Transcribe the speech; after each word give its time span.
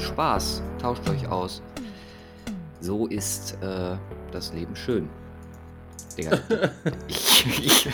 habt 0.00 0.12
Spaß, 0.12 0.62
tauscht 0.80 1.08
euch 1.08 1.28
aus. 1.28 1.62
So 2.80 3.06
ist 3.06 3.56
äh, 3.62 3.96
das 4.32 4.52
Leben 4.52 4.74
schön. 4.74 5.08
Digga. 6.16 6.40
ich, 7.08 7.46
ich, 7.64 7.88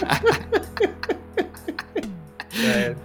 Geil. 2.51 2.97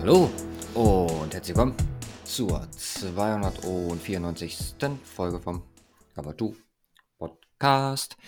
Hallo 0.00 0.30
und 0.74 1.34
herzlich 1.34 1.56
willkommen 1.56 1.74
zur 2.24 2.66
294. 2.70 4.74
Folge 5.04 5.40
vom 5.40 5.62
Aber 6.16 6.32
du 6.32 6.54
Podcast. 7.64 8.18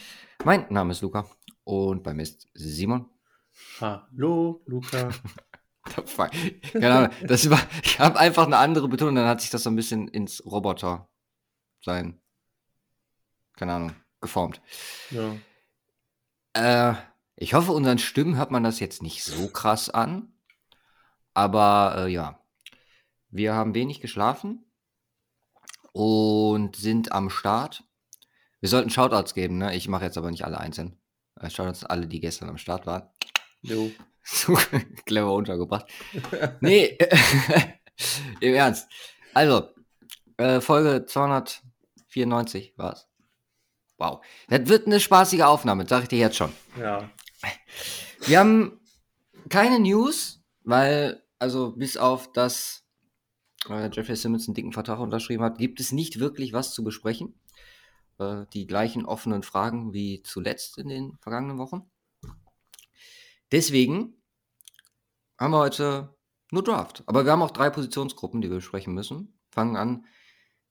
Mein 0.44 0.64
Name 0.70 0.92
ist 0.92 1.02
Luca 1.02 1.26
und 1.64 2.02
bei 2.02 2.14
mir 2.14 2.22
ist 2.22 2.48
Simon. 2.54 3.04
Hallo, 3.82 4.62
Luca. 4.64 5.10
Ahnung, 6.96 7.10
das 7.22 7.50
war, 7.50 7.60
ich 7.84 8.00
habe 8.00 8.18
einfach 8.18 8.46
eine 8.46 8.56
andere 8.56 8.88
Betonung, 8.88 9.16
dann 9.16 9.28
hat 9.28 9.42
sich 9.42 9.50
das 9.50 9.64
so 9.64 9.68
ein 9.68 9.76
bisschen 9.76 10.08
ins 10.08 10.42
Roboter 10.46 11.10
sein, 11.82 12.18
keine 13.58 13.74
Ahnung, 13.74 13.92
geformt. 14.22 14.62
Ja. 15.10 15.34
Äh, 16.54 16.94
ich 17.36 17.52
hoffe, 17.52 17.72
unseren 17.72 17.98
Stimmen 17.98 18.38
hört 18.38 18.50
man 18.50 18.64
das 18.64 18.80
jetzt 18.80 19.02
nicht 19.02 19.22
so 19.22 19.48
krass 19.48 19.90
an. 19.90 20.32
Aber 21.34 22.06
äh, 22.06 22.08
ja, 22.08 22.40
wir 23.28 23.52
haben 23.52 23.74
wenig 23.74 24.00
geschlafen 24.00 24.64
und 25.92 26.74
sind 26.76 27.12
am 27.12 27.28
Start. 27.28 27.85
Wir 28.60 28.68
sollten 28.68 28.90
Shoutouts 28.90 29.34
geben, 29.34 29.58
ne? 29.58 29.74
Ich 29.74 29.88
mache 29.88 30.04
jetzt 30.04 30.18
aber 30.18 30.30
nicht 30.30 30.44
alle 30.44 30.58
einzeln. 30.58 30.98
Äh, 31.40 31.50
Shoutouts 31.50 31.84
an 31.84 31.90
alle, 31.90 32.06
die 32.06 32.20
gestern 32.20 32.48
am 32.48 32.58
Start 32.58 32.86
waren. 32.86 33.08
Jo. 33.62 33.90
So 34.28 34.58
clever 35.04 35.32
untergebracht. 35.32 35.86
Nee, 36.58 36.98
im 38.40 38.54
Ernst. 38.54 38.88
Also, 39.34 39.68
äh, 40.36 40.60
Folge 40.60 41.06
294 41.06 42.74
war's. 42.76 43.06
Wow. 43.98 44.24
Das 44.48 44.66
wird 44.66 44.86
eine 44.86 44.98
spaßige 44.98 45.42
Aufnahme, 45.42 45.86
sag 45.88 46.02
ich 46.02 46.08
dir 46.08 46.18
jetzt 46.18 46.36
schon. 46.36 46.52
Ja. 46.76 47.08
Wir 48.22 48.40
haben 48.40 48.80
keine 49.48 49.78
News, 49.78 50.42
weil, 50.64 51.22
also 51.38 51.76
bis 51.76 51.96
auf 51.96 52.32
das 52.32 52.84
äh, 53.68 53.88
Jeffrey 53.92 54.16
Simmons 54.16 54.48
einen 54.48 54.54
dicken 54.54 54.72
Vertrag 54.72 54.98
unterschrieben 54.98 55.44
hat, 55.44 55.58
gibt 55.58 55.80
es 55.80 55.92
nicht 55.92 56.18
wirklich 56.18 56.52
was 56.52 56.72
zu 56.74 56.84
besprechen. 56.84 57.38
Äh, 58.18 58.46
die 58.52 58.66
gleichen 58.66 59.04
offenen 59.04 59.42
Fragen 59.42 59.92
wie 59.92 60.22
zuletzt 60.22 60.78
in 60.78 60.88
den 60.88 61.16
vergangenen 61.18 61.58
Wochen. 61.58 61.90
Deswegen 63.52 64.14
haben 65.38 65.52
wir 65.52 65.58
heute 65.58 66.16
nur 66.50 66.64
Draft. 66.64 67.02
Aber 67.06 67.24
wir 67.24 67.32
haben 67.32 67.42
auch 67.42 67.50
drei 67.50 67.70
Positionsgruppen, 67.70 68.40
die 68.40 68.48
wir 68.48 68.56
besprechen 68.56 68.94
müssen. 68.94 69.38
Fangen 69.50 69.76
an 69.76 70.06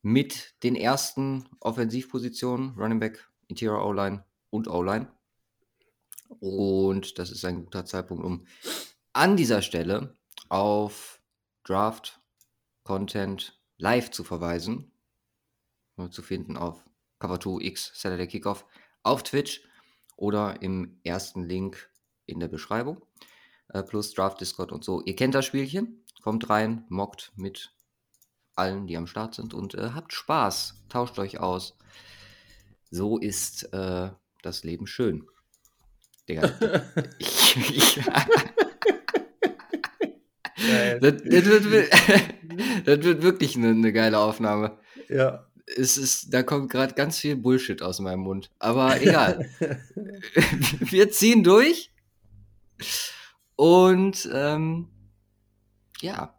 mit 0.01 0.55
den 0.63 0.75
ersten 0.75 1.47
Offensivpositionen, 1.59 2.75
Running 2.77 2.99
Back, 2.99 3.27
Interior 3.47 3.85
O-Line 3.85 4.23
und 4.49 4.67
O-Line. 4.67 5.11
Und 6.39 7.17
das 7.19 7.31
ist 7.31 7.45
ein 7.45 7.63
guter 7.65 7.85
Zeitpunkt, 7.85 8.23
um 8.23 8.45
an 9.13 9.37
dieser 9.37 9.61
Stelle 9.61 10.15
auf 10.49 11.21
Draft 11.63 12.21
Content 12.83 13.59
live 13.77 14.11
zu 14.11 14.23
verweisen. 14.23 14.91
Äh, 15.97 16.09
Zu 16.09 16.21
finden 16.21 16.57
auf 16.57 16.84
Cover 17.19 17.39
2 17.39 17.63
X 17.65 17.91
Saturday 17.93 18.27
Kickoff 18.27 18.65
auf 19.03 19.23
Twitch 19.23 19.61
oder 20.17 20.61
im 20.61 20.99
ersten 21.03 21.43
Link 21.43 21.89
in 22.25 22.39
der 22.39 22.47
Beschreibung. 22.47 23.01
Äh, 23.69 23.83
plus 23.83 24.13
Draft 24.13 24.39
Discord 24.41 24.71
und 24.71 24.83
so. 24.83 25.01
Ihr 25.03 25.15
kennt 25.15 25.35
das 25.35 25.45
Spielchen. 25.45 26.03
Kommt 26.21 26.49
rein, 26.49 26.85
mockt 26.89 27.31
mit 27.35 27.71
allen, 28.55 28.87
die 28.87 28.97
am 28.97 29.05
Start 29.07 29.35
sind 29.35 29.53
und 29.53 29.75
äh, 29.75 29.91
habt 29.93 30.13
Spaß. 30.13 30.83
Tauscht 30.89 31.19
euch 31.19 31.39
aus. 31.39 31.77
So 32.89 33.17
ist 33.17 33.63
äh, 33.73 34.09
das 34.41 34.63
Leben 34.63 34.87
schön. 34.87 35.27
Digga. 36.29 36.51
ich, 37.19 37.57
ich, 37.75 37.95
das, 40.55 40.99
das, 41.01 41.23
wird, 41.23 41.71
wir- 41.71 41.89
das 42.85 43.03
wird 43.03 43.21
wirklich 43.21 43.55
eine, 43.57 43.69
eine 43.69 43.91
geile 43.93 44.17
Aufnahme. 44.19 44.77
Ja. 45.09 45.45
Es 45.67 45.97
ist, 45.97 46.33
da 46.33 46.43
kommt 46.43 46.69
gerade 46.71 46.93
ganz 46.93 47.17
viel 47.19 47.35
Bullshit 47.35 47.81
aus 47.81 47.99
meinem 47.99 48.19
Mund. 48.21 48.51
Aber 48.59 49.01
egal. 49.01 49.49
wir 50.79 51.09
ziehen 51.11 51.43
durch. 51.43 51.91
Und 53.55 54.29
ähm, 54.33 54.89
ja. 56.01 56.33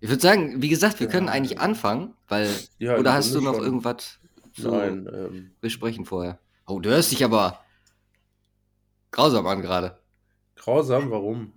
Ich 0.00 0.08
würde 0.08 0.20
sagen, 0.22 0.60
wie 0.60 0.68
gesagt, 0.68 0.98
wir 1.00 1.06
können 1.08 1.28
Ja. 1.28 1.32
eigentlich 1.32 1.60
anfangen, 1.60 2.14
weil. 2.28 2.50
Ja, 2.78 2.96
oder 2.98 3.12
hast 3.14 3.34
du 3.34 3.40
noch 3.40 3.54
schon. 3.54 3.64
irgendwas 3.64 4.18
zu 4.54 4.68
Nein, 4.70 5.08
ähm, 5.12 5.50
besprechen 5.60 6.04
vorher? 6.04 6.38
Oh, 6.66 6.80
du 6.80 6.90
hörst 6.90 7.12
dich 7.12 7.24
aber 7.24 7.60
grausam 9.12 9.46
an 9.46 9.62
gerade. 9.62 9.98
grausam, 10.56 11.10
warum? 11.10 11.52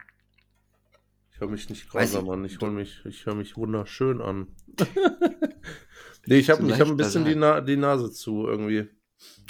Ich 1.36 1.42
höre 1.42 1.50
mich 1.50 1.70
nicht 1.70 1.90
grausam 1.90 2.26
ich- 2.28 2.32
an, 2.32 2.46
ich 2.46 2.62
höre 2.62 2.72
mich, 2.72 3.02
ich 3.06 3.26
höre 3.26 3.36
mich 3.36 3.58
wunderschön 3.58 4.22
an. 4.22 4.48
nee, 6.28 6.38
ich 6.38 6.50
habe 6.50 6.66
ich 6.66 6.80
hab 6.80 6.88
ein 6.88 6.96
bisschen 6.96 7.26
die. 7.26 7.36
Na 7.36 7.60
die 7.60 7.76
Nase 7.76 8.10
zu 8.10 8.48
irgendwie. 8.48 8.88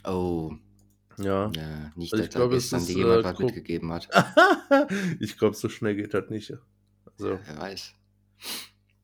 Oh, 0.03 0.51
Ja. 1.19 1.51
ja, 1.55 1.91
nicht, 1.95 2.11
Also 2.11 2.17
dass 2.17 2.25
ich 2.25 2.29
da 2.33 2.39
glaube, 2.39 2.55
es 2.55 2.63
gestern 2.63 2.79
ist, 2.79 2.89
dir 2.89 2.97
jemand 2.97 3.19
äh, 3.19 3.23
was 3.25 3.37
mitgegeben 3.39 3.91
hat. 3.93 4.09
ich 5.19 5.37
glaube, 5.37 5.55
so 5.55 5.69
schnell 5.69 5.95
geht 5.95 6.15
das 6.15 6.27
nicht. 6.31 6.53
Also, 7.05 7.39
Wer 7.45 7.57
weiß. 7.59 7.93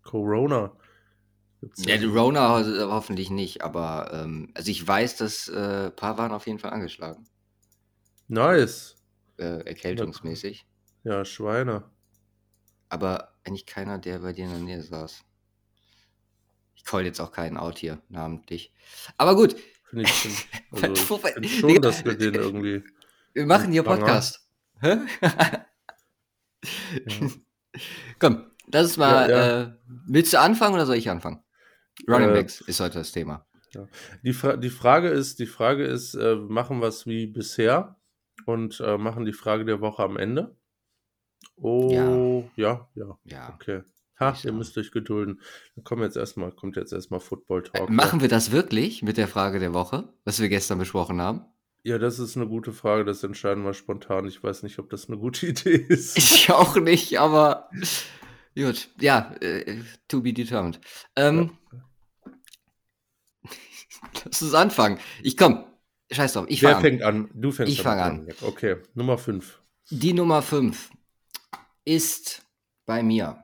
Corona. 0.02 0.76
Gibt's 1.62 1.86
Ja, 1.86 1.98
die 1.98 2.06
Rona 2.06 2.58
ho- 2.66 2.92
hoffentlich 2.92 3.30
nicht, 3.30 3.62
aber 3.62 4.10
ähm, 4.12 4.50
also 4.56 4.72
ich 4.72 4.88
weiß, 4.88 5.18
dass 5.18 5.48
äh, 5.50 5.86
ein 5.86 5.96
paar 5.96 6.18
waren 6.18 6.32
auf 6.32 6.48
jeden 6.48 6.58
Fall 6.58 6.72
angeschlagen. 6.72 7.28
Nice. 8.28 8.96
Äh, 9.38 9.68
erkältungsmäßig. 9.68 10.66
Ja, 11.04 11.24
Schweine. 11.26 11.84
Aber 12.92 13.32
eigentlich 13.46 13.66
keiner, 13.66 13.98
der 14.00 14.20
bei 14.20 14.34
dir 14.34 14.44
in 14.44 14.52
der 14.52 14.60
Nähe 14.60 14.82
saß. 14.82 15.24
Ich 16.76 16.84
call 16.84 17.06
jetzt 17.06 17.22
auch 17.22 17.32
keinen 17.32 17.56
out 17.56 17.78
hier, 17.80 18.02
namentlich. 18.10 18.74
Aber 19.18 19.34
gut, 19.36 19.56
Finde 19.90 20.04
ich, 20.04 20.12
find, 20.12 20.46
also 20.72 20.94
ich 20.94 21.34
find 21.34 21.48
schon, 21.48 21.70
Digga, 21.70 21.80
dass 21.80 22.04
wir 22.04 22.18
den 22.18 22.34
irgendwie. 22.34 22.84
wir 23.34 23.46
machen 23.46 23.72
hier. 23.72 23.84
Podcast. 23.84 24.46
Hä? 24.82 24.98
Komm, 28.20 28.52
das 28.68 28.88
ist 28.88 28.98
mal. 28.98 29.30
Ja, 29.30 29.38
ja. 29.38 29.62
Äh, 29.62 29.74
willst 30.08 30.34
du 30.34 30.40
anfangen 30.40 30.74
oder 30.74 30.86
soll 30.86 30.98
ich 30.98 31.10
anfangen? 31.10 31.42
Running 32.10 32.32
Äh, 32.32 32.34
Backs 32.34 32.60
ist 32.60 32.82
heute 32.82 33.00
das 33.00 33.14
Thema. 33.14 33.48
Die, 34.24 34.34
Fra 34.34 34.58
die 34.58 34.70
Frage 34.70 35.08
ist, 35.08 35.40
die 35.40 35.46
Frage 35.46 35.86
ist, 35.86 36.14
äh, 36.16 36.36
machen 36.36 36.82
wir 36.82 36.88
es 36.88 37.06
wie 37.06 37.26
bisher 37.26 37.96
und 38.46 38.82
äh, 38.82 38.98
machen 38.98 39.24
die 39.24 39.32
Frage 39.32 39.64
der 39.64 39.80
Woche 39.80 40.04
am 40.04 40.18
Ende? 40.18 40.58
Oh, 41.62 42.44
ja, 42.56 42.88
ja, 42.96 43.18
Ja. 43.26 43.54
okay. 43.56 43.82
Ha, 44.20 44.34
ich 44.38 44.46
ihr 44.46 44.52
müsst 44.52 44.78
euch 44.78 44.92
gedulden. 44.92 45.42
Dann 45.76 45.84
kommt 45.84 46.02
jetzt 46.04 46.16
erstmal, 46.18 46.52
kommt 46.52 46.76
jetzt 46.76 46.94
erstmal 46.94 47.20
Football 47.20 47.64
Talk. 47.64 47.90
Äh, 47.90 47.92
machen 47.92 48.22
wir 48.22 48.28
das 48.28 48.52
wirklich 48.52 49.02
mit 49.02 49.18
der 49.18 49.28
Frage 49.28 49.60
der 49.60 49.74
Woche, 49.74 50.14
was 50.26 50.40
wir 50.40 50.50
gestern 50.50 50.78
besprochen 50.78 51.20
haben? 51.22 51.46
Ja, 51.84 51.98
das 51.98 52.20
ist 52.20 52.38
eine 52.38 52.48
gute 52.48 52.72
Frage, 52.74 53.04
das 53.06 53.24
entscheiden 53.24 53.64
wir 53.64 53.74
spontan. 53.74 54.28
Ich 54.28 54.44
weiß 54.44 54.62
nicht, 54.62 54.78
ob 54.78 54.90
das 54.92 55.08
eine 55.08 55.18
gute 55.18 55.48
Idee 55.48 55.76
ist. 55.76 56.18
Ich 56.18 56.52
auch 56.52 56.76
nicht, 56.78 57.20
aber 57.20 57.70
gut. 58.56 58.90
Ja, 59.00 59.34
äh, 59.42 59.80
to 60.08 60.22
be 60.22 60.34
determined. 60.34 60.80
Ähm, 61.16 61.58
Lass 64.26 64.42
uns 64.42 64.54
anfangen. 64.54 65.00
Ich 65.24 65.38
komm. 65.38 65.64
Scheiß 66.12 66.34
drauf. 66.34 66.46
Ich 66.50 66.62
Wer 66.62 66.72
fange 66.72 66.78
an. 66.78 66.82
fängt 66.84 67.04
an? 67.04 67.30
Du 67.34 67.52
fängst 67.52 67.72
Ich 67.74 67.82
damit 67.84 68.00
fang 68.02 68.20
an. 68.20 68.28
Okay, 68.42 68.78
Nummer 68.94 69.18
5. 69.18 69.62
Die 69.90 70.14
Nummer 70.14 70.42
5 70.42 70.90
ist 71.86 72.46
bei 72.86 73.04
mir 73.04 73.44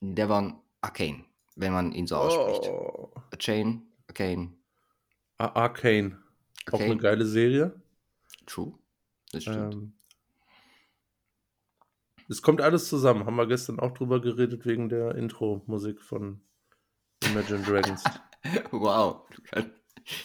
Devon 0.00 0.60
Arcane, 0.80 1.24
wenn 1.56 1.72
man 1.72 1.92
ihn 1.92 2.06
so 2.06 2.16
ausspricht. 2.16 2.70
Oh. 2.70 3.12
Chain, 3.38 3.82
Arcane, 4.08 4.52
Ar- 5.38 5.56
Arcane. 5.56 6.18
Auch 6.70 6.80
eine 6.80 6.96
geile 6.96 7.26
Serie. 7.26 7.80
True. 8.46 8.74
Das 9.32 9.42
stimmt. 9.42 9.74
Ähm, 9.74 9.92
es 12.28 12.40
kommt 12.42 12.60
alles 12.60 12.88
zusammen. 12.88 13.26
Haben 13.26 13.36
wir 13.36 13.46
gestern 13.46 13.80
auch 13.80 13.92
drüber 13.92 14.20
geredet 14.20 14.64
wegen 14.64 14.88
der 14.88 15.14
Intro-Musik 15.16 16.00
von 16.00 16.40
Imagine 17.24 17.62
Dragons. 17.62 18.04
Wow. 18.72 19.20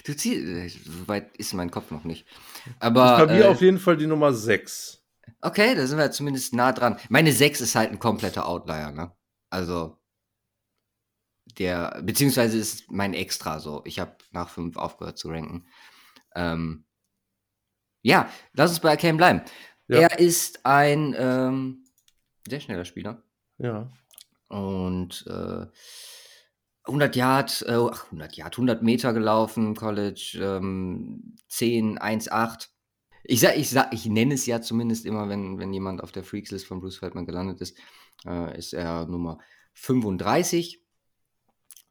Du 0.04 0.16
ziehst, 0.16 0.84
so 0.86 1.08
weit 1.08 1.38
ist 1.38 1.54
mein 1.54 1.70
Kopf 1.70 1.92
noch 1.92 2.04
nicht. 2.04 2.26
Aber 2.80 3.28
Bei 3.28 3.34
mir 3.36 3.46
äh, 3.46 3.48
auf 3.48 3.62
jeden 3.62 3.78
Fall 3.78 3.96
die 3.96 4.08
Nummer 4.08 4.34
6. 4.34 5.06
okay, 5.42 5.76
da 5.76 5.88
sind 5.88 5.98
wir 5.98 6.12
zumindest 6.12 6.54
nah 6.54 6.72
dran. 6.72 6.98
Meine 7.10 7.32
6 7.32 7.62
ist 7.62 7.76
halt 7.76 7.92
ein 7.92 8.00
kompletter 8.00 8.48
Outlier, 8.48 8.92
ne? 8.92 9.12
Also 9.50 9.98
der, 11.58 12.02
beziehungsweise 12.04 12.58
ist 12.58 12.92
mein 12.92 13.14
Extra 13.14 13.60
so. 13.60 13.82
Ich 13.86 14.00
habe 14.00 14.16
nach 14.32 14.50
fünf 14.50 14.78
aufgehört 14.78 15.18
zu 15.18 15.30
ranken. 15.30 15.66
Ähm, 16.36 16.86
ja, 18.02 18.30
lass 18.54 18.72
uns 18.72 18.80
bei 18.80 18.92
Arcane 18.92 19.18
bleiben. 19.18 19.42
Ja. 19.88 20.00
Er 20.00 20.20
ist 20.20 20.66
ein 20.66 21.16
ähm, 21.18 21.86
sehr 22.48 22.60
schneller 22.60 22.86
Spieler. 22.86 23.24
Ja. 23.58 23.90
Und 24.50 25.26
äh, 25.28 25.66
100 26.84 27.16
Yard, 27.16 27.66
äh, 27.68 27.74
ach, 27.74 28.06
100 28.06 28.38
Yard, 28.38 28.54
100 28.54 28.82
Meter 28.82 29.14
gelaufen, 29.14 29.76
College, 29.76 30.40
ähm, 30.42 31.36
10, 31.50 31.98
1, 31.98 32.32
8. 32.32 32.70
Ich 33.30 33.42
sag, 33.42 33.58
ich 33.58 33.70
sag, 33.70 33.94
ich 33.94 34.06
nenne 34.06 34.36
es 34.36 34.46
ja 34.46 34.62
zumindest 34.62 35.06
immer, 35.06 35.28
wenn, 35.28 35.60
wenn 35.60 35.74
jemand 35.74 36.02
auf 36.02 36.14
der 36.14 36.24
Freaks-List 36.24 36.66
von 36.66 36.80
Bruce 36.80 36.98
Feldman 36.98 37.26
gelandet 37.26 37.60
ist, 37.60 37.78
äh, 38.26 38.58
ist 38.58 38.74
er 38.74 39.06
Nummer 39.06 39.40
35. 39.74 40.82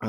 Äh, 0.01 0.07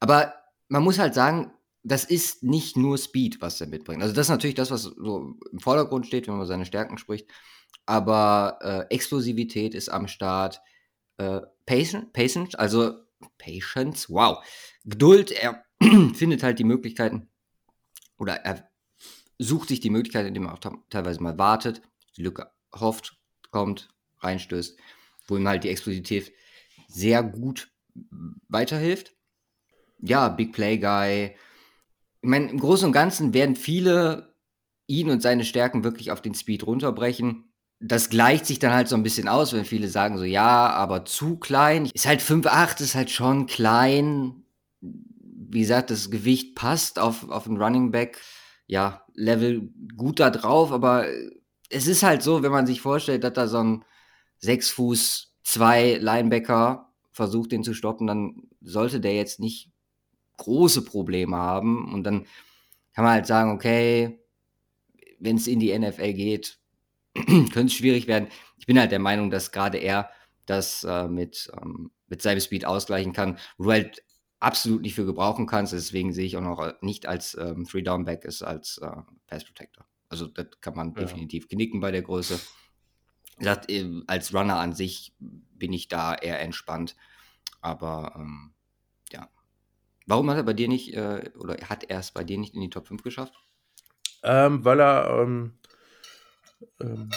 aber 0.00 0.34
man 0.68 0.82
muss 0.82 0.98
halt 0.98 1.12
sagen, 1.12 1.52
das 1.82 2.04
ist 2.04 2.42
nicht 2.42 2.78
nur 2.78 2.96
Speed, 2.96 3.42
was 3.42 3.60
er 3.60 3.66
mitbringt. 3.66 4.02
Also 4.02 4.14
das 4.14 4.26
ist 4.26 4.30
natürlich 4.30 4.54
das, 4.54 4.70
was 4.70 4.82
so 4.82 5.34
im 5.52 5.60
Vordergrund 5.60 6.06
steht, 6.06 6.26
wenn 6.26 6.34
man 6.34 6.40
über 6.40 6.46
seine 6.46 6.64
Stärken 6.64 6.96
spricht. 6.96 7.28
Aber 7.84 8.58
äh, 8.62 8.94
Explosivität 8.94 9.74
ist 9.74 9.90
am 9.90 10.08
Start. 10.08 10.62
Äh, 11.18 11.40
Patience, 11.66 12.54
also 12.54 12.94
Patience, 13.36 14.08
wow. 14.08 14.42
Geduld, 14.84 15.32
er 15.32 15.64
findet 16.14 16.42
halt 16.42 16.58
die 16.58 16.64
Möglichkeiten 16.64 17.28
oder 18.16 18.36
er 18.36 18.71
sucht 19.42 19.68
sich 19.68 19.80
die 19.80 19.90
Möglichkeit, 19.90 20.26
indem 20.26 20.46
er 20.46 20.54
auch 20.54 20.60
teilweise 20.90 21.22
mal 21.22 21.38
wartet, 21.38 21.82
die 22.16 22.22
Lücke 22.22 22.50
hofft, 22.74 23.18
kommt, 23.50 23.88
reinstößt, 24.20 24.78
wo 25.26 25.36
ihm 25.36 25.48
halt 25.48 25.64
die 25.64 25.68
Explosivität 25.68 26.32
sehr 26.88 27.22
gut 27.22 27.70
weiterhilft. 28.48 29.14
Ja, 30.00 30.28
Big 30.28 30.52
Play 30.52 30.78
Guy, 30.78 31.36
ich 32.22 32.28
meine, 32.28 32.50
im 32.50 32.58
Großen 32.58 32.86
und 32.86 32.92
Ganzen 32.92 33.34
werden 33.34 33.56
viele 33.56 34.34
ihn 34.86 35.10
und 35.10 35.22
seine 35.22 35.44
Stärken 35.44 35.84
wirklich 35.84 36.10
auf 36.10 36.22
den 36.22 36.34
Speed 36.34 36.66
runterbrechen. 36.66 37.52
Das 37.80 38.10
gleicht 38.10 38.46
sich 38.46 38.60
dann 38.60 38.72
halt 38.72 38.88
so 38.88 38.94
ein 38.94 39.02
bisschen 39.02 39.26
aus, 39.26 39.52
wenn 39.52 39.64
viele 39.64 39.88
sagen 39.88 40.18
so, 40.18 40.24
ja, 40.24 40.70
aber 40.70 41.04
zu 41.04 41.36
klein. 41.36 41.90
Ist 41.92 42.06
halt 42.06 42.20
5,8, 42.20 42.80
ist 42.80 42.94
halt 42.94 43.10
schon 43.10 43.46
klein. 43.46 44.44
Wie 44.80 45.60
gesagt, 45.60 45.90
das 45.90 46.10
Gewicht 46.10 46.54
passt 46.54 47.00
auf, 47.00 47.28
auf 47.28 47.46
ein 47.46 47.60
Running 47.60 47.90
Back. 47.90 48.20
Ja, 48.72 49.04
Level 49.12 49.68
gut 49.98 50.18
da 50.18 50.30
drauf, 50.30 50.72
aber 50.72 51.06
es 51.68 51.86
ist 51.86 52.02
halt 52.02 52.22
so, 52.22 52.42
wenn 52.42 52.52
man 52.52 52.66
sich 52.66 52.80
vorstellt, 52.80 53.22
dass 53.22 53.34
da 53.34 53.46
so 53.46 53.58
ein 53.58 53.84
6 54.38 54.70
Fuß 54.70 55.34
2 55.42 55.98
Linebacker 56.00 56.90
versucht, 57.10 57.52
den 57.52 57.64
zu 57.64 57.74
stoppen, 57.74 58.06
dann 58.06 58.44
sollte 58.62 58.98
der 58.98 59.14
jetzt 59.14 59.40
nicht 59.40 59.70
große 60.38 60.86
Probleme 60.86 61.36
haben. 61.36 61.92
Und 61.92 62.04
dann 62.04 62.24
kann 62.94 63.04
man 63.04 63.12
halt 63.12 63.26
sagen, 63.26 63.50
okay, 63.50 64.18
wenn 65.20 65.36
es 65.36 65.48
in 65.48 65.60
die 65.60 65.78
NFL 65.78 66.14
geht, 66.14 66.58
könnte 67.14 67.66
es 67.66 67.74
schwierig 67.74 68.06
werden. 68.06 68.28
Ich 68.56 68.64
bin 68.64 68.80
halt 68.80 68.90
der 68.90 69.00
Meinung, 69.00 69.30
dass 69.30 69.52
gerade 69.52 69.76
er 69.76 70.08
das 70.46 70.82
äh, 70.84 71.08
mit, 71.08 71.52
ähm, 71.60 71.90
mit 72.06 72.22
seinem 72.22 72.40
Speed 72.40 72.64
ausgleichen 72.64 73.12
kann, 73.12 73.36
wo 73.58 73.64
du 73.64 73.72
halt 73.72 74.02
absolut 74.42 74.82
nicht 74.82 74.94
für 74.94 75.06
gebrauchen 75.06 75.46
kannst. 75.46 75.72
Deswegen 75.72 76.12
sehe 76.12 76.26
ich 76.26 76.36
auch 76.36 76.42
noch 76.42 76.80
nicht 76.82 77.06
als 77.06 77.36
ähm, 77.38 77.64
Three-Down-Back, 77.66 78.24
ist 78.24 78.42
als 78.42 78.78
äh, 78.78 78.90
Pass-Protector. 79.26 79.86
Also 80.08 80.26
das 80.26 80.46
kann 80.60 80.74
man 80.74 80.88
ja. 80.88 81.02
definitiv 81.02 81.48
knicken 81.48 81.80
bei 81.80 81.90
der 81.90 82.02
Größe. 82.02 82.38
Sagt, 83.38 83.72
als 84.06 84.34
Runner 84.34 84.56
an 84.56 84.74
sich 84.74 85.14
bin 85.18 85.72
ich 85.72 85.88
da 85.88 86.14
eher 86.14 86.40
entspannt. 86.40 86.96
Aber 87.60 88.12
ähm, 88.16 88.52
Warum 90.06 90.30
hat 90.30 90.36
er 90.36 90.42
bei 90.42 90.52
dir 90.52 90.68
nicht, 90.68 90.94
äh, 90.94 91.30
oder 91.38 91.56
hat 91.68 91.84
er 91.84 92.00
es 92.00 92.10
bei 92.10 92.24
dir 92.24 92.38
nicht 92.38 92.54
in 92.54 92.60
die 92.60 92.70
Top 92.70 92.86
5 92.86 93.02
geschafft? 93.02 93.34
Ähm, 94.22 94.64
weil 94.64 94.80
er 94.80 95.22
ähm, 95.22 95.54
ähm, 96.80 97.10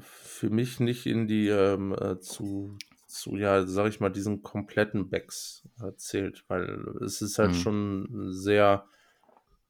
für 0.00 0.50
mich 0.50 0.80
nicht 0.80 1.06
in 1.06 1.26
die 1.26 1.48
ähm, 1.48 1.94
äh, 1.94 2.18
zu, 2.20 2.76
zu, 3.10 3.36
ja, 3.36 3.66
sag 3.66 3.88
ich 3.88 4.00
mal, 4.00 4.10
diesen 4.10 4.42
kompletten 4.42 5.10
Backs 5.10 5.68
äh, 5.82 5.94
zählt, 5.96 6.44
weil 6.48 6.84
es 7.04 7.22
ist 7.22 7.38
halt 7.38 7.50
mhm. 7.50 7.54
schon 7.54 8.32
sehr 8.32 8.86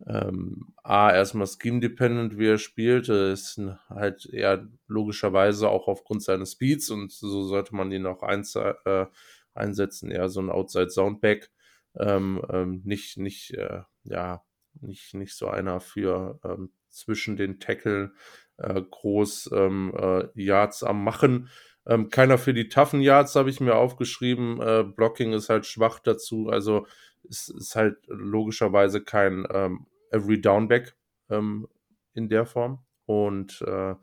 ähm, 0.07 0.73
A, 0.83 1.13
erstmal 1.13 1.47
Scheme-dependent, 1.47 2.39
wie 2.39 2.49
er 2.49 2.59
spielt, 2.59 3.09
ist 3.09 3.61
halt 3.89 4.27
eher 4.27 4.67
logischerweise 4.87 5.69
auch 5.69 5.89
aufgrund 5.89 6.23
seines 6.23 6.53
Speeds 6.53 6.91
und 6.91 7.13
so 7.13 7.45
sollte 7.45 7.75
man 7.75 7.93
ihn 7.93 8.07
auch 8.07 8.23
eins, 8.23 8.55
äh, 8.55 9.07
einsetzen, 9.55 10.11
eher 10.11 10.29
so 10.29 10.41
ein 10.41 10.51
Outside-Soundback 10.51 11.51
ähm, 11.99 12.41
ähm, 12.51 12.83
nicht, 12.85 13.19
nicht, 13.19 13.53
äh, 13.55 13.83
ja, 14.05 14.43
nicht, 14.81 15.15
nicht 15.15 15.35
so 15.35 15.49
einer 15.49 15.81
für 15.81 16.39
ähm, 16.45 16.71
zwischen 16.89 17.37
den 17.37 17.61
Tackle 17.61 18.13
äh, 18.57 18.81
groß 18.81 19.51
ähm, 19.53 19.93
äh, 19.97 20.29
Yards 20.35 20.83
am 20.83 21.03
Machen. 21.03 21.49
Ähm, 21.91 22.09
keiner 22.09 22.39
für 22.39 22.55
die 22.55 22.69
toughen 22.69 23.01
Yards 23.01 23.35
habe 23.35 23.51
ich 23.51 23.61
mir 23.61 23.75
aufgeschrieben. 23.75 24.61
Äh, 24.63 24.85
Blocking 24.85 25.33
ist 25.33 25.49
halt 25.49 25.67
schwach 25.67 25.99
dazu. 25.99 26.49
Also 26.49 26.87
es 27.29 27.49
ist 27.49 27.75
halt 27.75 27.97
logischerweise 28.07 29.03
kein 29.03 29.45
ähm, 29.51 29.87
Every 30.13 30.41
Downback 30.41 30.95
ähm, 31.31 31.67
in 32.15 32.29
der 32.29 32.47
Form. 32.47 32.85
Und 33.07 33.61
äh, 33.63 33.97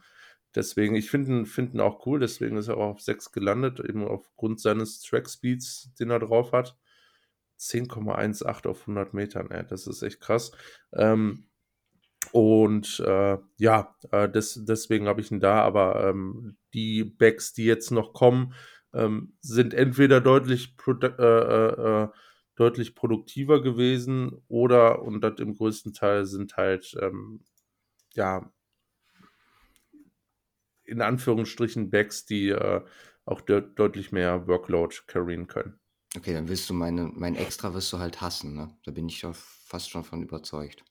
deswegen, 0.54 0.96
ich 0.96 1.10
finde 1.10 1.46
find 1.46 1.74
ihn 1.74 1.80
auch 1.80 2.06
cool, 2.06 2.20
deswegen 2.20 2.58
ist 2.58 2.68
er 2.68 2.76
auch 2.76 2.96
auf 2.96 3.02
6 3.02 3.32
gelandet, 3.32 3.80
eben 3.80 4.06
aufgrund 4.06 4.60
seines 4.60 5.02
Track 5.02 5.30
Speeds, 5.30 5.94
den 5.98 6.10
er 6.10 6.20
drauf 6.20 6.52
hat. 6.52 6.76
10,18 7.58 8.68
auf 8.68 8.82
100 8.82 9.14
Metern, 9.14 9.50
ey, 9.50 9.66
das 9.66 9.88
ist 9.88 10.04
echt 10.04 10.20
krass. 10.20 10.52
Ähm, 10.94 11.48
und 12.32 13.00
äh, 13.06 13.38
ja, 13.58 13.96
äh, 14.12 14.30
des, 14.30 14.66
deswegen 14.66 15.08
habe 15.08 15.22
ich 15.22 15.32
ihn 15.32 15.40
da, 15.40 15.62
aber 15.62 16.10
ähm, 16.10 16.58
die 16.74 17.04
Backs, 17.04 17.54
die 17.54 17.66
jetzt 17.66 17.92
noch 17.92 18.14
kommen, 18.14 18.54
ähm, 18.94 19.38
sind 19.42 19.74
entweder 19.74 20.22
deutlich, 20.22 20.76
äh, 20.88 21.24
äh, 21.24 22.04
äh, 22.04 22.08
deutlich 22.56 22.96
produktiver 22.96 23.62
gewesen 23.62 24.32
oder, 24.48 25.02
und 25.02 25.22
das 25.22 25.40
im 25.40 25.56
größten 25.56 25.94
Teil 25.94 26.26
sind 26.26 26.58
halt, 26.58 26.96
ähm, 27.02 27.42
ja, 28.14 28.52
in 30.84 31.02
Anführungsstrichen 31.02 31.90
Backs, 31.90 32.26
die 32.26 32.50
äh, 32.50 32.82
auch 33.26 33.42
de 33.42 33.62
deutlich 33.76 34.12
mehr 34.12 34.48
Workload 34.48 34.96
carryen 35.06 35.48
können. 35.48 35.80
Okay, 36.16 36.34
dann 36.34 36.48
wirst 36.48 36.70
du 36.70 36.74
meine 36.74 37.12
mein 37.14 37.36
Extra 37.36 37.74
wirst 37.74 37.92
du 37.92 38.00
halt 38.00 38.22
hassen, 38.22 38.56
ne? 38.56 38.70
Da 38.86 38.92
bin 38.92 39.10
ich 39.10 39.22
ja 39.22 39.34
fast 39.34 39.90
schon 39.90 40.06
von 40.06 40.24
überzeugt. 40.24 40.84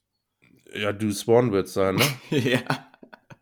Ja, 0.75 0.93
du 0.93 1.13
Swan 1.13 1.53
wird 1.53 1.69
sein, 1.69 1.97
ne? 1.97 2.05
Ja. 2.31 2.93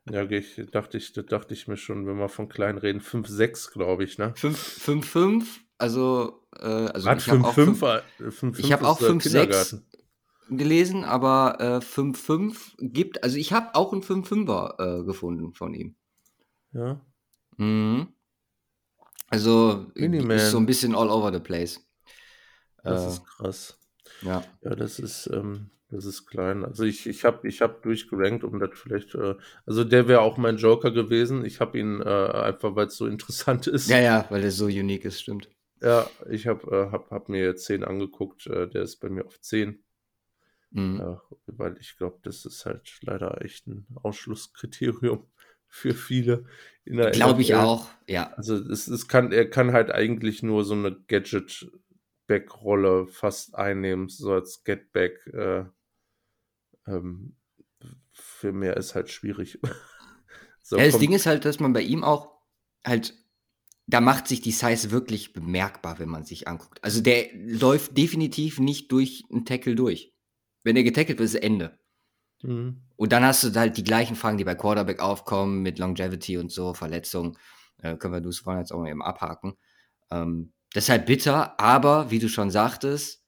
Ja, 0.07 0.23
ich 0.31 0.61
dachte 0.71 0.99
ich 0.99 1.13
dachte 1.13 1.55
ich 1.55 1.67
mir 1.69 1.77
schon, 1.77 2.07
wenn 2.07 2.17
wir 2.19 2.29
von 2.29 2.49
klein 2.49 2.79
reden, 2.79 3.01
5, 3.01 3.27
6, 3.29 3.71
glaube 3.71 4.05
ich, 4.05 4.19
ne? 4.19 4.35
5 4.35 4.59
5 4.59 5.07
5, 5.09 5.61
also, 5.79 6.43
äh, 6.59 6.65
also 6.67 7.13
ich 7.13 7.29
habe 7.31 7.41
5, 7.41 7.45
auch 7.45 7.55
5, 7.55 7.81
5 7.81 7.83
äh, 7.83 8.31
5, 8.31 8.59
ich 8.59 8.73
habe 8.73 8.87
auch 8.87 8.99
ist 8.99 9.03
äh, 9.03 9.07
5, 9.07 9.23
6 9.23 9.23
Kindergarten. 9.23 9.87
gelesen, 10.51 11.05
aber 11.05 11.61
äh, 11.61 11.81
5 11.81 12.21
5 12.21 12.77
gibt 12.81 13.23
also 13.25 13.37
ich 13.37 13.53
habe 13.53 13.75
auch 13.75 13.93
'n 13.93 14.03
5 14.03 14.29
5er, 14.29 15.01
äh, 15.01 15.05
gefunden 15.05 15.55
von 15.55 15.75
ihm. 15.75 15.97
Ja. 16.73 17.01
Mhm. 17.59 18.09
Also, 19.31 19.87
ist 19.95 20.51
so 20.51 20.59
ein 20.59 20.67
bisschen 20.67 20.95
all 20.95 21.11
over 21.11 21.33
the 21.33 21.41
place. 21.41 21.81
Das 22.85 23.01
Äh, 23.01 23.09
ist 23.09 23.25
krass. 23.27 23.79
ja. 24.23 24.45
Ja, 24.63 24.75
das 24.77 24.99
ist, 24.99 25.27
ähm 25.33 25.71
das 25.95 26.05
ist 26.05 26.27
klein. 26.27 26.65
Also, 26.65 26.85
ich 26.85 27.07
ich 27.07 27.25
habe 27.25 27.47
ich 27.49 27.63
habe 27.63 27.79
durchgerankt, 27.83 28.45
um 28.45 28.59
das 28.59 28.71
vielleicht, 28.75 29.15
äh 29.15 29.35
also, 29.67 29.85
der 29.85 30.09
wäre 30.09 30.21
auch 30.21 30.37
mein 30.39 30.57
Joker 30.57 30.91
gewesen. 30.91 31.45
Ich 31.45 31.61
habe 31.61 31.79
ihn, 31.79 32.01
äh, 32.01 32.05
einfach 32.05 32.75
weil's 32.77 32.97
so 32.97 33.07
interessant 33.15 33.67
ist. 33.67 33.89
Ja, 33.89 33.99
ja, 34.01 34.27
weil 34.31 34.43
der 34.43 34.51
so 34.51 34.67
unique 34.67 35.05
ist, 35.05 35.21
stimmt. 35.21 35.49
Ja, 35.81 36.09
ich 36.31 36.47
habe, 36.47 36.67
äh 36.71 36.91
habe 36.93 37.11
habe 37.11 37.31
mir 37.33 37.45
jetzt 37.45 37.65
10 37.67 37.85
angeguckt, 37.85 38.47
äh, 38.47 38.69
der 38.69 38.83
ist 38.83 38.97
bei 39.01 39.09
mir 39.09 39.27
auf 39.27 39.41
10. 39.41 39.85
Mhm. 40.71 40.99
Ja, 40.99 41.23
weil 41.47 41.77
ich 41.79 41.97
glaube, 41.97 42.19
das 42.23 42.45
ist 42.45 42.67
halt 42.67 42.99
leider 43.03 43.43
echt 43.43 43.67
ein 43.67 43.87
Ausschlusskriterium 44.03 45.27
für 45.69 45.95
viele 45.95 46.45
in 46.85 46.97
der 46.97 47.11
Glaube 47.13 47.43
ich 47.43 47.55
auch, 47.55 47.89
ja. 48.09 48.33
Also, 48.37 48.57
es 48.57 48.89
es 48.89 49.07
kann 49.09 49.33
er 49.33 49.49
kann 49.49 49.73
halt 49.73 49.91
eigentlich 49.93 50.43
nur 50.43 50.65
so 50.65 50.75
'ne 50.75 50.97
Gadget-Back-Rolle 51.09 53.07
fast 53.07 53.55
einnehmen, 53.55 54.09
so 54.09 54.33
als 54.33 54.65
Get-Back, 54.65 55.27
äh, 55.29 55.65
ähm, 56.87 57.37
für 58.13 58.53
mehr 58.53 58.77
ist 58.77 58.95
halt 58.95 59.11
schwierig. 59.11 59.59
So, 60.67 60.79
Ja, 60.79 60.87
das 60.87 60.99
Ding 60.99 61.13
ist 61.13 61.27
halt, 61.27 61.45
dass 61.45 61.61
man 61.61 61.75
bei 61.75 61.83
ihm 61.83 62.03
auch 62.03 62.39
halt 62.87 63.13
da 63.87 64.01
macht 64.01 64.29
sich 64.29 64.41
die 64.41 64.53
Size 64.53 64.91
wirklich 64.91 65.33
bemerkbar, 65.33 65.99
wenn 65.99 66.09
man 66.09 66.25
sich 66.25 66.49
anguckt. 66.49 66.83
Also, 66.83 67.03
der 67.03 67.29
läuft 67.35 67.97
definitiv 67.99 68.59
nicht 68.59 68.91
durch 68.91 69.25
'n 69.31 69.45
Tackle 69.45 69.75
durch. 69.75 70.15
Wenn 70.63 70.77
er 70.77 70.83
getackelt 70.85 71.19
wird, 71.19 71.27
ist 71.27 71.35
Ende. 71.35 71.79
Mhm. 72.43 72.83
Und 72.97 73.13
dann 73.13 73.25
hast 73.25 73.45
du 73.45 73.53
halt 73.55 73.77
die 73.77 73.85
gleichen 73.85 74.17
Fragen, 74.17 74.39
die 74.39 74.45
bei 74.45 74.55
Quarterback 74.55 75.01
aufkommen 75.01 75.63
mit 75.63 75.79
Longevity 75.79 76.39
und 76.39 76.51
so, 76.51 76.73
Verletzungen. 76.73 77.37
Äh, 77.79 77.97
können 77.97 78.15
wir 78.15 78.21
Deuce 78.21 78.39
Vaughn 78.39 78.59
jetzt 78.59 78.73
auch 78.73 78.79
mal 78.81 78.91
eben 78.91 79.03
abhaken. 79.03 79.55
Ähm, 80.11 80.53
Deshalb 80.75 81.07
bitter, 81.07 81.61
aber 81.61 82.11
wie 82.11 82.19
du 82.19 82.29
schon 82.29 82.51
sagtest, 82.51 83.23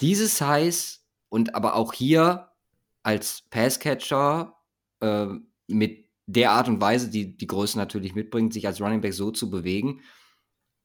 dieses 0.00 0.38
Size 0.38 1.00
und 1.28 1.54
aber 1.54 1.74
auch 1.74 1.92
hier 1.92 2.48
als 3.06 3.42
Passcatcher 3.50 4.56
äh, 5.00 5.28
mit 5.68 6.06
der 6.26 6.50
Art 6.50 6.66
und 6.66 6.80
Weise, 6.80 7.08
die 7.08 7.36
die 7.36 7.46
Größe 7.46 7.78
natürlich 7.78 8.16
mitbringt, 8.16 8.52
sich 8.52 8.66
als 8.66 8.80
Running 8.80 9.00
Back 9.00 9.14
so 9.14 9.30
zu 9.30 9.48
bewegen, 9.48 10.00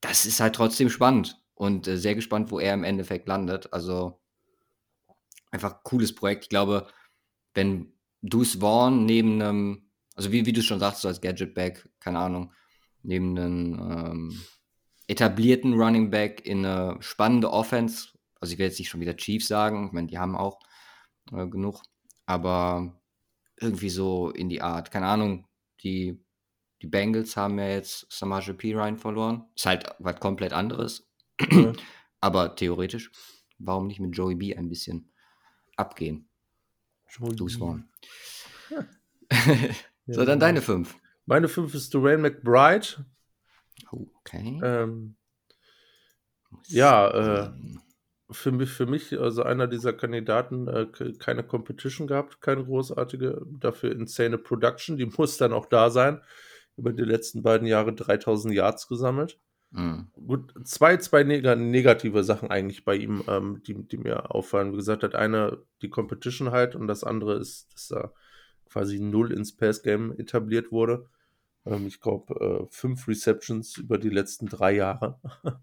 das 0.02 0.28
ist 0.28 0.40
halt 0.40 0.54
trotzdem 0.54 0.92
spannend 0.92 1.42
und 1.56 1.88
äh, 1.88 1.98
sehr 1.98 2.14
gespannt, 2.14 2.52
wo 2.52 2.60
er 2.60 2.76
im 2.76 2.84
Endeffekt 2.84 3.28
landet. 3.28 3.74
Also 3.74 4.22
einfach 5.50 5.84
cooles 5.84 6.14
Projekt. 6.14 6.44
Ich 6.44 6.50
glaube, 6.50 6.88
wenn 7.56 7.92
Deuce 8.22 8.60
Vaughn 8.60 9.06
neben 9.08 9.42
einem, 9.42 9.90
also 10.16 10.32
wie, 10.32 10.46
wie 10.46 10.54
du 10.54 10.62
schon 10.62 10.80
sagst, 10.80 11.02
so 11.02 11.08
als 11.08 11.22
Gadget-Back, 11.22 11.90
keine 12.00 12.20
Ahnung, 12.20 12.54
neben 13.02 13.36
einem 13.36 13.80
ähm, 13.80 14.42
etablierten 15.08 15.74
Running 15.74 16.12
Back 16.12 16.46
in 16.46 16.64
eine 16.68 16.98
spannende 17.02 17.52
Offense, 17.52 18.10
also 18.40 18.54
ich 18.54 18.60
will 18.60 18.68
jetzt 18.68 18.78
nicht 18.78 18.90
schon 18.90 19.02
wieder 19.02 19.18
Chiefs 19.18 19.48
sagen, 19.48 19.88
ich 19.88 19.92
meine, 19.92 20.06
die 20.06 20.20
haben 20.20 20.36
auch 20.36 20.60
äh, 21.32 21.48
genug, 21.48 21.82
aber 22.32 22.98
irgendwie 23.60 23.90
so 23.90 24.30
in 24.30 24.48
die 24.48 24.62
Art, 24.62 24.90
keine 24.90 25.08
Ahnung, 25.08 25.46
die, 25.84 26.24
die 26.82 26.88
Bengals 26.88 27.36
haben 27.36 27.60
ja 27.60 27.68
jetzt 27.68 28.08
Samaje 28.10 28.54
P. 28.54 28.74
Ryan 28.74 28.98
verloren, 28.98 29.46
ist 29.56 29.66
halt 29.66 29.86
was 30.00 30.20
komplett 30.20 30.54
anderes, 30.54 31.10
Ja. 31.52 31.74
aber 32.22 32.56
theoretisch, 32.56 33.12
warum 33.60 33.88
nicht 33.88 34.00
mit 34.00 34.16
Joey 34.16 34.36
B. 34.36 34.56
ein 34.56 34.70
bisschen 34.70 35.12
abgehen? 35.76 36.30
Joey 37.10 37.36
Deuce 37.36 37.60
B. 37.60 37.66
Ja, 40.08 40.16
so, 40.16 40.26
dann 40.26 40.40
genau. 40.40 40.48
deine 40.48 40.62
fünf. 40.62 40.96
Meine 41.26 41.48
5 41.48 41.74
ist 41.76 41.94
Dwayne 41.94 42.18
McBride. 42.18 43.06
Okay. 43.92 44.60
Ähm, 44.62 45.16
ja, 46.68 47.08
äh, 47.46 47.52
für 48.32 48.52
mich, 48.52 48.70
für 48.72 48.86
mich, 48.86 49.20
also 49.20 49.44
einer 49.44 49.68
dieser 49.68 49.94
Kandidaten, 49.94 50.68
äh, 50.68 50.86
ke- 50.88 51.14
keine 51.14 51.44
Competition 51.44 52.08
gehabt, 52.08 52.42
keine 52.42 52.64
großartige, 52.66 53.42
dafür 53.60 53.92
insane 53.92 54.38
Production, 54.38 54.98
die 54.98 55.06
muss 55.18 55.38
dann 55.38 55.54
auch 55.54 55.66
da 55.66 55.90
sein. 55.90 56.22
Über 56.78 56.94
die 56.94 57.04
letzten 57.04 57.44
beiden 57.44 57.68
Jahre 57.68 57.94
3000 57.94 58.54
Yards 58.54 58.88
gesammelt. 58.88 59.40
Mhm. 59.72 60.08
Gut, 60.14 60.54
zwei, 60.66 60.98
zwei 60.98 61.24
neg 61.24 61.44
negative 61.44 62.24
Sachen 62.24 62.50
eigentlich 62.50 62.86
bei 62.86 62.96
ihm, 62.96 63.24
ähm, 63.28 63.62
die, 63.66 63.74
die 63.88 63.98
mir 63.98 64.34
auffallen. 64.34 64.72
Wie 64.72 64.78
gesagt, 64.78 65.04
hat 65.04 65.16
eine 65.16 65.64
die 65.82 65.90
Competition 65.90 66.52
halt 66.52 66.76
und 66.76 66.88
das 66.88 67.04
andere 67.04 67.38
ist, 67.38 67.74
dass 67.74 67.92
er 67.92 68.14
quasi 68.70 69.00
null 69.00 69.32
ins 69.34 69.56
Pass-Game 69.56 70.18
etabliert 70.18 70.72
wurde. 70.72 71.08
Ähm, 71.66 71.88
ich 71.88 72.00
glaube, 72.00 72.34
äh, 72.40 72.68
fünf 72.70 73.08
Receptions 73.08 73.78
über 73.78 73.98
die 73.98 74.10
letzten 74.10 74.48
drei 74.48 74.74
Jahre 74.74 75.20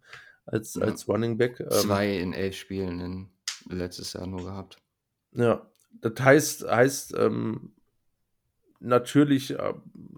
als, 0.49 0.75
Ja. 0.75 0.83
als 0.83 1.09
Running 1.09 1.37
Back. 1.39 1.61
Ähm, 1.61 1.71
Zwei 1.71 2.19
in 2.19 2.33
elf 2.33 2.57
Spielen 2.57 3.01
in 3.01 3.29
letztes 3.69 4.13
Jahr 4.15 4.27
nur 4.27 4.45
gehabt. 4.45 4.79
Ja, 5.33 5.67
das 6.01 6.21
heißt, 6.21 6.69
heißt 6.71 7.15
ähm, 7.19 7.73
natürlich, 8.81 9.59
äh, 9.59 9.75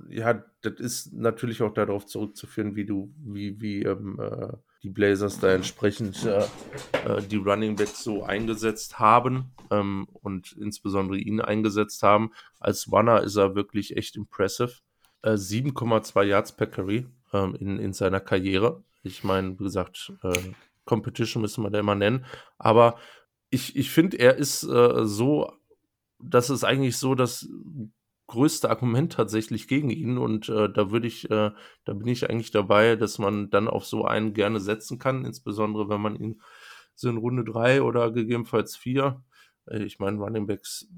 ja, 0.09 0.45
das 0.63 0.75
ist 0.75 1.13
natürlich 1.13 1.63
auch 1.63 1.73
darauf 1.73 2.07
zurückzuführen, 2.07 2.77
wie 2.77 2.85
du, 2.85 3.13
wie, 3.19 3.61
wie 3.61 3.83
ähm, 3.83 4.19
äh, 4.21 4.49
die 4.83 4.91
Blazers 4.91 5.39
da 5.41 5.53
entsprechend 5.53 6.25
äh, 6.25 6.45
äh, 7.05 7.23
die 7.23 7.37
Running 7.37 7.77
Backs 7.77 8.03
so 8.03 8.23
eingesetzt 8.23 8.99
haben 8.99 9.53
ähm, 9.71 10.07
und 10.13 10.53
insbesondere 10.53 11.19
ihn 11.19 11.41
eingesetzt 11.41 12.03
haben. 12.03 12.33
Als 12.59 12.91
Runner 12.91 13.23
ist 13.23 13.37
er 13.37 13.55
wirklich 13.55 13.97
echt 13.97 14.17
impressive. 14.17 14.73
Äh, 15.23 15.33
7,2 15.33 16.23
Yards 16.25 16.53
per 16.53 16.67
Carry 16.67 17.07
ähm, 17.33 17.55
in, 17.57 17.79
in 17.79 17.93
seiner 17.93 18.21
Karriere. 18.21 18.83
Ich 19.03 19.25
meine, 19.25 19.59
wie 19.59 19.65
gesagt, 19.65 20.13
äh, 20.23 20.39
Competition 20.85 21.43
müssen 21.43 21.63
wir 21.63 21.71
da 21.71 21.79
immer 21.79 21.95
nennen, 21.95 22.25
aber 22.59 22.97
ich, 23.51 23.77
ich 23.77 23.91
finde, 23.91 24.19
er 24.19 24.37
ist 24.37 24.63
äh, 24.65 25.05
so, 25.05 25.53
das 26.19 26.51
ist 26.51 26.65
eigentlich 26.65 26.97
so 26.97 27.15
das 27.15 27.49
größte 28.31 28.71
Argument 28.71 29.13
tatsächlich 29.13 29.67
gegen 29.67 29.91
ihn. 29.91 30.17
Und 30.17 30.49
äh, 30.49 30.73
da 30.73 30.91
würde 30.93 31.09
ich, 31.09 31.29
äh, 31.31 31.51
da 31.85 31.93
bin 31.93 32.07
ich 32.07 32.31
eigentlich 32.31 32.53
dabei, 32.53 32.95
dass 32.95 33.19
man 33.19 33.51
dann 33.51 33.67
auf 33.67 33.85
so 33.85 34.05
einen 34.05 34.35
gerne 34.35 34.61
setzen 34.61 34.99
kann, 35.01 35.25
insbesondere 35.25 35.89
wenn 35.89 36.01
man 36.01 36.17
ihn 36.17 36.41
so 36.95 37.09
in 37.09 37.17
Runde 37.17 37.45
3 37.45 37.83
oder 37.83 38.13
gegebenenfalls 38.13 38.77
4, 38.77 39.23
äh, 39.67 39.83
ich 39.83 39.99
meine, 39.99 40.19
Running 40.19 40.47
Backs, 40.47 40.89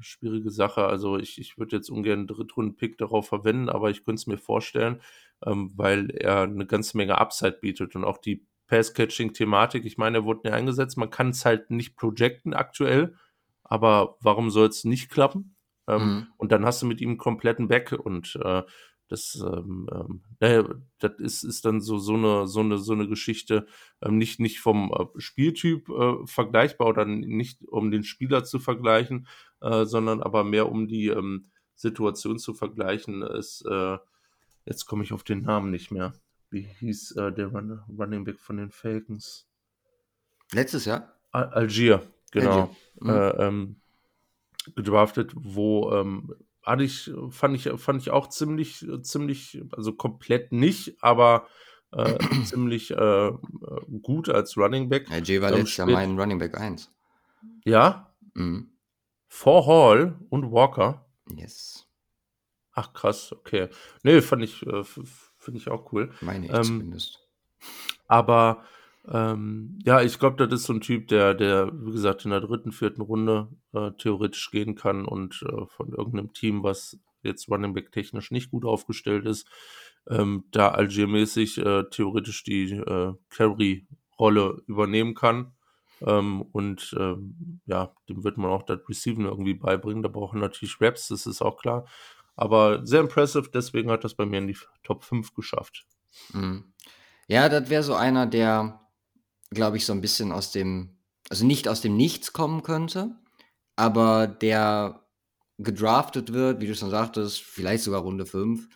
schwierige 0.00 0.50
Sache, 0.50 0.84
also 0.84 1.16
ich, 1.16 1.38
ich 1.38 1.56
würde 1.56 1.76
jetzt 1.76 1.88
ungern 1.90 2.20
einen 2.20 2.26
Drittrunden-Pick 2.26 2.98
darauf 2.98 3.26
verwenden, 3.26 3.70
aber 3.70 3.90
ich 3.90 4.04
könnte 4.04 4.20
es 4.20 4.26
mir 4.26 4.38
vorstellen, 4.38 5.00
ähm, 5.44 5.72
weil 5.76 6.10
er 6.10 6.42
eine 6.42 6.66
ganze 6.66 6.96
Menge 6.96 7.18
Upside 7.18 7.58
bietet 7.60 7.96
und 7.96 8.04
auch 8.04 8.18
die 8.18 8.46
Pass-Catching-Thematik, 8.66 9.84
ich 9.84 9.98
meine, 9.98 10.18
er 10.18 10.24
wurde 10.24 10.40
nicht 10.44 10.54
eingesetzt, 10.54 10.96
man 10.96 11.10
kann 11.10 11.30
es 11.30 11.44
halt 11.44 11.70
nicht 11.70 11.96
projecten 11.96 12.54
aktuell, 12.54 13.14
aber 13.62 14.16
warum 14.20 14.50
soll 14.50 14.68
es 14.68 14.84
nicht 14.84 15.10
klappen? 15.10 15.56
Ähm, 15.88 16.00
Mhm. 16.00 16.26
Und 16.38 16.52
dann 16.52 16.64
hast 16.64 16.82
du 16.82 16.86
mit 16.86 17.00
ihm 17.00 17.10
einen 17.10 17.18
kompletten 17.18 17.68
Back 17.68 17.92
und 17.92 18.36
äh, 18.42 18.62
das, 19.08 19.38
ähm, 19.46 19.86
ähm, 19.92 20.22
naja, 20.40 20.64
das 20.98 21.12
ist, 21.18 21.44
ist 21.44 21.64
dann 21.66 21.80
so, 21.80 21.98
so, 21.98 22.14
eine, 22.14 22.46
so, 22.46 22.60
eine, 22.60 22.78
so 22.78 22.94
eine 22.94 23.06
Geschichte, 23.06 23.66
ähm, 24.02 24.16
nicht, 24.16 24.40
nicht 24.40 24.60
vom 24.60 24.90
äh, 24.92 25.20
Spieltyp 25.20 25.88
äh, 25.90 26.26
vergleichbar 26.26 26.88
oder 26.88 27.04
nicht 27.04 27.62
um 27.68 27.90
den 27.90 28.02
Spieler 28.02 28.44
zu 28.44 28.58
vergleichen, 28.58 29.26
äh, 29.60 29.84
sondern 29.84 30.22
aber 30.22 30.42
mehr 30.42 30.70
um 30.70 30.88
die 30.88 31.08
ähm, 31.08 31.50
Situation 31.74 32.38
zu 32.38 32.54
vergleichen. 32.54 33.22
Ist, 33.22 33.64
äh, 33.66 33.98
jetzt 34.64 34.86
komme 34.86 35.04
ich 35.04 35.12
auf 35.12 35.24
den 35.24 35.42
Namen 35.42 35.70
nicht 35.70 35.90
mehr. 35.90 36.12
Wie 36.50 36.62
hieß 36.62 37.12
äh, 37.16 37.32
der 37.32 37.48
Run 37.48 37.80
Running 37.98 38.24
Back 38.24 38.38
von 38.38 38.56
den 38.56 38.70
Falcons? 38.70 39.46
Letztes 40.52 40.84
Jahr? 40.84 41.12
Al 41.32 41.48
Algier, 41.48 42.02
genau. 42.30 42.60
Algier. 42.60 42.76
Mhm. 43.00 43.10
Äh, 43.10 43.46
ähm, 43.46 43.76
gedraftet, 44.76 45.32
wo 45.34 45.92
ähm, 45.92 46.34
hatte 46.62 46.84
ich, 46.84 47.10
fand 47.30 47.54
ich, 47.56 47.68
fand 47.80 48.00
ich 48.00 48.10
auch 48.10 48.28
ziemlich, 48.28 48.86
ziemlich, 49.02 49.60
also 49.72 49.92
komplett 49.92 50.52
nicht, 50.52 50.96
aber 51.02 51.46
äh, 51.92 52.18
ziemlich 52.44 52.90
äh, 52.92 53.32
gut 54.02 54.28
als 54.28 54.56
Running 54.56 54.88
Back. 54.88 55.10
Ja, 55.10 55.18
Jay 55.18 55.42
war 55.42 55.50
Ähm, 55.50 55.58
letztes 55.58 55.76
Jahr 55.76 55.88
mein 55.88 56.18
Running 56.18 56.38
Back 56.38 56.58
1. 56.58 56.90
Ja, 57.64 58.10
Mhm. 58.34 58.70
vor 59.28 59.66
Hall 59.66 60.18
und 60.30 60.50
Walker. 60.50 61.04
Yes. 61.36 61.86
Ach 62.74 62.92
krass, 62.92 63.32
okay. 63.32 63.68
Nee, 64.02 64.20
fand 64.20 64.42
ich, 64.42 64.66
äh, 64.66 64.82
finde 64.84 65.58
ich 65.58 65.68
auch 65.68 65.92
cool. 65.92 66.10
Meine 66.20 66.46
ich 66.46 66.52
Ähm, 66.52 66.64
zumindest. 66.64 67.20
Aber 68.08 68.64
ähm, 69.06 69.78
ja, 69.84 70.00
ich 70.02 70.18
glaube, 70.18 70.44
das 70.44 70.60
ist 70.60 70.66
so 70.66 70.72
ein 70.72 70.80
Typ, 70.80 71.08
der, 71.08 71.34
der, 71.34 71.70
wie 71.72 71.92
gesagt, 71.92 72.24
in 72.24 72.30
der 72.30 72.40
dritten, 72.40 72.72
vierten 72.72 73.02
Runde 73.02 73.48
äh, 73.72 73.90
theoretisch 73.98 74.50
gehen 74.50 74.74
kann 74.74 75.04
und 75.04 75.42
äh, 75.42 75.66
von 75.66 75.92
irgendeinem 75.92 76.32
Team, 76.32 76.62
was 76.62 76.98
jetzt 77.22 77.48
Running 77.48 77.74
Back 77.74 77.92
technisch 77.92 78.30
nicht 78.30 78.50
gut 78.50 78.64
aufgestellt 78.64 79.26
ist, 79.26 79.46
ähm, 80.08 80.44
da 80.50 80.68
Algier-mäßig 80.68 81.58
äh, 81.58 81.84
theoretisch 81.90 82.44
die 82.44 82.72
äh, 82.72 83.14
Carry-Rolle 83.30 84.62
übernehmen 84.66 85.14
kann. 85.14 85.52
Ähm, 86.00 86.42
und 86.42 86.94
ähm, 86.98 87.60
ja, 87.66 87.94
dem 88.08 88.24
wird 88.24 88.36
man 88.36 88.50
auch 88.50 88.64
das 88.64 88.80
Receiven 88.88 89.24
irgendwie 89.24 89.54
beibringen. 89.54 90.02
Da 90.02 90.08
brauchen 90.08 90.40
natürlich 90.40 90.80
Raps, 90.80 91.08
das 91.08 91.26
ist 91.26 91.40
auch 91.40 91.56
klar. 91.56 91.86
Aber 92.36 92.84
sehr 92.86 93.00
impressive, 93.00 93.50
deswegen 93.52 93.90
hat 93.90 94.04
das 94.04 94.14
bei 94.14 94.26
mir 94.26 94.38
in 94.38 94.48
die 94.48 94.58
Top 94.82 95.04
5 95.04 95.34
geschafft. 95.34 95.86
Mhm. 96.32 96.72
Ja, 97.28 97.48
das 97.48 97.70
wäre 97.70 97.82
so 97.82 97.94
einer, 97.94 98.26
der, 98.26 98.80
glaube 99.50 99.76
ich, 99.76 99.86
so 99.86 99.92
ein 99.92 100.00
bisschen 100.00 100.32
aus 100.32 100.50
dem, 100.50 100.98
also 101.30 101.46
nicht 101.46 101.68
aus 101.68 101.80
dem 101.80 101.96
Nichts 101.96 102.32
kommen 102.32 102.62
könnte, 102.62 103.16
aber 103.76 104.26
der 104.26 105.04
gedraftet 105.58 106.32
wird, 106.32 106.60
wie 106.60 106.66
du 106.66 106.74
schon 106.74 106.90
sagtest, 106.90 107.40
vielleicht 107.40 107.84
sogar 107.84 108.02
Runde 108.02 108.26
5 108.26 108.68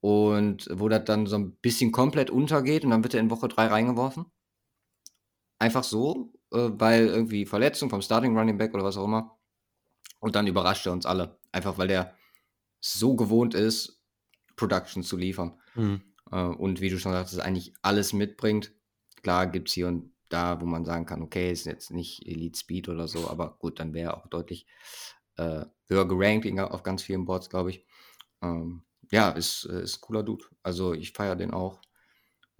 und 0.00 0.68
wo 0.72 0.88
das 0.88 1.04
dann 1.04 1.26
so 1.26 1.36
ein 1.36 1.52
bisschen 1.56 1.92
komplett 1.92 2.30
untergeht 2.30 2.84
und 2.84 2.90
dann 2.90 3.04
wird 3.04 3.14
er 3.14 3.20
in 3.20 3.30
Woche 3.30 3.48
3 3.48 3.66
reingeworfen. 3.66 4.26
Einfach 5.58 5.84
so, 5.84 6.32
äh, 6.52 6.70
weil 6.72 7.06
irgendwie 7.06 7.46
Verletzung 7.46 7.90
vom 7.90 8.02
Starting 8.02 8.36
Running 8.36 8.58
Back 8.58 8.74
oder 8.74 8.82
was 8.82 8.96
auch 8.96 9.04
immer. 9.04 9.38
Und 10.18 10.34
dann 10.34 10.46
überrascht 10.46 10.86
er 10.86 10.92
uns 10.92 11.06
alle. 11.06 11.38
Einfach 11.52 11.78
weil 11.78 11.88
der 11.88 12.14
so 12.80 13.14
gewohnt 13.14 13.54
ist, 13.54 14.02
Production 14.56 15.02
zu 15.02 15.16
liefern. 15.16 15.58
Mhm. 15.74 16.02
Äh, 16.30 16.42
und 16.42 16.80
wie 16.80 16.90
du 16.90 16.98
schon 16.98 17.12
sagtest, 17.12 17.40
eigentlich 17.40 17.74
alles 17.82 18.12
mitbringt. 18.12 18.72
Klar 19.22 19.46
gibt 19.46 19.68
es 19.68 19.74
hier 19.74 19.88
und 19.88 20.12
da, 20.28 20.60
wo 20.60 20.66
man 20.66 20.84
sagen 20.84 21.06
kann, 21.06 21.22
okay, 21.22 21.50
ist 21.50 21.66
jetzt 21.66 21.90
nicht 21.90 22.26
Elite 22.26 22.58
Speed 22.58 22.88
oder 22.88 23.08
so, 23.08 23.28
aber 23.28 23.56
gut, 23.58 23.80
dann 23.80 23.92
wäre 23.92 24.12
er 24.12 24.16
auch 24.16 24.26
deutlich 24.28 24.66
äh, 25.36 25.64
höher 25.88 26.06
gerankt 26.06 26.46
auf 26.58 26.82
ganz 26.82 27.02
vielen 27.02 27.24
Boards, 27.24 27.50
glaube 27.50 27.70
ich. 27.70 27.84
Ähm, 28.42 28.82
ja, 29.10 29.30
ist, 29.30 29.64
äh, 29.64 29.82
ist 29.82 29.98
ein 29.98 30.00
cooler 30.02 30.22
Dude. 30.22 30.44
Also 30.62 30.94
ich 30.94 31.12
feiere 31.12 31.36
den 31.36 31.52
auch. 31.52 31.80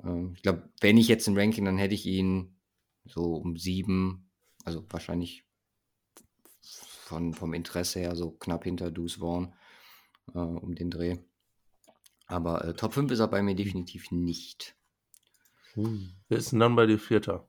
Ähm, 0.02 0.32
ich 0.34 0.42
glaube, 0.42 0.68
wenn 0.80 0.98
ich 0.98 1.08
jetzt 1.08 1.28
ein 1.28 1.38
Ranking, 1.38 1.64
dann 1.64 1.78
hätte 1.78 1.94
ich 1.94 2.06
ihn 2.06 2.56
so 3.04 3.36
um 3.36 3.56
sieben, 3.56 4.30
also 4.64 4.84
wahrscheinlich 4.90 5.44
von, 6.60 7.34
vom 7.34 7.54
Interesse 7.54 8.00
her 8.00 8.16
so 8.16 8.32
knapp 8.32 8.64
hinter 8.64 8.90
Deuce 8.90 9.14
Vaughn 9.14 9.54
äh, 10.34 10.38
um 10.38 10.74
den 10.74 10.90
Dreh. 10.90 11.18
Aber 12.26 12.64
äh, 12.64 12.74
Top 12.74 12.94
5 12.94 13.10
ist 13.10 13.20
er 13.20 13.28
bei 13.28 13.42
mir 13.42 13.54
definitiv 13.54 14.10
nicht. 14.10 14.76
Hm. 15.74 16.12
Wer 16.28 16.38
ist 16.38 16.52
denn 16.52 16.60
dann 16.60 16.76
bei 16.76 16.86
dir 16.86 16.98
Vierter? 16.98 17.46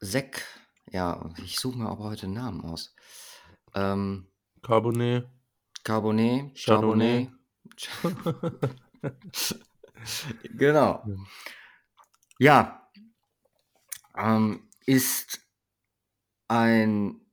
Sek. 0.00 0.42
Ja, 0.90 1.32
ich 1.42 1.58
suche 1.58 1.78
mir 1.78 1.88
aber 1.88 2.04
heute 2.04 2.28
Namen 2.28 2.62
aus. 2.62 2.94
Ähm, 3.74 4.26
Carbonet. 4.62 5.28
Carbonet. 5.82 6.56
Chardonnay. 6.56 7.30
Chardonnay. 7.76 8.74
genau. 10.56 11.04
Ja. 12.38 12.88
Ähm, 14.16 14.68
ist 14.86 15.40
ein 16.48 17.23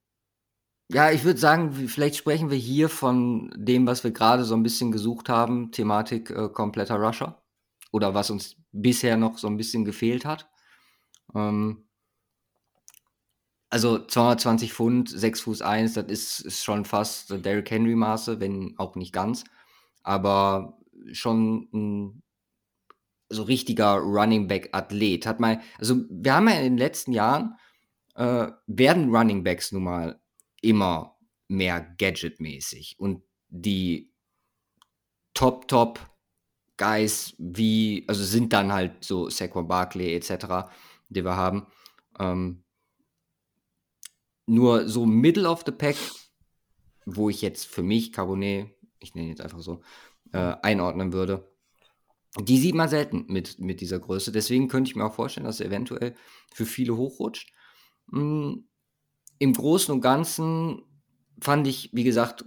ja, 0.94 1.12
ich 1.12 1.24
würde 1.24 1.40
sagen, 1.40 1.74
vielleicht 1.88 2.16
sprechen 2.18 2.50
wir 2.50 2.58
hier 2.58 2.90
von 2.90 3.52
dem, 3.56 3.88
was 3.88 4.04
wir 4.04 4.12
gerade 4.12 4.44
so 4.44 4.56
ein 4.56 4.64
bisschen 4.64 4.92
gesucht 4.92 5.30
haben, 5.30 5.72
Thematik, 5.72 6.30
äh, 6.32 6.50
kompletter 6.50 6.96
Rusher 6.96 7.42
oder 7.92 8.14
was 8.14 8.30
uns 8.30 8.58
bisher 8.72 9.18
noch 9.18 9.38
so 9.38 9.48
ein 9.48 9.58
bisschen 9.58 9.86
gefehlt 9.86 10.26
hat. 10.26 10.50
Ähm 11.36 11.86
also 13.70 14.06
220 14.06 14.74
Pfund, 14.74 15.10
6 15.10 15.42
Fuß 15.42 15.62
1, 15.62 15.94
das 15.94 16.06
ist 16.08 16.40
ist 16.42 16.64
schon 16.64 16.84
fast 16.86 17.30
Derrick 17.46 17.72
Henry 17.72 17.96
Maße, 17.96 18.40
wenn 18.42 18.76
auch 18.78 18.96
nicht 18.96 19.14
ganz, 19.14 19.46
aber 20.04 20.78
schon 21.14 21.70
'n 21.74 22.22
so 23.30 23.44
richtiger 23.44 23.96
Running 23.96 24.48
Back 24.48 24.70
Athlet. 24.74 25.26
Hat 25.26 25.40
mal 25.40 25.62
also, 25.80 26.04
wir 26.10 26.36
haben 26.36 26.48
ja 26.50 26.56
in 26.56 26.64
den 26.64 26.78
letzten 26.78 27.14
Jahren, 27.14 27.56
äh, 28.16 28.48
werden 28.68 29.16
Running 29.16 29.44
Backs 29.44 29.72
nun 29.72 29.84
mal 29.84 30.21
immer 30.62 31.18
mehr 31.48 31.82
gadgetmäßig 31.82 32.96
und 33.00 33.24
die 33.50 34.14
Top, 35.34 35.68
Top 35.68 36.00
Guys 36.78 37.36
wie 37.38 38.06
also, 38.08 38.24
sind 38.24 38.54
dann 38.54 38.72
halt 38.72 39.04
so 39.04 39.30
Saquon 39.30 39.68
Barkley 39.68 40.16
et 40.16 40.24
cetera, 40.24 40.72
die 41.10 41.24
wir 41.24 41.36
haben. 41.36 41.68
Ähm 42.20 42.64
nur 44.48 44.90
so 44.90 45.06
Middle 45.06 45.48
of 45.48 45.64
the 45.66 45.72
Pack, 45.72 45.96
wo 47.06 47.30
ich 47.30 47.42
jetzt 47.42 47.68
für 47.68 47.84
mich 47.84 48.12
Carbonet, 48.12 48.76
ich 49.00 49.14
nenne 49.16 49.30
jetzt 49.30 49.42
einfach 49.42 49.62
so, 49.62 49.82
äh, 50.34 50.56
einordnen 50.62 51.14
würde, 51.14 51.50
die 52.40 52.58
sieht 52.58 52.76
man 52.76 52.90
selten 52.90 53.26
mit 53.28 53.60
mit 53.60 53.82
dieser 53.82 54.00
Größe. 54.00 54.32
Deswegen 54.32 54.68
könnte 54.68 54.90
ich 54.90 54.96
mir 54.96 55.06
auch 55.06 55.14
vorstellen, 55.14 55.46
dass 55.46 55.60
er 55.60 55.68
eventuell 55.68 56.16
für 56.54 56.66
viele 56.66 56.98
hochrutscht. 56.98 57.54
Hm, 58.12 58.68
im 59.42 59.54
Großen 59.54 59.92
und 59.94 60.02
Ganzen 60.02 60.84
fand 61.42 61.68
ich, 61.68 61.90
wie 61.94 62.04
gesagt, 62.04 62.46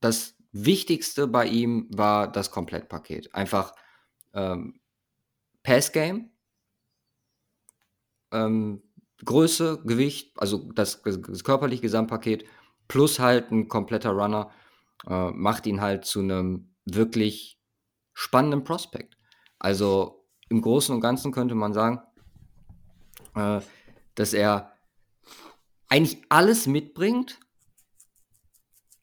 das 0.00 0.36
Wichtigste 0.52 1.26
bei 1.28 1.46
ihm 1.46 1.88
war 1.90 2.30
das 2.30 2.50
Komplettpaket. 2.50 3.34
Einfach, 3.34 3.74
ähm, 4.34 4.80
Passgame 5.62 6.30
ähm, 8.32 8.82
Größe, 9.24 9.82
Gewicht, 9.84 10.32
also 10.38 10.70
das 10.74 11.02
das 11.02 11.44
körperliche 11.44 11.82
Gesamtpaket 11.82 12.44
plus 12.88 13.18
halt 13.18 13.50
'n 13.50 13.68
kompletter 13.68 14.10
Runner, 14.10 14.50
äh, 15.08 15.30
macht 15.30 15.66
ihn 15.66 15.80
halt 15.80 16.04
zu 16.04 16.22
'nem 16.22 16.74
wirklich 16.84 17.58
spannenden 18.14 18.64
Prospect. 18.64 19.16
Also, 19.58 20.24
im 20.50 20.60
Großen 20.62 20.94
und 20.94 21.00
Ganzen 21.00 21.32
könnte 21.32 21.54
man 21.54 21.72
sagen, 21.74 22.00
äh, 23.34 23.60
dass 24.14 24.32
er 24.32 24.72
eigentlich 25.90 26.18
alles 26.28 26.66
mitbringt 26.66 27.38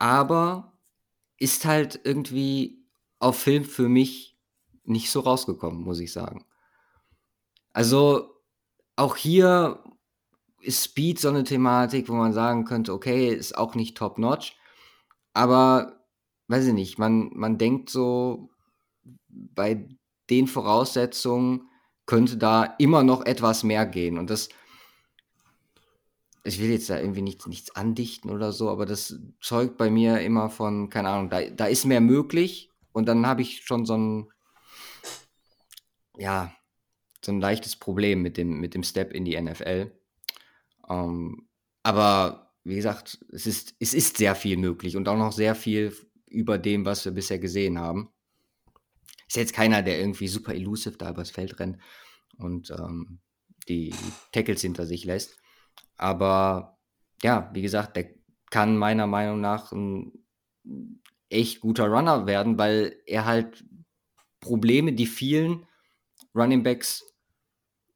aber 0.02 0.74
ist 1.40 1.66
halt 1.66 2.02
irgendwie 2.04 2.86
auf 3.20 3.40
Film 3.40 3.66
für 3.66 3.90
mich 3.90 4.38
nicht 4.86 5.12
so 5.12 5.22
rausgekommen, 5.22 5.84
muss 5.84 6.00
ich 6.00 6.12
sagen. 6.14 6.46
Also, 7.76 8.30
auch 8.98 9.16
hier 9.18 9.84
ist 10.62 10.84
Speed 10.86 11.20
so 11.20 11.32
'ne 11.32 11.44
Thematik, 11.46 12.10
wo 12.10 12.14
man 12.16 12.34
sagen 12.34 12.66
könnte: 12.66 12.94
„Okay, 12.94 13.30
ist 13.34 13.58
auch 13.58 13.76
nicht 13.76 13.98
top 13.98 14.18
notch“, 14.20 14.58
aber 15.34 16.06
weiß 16.50 16.68
ich 16.68 16.74
nicht, 16.74 17.00
man 17.00 17.32
man 17.36 17.58
denkt 17.60 17.90
so, 17.92 18.52
bei 19.30 19.88
den 20.32 20.48
Voraussetzungen 20.48 21.70
könnte 22.08 22.38
da 22.38 22.66
immer 22.80 23.04
noch 23.04 23.26
etwas 23.26 23.64
mehr 23.64 23.86
gehen 23.88 24.18
und 24.20 24.30
das 24.32 24.50
ich 26.44 26.60
will 26.62 26.70
jetzt 26.72 26.90
da 26.90 27.00
irgendwie 27.00 27.22
nichts 27.22 27.48
nichts 27.48 27.76
andichten 27.76 28.30
oder 28.30 28.52
so, 28.52 28.70
aber 28.70 28.86
das 28.86 29.20
zeugt 29.42 29.78
bei 29.78 29.90
mir 29.90 30.20
immer 30.22 30.50
von 30.50 30.90
keine 30.90 31.10
Ahnung, 31.10 31.30
da 31.30 31.42
da 31.50 31.66
ist 31.68 31.86
mehr 31.86 32.02
möglich 32.02 32.70
und 32.94 33.08
dann 33.08 33.26
habe 33.28 33.42
ich 33.42 33.64
schon 33.66 33.86
so 33.86 33.94
'n 33.96 34.28
ja, 36.18 36.54
so 37.26 37.32
'n 37.32 37.42
leichtes 37.42 37.76
Problem 37.78 38.22
mit 38.22 38.38
dem 38.38 38.60
mit 38.60 38.74
dem 38.76 38.84
Step 38.84 39.14
in 39.14 39.26
die 39.26 39.36
NFL. 39.42 39.92
Ähm, 40.90 41.48
aber 41.84 42.54
wie 42.64 42.76
gesagt, 42.78 43.20
es 43.32 43.48
ist 43.48 43.76
es 43.80 43.94
ist 43.94 44.18
sehr 44.18 44.36
viel 44.36 44.58
möglich 44.58 44.98
und 44.98 45.08
auch 45.10 45.18
noch 45.18 45.34
sehr 45.34 45.56
viel 45.56 45.96
über 46.28 46.58
dem, 46.60 46.86
was 46.86 47.06
wir 47.06 47.14
bisher 47.14 47.40
gesehen 47.40 47.80
haben. 47.80 48.12
Ist 49.28 49.36
jetzt 49.38 49.54
keiner, 49.54 49.82
der 49.82 50.00
irgendwie 50.00 50.28
super 50.28 50.54
elusive 50.54 50.98
da 50.98 51.10
übers 51.12 51.32
Feld 51.32 51.60
rennt 51.60 51.78
und, 52.38 52.72
ähm, 52.72 53.20
die 53.70 53.94
Tackles 54.34 54.62
hinter 54.62 54.86
sich 54.86 55.06
lässt. 55.06 55.38
Aber 55.98 56.80
ja, 57.24 57.50
wie 57.54 57.62
gesagt, 57.62 57.96
der 57.96 58.10
kann 58.52 58.78
meiner 58.78 59.08
Meinung 59.08 59.42
nach 59.42 59.72
'n 59.72 60.12
echt 61.30 61.62
guter 61.62 61.88
Runner 61.88 62.26
werden, 62.28 62.58
weil 62.58 63.02
er 63.06 63.26
halt 63.26 63.66
Probleme, 64.40 64.94
die 64.94 65.08
vielen 65.08 65.66
Running 66.36 66.64
Backs, 66.64 67.04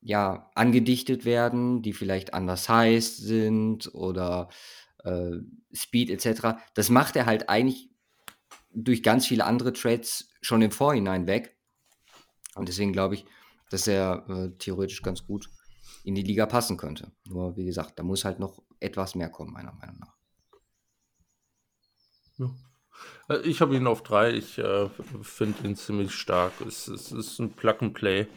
ja, 0.02 0.50
angedichtet 0.56 1.26
werden, 1.26 1.82
die 1.82 1.94
vielleicht 1.94 2.34
undersized 2.36 3.18
sind 3.18 3.94
oder, 3.94 4.50
äh, 5.04 5.32
Speed 5.74 6.10
et 6.12 6.22
cetera. 6.22 6.60
Das 6.76 6.90
macht 6.90 7.16
er 7.16 7.26
halt 7.26 7.50
eigentlich 7.50 7.90
durch 8.72 9.04
ganz 9.04 9.26
viele 9.28 9.46
andere 9.46 9.74
Traits 9.74 10.30
schon 10.42 10.62
im 10.62 10.72
Vorhinein 10.72 11.28
weg. 11.28 11.58
Und 12.56 12.70
deswegen 12.70 12.94
glaube 12.94 13.16
ich, 13.16 13.26
dass 13.70 13.88
er, 13.88 14.26
äh, 14.30 14.58
theoretisch 14.58 15.02
ganz 15.04 15.26
gut 15.26 15.50
in 16.08 16.15
die 16.15 16.24
Liga 16.24 16.46
passen 16.46 16.78
könnte. 16.78 17.12
Nur 17.28 17.58
wie 17.58 17.65
gesagt, 17.65 18.00
da 18.00 18.04
muss 18.04 18.24
halt 18.26 18.39
noch 18.39 18.63
etwas 18.80 19.13
mehr 19.15 19.30
kommen, 19.30 19.52
meiner 19.54 19.74
Meinung 19.74 20.00
nach. 20.00 20.13
Ja. 22.39 22.52
Äh, 23.30 23.39
ich 23.48 23.62
habe 23.62 23.76
ihn 23.76 23.88
auf 23.88 24.04
3. 24.04 24.32
Ich, 24.34 24.58
äh, 24.60 24.89
finde 25.24 25.67
ihn 25.67 25.76
ziemlich 25.76 26.13
stark. 26.13 26.54
Es 26.67 26.88
es 26.88 27.12
ist 27.12 27.39
'n 27.39 27.52
Plug 27.52 27.78
and 27.82 27.93
Play, 27.93 28.28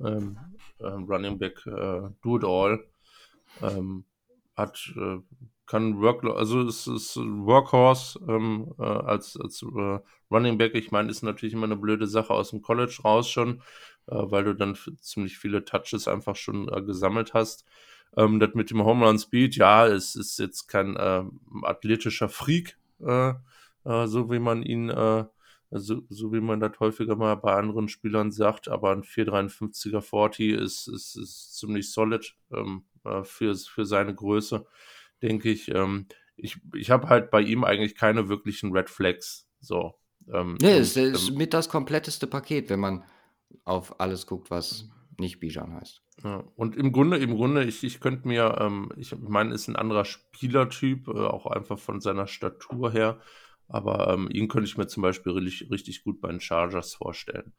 ähm, 0.00 0.38
ähm, 0.80 1.04
Running 1.06 1.38
Back, 1.38 1.66
äh, 1.66 2.10
do 2.22 2.38
it 2.38 2.44
all. 2.44 2.84
Ähm, 3.62 4.06
hat, 4.56 4.92
äh 4.96 5.18
kann 5.66 6.00
Worklo 6.02 6.34
also 6.34 6.62
es 6.62 6.86
ist 6.88 7.16
Workhorse, 7.16 8.20
ähm, 8.28 8.74
äh, 8.78 8.82
als 8.84 9.36
als, 9.40 9.62
äh, 9.62 10.00
Running 10.30 10.58
Back. 10.58 10.74
Ich 10.76 10.92
meine, 10.92 11.10
ist 11.10 11.22
natürlich 11.22 11.54
immer 11.54 11.66
'ne 11.68 11.76
blöde 11.76 12.06
Sache 12.08 12.32
aus'm 12.34 12.62
College 12.62 13.00
raus 13.04 13.30
schon, 13.30 13.62
weil 14.06 14.44
du 14.44 14.54
dann 14.54 14.76
ziemlich 15.00 15.38
viele 15.38 15.64
Touches 15.64 16.08
einfach 16.08 16.36
schon, 16.36 16.68
äh, 16.68 16.82
gesammelt 16.82 17.34
hast. 17.34 17.64
Ähm, 18.16 18.40
das 18.40 18.54
mit 18.54 18.70
dem 18.70 18.84
Home 18.84 19.06
Run 19.06 19.18
Speed, 19.18 19.56
ja, 19.56 19.86
es 19.86 20.14
ist 20.16 20.38
jetzt 20.38 20.66
kein, 20.68 20.96
ähm, 20.98 21.40
athletischer 21.62 22.28
Freak, 22.28 22.76
äh, 23.00 23.32
äh, 23.84 24.06
so 24.06 24.30
wie 24.30 24.38
man 24.38 24.62
ihn, 24.62 24.90
äh 24.90 25.24
so 25.74 26.02
so 26.10 26.32
wie 26.34 26.40
man 26.42 26.60
das 26.60 26.78
häufiger 26.80 27.16
mal 27.16 27.34
bei 27.36 27.54
anderen 27.54 27.88
Spielern 27.88 28.30
sagt, 28.30 28.68
aber 28.68 28.92
'n 28.92 29.04
4,53er 29.04 30.02
Forty 30.02 30.50
ist 30.52 30.86
ist 30.88 31.16
ist 31.16 31.58
ziemlich 31.58 31.90
solid, 31.92 32.34
ähm, 32.52 32.84
äh, 33.04 33.22
für 33.24 33.54
für 33.56 33.86
seine 33.86 34.14
Größe, 34.14 34.66
denke 35.22 35.48
ich. 35.50 35.68
Ähm, 35.74 36.06
ich 36.36 36.58
ich 36.74 36.90
habe 36.90 37.08
halt 37.08 37.30
bei 37.30 37.40
ihm 37.40 37.64
eigentlich 37.64 37.94
keine 37.94 38.28
wirklichen 38.28 38.72
Red 38.72 38.90
Flags, 38.90 39.48
so. 39.60 39.94
Ähm, 40.32 40.58
Ne, 40.60 40.76
und, 40.76 40.82
ist 40.82 40.96
ist 40.96 41.30
ähm 41.30 41.36
mit 41.36 41.54
das 41.54 41.68
kompletteste 41.68 42.26
Paket, 42.26 42.68
wenn 42.70 42.80
man 42.80 43.04
auf 43.64 44.00
alles 44.00 44.26
guckt, 44.26 44.50
was 44.50 44.88
Mhm. 44.88 44.92
nicht 45.18 45.40
Bijan 45.40 45.74
heißt. 45.74 46.02
Ja, 46.22 46.44
und 46.56 46.76
im 46.76 46.92
Grunde 46.92 47.16
im 47.18 47.34
Grunde, 47.36 47.64
ich 47.64 47.82
ich 47.84 47.98
könnte 48.00 48.28
mir, 48.28 48.56
ähm 48.60 48.90
ich 48.96 49.14
meine, 49.18 49.54
ist 49.54 49.68
'n 49.68 49.76
anderer 49.76 50.04
Spielertyp, 50.04 51.08
äh, 51.08 51.12
auch 51.12 51.46
einfach 51.46 51.78
von 51.78 52.00
seiner 52.00 52.26
Statur 52.26 52.92
her, 52.92 53.20
aber, 53.68 54.12
ähm, 54.12 54.28
ihn 54.30 54.46
könnte 54.48 54.66
ich 54.68 54.76
mir 54.76 54.86
zum 54.86 55.02
Beispiel 55.02 55.32
richtig 55.32 55.70
richtig 55.70 56.04
gut 56.04 56.20
bei 56.20 56.28
den 56.30 56.40
Chargers 56.40 56.94
vorstellen. 56.94 57.54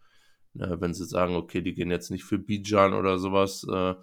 Ne, 0.53 0.77
wenn 0.81 0.93
sie 0.93 1.05
sagen: 1.05 1.35
„Okay, 1.35 1.61
die 1.61 1.73
gehen 1.73 1.91
jetzt 1.91 2.11
nicht 2.11 2.23
für 2.25 2.37
Bijan 2.39 2.93
oder 2.93 3.17
so 3.19 3.31
was, 3.33 3.63
äh, 3.69 3.95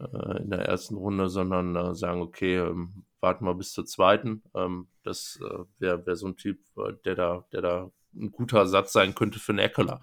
äh, 0.00 0.42
in 0.42 0.50
der 0.50 0.66
1. 0.68 0.96
Runde, 0.96 1.28
sondern, 1.28 1.76
äh, 1.76 1.94
sagen: 1.94 2.22
„Okay, 2.22 2.56
ähm, 2.58 3.04
warten 3.20 3.44
wir 3.46 3.54
bis 3.54 3.72
zur 3.72 3.84
2.“ 3.86 4.42
Ähm, 4.54 4.88
das, 5.04 5.38
äh, 5.42 5.64
wäre 5.78 6.06
wäre 6.06 6.16
so 6.16 6.26
'n 6.28 6.36
Typ, 6.36 6.60
äh, 6.78 6.94
der 7.04 7.14
da 7.16 7.46
der 7.52 7.62
da 7.62 7.92
'n 8.14 8.32
guter 8.32 8.58
Ersatz 8.60 8.92
sein 8.94 9.14
könnte 9.14 9.38
für 9.40 9.52
'n 9.52 9.58
Ekeler. 9.60 10.02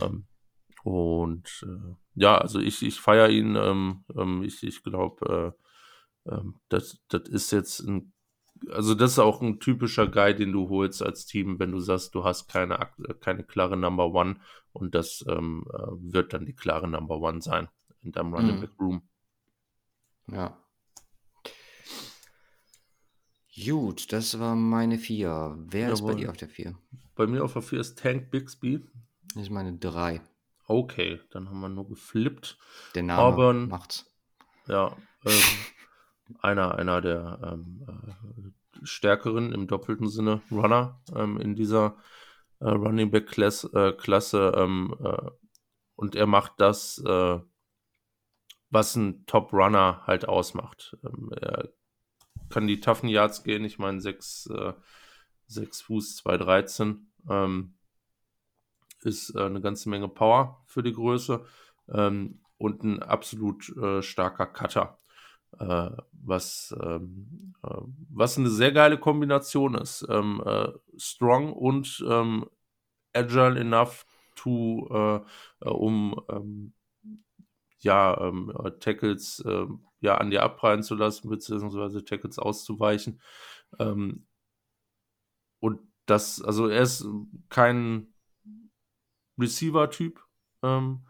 Ähm, 0.00 0.26
und, 0.88 1.64
äh, 1.66 1.94
ja, 2.14 2.38
also 2.38 2.58
ich 2.60 2.82
ich 2.82 3.00
feiere 3.00 3.28
ihn, 3.30 3.56
ähm, 3.56 4.04
ähm, 4.16 4.42
ich 4.42 4.62
ich 4.62 4.82
glaube, 4.82 5.54
äh, 6.26 6.32
ähm, 6.34 6.56
das 6.68 7.00
das 7.08 7.28
ist 7.28 7.50
jetzt 7.52 7.80
'n 7.86 8.12
also 8.70 8.94
das 8.94 9.12
ist 9.12 9.18
auch 9.20 9.42
'n 9.42 9.60
typischer 9.60 10.08
Guy, 10.08 10.34
den 10.34 10.52
du 10.52 10.68
holst 10.70 11.02
als 11.02 11.26
Team, 11.26 11.58
wenn 11.60 11.72
du 11.72 11.80
sagst, 11.80 12.14
du 12.14 12.24
hast 12.24 12.48
keine 12.48 12.80
ak 12.80 12.94
keine 13.20 13.44
klare 13.44 13.76
Number 13.76 14.12
One 14.14 14.36
und 14.72 14.94
das, 14.94 15.24
ähm, 15.28 15.64
äh, 15.72 15.78
wird 16.14 16.32
dann 16.32 16.46
die 16.46 16.54
klare 16.56 16.88
Number 16.88 17.18
One 17.20 17.40
sein, 17.42 17.68
in 18.02 18.12
deinem 18.12 18.34
Running 18.34 18.56
Mhm. 18.56 18.60
Back 18.60 18.70
Room. 18.80 19.02
Ja. 20.32 20.58
Gut, 23.64 24.12
das 24.12 24.38
war 24.38 24.54
meine 24.54 24.98
4. 24.98 25.56
Wer 25.68 25.90
ist 25.92 26.02
bei 26.02 26.12
Jawohl. 26.12 26.14
dir 26.14 26.30
auf 26.30 26.36
der 26.36 26.48
4? 26.48 26.78
Bei 27.16 27.26
mir 27.26 27.44
auf 27.44 27.54
der 27.54 27.62
4 27.62 27.80
ist 27.80 27.98
Tank 27.98 28.30
Bixby. 28.30 28.84
Das 29.34 29.44
ist 29.44 29.50
meine 29.50 29.76
3. 29.76 30.20
Okay, 30.68 31.18
dann 31.30 31.48
haben 31.48 31.60
wir 31.60 31.70
nur 31.70 31.88
geflippt. 31.88 32.58
Der 32.94 33.02
Name 33.02 33.22
Auburn. 33.22 33.68
macht's. 33.68 34.04
Ja, 34.66 34.94
ähm, 35.24 35.32
einer, 36.40 36.74
einer 36.74 37.00
der 37.00 37.40
ähm, 37.42 37.86
äh, 37.88 38.86
stärkeren 38.86 39.52
im 39.52 39.66
doppelten 39.66 40.08
Sinne 40.08 40.42
Runner 40.50 41.00
ähm, 41.16 41.40
in 41.40 41.54
dieser 41.54 41.96
äh, 42.60 42.68
Running 42.68 43.10
Back 43.10 43.28
Klasse. 43.28 43.70
Äh, 43.72 43.92
Klasse 43.94 44.52
ähm, 44.56 44.94
äh, 45.02 45.30
und 45.96 46.14
er 46.14 46.26
macht 46.26 46.52
das, 46.58 46.98
äh, 46.98 47.38
was 48.68 48.94
ein 48.94 49.24
Top 49.24 49.54
Runner 49.54 50.02
halt 50.06 50.28
ausmacht. 50.28 50.98
Ähm, 51.02 51.32
er 51.40 51.70
kann 52.50 52.66
die 52.66 52.80
toughen 52.80 53.08
Yards 53.08 53.42
gehen. 53.42 53.64
Ich 53.64 53.78
meine, 53.78 54.02
6, 54.02 54.50
äh, 54.54 54.74
6 55.46 55.80
Fuß, 55.80 56.16
213. 56.16 57.10
Ähm, 57.30 57.77
ist 59.04 59.34
äh, 59.34 59.42
eine 59.42 59.60
ganze 59.60 59.88
Menge 59.88 60.08
Power 60.08 60.62
für 60.66 60.82
die 60.82 60.92
Größe 60.92 61.44
ähm, 61.92 62.40
und 62.56 62.82
ein 62.82 63.02
absolut 63.02 63.68
äh, 63.76 64.02
starker 64.02 64.46
Cutter. 64.46 64.98
Äh, 65.58 65.90
was, 66.12 66.76
ähm, 66.82 67.54
äh, 67.62 67.80
was 68.10 68.36
eine 68.36 68.50
sehr 68.50 68.72
geile 68.72 68.98
Kombination 68.98 69.74
ist. 69.74 70.06
Ähm, 70.08 70.42
äh, 70.44 70.68
strong 70.96 71.52
und 71.52 72.04
ähm, 72.06 72.46
agile 73.14 73.58
enough 73.58 74.04
to, 74.36 75.24
äh, 75.62 75.68
um 75.68 76.20
ähm, 76.28 76.74
ja, 77.80 78.32
Tackles 78.80 79.44
ja, 80.00 80.16
an 80.16 80.30
dir 80.30 80.42
abprallen 80.42 80.82
zu 80.82 80.96
lassen, 80.96 81.28
beziehungsweise 81.28 82.04
Tackles 82.04 82.40
auszuweichen. 82.40 83.20
Und 85.60 85.80
das, 86.06 86.42
also 86.42 86.66
er 86.66 86.82
ist 86.82 87.06
kein 87.48 88.12
Receiver-Typ. 89.38 90.20
Ähm, 90.62 91.06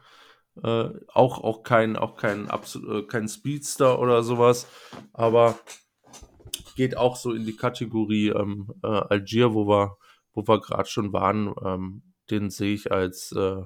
äh, 0.62 0.90
auch, 1.12 1.42
auch 1.42 1.62
kein, 1.62 1.96
auch 1.96 2.16
kein, 2.16 2.48
absolut, 2.48 3.04
äh, 3.04 3.06
kein 3.06 3.28
Speedster 3.28 3.98
oder 3.98 4.22
sowas, 4.22 4.66
aber 5.12 5.58
geht 6.76 6.96
auch 6.96 7.16
so 7.16 7.32
in 7.32 7.44
die 7.44 7.56
Kategorie 7.56 8.28
ähm, 8.28 8.72
äh, 8.82 8.86
Algier, 8.86 9.54
wo 9.54 9.66
wir, 9.68 9.96
wo 10.32 10.46
wir 10.46 10.60
gerade 10.60 10.88
schon 10.88 11.12
waren. 11.12 11.54
Ähm, 11.64 12.02
den 12.30 12.50
sehe 12.50 12.74
ich 12.74 12.92
als 12.92 13.32
äh, 13.32 13.62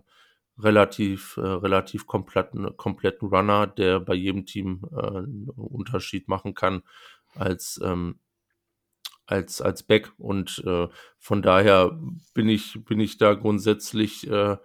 relativ, 0.59 1.37
äh, 1.37 1.41
relativ 1.41 2.07
kompletten, 2.07 2.77
kompletten 2.77 3.29
Runner, 3.29 3.67
der 3.67 4.01
bei 4.01 4.15
jedem 4.15 4.47
Team 4.47 4.83
äh, 4.93 5.07
einen 5.07 5.49
Unterschied 5.57 6.29
machen 6.29 6.55
kann 6.55 6.83
als, 7.35 7.81
ähm, 7.83 8.19
als, 9.27 9.61
als 9.61 9.83
Back. 9.83 10.13
Und 10.19 10.63
äh, 10.67 10.89
von 11.19 11.43
daher 11.43 11.99
bin 12.35 12.49
ich, 12.49 12.79
bin 12.85 13.01
ich 13.01 13.19
da 13.19 13.35
grundsätzlich, 13.35 14.29
äh, 14.31 14.57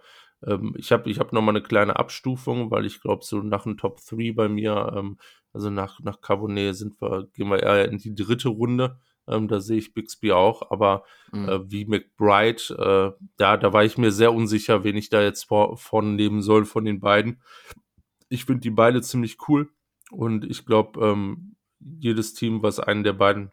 ähm, 0.44 0.74
ich 0.78 0.92
habe 0.92 1.10
ich 1.10 1.18
hab 1.18 1.32
nochmal 1.32 1.56
eine 1.56 1.62
kleine 1.62 1.96
Abstufung, 1.96 2.70
weil 2.70 2.86
ich 2.86 3.00
glaube, 3.00 3.24
so 3.24 3.40
nach 3.42 3.64
dem 3.64 3.76
Top 3.76 4.00
3 4.08 4.32
bei 4.34 4.48
mir, 4.48 4.92
ähm, 4.96 5.18
also 5.52 5.70
nach, 5.70 6.00
nach 6.00 6.20
Carbonet 6.20 6.76
sind 6.76 7.00
wir, 7.00 7.28
gehen 7.32 7.48
wir 7.48 7.62
eher 7.62 7.88
in 7.90 7.98
die 7.98 8.14
dritte 8.14 8.48
Runde. 8.48 8.98
Ähm, 9.26 9.46
da 9.48 9.60
sehe 9.60 9.76
ich 9.78 9.92
Bixby 9.94 10.32
auch, 10.32 10.70
aber 10.70 11.04
Mhm. 11.32 11.48
äh, 11.48 11.70
wie 11.70 11.84
McBride, 11.84 13.14
äh, 13.18 13.24
da, 13.36 13.56
da 13.58 13.72
war 13.74 13.84
ich 13.84 13.98
mir 13.98 14.10
sehr 14.10 14.32
unsicher, 14.32 14.84
wen 14.84 14.96
ich 14.96 15.10
da 15.10 15.20
jetzt 15.20 15.44
vor, 15.44 15.76
von 15.76 16.16
nehmen 16.16 16.40
soll 16.40 16.64
von 16.64 16.84
den 16.86 17.00
beiden. 17.00 17.42
Ich 18.30 18.46
finde 18.46 18.60
die 18.60 18.70
beide 18.70 19.02
ziemlich 19.02 19.36
cool 19.48 19.68
und 20.10 20.44
ich 20.46 20.64
glaube, 20.64 21.04
ähm, 21.06 21.56
jedes 21.80 22.32
Team, 22.34 22.62
was 22.62 22.80
einen 22.80 23.04
der 23.04 23.12
beiden 23.12 23.50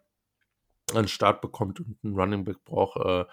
an 0.93 1.07
Start 1.07 1.41
bekommt 1.41 1.79
und 1.79 1.97
einen 2.03 2.15
Running 2.15 2.45
Back 2.45 2.63
braucht, 2.65 2.97
äh, 3.03 3.25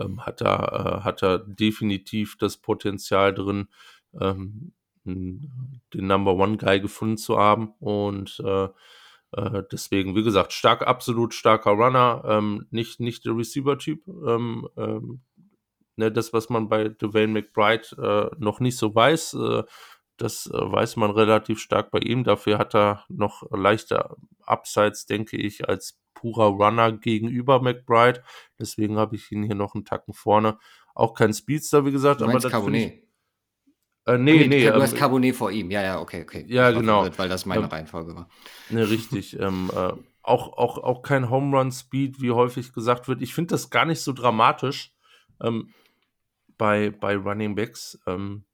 ähm, 0.00 0.24
hat, 0.24 0.40
da, 0.40 1.00
äh, 1.00 1.04
hat 1.04 1.22
da 1.22 1.38
definitiv 1.38 2.36
das 2.38 2.56
Potenzial 2.56 3.34
drin, 3.34 3.68
ähm, 4.20 4.72
den 5.04 5.50
Number 5.92 6.34
One 6.34 6.56
Guy 6.56 6.80
gefunden 6.80 7.18
zu 7.18 7.38
haben 7.38 7.74
und 7.78 8.40
äh, 8.44 8.68
äh, 9.32 9.62
deswegen, 9.70 10.14
wie 10.14 10.22
gesagt, 10.22 10.52
stark, 10.52 10.86
absolut 10.86 11.34
starker 11.34 11.72
Runner, 11.72 12.22
ähm, 12.26 12.66
nicht, 12.70 13.00
nicht 13.00 13.24
der 13.24 13.36
Receiver-Typ. 13.36 14.06
Ähm, 14.06 14.68
ähm, 14.76 15.20
ne, 15.96 16.12
das, 16.12 16.32
was 16.32 16.48
man 16.48 16.68
bei 16.68 16.88
Dwayne 16.88 17.32
McBride 17.32 18.30
äh, 18.32 18.36
noch 18.42 18.60
nicht 18.60 18.76
so 18.78 18.94
weiß, 18.94 19.34
äh, 19.34 19.62
das 20.16 20.46
äh, 20.46 20.52
weiß 20.52 20.96
man 20.96 21.10
relativ 21.10 21.58
stark 21.58 21.90
bei 21.90 21.98
ihm. 21.98 22.24
Dafür 22.24 22.58
hat 22.58 22.74
er 22.74 23.04
noch 23.08 23.42
leichte 23.50 24.16
Upsides, 24.46 25.06
denke 25.06 25.36
ich, 25.36 25.68
als 25.68 26.00
purer 26.14 26.46
Runner 26.46 26.92
gegenüber 26.92 27.60
McBride. 27.60 28.22
Deswegen 28.58 28.96
habe 28.96 29.16
ich 29.16 29.30
ihn 29.32 29.42
hier 29.42 29.54
noch 29.56 29.74
einen 29.74 29.84
Tacken 29.84 30.14
vorne. 30.14 30.58
Auch 30.94 31.14
kein 31.14 31.34
Speedster, 31.34 31.84
wie 31.84 31.92
gesagt, 31.92 32.20
Du 32.20 32.24
aber 32.24 32.38
das. 32.38 32.50
Carbonet? 32.50 33.02
Äh, 34.06 34.18
nee, 34.18 34.46
nee, 34.46 34.64
du 34.64 34.82
hast 34.82 34.92
ähm, 34.92 34.98
Carbonet 34.98 35.34
vor 35.34 35.50
ihm. 35.50 35.70
Ja, 35.70 35.82
ja, 35.82 36.00
okay, 36.00 36.22
okay. 36.22 36.44
Ja, 36.48 36.70
Ich 36.70 36.76
genau. 36.78 36.98
verwirrt, 37.00 37.18
weil 37.18 37.28
das 37.28 37.46
meine 37.46 37.62
Ähm, 37.64 37.68
Reihenfolge 37.68 38.14
war. 38.14 38.28
Ne, 38.70 38.88
richtig. 38.88 39.38
ähm, 39.40 39.70
äh, 39.74 39.92
auch, 40.22 40.56
auch, 40.56 40.78
auch 40.78 41.02
kein 41.02 41.30
Home 41.30 41.56
Run 41.58 41.72
Speed, 41.72 42.20
wie 42.20 42.30
häufig 42.30 42.72
gesagt 42.72 43.08
wird. 43.08 43.22
Ich 43.22 43.34
finde 43.34 43.52
das 43.54 43.70
gar 43.70 43.84
nicht 43.84 44.00
so 44.00 44.12
dramatisch 44.12 44.94
ähm, 45.42 45.70
bei, 46.56 46.90
bei 46.90 47.16
Running 47.16 47.54
Backs. 47.54 47.98
Ähm, 48.06 48.44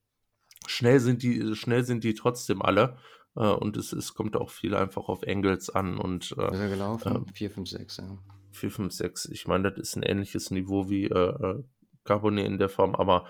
schnell 0.67 0.99
sind 0.99 1.23
die, 1.23 1.55
schnell 1.55 1.83
sind 1.83 2.03
die 2.03 2.13
trotzdem 2.13 2.61
alle. 2.61 2.97
Äh, 3.35 3.47
und 3.47 3.77
es, 3.77 3.93
es 3.93 4.13
kommt 4.13 4.35
auch 4.35 4.49
viel 4.49 4.75
einfach 4.75 5.07
auf 5.07 5.21
Angles 5.27 5.69
an 5.69 5.97
und 5.97 6.35
äh, 6.37 6.53
ist 6.53 6.59
er 6.59 6.69
gelaufen? 6.69 7.15
ähm, 7.15 7.25
4, 7.33 7.51
5, 7.51 7.69
6, 7.69 7.97
ja. 7.97 8.17
4, 8.51 8.71
5, 8.71 8.93
6. 8.93 9.25
Ich 9.25 9.47
meine, 9.47 9.71
das 9.71 9.79
ist 9.79 9.95
ein 9.95 10.03
ähnliches 10.03 10.51
Niveau 10.51 10.89
wie 10.89 11.05
äh, 11.05 11.29
äh, 11.29 11.63
Carbonet 12.03 12.45
in 12.45 12.57
der 12.57 12.69
Form, 12.69 12.95
aber 12.95 13.27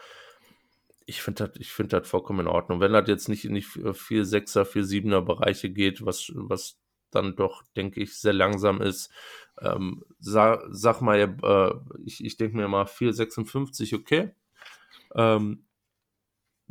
ich 1.05 1.21
finde 1.21 1.49
das, 1.49 1.87
das 1.89 2.07
vollkommen 2.07 2.41
in 2.41 2.47
Ordnung. 2.47 2.79
Wenn 2.79 2.93
das 2.93 3.07
jetzt 3.07 3.27
nicht 3.27 3.45
in 3.45 3.55
die 3.55 3.61
4, 3.61 3.93
6er, 3.93 4.65
4, 4.65 4.83
7er 4.83 5.21
Bereiche 5.21 5.69
geht, 5.69 6.05
was, 6.05 6.31
was 6.35 6.79
dann 7.09 7.35
doch, 7.35 7.63
denke 7.75 8.01
ich, 8.01 8.17
sehr 8.17 8.33
langsam 8.33 8.81
ist, 8.81 9.11
ähm, 9.59 10.03
sag, 10.19 10.63
sag 10.69 11.01
mal, 11.01 11.19
äh, 11.19 11.73
ich, 12.05 12.23
ich 12.23 12.37
denke 12.37 12.55
mir 12.55 12.67
mal 12.67 12.85
4,56, 12.85 13.95
okay. 13.95 14.31
Ähm, 15.13 15.65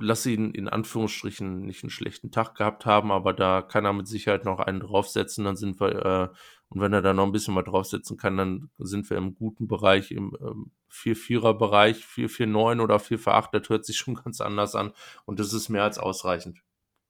lass 0.00 0.26
ihn 0.26 0.52
in 0.52 0.68
Anführungsstrichen 0.68 1.62
nicht 1.62 1.82
einen 1.82 1.90
schlechten 1.90 2.30
Tag 2.30 2.54
gehabt 2.54 2.86
haben, 2.86 3.12
aber 3.12 3.32
da 3.32 3.62
kann 3.62 3.84
er 3.84 3.92
mit 3.92 4.08
Sicherheit 4.08 4.44
noch 4.44 4.58
einen 4.60 4.80
draufsetzen, 4.80 5.44
dann 5.44 5.56
sind 5.56 5.80
wir, 5.80 5.88
äh, 6.04 6.36
und 6.68 6.80
wenn 6.80 6.92
er 6.92 7.02
da 7.02 7.12
noch 7.12 7.24
ein 7.24 7.32
bisschen 7.32 7.54
mal 7.54 7.62
draufsetzen 7.62 8.16
kann, 8.16 8.36
dann 8.36 8.70
sind 8.78 9.10
wir 9.10 9.16
im 9.16 9.34
guten 9.34 9.68
Bereich, 9.68 10.10
im 10.10 10.36
ähm, 10.40 10.70
4-4er-Bereich, 10.90 12.04
4-4-9 12.04 12.80
oder 12.80 12.96
4-4-8, 12.96 13.48
das 13.52 13.68
hört 13.68 13.84
sich 13.84 13.96
schon 13.96 14.14
ganz 14.24 14.40
anders 14.40 14.74
an 14.74 14.92
und 15.24 15.40
das 15.40 15.52
ist 15.52 15.68
mehr 15.68 15.84
als 15.84 15.98
ausreichend. 15.98 16.60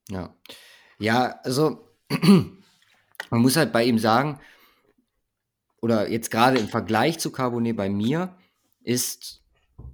Ja. 0.08 0.34
Ja, 0.98 1.40
also 1.44 1.88
man 3.30 3.40
muss 3.40 3.56
halt 3.56 3.72
bei 3.72 3.84
ihm 3.84 3.98
sagen, 3.98 4.40
oder 5.80 6.10
jetzt 6.10 6.30
gerade 6.30 6.58
im 6.58 6.68
Vergleich 6.68 7.18
zu 7.18 7.32
Carbonet 7.32 7.76
bei 7.76 7.88
mir, 7.88 8.36
ist 8.82 9.39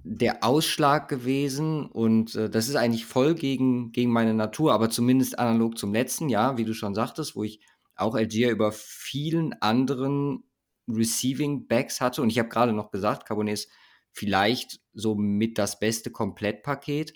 der 0.09 0.43
Ausschlag 0.43 1.09
gewesen 1.09 1.85
und 1.85 2.35
äh, 2.35 2.49
das 2.49 2.69
ist 2.69 2.75
eigentlich 2.75 3.05
voll 3.05 3.35
gegen, 3.35 3.91
gegen 3.91 4.11
meine 4.11 4.33
Natur, 4.33 4.73
aber 4.73 4.89
zumindest 4.89 5.37
analog 5.37 5.77
zum 5.77 5.93
letzten 5.93 6.29
Jahr, 6.29 6.57
wie 6.57 6.63
du 6.63 6.73
schon 6.73 6.95
sagtest, 6.95 7.35
wo 7.35 7.43
ich 7.43 7.59
auch 7.95 8.15
Algier 8.15 8.51
über 8.51 8.71
vielen 8.71 9.53
anderen 9.61 10.45
Receiving 10.87 11.67
Backs 11.67 11.99
hatte 11.99 12.21
und 12.21 12.29
ich 12.29 12.39
habe 12.39 12.47
gerade 12.47 12.71
noch 12.71 12.89
gesagt, 12.91 13.25
Carbonet 13.25 13.55
ist 13.55 13.69
vielleicht 14.13 14.79
so 14.93 15.15
mit 15.15 15.57
das 15.57 15.79
beste 15.79 16.09
Komplettpaket. 16.09 17.13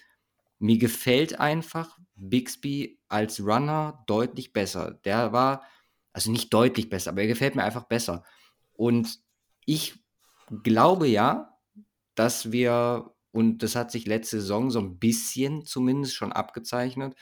Mir 0.59 0.77
gefällt 0.77 1.39
einfach 1.39 1.97
Bixby 2.15 2.99
als 3.07 3.39
Runner 3.39 4.03
deutlich 4.05 4.51
besser. 4.51 4.99
Der 5.05 5.31
war, 5.31 5.63
also 6.11 6.29
nicht 6.29 6.53
deutlich 6.53 6.89
besser, 6.89 7.11
aber 7.11 7.21
er 7.21 7.27
gefällt 7.27 7.55
mir 7.55 7.63
einfach 7.63 7.85
besser. 7.85 8.23
Und 8.73 9.19
ich 9.65 10.03
glaube 10.63 11.07
ja, 11.07 11.50
dass 12.21 12.51
wir, 12.51 13.15
und 13.31 13.63
das 13.63 13.75
hat 13.75 13.89
sich 13.89 14.05
letzte 14.05 14.41
Saison 14.41 14.69
so 14.69 14.79
ein 14.79 14.99
bisschen 14.99 15.65
zumindest 15.65 16.13
schon 16.13 16.31
abgezeichnet, 16.31 17.15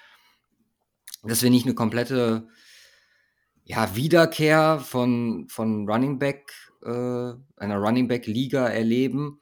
dass 1.24 1.42
wir 1.42 1.50
nicht 1.50 1.66
eine 1.66 1.74
komplette 1.74 2.50
ja, 3.64 3.96
Wiederkehr 3.96 4.80
von, 4.80 5.48
von 5.48 5.90
Running 5.90 6.20
Back, 6.20 6.52
äh, 6.84 6.90
einer 7.56 7.78
Running 7.78 8.10
Back 8.10 8.28
Liga 8.28 8.68
erleben, 8.68 9.40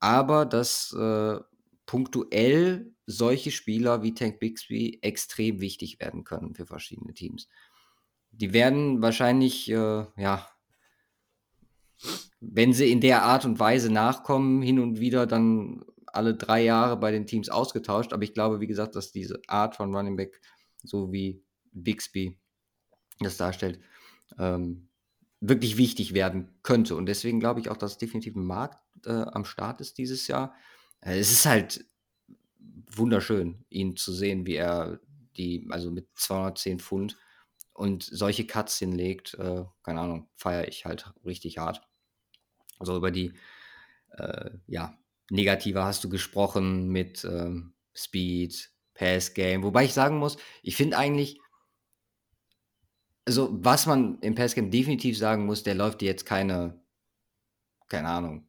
aber 0.00 0.44
dass 0.44 0.92
äh, 0.92 1.38
punktuell 1.86 2.92
solche 3.06 3.52
Spieler 3.52 4.02
wie 4.02 4.12
Tank 4.12 4.40
Bixby 4.40 4.98
extrem 5.02 5.60
wichtig 5.60 6.00
werden 6.00 6.24
können 6.24 6.56
für 6.56 6.66
verschiedene 6.66 7.14
Teams. 7.14 7.46
Die 8.32 8.52
werden 8.52 9.02
wahrscheinlich, 9.02 9.70
äh, 9.70 10.06
ja, 10.16 10.48
wenn 12.40 12.72
sie 12.72 12.90
in 12.90 13.00
der 13.00 13.22
Art 13.22 13.44
und 13.44 13.58
Weise 13.58 13.92
nachkommen, 13.92 14.62
hin 14.62 14.78
und 14.78 15.00
wieder 15.00 15.26
dann 15.26 15.84
alle 16.06 16.34
drei 16.34 16.62
Jahre 16.62 16.96
bei 16.96 17.10
den 17.10 17.26
Teams 17.26 17.48
ausgetauscht. 17.48 18.12
Aber 18.12 18.22
ich 18.22 18.34
glaube, 18.34 18.60
wie 18.60 18.66
gesagt, 18.66 18.96
dass 18.96 19.12
diese 19.12 19.40
Art 19.48 19.76
von 19.76 19.94
Running 19.94 20.16
Back 20.16 20.40
so 20.82 21.12
wie 21.12 21.42
Bixby 21.72 22.38
das 23.20 23.36
darstellt, 23.36 23.80
ähm, 24.38 24.88
wirklich 25.40 25.76
wichtig 25.76 26.14
werden 26.14 26.58
könnte. 26.62 26.96
Und 26.96 27.06
deswegen 27.06 27.40
glaube 27.40 27.60
ich 27.60 27.68
auch, 27.68 27.76
dass 27.76 27.98
definitiv 27.98 28.34
ein 28.34 28.44
Markt 28.44 28.78
äh, 29.06 29.10
am 29.10 29.44
Start 29.44 29.80
ist 29.80 29.98
dieses 29.98 30.26
Jahr. 30.26 30.54
Äh, 31.00 31.18
es 31.18 31.30
ist 31.30 31.46
halt 31.46 31.84
wunderschön, 32.90 33.64
ihn 33.68 33.96
zu 33.96 34.12
sehen, 34.12 34.46
wie 34.46 34.56
er 34.56 35.00
die, 35.36 35.66
also 35.70 35.90
mit 35.90 36.08
210 36.14 36.80
Pfund 36.80 37.16
und 37.72 38.02
solche 38.02 38.46
Cuts 38.46 38.78
hinlegt. 38.78 39.34
Äh, 39.34 39.64
keine 39.82 40.00
Ahnung, 40.00 40.28
feiere 40.36 40.68
ich 40.68 40.84
halt 40.84 41.12
richtig 41.24 41.58
hart. 41.58 41.85
Also 42.78 42.96
über 42.96 43.10
die, 43.10 43.32
äh, 44.18 44.50
ja, 44.66 44.98
Negative 45.30 45.84
hast 45.84 46.04
du 46.04 46.08
gesprochen 46.08 46.88
mit 46.88 47.24
ähm, 47.24 47.74
Speed, 47.94 48.70
Pass 48.94 49.34
Game. 49.34 49.62
Wobei 49.62 49.84
ich 49.84 49.92
sagen 49.92 50.18
muss, 50.18 50.36
ich 50.62 50.76
finde 50.76 50.96
eigentlich, 50.98 51.40
also 53.26 53.48
was 53.52 53.86
man 53.86 54.18
im 54.20 54.34
Pass 54.34 54.54
Game 54.54 54.70
definitiv 54.70 55.18
sagen 55.18 55.46
muss, 55.46 55.62
der 55.62 55.74
läuft 55.74 56.02
jetzt 56.02 56.26
keine, 56.26 56.80
keine 57.88 58.08
Ahnung, 58.08 58.48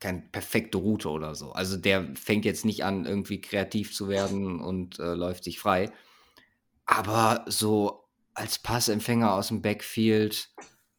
keine 0.00 0.22
perfekte 0.22 0.78
Route 0.78 1.08
oder 1.08 1.34
so. 1.34 1.52
Also 1.52 1.76
der 1.76 2.16
fängt 2.16 2.44
jetzt 2.44 2.64
nicht 2.64 2.84
an, 2.84 3.04
irgendwie 3.04 3.40
kreativ 3.40 3.94
zu 3.94 4.08
werden 4.08 4.60
und 4.60 4.98
äh, 4.98 5.14
läuft 5.14 5.44
sich 5.44 5.60
frei. 5.60 5.92
Aber 6.86 7.44
so 7.46 8.08
als 8.34 8.58
Passempfänger 8.58 9.32
aus 9.32 9.48
dem 9.48 9.62
Backfield, 9.62 10.48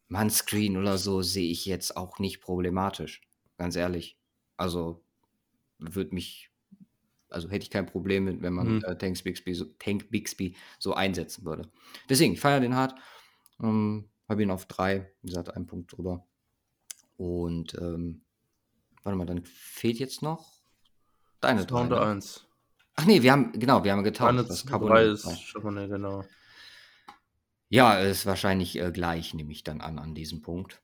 Man-Screen 0.08 0.76
oder 0.76 0.98
so, 0.98 1.22
sehe 1.22 1.50
ich 1.50 1.64
jetzt 1.66 1.96
auch 1.96 2.18
nicht 2.18 2.40
problematisch. 2.40 3.22
Ganz 3.58 3.76
ehrlich. 3.76 4.18
Also 4.56 5.02
würde 5.78 6.14
mich, 6.14 6.50
also 7.30 7.48
hätte 7.48 7.64
ich 7.64 7.70
kein 7.70 7.86
Problem 7.86 8.24
mit, 8.24 8.42
wenn 8.42 8.52
man 8.52 8.76
Mhm. 8.76 8.84
äh, 8.84 8.96
Tank, 8.96 9.22
Bixby 9.24 9.54
so, 9.54 9.64
Tank 9.78 10.10
Bixby 10.10 10.54
so 10.78 10.94
einsetzen 10.94 11.44
würde. 11.44 11.68
Deswegen, 12.08 12.34
ich 12.34 12.40
feiere 12.40 12.60
den 12.60 12.74
hart. 12.76 12.94
Ähm, 13.62 14.08
Habe 14.28 14.42
ihn 14.42 14.50
auf 14.50 14.64
drei, 14.66 15.10
wie 15.22 15.28
gesagt, 15.28 15.54
einen 15.54 15.66
Punkt 15.66 15.94
drüber. 15.96 16.26
Und 17.18 17.74
ähm, 17.74 18.22
warte 19.02 19.18
mal, 19.18 19.26
dann 19.26 19.44
fehlt 19.44 19.98
jetzt 19.98 20.22
noch 20.22 20.46
deine 21.40 21.66
drei. 21.66 21.80
Runde 21.80 21.96
Ne? 21.96 22.00
1. 22.02 22.46
Ach 22.96 23.04
nee, 23.04 23.22
wir 23.22 23.32
haben, 23.32 23.52
genau, 23.52 23.84
wir 23.84 23.92
haben 23.92 24.02
getauscht. 24.02 24.34
Meine 24.34 24.46
Das 24.48 24.62
3 24.64 24.70
Carbonell 24.70 25.12
ist 25.12 25.26
drei. 25.26 25.34
Charbonnet, 25.34 25.90
genau. 25.90 26.24
Ja, 27.74 27.98
ist 27.98 28.24
wahrscheinlich 28.24 28.78
äh, 28.78 28.92
gleich, 28.92 29.34
nehme 29.34 29.50
ich 29.50 29.64
dann 29.64 29.80
an, 29.80 29.98
an 29.98 30.14
diesem 30.14 30.42
Punkt. 30.42 30.80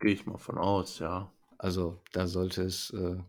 Gehe 0.00 0.10
ich 0.12 0.26
mal 0.26 0.38
von 0.38 0.58
aus, 0.58 0.98
ja. 0.98 1.30
Also 1.56 2.02
da 2.10 2.26
sollte 2.26 2.62
es. 2.62 2.90
Äh, 2.90 3.22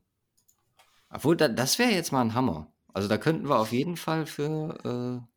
obwohl, 1.11 1.37
da, 1.37 1.47
das 1.47 1.77
wäre 1.77 1.91
jetzt 1.91 2.11
mal 2.11 2.21
ein 2.21 2.33
Hammer. 2.33 2.73
Also 2.91 3.07
da 3.07 3.19
könnten 3.19 3.47
wir 3.47 3.59
auf 3.59 3.71
jeden 3.71 3.97
Fall 3.97 4.25
für 4.25 4.79
äh, 4.83 5.31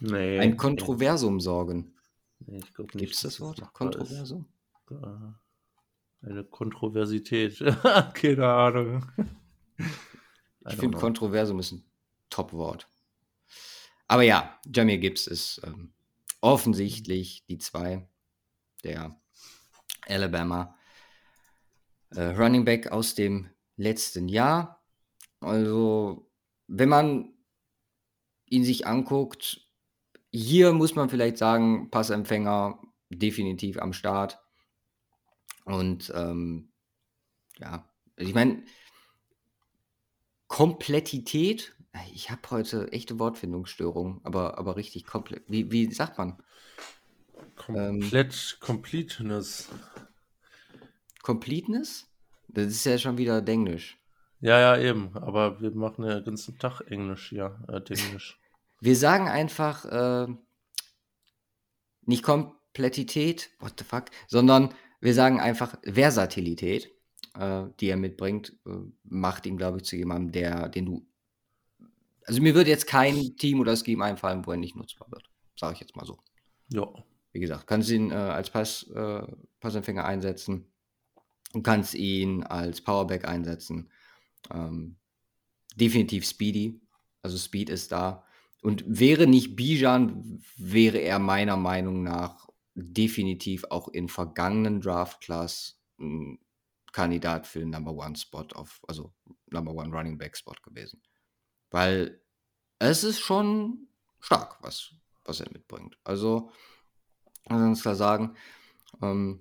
Nee. 0.00 0.40
ein 0.40 0.50
nee. 0.50 0.56
Kontroversum 0.56 1.40
sorgen. 1.40 1.94
Nee, 2.40 2.58
ich 2.58 2.74
glaube 2.74 2.92
Gibt 2.98 3.14
es 3.14 3.22
das 3.22 3.40
Wort? 3.40 3.72
Kontroversum? 3.72 4.44
Äh, 4.90 4.96
Eine 6.26 6.44
Kontroversität. 6.44 7.58
Keine 8.12 8.46
Ahnung. 8.46 9.06
Ich 10.68 10.76
finde. 10.76 10.98
Kontroversum 10.98 11.60
ist 11.60 11.72
ein 11.72 11.84
Top-Wort. 12.28 12.91
Aber 14.08 14.22
ja, 14.22 14.58
Jamir 14.72 14.98
Gibbs 14.98 15.26
ist 15.26 15.60
ähm, 15.64 15.94
offensichtlich 16.40 17.44
die 17.46 17.58
zwei 17.58 18.08
der 18.84 19.20
Alabama 20.06 20.76
äh, 22.10 22.22
Running 22.22 22.64
Back 22.64 22.92
aus 22.92 23.14
dem 23.14 23.50
letzten 23.76 24.28
Jahr. 24.28 24.84
Also, 25.40 26.30
wenn 26.66 26.88
man 26.88 27.32
ihn 28.46 28.64
sich 28.64 28.86
anguckt, 28.86 29.66
hier 30.30 30.72
muss 30.72 30.94
man 30.94 31.08
vielleicht 31.08 31.38
sagen, 31.38 31.90
Passempfänger 31.90 32.80
definitiv 33.10 33.78
am 33.78 33.92
Start. 33.92 34.38
Und 35.64 36.12
ähm, 36.14 36.72
ja, 37.58 37.88
also 38.16 38.28
ich 38.28 38.34
meine, 38.34 38.64
Komplettität, 40.48 41.74
ich 42.12 42.30
habe 42.30 42.42
heute 42.50 42.90
echte 42.92 43.18
Wortfindungsstörungen, 43.18 44.20
aber, 44.24 44.58
aber 44.58 44.76
richtig 44.76 45.06
komplett. 45.06 45.44
Wie, 45.48 45.70
wie 45.70 45.92
sagt 45.92 46.18
man? 46.18 46.38
Ähm, 47.68 48.00
Komplett 48.00 48.58
Completeness. 48.60 49.68
Completeness? 51.22 52.08
Das 52.48 52.66
ist 52.66 52.84
ja 52.84 52.98
schon 52.98 53.18
wieder 53.18 53.40
Denglisch. 53.42 53.98
Ja, 54.40 54.58
ja, 54.58 54.76
eben. 54.76 55.16
Aber 55.16 55.60
wir 55.60 55.70
machen 55.70 56.04
ja 56.04 56.16
den 56.16 56.24
ganzen 56.24 56.58
Tag 56.58 56.80
Englisch 56.82 57.28
hier. 57.28 57.58
Äh, 57.68 57.80
Englisch. 57.92 58.38
Wir 58.80 58.96
sagen 58.96 59.28
einfach 59.28 59.84
äh, 59.84 60.26
nicht 62.04 62.24
Komplettität, 62.24 63.50
what 63.60 63.74
the 63.78 63.84
fuck, 63.84 64.06
sondern 64.26 64.74
wir 65.00 65.14
sagen 65.14 65.38
einfach 65.38 65.78
Versatilität, 65.84 66.90
äh, 67.38 67.66
die 67.78 67.88
er 67.88 67.96
mitbringt, 67.96 68.56
äh, 68.66 68.70
macht 69.04 69.46
ihn, 69.46 69.56
glaube 69.56 69.78
ich, 69.78 69.84
zu 69.84 69.94
jemandem, 69.94 70.32
der, 70.32 70.68
den 70.68 70.86
du. 70.86 71.06
Also 72.26 72.40
mir 72.42 72.54
würde 72.54 72.70
jetzt 72.70 72.86
kein 72.86 73.36
Team 73.36 73.60
oder 73.60 73.76
Scheme 73.76 74.04
einfallen, 74.04 74.46
wo 74.46 74.52
er 74.52 74.56
nicht 74.56 74.76
nutzbar 74.76 75.10
wird. 75.10 75.28
Sage 75.56 75.74
ich 75.74 75.80
jetzt 75.80 75.96
mal 75.96 76.06
so. 76.06 76.18
Ja. 76.68 76.86
Wie 77.32 77.40
gesagt, 77.40 77.66
kannst 77.66 77.90
ihn 77.90 78.10
äh, 78.10 78.14
als 78.14 78.50
Pass, 78.50 78.84
äh, 78.94 79.22
Passempfänger 79.60 80.04
einsetzen. 80.04 80.72
Du 81.52 81.62
kannst 81.62 81.94
ihn 81.94 82.42
als 82.44 82.82
Powerback 82.82 83.26
einsetzen. 83.26 83.90
Ähm, 84.50 84.96
definitiv 85.76 86.26
Speedy. 86.26 86.80
Also 87.22 87.38
Speed 87.38 87.70
ist 87.70 87.92
da. 87.92 88.24
Und 88.62 88.84
wäre 88.86 89.26
nicht 89.26 89.56
Bijan, 89.56 90.42
wäre 90.56 90.98
er 90.98 91.18
meiner 91.18 91.56
Meinung 91.56 92.02
nach 92.02 92.48
definitiv 92.74 93.64
auch 93.70 93.88
in 93.88 94.08
vergangenen 94.08 94.80
Draft-Class 94.80 95.78
ein 95.98 96.38
Kandidat 96.92 97.46
für 97.46 97.60
den 97.60 97.70
Number 97.70 97.92
One 97.92 98.16
Spot 98.16 98.46
auf, 98.54 98.80
also 98.86 99.12
Number 99.50 99.74
One 99.74 99.92
Running 99.92 100.18
Back 100.18 100.36
Spot 100.36 100.54
gewesen. 100.62 101.02
Weil 101.72 102.20
es 102.78 103.02
ist 103.02 103.18
schon 103.18 103.88
stark, 104.20 104.58
was, 104.62 104.92
was 105.24 105.40
er 105.40 105.50
mitbringt. 105.52 105.98
Also, 106.04 106.50
muss 107.48 107.60
man 107.60 107.74
klar 107.74 107.96
sagen, 107.96 108.36
ähm, 109.02 109.40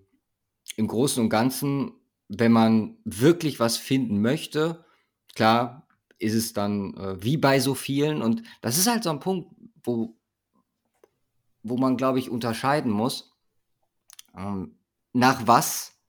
im 0.76 0.88
Großen 0.88 1.22
und 1.22 1.30
Ganzen, 1.30 1.94
wenn 2.28 2.52
man 2.52 2.98
wirklich 3.04 3.60
was 3.60 3.78
finden 3.78 4.22
möchte, 4.22 4.86
klar, 5.36 5.88
ist 6.18 6.34
es 6.34 6.54
dann 6.54 6.96
äh, 6.96 7.24
wie 7.24 7.38
bei 7.38 7.60
so 7.60 7.76
vielen 7.76 8.22
und 8.22 8.44
das 8.62 8.78
ist 8.78 8.88
halt 8.88 9.04
so 9.04 9.10
ein 9.10 9.20
Punkt, 9.20 9.54
wo, 9.84 10.18
wo 11.64 11.78
man, 11.78 11.98
glaube 11.98 12.20
ich, 12.20 12.30
unterscheiden 12.30 12.92
muss, 12.92 13.32
ähm, 14.36 14.78
nach 15.14 15.48
was 15.48 16.00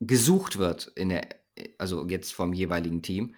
gesucht 0.00 0.58
wird 0.58 0.88
in 0.88 1.08
der, 1.08 1.28
also 1.78 2.06
jetzt 2.06 2.32
vom 2.32 2.52
jeweiligen 2.52 3.02
Team. 3.02 3.34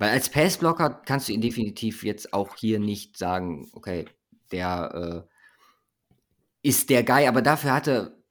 Weil 0.00 0.12
als 0.12 0.30
Passblocker 0.30 1.02
kannst 1.04 1.28
du 1.28 1.34
ihn 1.34 1.42
definitiv 1.42 2.04
jetzt 2.04 2.32
auch 2.32 2.56
hier 2.56 2.80
nicht 2.80 3.18
sagen, 3.18 3.68
okay, 3.74 4.06
der 4.50 5.26
äh, 5.28 6.66
ist 6.66 6.88
der 6.88 7.04
Guy, 7.04 7.26
aber 7.26 7.42
dafür 7.42 7.74
hatte, 7.74 8.24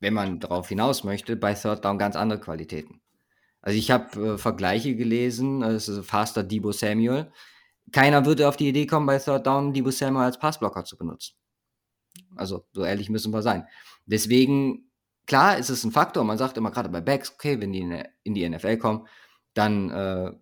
wenn 0.00 0.12
man 0.12 0.38
darauf 0.38 0.68
hinaus 0.68 1.04
möchte, 1.04 1.34
bei 1.34 1.54
Third 1.54 1.82
Down 1.82 1.96
ganz 1.96 2.14
andere 2.14 2.40
Qualitäten. 2.40 3.00
Also 3.62 3.78
ich 3.78 3.90
habe 3.90 4.34
äh, 4.34 4.38
Vergleiche 4.38 4.96
gelesen, 4.96 5.62
es 5.62 5.88
ist 5.88 6.04
Faster 6.04 6.42
Debo 6.42 6.72
Samuel. 6.72 7.32
Keiner 7.90 8.26
würde 8.26 8.46
auf 8.46 8.58
die 8.58 8.68
Idee 8.68 8.84
kommen, 8.84 9.06
bei 9.06 9.18
Third 9.18 9.46
Down 9.46 9.72
Debo 9.72 9.90
Samuel 9.90 10.26
als 10.26 10.38
Passblocker 10.38 10.84
zu 10.84 10.98
benutzen. 10.98 11.36
Also 12.36 12.66
so 12.72 12.84
ehrlich 12.84 13.08
müssen 13.08 13.32
wir 13.32 13.40
sein. 13.40 13.66
Deswegen, 14.04 14.90
klar, 15.24 15.56
ist 15.56 15.70
es 15.70 15.84
ein 15.84 15.90
Faktor. 15.90 16.22
Man 16.24 16.36
sagt 16.36 16.58
immer 16.58 16.70
gerade 16.70 16.90
bei 16.90 17.00
Backs, 17.00 17.32
okay, 17.32 17.58
wenn 17.62 17.72
die 17.72 17.80
in, 17.80 18.04
in 18.24 18.34
die 18.34 18.46
NFL 18.46 18.76
kommen, 18.76 19.08
dann 19.54 19.90
äh, 19.90 20.32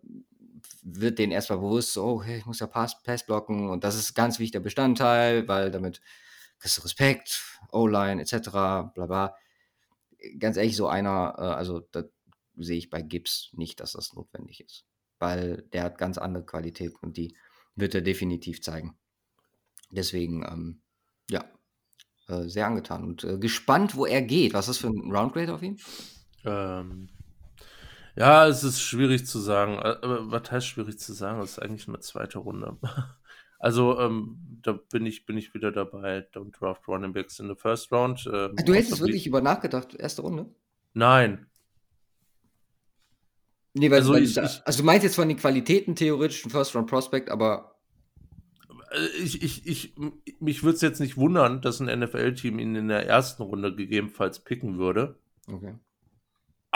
wird 0.88 1.18
denen 1.18 1.32
erstmal 1.32 1.58
bewusst, 1.58 1.92
so, 1.94 2.04
oh, 2.04 2.22
ich 2.22 2.46
muss 2.46 2.60
ja 2.60 2.68
Pass, 2.68 3.02
Pass 3.02 3.26
blocken 3.26 3.68
und 3.68 3.82
das 3.82 3.96
ist 3.96 4.14
ganz 4.14 4.38
wichtiger 4.38 4.62
Bestandteil, 4.62 5.48
weil 5.48 5.72
damit 5.72 6.00
kriegst 6.60 6.78
du 6.78 6.82
Respekt, 6.82 7.42
O-Line 7.72 8.22
etc., 8.22 8.50
bla 8.50 9.06
bla. 9.06 9.36
Ganz 10.38 10.56
ehrlich, 10.56 10.76
so 10.76 10.86
einer, 10.86 11.34
äh, 11.38 11.42
also 11.42 11.80
das 11.80 12.06
sehe 12.56 12.78
ich 12.78 12.88
bei 12.88 13.02
Gibbs 13.02 13.50
nicht, 13.52 13.80
dass 13.80 13.92
das 13.92 14.14
notwendig 14.14 14.60
ist, 14.60 14.86
weil 15.18 15.62
der 15.72 15.82
hat 15.82 15.98
ganz 15.98 16.18
andere 16.18 16.46
Qualitäten 16.46 16.96
und 17.02 17.16
die 17.16 17.36
wird 17.74 17.94
er 17.94 18.00
definitiv 18.00 18.62
zeigen. 18.62 18.96
Deswegen, 19.90 20.44
ähm, 20.44 20.82
ja, 21.28 21.44
äh, 22.28 22.48
sehr 22.48 22.66
angetan 22.66 23.02
und 23.02 23.24
äh, 23.24 23.38
gespannt, 23.38 23.96
wo 23.96 24.06
er 24.06 24.22
geht. 24.22 24.54
Was 24.54 24.68
ist 24.68 24.82
das 24.82 24.90
für 24.90 24.96
ein 24.96 25.10
Roundgrade 25.10 25.52
auf 25.52 25.62
ihn? 25.62 25.78
Ähm, 26.44 27.08
ja, 28.16 28.46
es 28.48 28.64
ist 28.64 28.80
schwierig 28.80 29.26
zu 29.26 29.38
sagen. 29.38 29.74
Äh, 29.74 29.96
Aber 30.02 30.30
was 30.30 30.50
heißt 30.50 30.66
schwierig 30.66 30.98
zu 30.98 31.12
sagen? 31.12 31.40
Es 31.40 31.52
ist 31.52 31.58
eigentlich 31.60 31.88
eine 31.88 32.00
zweite 32.00 32.38
Runde. 32.38 32.76
Also, 33.58 33.98
ähm, 33.98 34.36
da 34.62 34.72
bin 34.92 35.06
ich, 35.06 35.24
bin 35.24 35.38
ich 35.38 35.54
wieder 35.54 35.72
dabei. 35.72 36.28
Don't 36.34 36.52
draft 36.52 36.86
running 36.88 37.14
backs 37.14 37.40
in 37.40 37.48
the 37.48 37.54
first 37.54 37.90
round. 37.90 38.28
Ähm, 38.30 38.54
Du 38.66 38.74
hättest 38.74 39.00
wirklich 39.00 39.26
über 39.26 39.40
nachgedacht, 39.40 39.94
erste 39.94 40.20
Runde? 40.20 40.54
Nein. 40.92 41.46
Nee, 43.72 43.90
weil, 43.90 44.00
Also 44.00 44.12
weil 44.12 44.22
ich- 44.24 44.36
ich- 44.36 44.60
also 44.66 44.78
du 44.80 44.84
meinst 44.84 45.04
jetzt 45.04 45.16
von 45.16 45.26
den 45.28 45.38
Qualitäten 45.38 45.96
theoretisch 45.96 46.44
ein 46.44 46.50
First 46.50 46.74
Round 46.76 46.88
Prospect, 46.88 47.30
aber 47.30 47.76
äh, 48.92 49.06
ich, 49.22 49.42
ich, 49.42 49.66
ich, 49.66 49.94
mich 50.38 50.62
würde 50.62 50.76
es 50.76 50.82
jetzt 50.82 51.00
nicht 51.00 51.16
wundern, 51.16 51.62
dass 51.62 51.80
ein 51.80 51.88
NFL-Team 52.00 52.58
ihn 52.58 52.74
in 52.76 52.88
der 52.88 53.06
ersten 53.06 53.42
Runde 53.42 53.74
gegebenenfalls 53.74 54.40
picken 54.40 54.76
würde. 54.76 55.18
Okay. 55.50 55.74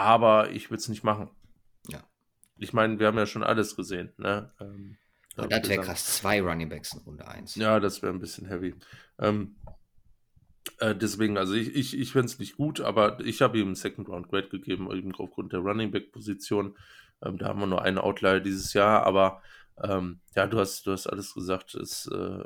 Aber 0.01 0.51
ich 0.51 0.71
würde 0.71 0.81
es 0.81 0.89
nicht 0.89 1.05
machen. 1.05 1.31
Ja. 1.89 2.03
Ich 2.57 2.73
meine, 2.73 2.99
wir 2.99 3.07
haben 3.07 3.19
ja 3.19 3.27
schon 3.27 3.43
alles 3.43 3.77
gesehen. 3.77 4.13
Ne? 4.17 4.53
Ähm, 4.61 4.97
Aber 5.37 5.49
das 5.49 5.69
wäre 5.69 5.83
krass. 5.83 6.05
Zwei 6.19 6.41
Running 6.41 6.69
Backs 6.69 6.95
in 6.95 7.01
Runde 7.01 7.27
1. 7.27 7.55
Ja, 7.57 7.81
das 7.81 8.03
wäre 8.03 8.13
ein 8.13 8.21
bisschen 8.21 8.47
heavy. 8.47 8.75
Ähm, 9.19 9.57
äh, 10.79 10.95
deswegen, 10.95 11.39
also 11.39 11.55
ich, 11.55 11.75
ich, 11.75 11.99
ich 11.99 12.13
finde 12.13 12.27
es 12.27 12.39
nicht 12.39 12.57
gut, 12.57 12.81
aber 12.81 13.21
ich 13.21 13.43
habe 13.43 13.59
ihm 13.59 13.75
Second 13.75 14.09
Round 14.09 14.29
Grade 14.29 14.49
gegeben, 14.49 14.91
eben 14.93 15.15
aufgrund 15.15 15.53
der 15.53 15.61
Running 15.61 15.91
Back 15.91 16.13
Position. 16.13 16.77
Ähm, 17.23 17.39
da 17.39 17.49
haben 17.49 17.61
wir 17.61 17.67
nur 17.67 17.83
einen 17.83 17.99
Outlier 17.99 18.41
dieses 18.41 18.73
Jahr, 18.73 19.05
aber 19.05 19.43
ähm, 19.83 20.21
ja, 20.35 20.47
du 20.47 20.59
hast, 20.59 20.87
du 20.87 20.93
hast 20.93 21.07
alles 21.07 21.35
gesagt. 21.35 21.75
Es, 21.75 22.07
äh, 22.07 22.45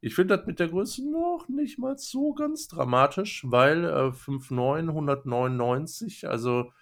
ich 0.00 0.14
finde 0.14 0.36
das 0.36 0.46
mit 0.46 0.58
der 0.60 0.68
Größe 0.68 1.08
noch 1.10 1.46
nicht 1.48 1.78
mal 1.78 1.96
so 1.98 2.32
ganz 2.34 2.68
dramatisch, 2.68 3.44
weil 3.46 3.84
äh, 3.84 4.12
5'9, 4.12 4.88
199, 4.88 6.28
also 6.28 6.72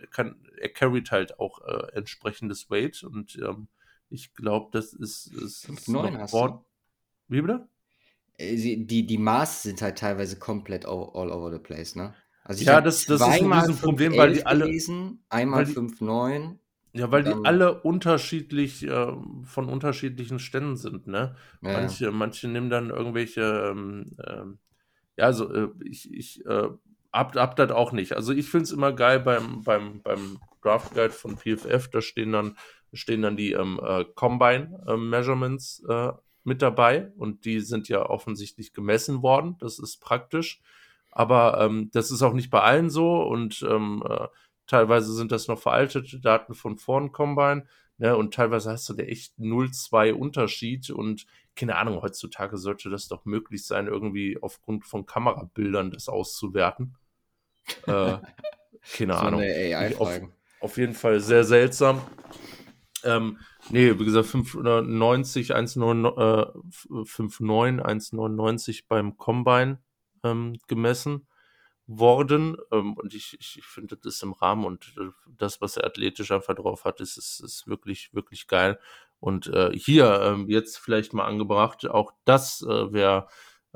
er, 0.00 0.06
kann, 0.08 0.36
er 0.60 0.68
carried 0.68 1.10
halt 1.10 1.38
auch 1.38 1.60
äh, 1.66 1.92
entsprechendes 1.94 2.68
Weight 2.70 3.02
und 3.04 3.36
ähm, 3.42 3.68
ich 4.08 4.34
glaube, 4.34 4.68
das 4.72 4.92
ist, 4.92 5.26
ist, 5.32 5.64
ist 5.68 5.88
5'9 5.88 6.18
hast 6.18 6.34
du? 6.34 6.64
Wie 7.28 7.40
bitte? 7.40 7.68
Äh, 8.38 8.56
Die, 8.56 9.06
die 9.06 9.18
Maße 9.18 9.68
sind 9.68 9.82
halt 9.82 9.98
teilweise 9.98 10.38
komplett 10.38 10.86
all, 10.86 11.10
all 11.14 11.32
over 11.32 11.50
the 11.52 11.58
place, 11.58 11.96
ne? 11.96 12.14
Also 12.44 12.64
Ja, 12.64 12.80
das- 12.80 13.04
das 13.06 13.20
ist 13.20 13.26
ein 13.26 13.52
Riesenproblem, 13.52 14.16
weil 14.16 14.34
die 14.34 14.40
5'11 14.40 14.46
alle- 14.46 14.64
gelesen, 14.66 15.24
einmal 15.28 15.60
weil 15.60 15.66
die- 15.66 15.72
5'9. 15.74 16.58
Ja, 16.96 17.10
weil 17.10 17.22
die 17.22 17.30
Dann- 17.30 17.46
alle 17.46 17.80
unterschiedlich 17.82 18.86
äh, 18.86 19.12
von 19.44 19.68
unterschiedlichen 19.68 20.38
Ständen 20.38 20.76
sind, 20.76 21.06
ne? 21.06 21.36
Ja. 21.62 21.72
Manche, 21.72 22.10
manche 22.10 22.48
nehmen 22.48 22.70
dann 22.70 22.90
irgendwelche, 22.90 23.70
ähm, 23.70 24.16
ähm, 24.26 24.58
ja, 25.16 25.26
also 25.26 25.52
äh, 25.52 25.68
ich, 25.84 26.12
ich 26.12 26.44
äh, 26.46 26.68
hab, 27.12 27.36
hab 27.36 27.56
das 27.56 27.70
auch 27.70 27.92
nicht. 27.92 28.14
Also 28.14 28.32
ich 28.32 28.48
finde 28.48 28.64
es 28.64 28.72
immer 28.72 28.92
geil 28.92 29.20
beim, 29.20 29.62
beim, 29.62 30.02
beim 30.02 30.38
Draft 30.62 30.94
Guide 30.94 31.10
von 31.10 31.36
PFF, 31.36 31.88
da 31.88 32.00
stehen 32.00 32.32
dann, 32.32 32.56
stehen 32.92 33.22
dann 33.22 33.36
die 33.36 33.52
ähm, 33.52 33.80
äh, 33.82 34.04
Combine 34.14 34.82
äh, 34.86 34.96
Measurements 34.96 35.84
äh, 35.88 36.12
mit 36.44 36.62
dabei 36.62 37.12
und 37.16 37.44
die 37.44 37.60
sind 37.60 37.88
ja 37.88 38.08
offensichtlich 38.08 38.72
gemessen 38.72 39.22
worden. 39.22 39.56
Das 39.58 39.78
ist 39.78 40.00
praktisch. 40.00 40.60
Aber 41.10 41.60
ähm, 41.60 41.90
das 41.92 42.10
ist 42.10 42.22
auch 42.22 42.34
nicht 42.34 42.50
bei 42.50 42.60
allen 42.60 42.90
so 42.90 43.22
und 43.22 43.64
ähm, 43.68 44.02
äh, 44.08 44.26
teilweise 44.66 45.12
sind 45.14 45.32
das 45.32 45.48
noch 45.48 45.58
veraltete 45.60 46.20
Daten 46.20 46.54
von 46.54 46.76
vorn 46.78 47.12
Combine. 47.12 47.66
Ne, 47.98 48.14
und 48.14 48.34
teilweise 48.34 48.72
hast 48.72 48.86
du 48.90 48.94
da 48.94 49.04
echt 49.04 49.38
0,2 49.38 50.12
Unterschied 50.12 50.90
und 50.90 51.24
keine 51.54 51.76
Ahnung, 51.76 52.02
heutzutage 52.02 52.58
sollte 52.58 52.90
das 52.90 53.08
doch 53.08 53.24
möglich 53.24 53.64
sein, 53.66 53.86
irgendwie 53.86 54.36
aufgrund 54.42 54.84
von 54.84 55.06
Kamerabildern 55.06 55.90
das 55.90 56.10
auszuwerten. 56.10 56.94
Äh, 57.86 58.18
keine 58.92 59.14
So 59.14 59.20
Ahnung. 59.20 59.40
auf, 59.98 60.08
auf 60.60 60.76
jeden 60.76 60.92
Fall 60.94 61.20
sehr 61.20 61.44
seltsam. 61.44 62.02
Ähm, 63.04 63.38
nee, 63.70 63.98
wie 63.98 64.04
gesagt, 64.04 64.26
590, 64.26 65.54
1,59, 65.54 67.82
1,99 67.82 68.84
beim 68.88 69.16
Combine 69.16 69.78
ähm, 70.22 70.58
gemessen 70.66 71.26
worden. 71.86 72.56
Ähm, 72.72 72.94
und 72.94 73.14
ich, 73.14 73.36
ich, 73.38 73.58
ich 73.58 73.64
finde, 73.64 73.96
das 73.96 74.16
ist 74.16 74.22
im 74.22 74.32
Rahmen 74.32 74.64
und 74.64 74.94
äh, 74.98 75.10
das, 75.38 75.60
was 75.60 75.76
er 75.76 75.86
athletisch 75.86 76.30
einfach 76.30 76.54
drauf 76.54 76.84
hat, 76.84 77.00
ist, 77.00 77.16
ist, 77.16 77.40
ist 77.40 77.66
wirklich, 77.66 78.12
wirklich 78.12 78.46
geil. 78.48 78.78
Und 79.18 79.46
äh, 79.48 79.72
hier 79.72 80.20
ähm, 80.22 80.48
jetzt 80.48 80.78
vielleicht 80.78 81.14
mal 81.14 81.24
angebracht, 81.24 81.86
auch 81.88 82.12
das 82.24 82.62
äh, 82.62 82.92
wäre 82.92 83.28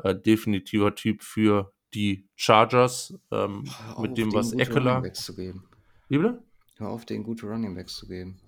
äh, 0.02 0.14
definitiver 0.14 0.94
Typ 0.94 1.22
für 1.22 1.72
die 1.94 2.28
Chargers 2.36 3.14
ähm, 3.30 3.64
auf, 3.94 4.02
mit 4.02 4.18
dem, 4.18 4.32
was 4.32 4.52
Eckler. 4.52 5.00
Bitte? 5.00 6.42
Hör 6.76 6.88
auf, 6.88 7.04
den 7.04 7.22
gute 7.22 7.46
Runningbacks 7.46 7.96
zu 7.96 8.06
geben. 8.06 8.40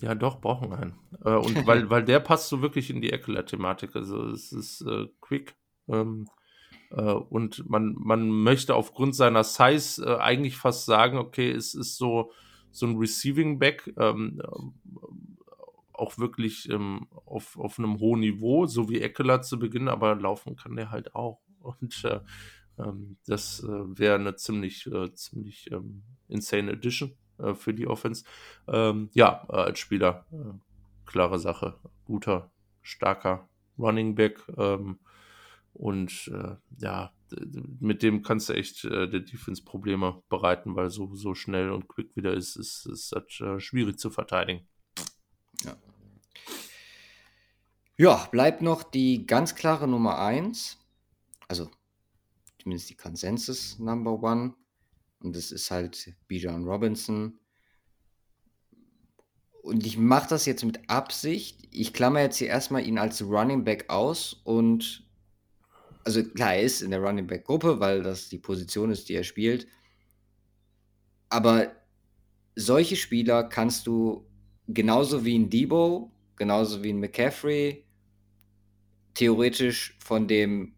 Ja, 0.00 0.14
doch, 0.14 0.40
brauchen 0.40 0.70
wir 0.70 0.78
einen. 0.78 0.98
Äh, 1.24 1.34
und 1.34 1.66
weil, 1.66 1.90
weil 1.90 2.04
der 2.04 2.20
passt 2.20 2.48
so 2.48 2.62
wirklich 2.62 2.90
in 2.90 3.00
die 3.00 3.12
Eckler-Thematik. 3.12 3.96
Also 3.96 4.28
es 4.28 4.52
ist 4.52 4.82
äh, 4.82 5.06
quick. 5.20 5.56
Ähm, 5.88 6.26
äh, 6.26 6.35
und 6.94 7.68
man, 7.68 7.94
man 7.98 8.28
möchte 8.30 8.74
aufgrund 8.74 9.14
seiner 9.14 9.44
Size 9.44 10.04
äh, 10.04 10.18
eigentlich 10.18 10.56
fast 10.56 10.86
sagen, 10.86 11.18
okay, 11.18 11.50
es 11.50 11.74
ist 11.74 11.96
so, 11.96 12.32
so 12.70 12.86
ein 12.86 12.96
Receiving 12.96 13.58
Back, 13.58 13.92
ähm, 13.98 14.40
äh, 14.42 14.46
auch 15.92 16.18
wirklich 16.18 16.68
ähm, 16.68 17.06
auf, 17.24 17.58
auf 17.58 17.78
einem 17.78 17.98
hohen 17.98 18.20
Niveau, 18.20 18.66
so 18.66 18.88
wie 18.88 19.00
Eckler 19.00 19.42
zu 19.42 19.58
Beginn, 19.58 19.88
aber 19.88 20.14
laufen 20.14 20.56
kann 20.56 20.76
der 20.76 20.90
halt 20.90 21.14
auch. 21.14 21.40
Und 21.60 22.04
äh, 22.04 22.20
ähm, 22.78 23.16
das 23.26 23.62
äh, 23.64 23.98
wäre 23.98 24.16
eine 24.16 24.36
ziemlich, 24.36 24.86
äh, 24.86 25.12
ziemlich 25.14 25.70
ähm, 25.72 26.02
insane 26.28 26.72
Addition 26.72 27.16
äh, 27.38 27.54
für 27.54 27.74
die 27.74 27.86
Offense. 27.86 28.24
Ähm, 28.68 29.10
ja, 29.14 29.46
äh, 29.48 29.56
als 29.56 29.78
Spieler, 29.78 30.26
äh, 30.32 30.52
klare 31.06 31.38
Sache. 31.38 31.78
Guter, 32.04 32.50
starker 32.82 33.48
Running 33.78 34.14
Back. 34.14 34.42
Ähm, 34.56 34.98
und 35.76 36.30
äh, 36.32 36.56
ja, 36.78 37.12
mit 37.80 38.02
dem 38.02 38.22
kannst 38.22 38.48
du 38.48 38.54
echt 38.54 38.84
äh, 38.84 39.08
der 39.08 39.20
Defense 39.20 39.62
Probleme 39.62 40.22
bereiten, 40.28 40.74
weil 40.74 40.90
so, 40.90 41.14
so 41.14 41.34
schnell 41.34 41.70
und 41.70 41.88
quick 41.88 42.16
wieder 42.16 42.32
ist, 42.32 42.56
ist, 42.56 42.86
ist 42.86 43.12
das 43.12 43.40
äh, 43.40 43.60
schwierig 43.60 43.98
zu 43.98 44.10
verteidigen. 44.10 44.66
Ja, 47.98 48.28
bleibt 48.30 48.60
noch 48.62 48.82
die 48.82 49.26
ganz 49.26 49.54
klare 49.54 49.88
Nummer 49.88 50.18
1. 50.18 50.78
Also 51.48 51.70
zumindest 52.60 52.90
die 52.90 52.96
Consensus 52.96 53.78
Number 53.78 54.22
One. 54.22 54.54
Und 55.20 55.34
das 55.34 55.50
ist 55.50 55.70
halt 55.70 56.14
Bijan 56.28 56.64
Robinson. 56.64 57.38
Und 59.62 59.84
ich 59.84 59.98
mache 59.98 60.28
das 60.28 60.46
jetzt 60.46 60.64
mit 60.64 60.88
Absicht. 60.88 61.68
Ich 61.70 61.92
klammer 61.92 62.20
jetzt 62.20 62.36
hier 62.36 62.48
erstmal 62.48 62.86
ihn 62.86 62.98
als 62.98 63.22
Running 63.22 63.64
Back 63.64 63.88
aus 63.88 64.34
und 64.44 65.05
also 66.06 66.22
klar, 66.22 66.54
er 66.54 66.62
ist 66.62 66.82
in 66.82 66.92
der 66.92 67.00
Running 67.00 67.26
Back 67.26 67.44
Gruppe, 67.44 67.80
weil 67.80 68.00
das 68.04 68.28
die 68.28 68.38
Position 68.38 68.92
ist, 68.92 69.08
die 69.08 69.14
er 69.14 69.24
spielt. 69.24 69.66
Aber 71.28 71.72
solche 72.54 72.94
Spieler 72.94 73.42
kannst 73.42 73.88
du 73.88 74.24
genauso 74.68 75.24
wie 75.24 75.36
ein 75.36 75.50
Debo, 75.50 76.12
genauso 76.36 76.84
wie 76.84 76.92
ein 76.92 77.00
McCaffrey, 77.00 77.84
theoretisch 79.14 79.98
von 79.98 80.28
dem, 80.28 80.76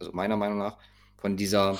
also 0.00 0.10
meiner 0.12 0.36
Meinung 0.36 0.58
nach, 0.58 0.78
von 1.16 1.36
dieser 1.36 1.78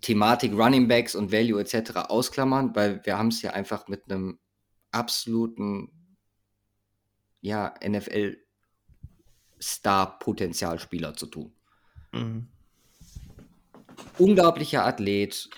Thematik 0.00 0.54
Running 0.54 0.88
Backs 0.88 1.14
und 1.14 1.32
Value 1.32 1.60
etc. 1.60 2.08
ausklammern, 2.08 2.74
weil 2.74 3.04
wir 3.04 3.18
haben 3.18 3.28
es 3.28 3.42
hier 3.42 3.52
einfach 3.52 3.88
mit 3.88 4.10
einem 4.10 4.38
absoluten 4.90 5.90
ja, 7.42 7.74
NFL 7.86 8.41
Star-Potenzialspieler 9.62 11.14
zu 11.14 11.26
tun. 11.26 11.52
Unglaublicher 14.18 14.84
Athlet, 14.84 15.48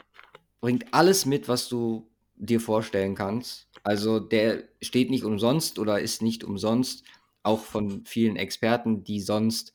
bringt 0.61 0.93
alles 0.95 1.27
mit, 1.27 1.49
was 1.49 1.69
du 1.69 2.11
dir 2.37 2.61
vorstellen 2.61 3.15
kannst. 3.15 3.69
Also 3.83 4.19
der 4.19 4.65
steht 4.81 5.11
nicht 5.11 5.25
umsonst 5.25 5.79
oder 5.79 6.01
ist 6.01 6.23
nicht 6.23 6.45
umsonst, 6.45 7.05
auch 7.43 7.61
von 7.61 8.05
vielen 8.07 8.37
Experten, 8.37 9.05
die 9.05 9.21
sonst 9.21 9.75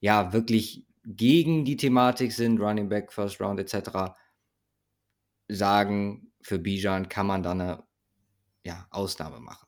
ja 0.00 0.32
wirklich 0.32 0.86
gegen 1.04 1.64
die 1.64 1.76
Thematik 1.76 2.32
sind, 2.32 2.60
Running 2.60 2.88
Back, 2.88 3.12
First 3.12 3.40
Round 3.40 3.58
etc., 3.58 4.14
sagen, 5.48 6.32
für 6.40 6.58
Bijan 6.58 7.08
kann 7.08 7.26
man 7.26 7.42
da 7.42 7.50
eine 7.50 7.82
ja, 8.64 8.86
Ausnahme 8.90 9.40
machen. 9.40 9.66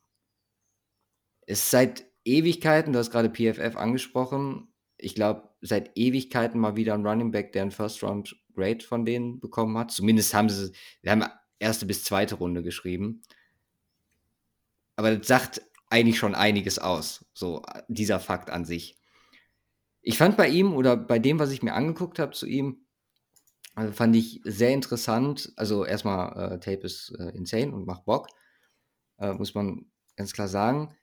Es 1.47 1.59
ist 1.59 1.71
seit 1.71 2.07
Ewigkeiten, 2.25 2.93
du 2.93 2.99
hast 2.99 3.11
gerade 3.11 3.31
PFF 3.31 3.77
angesprochen, 3.77 4.69
ich 4.97 5.15
glaube, 5.15 5.51
seit 5.61 5.97
Ewigkeiten 5.97 6.61
mal 6.61 6.77
wieder 6.77 6.95
ein 6.95 7.07
Running 7.07 7.31
Back, 7.31 7.53
der 7.53 7.63
einen 7.63 7.71
First 7.71 8.03
Round 8.03 8.37
Grade 8.55 8.85
von 8.85 9.05
denen 9.05 9.41
bekommen 9.41 9.77
hat. 9.77 9.91
Zumindest 9.91 10.33
haben 10.33 10.49
sie, 10.49 10.73
wir 11.03 11.11
haben 11.11 11.25
erste 11.59 11.87
bis 11.87 12.05
zweite 12.05 12.37
Runde 12.37 12.63
geschrieben. 12.63 13.23
Aber 14.97 15.17
das 15.17 15.27
sagt 15.27 15.63
eigentlich 15.89 16.19
schon 16.19 16.35
einiges 16.35 16.79
aus, 16.79 17.25
so 17.35 17.63
dieser 17.89 18.21
Fakt 18.21 18.51
an 18.51 18.65
sich. 18.65 18.97
Ich 20.03 20.19
fand 20.19 20.37
bei 20.37 20.49
ihm 20.49 20.75
oder 20.75 20.97
bei 20.97 21.19
dem, 21.19 21.39
was 21.39 21.51
ich 21.51 21.63
mir 21.63 21.75
angeguckt 21.75 22.19
habe 22.19 22.33
zu 22.33 22.47
ihm, 22.47 22.87
äh, 23.77 23.91
fand 23.91 24.15
ich 24.15 24.41
sehr 24.45 24.71
interessant. 24.71 25.53
Also 25.57 25.85
erstmal, 25.85 26.55
äh, 26.55 26.61
Tape 26.61 26.87
ist 26.87 27.15
äh, 27.19 27.31
insane 27.31 27.73
und 27.73 27.87
macht 27.87 28.05
Bock, 28.05 28.29
äh, 29.19 29.33
muss 29.33 29.55
man 29.55 29.87
ganz 30.17 30.33
klar 30.33 30.49
sagen. 30.49 30.95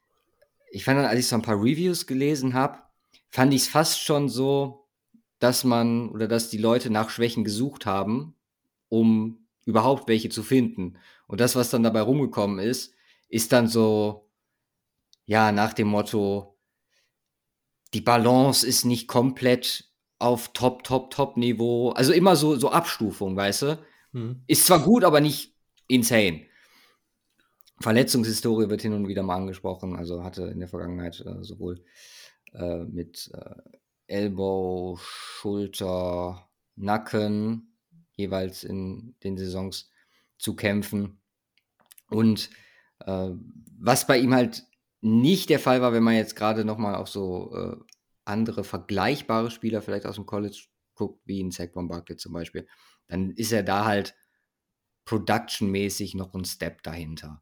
Ich 0.72 0.86
fand 0.86 0.98
dann, 0.98 1.06
als 1.06 1.20
ich 1.20 1.28
so 1.28 1.36
ein 1.36 1.42
paar 1.42 1.60
Reviews 1.60 2.08
gelesen 2.08 2.54
habe, 2.54 2.80
fand 3.30 3.54
ich 3.54 3.64
es 3.64 3.68
fast 3.68 4.02
schon 4.02 4.30
so, 4.30 4.88
dass 5.40 5.64
man 5.64 6.10
oder 6.10 6.28
dass 6.28 6.50
die 6.50 6.58
Leute 6.58 6.90
nach 6.90 7.10
Schwächen 7.10 7.44
gesucht 7.44 7.86
haben, 7.86 8.36
um 8.90 9.48
überhaupt 9.66 10.08
welche 10.08 10.30
zu 10.30 10.44
finden. 10.44 10.98
Und 11.28 11.42
das, 11.42 11.56
was 11.56 11.70
dann 11.70 11.84
dabei 11.84 12.02
rumgekommen 12.02 12.60
ist, 12.60 12.94
ist 13.28 13.52
dann 13.52 13.68
so, 13.68 14.30
ja, 15.26 15.52
nach 15.52 15.74
dem 15.74 15.88
Motto, 15.88 16.58
die 17.94 18.02
Balance 18.02 18.66
ist 18.66 18.86
nicht 18.86 19.08
komplett 19.08 19.92
auf 20.20 20.54
Top, 20.54 20.84
Top, 20.84 21.12
Top-Niveau. 21.12 21.90
Also 21.92 22.14
immer 22.14 22.36
so, 22.36 22.56
so 22.56 22.70
Abstufung, 22.72 23.36
weißt 23.36 23.62
du? 23.64 23.80
Mhm. 24.12 24.44
Ist 24.48 24.66
zwar 24.66 24.80
gut, 24.80 25.04
aber 25.04 25.20
nicht 25.20 25.56
insane. 25.88 26.46
Verletzungshistorie 27.82 28.70
wird 28.70 28.82
hin 28.82 28.94
und 28.94 29.08
wieder 29.08 29.24
mal 29.24 29.36
angesprochen. 29.36 29.96
Also 29.96 30.24
hatte 30.24 30.44
in 30.44 30.60
der 30.60 30.68
Vergangenheit 30.68 31.24
äh, 31.26 31.44
sowohl 31.44 31.84
äh, 32.54 32.84
mit 32.86 33.30
äh, 33.34 33.56
Elbow, 34.08 34.98
Schulter, 35.02 36.50
Nacken 36.76 37.78
jeweils 38.16 38.64
in 38.64 39.16
den 39.24 39.38
Saisons 39.38 39.90
zu 40.38 40.56
kämpfen. 40.56 41.22
Und 42.10 42.50
äh, 43.06 43.30
was 43.80 44.06
bei 44.08 44.18
ihm 44.18 44.34
halt 44.34 44.64
nicht 45.02 45.50
der 45.50 45.60
Fall 45.60 45.82
war, 45.82 45.94
wenn 45.94 46.04
man 46.04 46.16
jetzt 46.16 46.36
gerade 46.36 46.66
nochmal 46.66 46.96
auf 46.96 47.08
so 47.08 47.56
äh, 47.56 47.76
andere 48.26 48.64
vergleichbare 48.64 49.50
Spieler 49.50 49.82
vielleicht 49.82 50.06
aus 50.06 50.16
dem 50.16 50.26
College 50.26 50.68
guckt, 50.94 51.22
wie 51.26 51.42
ein 51.42 51.52
Saquon 51.52 51.88
Barkley 51.88 52.18
zum 52.18 52.34
Beispiel, 52.34 52.68
dann 53.08 53.32
ist 53.32 53.52
er 53.52 53.64
da 53.64 53.86
halt 53.86 54.16
productionmäßig 55.06 56.14
noch 56.16 56.34
ein 56.34 56.46
Step 56.46 56.84
dahinter. 56.84 57.42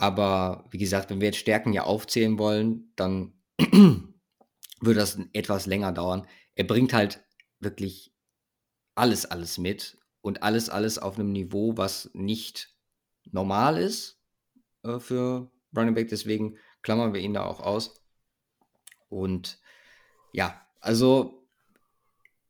Aber 0.00 0.64
wie 0.70 0.78
gesagt, 0.78 1.10
wenn 1.10 1.20
wir 1.20 1.26
jetzt 1.26 1.40
Stärken 1.40 1.74
ja 1.74 1.82
aufzählen 1.82 2.38
wollen, 2.38 2.90
dann 2.96 3.34
würde 3.58 4.98
das 4.98 5.18
etwas 5.34 5.66
länger 5.66 5.92
dauern. 5.92 6.26
Er 6.54 6.64
bringt 6.64 6.94
halt 6.94 7.22
wirklich 7.58 8.10
alles, 8.94 9.26
alles 9.26 9.58
mit 9.58 9.98
und 10.22 10.42
alles, 10.42 10.70
alles 10.70 10.98
auf 10.98 11.18
einem 11.18 11.32
Niveau, 11.32 11.76
was 11.76 12.10
nicht 12.14 12.74
normal 13.30 13.76
ist 13.76 14.18
äh, 14.84 14.98
für 15.00 15.50
Running 15.76 15.94
Back. 15.94 16.08
Deswegen 16.08 16.56
klammern 16.80 17.12
wir 17.12 17.20
ihn 17.20 17.34
da 17.34 17.44
auch 17.44 17.60
aus. 17.60 18.02
Und 19.10 19.60
ja, 20.32 20.66
also 20.80 21.46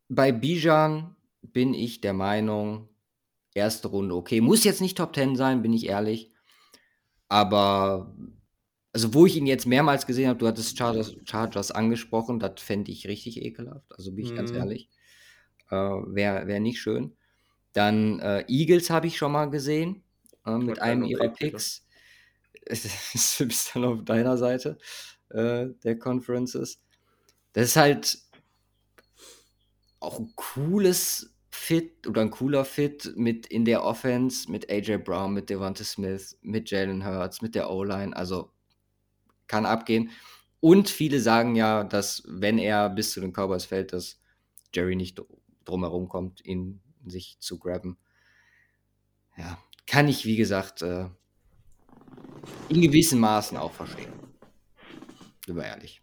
bei 0.09 0.31
Bijan 0.31 1.17
bin 1.43 1.75
ich 1.75 2.01
der 2.01 2.13
Meinung, 2.13 2.89
erste 3.55 3.89
Runde 3.89 4.15
okay. 4.15 4.41
Muss 4.41 4.63
jetzt 4.63 4.81
nicht 4.81 4.97
Top 4.97 5.17
10 5.17 5.35
sein, 5.35 5.63
bin 5.63 5.73
ich 5.73 5.87
ehrlich. 5.87 6.30
Aber 7.31 8.15
also 8.93 9.15
wo 9.15 9.25
ich 9.25 9.37
ihn 9.37 9.47
jetzt 9.47 9.67
mehrmals 9.67 10.07
gesehen 10.07 10.29
habe, 10.29 10.39
du 10.39 10.49
hattest 10.49 10.77
Chargers, 10.77 11.15
Chargers 11.25 11.71
angesprochen, 11.71 12.41
das 12.41 12.61
fände 12.61 12.91
ich 12.91 13.07
richtig 13.07 13.41
ekelhaft. 13.41 13.87
Also 13.97 14.13
bin 14.13 14.25
ich 14.25 14.35
ganz 14.35 14.51
Mhm. 14.51 14.59
ehrlich. 14.59 14.91
Äh, 15.71 15.77
Wäre 15.77 16.47
wär 16.49 16.61
nicht 16.61 16.81
schön. 16.81 17.17
Dann 17.73 18.19
äh, 18.19 18.45
Eagles 18.49 18.91
habe 18.91 19.07
ich 19.07 19.17
schon 19.17 19.33
mal 19.33 19.47
gesehen 19.47 20.03
äh, 20.45 20.59
mit 20.59 20.83
einem 20.83 21.05
ihrer? 21.05 21.29
Picks. 21.29 21.87
Das 22.67 22.85
ist 23.41 23.75
dann 23.75 23.85
auf 23.85 24.05
deiner 24.05 24.37
Seite 24.37 24.79
äh, 25.29 25.69
der 25.85 25.99
Conferences. 25.99 26.81
Das 27.53 27.67
ist 27.67 27.77
halt 27.77 28.19
auch 30.01 30.19
ein 30.19 30.33
cooles 30.35 31.33
Fit 31.61 32.07
oder 32.07 32.23
ein 32.23 32.31
cooler 32.31 32.65
Fit 32.65 33.13
mit 33.17 33.47
in 33.47 33.67
der 33.67 33.85
Offense 33.85 34.51
mit 34.51 34.71
AJ 34.71 34.97
Brown, 35.05 35.35
mit 35.35 35.51
Devonta 35.51 35.85
Smith, 35.85 36.39
mit 36.41 36.71
Jalen 36.71 37.05
Hurts, 37.05 37.43
mit 37.43 37.55
der 37.55 37.71
O-Line. 37.71 38.17
Also 38.17 38.51
kann 39.47 39.67
abgehen. 39.67 40.11
Und 40.61 40.89
viele 40.89 41.21
sagen 41.21 41.57
ja, 41.57 41.85
dass 41.85 42.23
wenn 42.27 42.57
er 42.57 42.89
bis 42.89 43.13
zu 43.13 43.21
den 43.21 43.33
Cowboys 43.33 43.67
fällt, 43.67 43.93
dass 43.93 44.21
Jerry 44.75 44.97
nicht 44.97 45.19
dr- 45.19 45.29
drumherum 45.67 46.09
kommt, 46.09 46.45
ihn 46.45 46.81
sich 47.07 47.39
zu 47.41 47.59
grabben. 47.59 47.99
Ja, 49.37 49.59
kann 49.87 50.09
ich, 50.09 50.25
wie 50.25 50.37
gesagt, 50.37 50.81
äh, 50.81 51.09
in 52.71 52.81
gewissen 52.81 53.21
Maßen 53.21 53.59
auch 53.59 53.73
verstehen. 53.73 54.13
Sind 55.45 55.57
wir 55.57 55.65
ehrlich. 55.65 56.03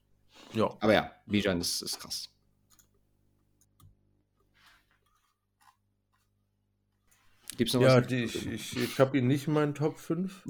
Ja. 0.53 0.77
Aber 0.79 0.93
ja, 0.93 1.11
Bijan 1.25 1.59
ist, 1.61 1.81
ist 1.81 1.99
krass. 1.99 2.29
Gibt's 7.57 7.73
noch 7.73 7.81
Ja, 7.81 7.97
was? 7.97 8.07
die, 8.07 8.23
ich, 8.23 8.47
ich, 8.47 8.77
ich 8.77 8.99
habe 8.99 9.17
ihn 9.17 9.27
nicht 9.27 9.47
in 9.47 9.53
meinen 9.53 9.73
Top 9.75 9.99
5. 9.99 10.43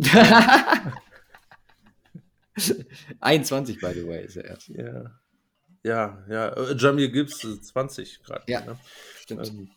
21, 3.20 3.80
by 3.82 3.93
the 3.93 4.08
way, 4.08 4.26
ist 4.26 4.36
er 4.38 4.45
erst. 4.45 4.68
Ja. 4.70 5.20
Ja, 5.84 6.26
ja. 6.30 6.49
Äh, 6.49 6.76
Jamir 6.76 7.10
Gibbs 7.10 7.43
äh, 7.43 7.62
20 7.62 8.24
gerade. 8.24 8.43
Ja. 8.51 8.62
Ne? 8.66 8.78
Stimmt. 9.22 9.47
Ähm, 9.47 9.70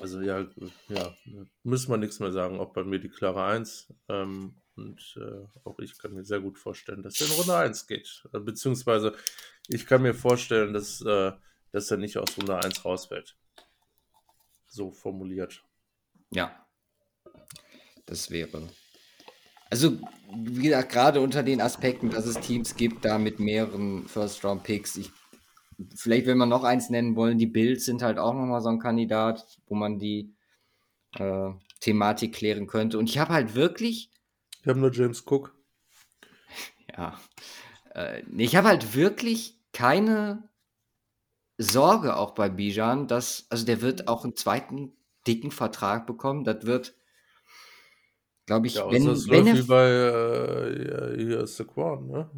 also 0.00 0.20
ja, 0.20 0.40
äh, 0.40 0.48
ja, 0.88 1.14
müssen 1.62 1.90
wir 1.90 1.96
nichts 1.96 2.18
mehr 2.18 2.32
sagen. 2.32 2.58
Auch 2.58 2.72
bei 2.72 2.82
mir 2.82 2.98
die 2.98 3.08
klare 3.08 3.44
1. 3.44 3.92
Ähm, 4.08 4.56
und 4.74 5.16
äh, 5.18 5.46
auch 5.64 5.78
ich 5.78 5.96
kann 5.98 6.12
mir 6.12 6.24
sehr 6.24 6.40
gut 6.40 6.58
vorstellen, 6.58 7.02
dass 7.02 7.20
er 7.20 7.28
in 7.28 7.32
Runde 7.34 7.56
1 7.56 7.86
geht. 7.86 8.24
Äh, 8.32 8.40
beziehungsweise 8.40 9.14
ich 9.68 9.86
kann 9.86 10.02
mir 10.02 10.14
vorstellen, 10.14 10.74
dass, 10.74 11.00
äh, 11.02 11.32
dass 11.72 11.90
er 11.90 11.96
nicht 11.96 12.18
aus 12.18 12.36
Runde 12.36 12.56
1 12.56 12.84
rausfällt. 12.84 13.36
So 14.66 14.90
formuliert. 14.90 15.62
Ja. 16.30 16.66
Das 18.06 18.30
wäre. 18.30 18.68
Also, 19.68 19.98
wie 20.32 20.62
gesagt, 20.62 20.92
gerade 20.92 21.20
unter 21.20 21.42
den 21.42 21.60
Aspekten, 21.60 22.10
dass 22.10 22.26
es 22.26 22.40
Teams 22.40 22.76
gibt, 22.76 23.04
da 23.04 23.18
mit 23.18 23.40
mehreren 23.40 24.06
First-Round-Picks. 24.06 24.96
Ich, 24.96 25.10
vielleicht, 25.94 26.26
wenn 26.26 26.38
wir 26.38 26.46
noch 26.46 26.62
eins 26.62 26.88
nennen 26.88 27.16
wollen, 27.16 27.38
die 27.38 27.46
Bills 27.46 27.84
sind 27.84 28.02
halt 28.02 28.18
auch 28.18 28.32
nochmal 28.32 28.62
so 28.62 28.68
ein 28.68 28.78
Kandidat, 28.78 29.44
wo 29.66 29.74
man 29.74 29.98
die 29.98 30.36
äh, 31.14 31.50
Thematik 31.80 32.34
klären 32.34 32.66
könnte. 32.66 32.98
Und 32.98 33.10
ich 33.10 33.18
habe 33.18 33.32
halt 33.32 33.54
wirklich, 33.54 34.10
Wir 34.62 34.72
haben 34.72 34.80
nur 34.80 34.92
James 34.92 35.24
Cook. 35.26 35.56
ja, 36.96 37.18
äh, 37.94 38.22
ich 38.36 38.54
habe 38.54 38.68
halt 38.68 38.94
wirklich 38.94 39.60
keine 39.72 40.48
Sorge 41.58 42.16
auch 42.16 42.32
bei 42.32 42.48
Bijan, 42.48 43.08
dass, 43.08 43.46
also 43.50 43.66
der 43.66 43.80
wird 43.80 44.08
auch 44.08 44.24
einen 44.24 44.36
zweiten 44.36 44.92
dicken 45.26 45.50
Vertrag 45.50 46.06
bekommen. 46.06 46.44
Das 46.44 46.64
wird, 46.66 46.94
glaube 48.46 48.66
ich, 48.66 48.74
Ja, 48.74 48.90
wenn, 48.90 49.08
außer 49.08 49.12
es 49.12 49.28
wenn 49.28 49.46
er 49.46 49.54
wie 49.54 49.62
bei 49.62 49.88
äh, 49.90 51.16
hier 51.16 51.46
Saquon, 51.46 52.06
ne? 52.08 52.30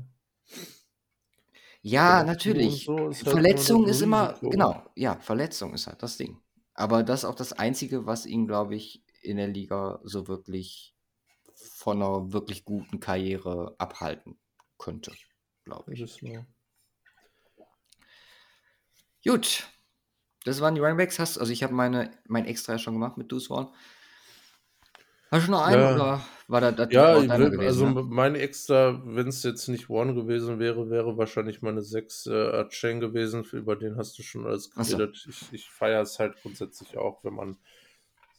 Ja, 1.83 2.25
Verletzungen 2.25 2.27
natürlich. 2.27 2.85
so 2.85 3.09
ist 3.09 3.25
halt 3.27 3.35
Verletzung 3.35 3.87
das 3.87 3.97
ist 3.97 4.03
immer, 4.03 4.31
Risiko. 4.33 4.51
genau, 4.51 4.85
ja, 4.95 5.19
Verletzung 5.21 5.75
ist 5.75 5.87
halt 5.87 6.03
das 6.03 6.17
Ding. 6.17 6.41
Aber 6.75 7.03
das 7.03 7.21
ist 7.21 7.25
auch 7.25 7.35
das 7.35 7.53
Einzige, 7.53 8.07
was 8.07 8.27
ihn, 8.27 8.47
glaube 8.47 8.75
ich, 8.77 9.03
in 9.23 9.37
der 9.37 9.49
Liga 9.49 10.01
so 10.05 10.29
wirklich 10.29 10.95
von 11.55 12.03
einer 12.03 12.33
wirklich 12.33 12.65
guten 12.65 13.01
Karriere 13.01 13.75
abhalten 13.79 14.39
könnte, 14.79 15.13
glaube 15.65 15.95
ich. 15.95 16.01
Das 16.01 16.21
Gut, 19.25 19.69
das 20.45 20.61
waren 20.61 20.75
die 20.75 20.81
Runningbacks. 20.81 21.19
Hast, 21.19 21.39
also 21.39 21.53
ich 21.53 21.63
habe 21.63 21.75
meine, 21.75 22.11
mein 22.27 22.47
Extra 22.47 22.73
ja 22.73 22.79
schon 22.79 22.95
gemacht 22.95 23.17
mit 23.17 23.31
Deuce 23.33 23.47
Vaughn. 23.49 23.69
Hast 25.31 25.47
du 25.47 25.51
noch 25.51 25.63
einen 25.63 25.83
Ja. 25.83 25.95
oder 25.95 26.25
war 26.47 26.61
das, 26.63 26.77
das 26.77 26.89
Ja, 26.91 27.17
will, 27.21 27.61
also 27.67 27.85
gewesen? 27.85 27.95
Ne? 27.95 28.03
mein 28.05 28.35
extra, 28.35 29.03
wenn 29.05 29.29
es 29.29 29.43
jetzt 29.43 29.69
nicht 29.69 29.91
One 29.91 30.15
gewesen 30.15 30.59
wäre, 30.59 30.89
wäre 30.89 31.19
wahrscheinlich 31.19 31.61
meine 31.61 31.83
6 31.83 32.27
äh, 32.27 32.33
Archain 32.33 33.01
gewesen. 33.01 33.45
Über 33.53 33.77
den 33.77 33.97
hast 33.97 34.19
du 34.19 34.23
schon 34.23 34.47
alles 34.47 34.71
Ach 34.75 34.85
so. 34.85 34.97
geredet. 34.97 35.27
Ich, 35.29 35.53
ich 35.53 35.69
feiere 35.71 36.01
es 36.01 36.19
halt 36.19 36.41
grundsätzlich 36.41 36.97
auch, 36.97 37.25
wenn 37.25 37.35
man 37.35 37.59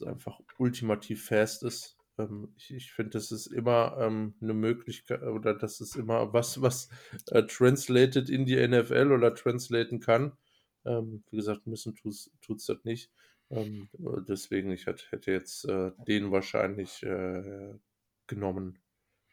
einfach 0.06 0.39
ultimativ 0.58 1.26
fast 1.28 1.64
ist. 1.64 1.97
Ähm, 2.18 2.54
ich 2.58 2.72
ich 2.72 2.91
finde, 2.91 3.12
das 3.12 3.32
ist 3.32 3.47
immer 3.47 3.97
ähm, 4.00 4.34
eine 4.41 4.54
Möglichkeit 4.56 5.22
oder 5.24 5.54
das 5.54 5.82
ist 5.82 5.95
immer 5.95 6.34
was, 6.34 6.62
was 6.62 6.89
äh, 7.32 7.43
translated 7.43 8.30
in 8.30 8.45
die 8.45 8.56
NFL 8.68 9.12
oder 9.12 9.36
translaten 9.36 10.00
kann. 10.00 10.34
Ähm, 10.86 11.24
wie 11.30 11.38
gesagt, 11.38 11.68
müssen 11.68 11.96
tut 11.96 12.14
es 12.14 12.66
das 12.66 12.84
nicht. 12.84 13.12
Ähm, 13.52 13.90
deswegen, 14.28 14.72
ich 14.72 14.86
hätte, 14.86 15.06
hätte 15.10 15.32
jetzt 15.32 15.66
äh, 15.66 15.92
den 16.08 16.32
wahrscheinlich 16.32 17.04
äh, 17.04 17.74
genommen. 18.28 18.80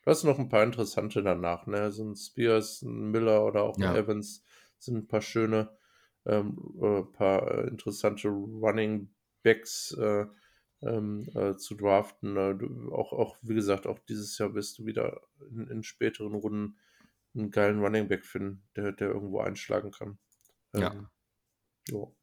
Du 0.05 0.11
hast 0.11 0.25
noch 0.25 0.39
ein 0.39 0.49
paar 0.49 0.63
interessante 0.63 1.23
danach, 1.23 1.67
ne? 1.67 1.91
So 1.93 2.05
ein 2.05 2.17
Spears, 2.17 2.83
ein 2.83 3.11
Miller 3.11 3.45
oder 3.45 3.63
auch 3.65 3.77
ein 3.77 3.83
Ja. 3.83 3.97
Evans 3.97 4.45
sind 4.79 4.97
ein 4.97 5.09
paar 5.09 5.21
schöne, 5.21 5.77
ähm, 6.25 6.57
äh, 6.81 7.03
paar 7.03 7.51
äh, 7.51 7.69
interessante 7.69 8.29
Running 8.29 9.11
Backs 9.43 9.93
äh, 9.93 10.27
ähm, 10.83 11.29
äh, 11.35 11.57
zu 11.57 11.75
draften. 11.75 12.37
Äh, 12.37 12.55
du, 12.55 12.93
auch, 12.93 13.13
auch, 13.13 13.37
wie 13.43 13.55
gesagt, 13.55 13.87
auch 13.87 13.99
dieses 13.99 14.39
Jahr 14.39 14.55
wirst 14.55 14.79
du 14.79 14.87
wieder 14.87 15.23
in, 15.51 15.69
in 15.69 15.83
späteren 15.83 16.35
Runden 16.35 16.79
einen 17.35 17.51
geilen 17.51 17.81
Running 17.81 18.09
Back 18.09 18.25
finden, 18.25 18.63
der, 18.77 18.93
der 18.93 19.09
irgendwo 19.09 19.41
einschlagen 19.41 19.91
kann. 19.91 20.19
Ja. 20.75 21.11
Jo. 21.89 22.17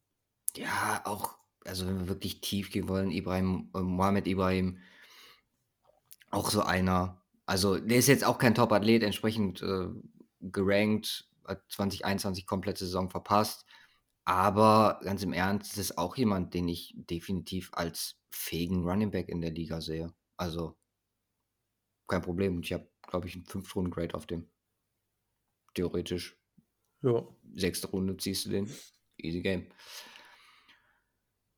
Ja, 0.56 1.02
auch, 1.04 1.38
also 1.64 1.86
wenn 1.86 2.00
wir 2.00 2.08
wirklich 2.08 2.40
tief 2.40 2.70
gehen 2.70 2.88
wollen, 2.88 3.10
Ibrahim, 3.10 3.70
äh, 3.74 3.80
Mohamed 3.80 4.26
Ibrahim, 4.26 4.78
auch 6.30 6.50
so 6.50 6.62
einer. 6.62 7.22
Also 7.46 7.78
der 7.78 7.98
ist 7.98 8.08
jetzt 8.08 8.24
auch 8.24 8.38
kein 8.38 8.54
Top-Athlet, 8.54 9.02
entsprechend 9.02 9.62
äh, 9.62 9.88
gerankt, 10.40 11.28
hat 11.46 11.62
2021 11.70 12.46
komplette 12.46 12.84
Saison 12.84 13.10
verpasst. 13.10 13.66
Aber 14.24 15.00
ganz 15.02 15.22
im 15.22 15.34
Ernst, 15.34 15.72
das 15.72 15.78
ist 15.78 15.98
auch 15.98 16.16
jemand, 16.16 16.54
den 16.54 16.68
ich 16.68 16.94
definitiv 16.96 17.70
als 17.74 18.16
fähigen 18.30 18.84
Running 18.84 19.10
Back 19.10 19.28
in 19.28 19.42
der 19.42 19.50
Liga 19.50 19.80
sehe. 19.80 20.14
Also 20.36 20.78
kein 22.06 22.22
Problem. 22.22 22.60
Ich 22.60 22.72
habe, 22.72 22.88
glaube 23.02 23.28
ich, 23.28 23.34
einen 23.34 23.44
5-Runden-Grade 23.44 24.14
auf 24.14 24.26
dem. 24.26 24.48
Theoretisch. 25.74 26.38
Ja. 27.02 27.26
Sechste 27.54 27.88
Runde 27.88 28.16
ziehst 28.16 28.46
du 28.46 28.50
den. 28.50 28.70
Easy 29.18 29.40
Game. 29.42 29.66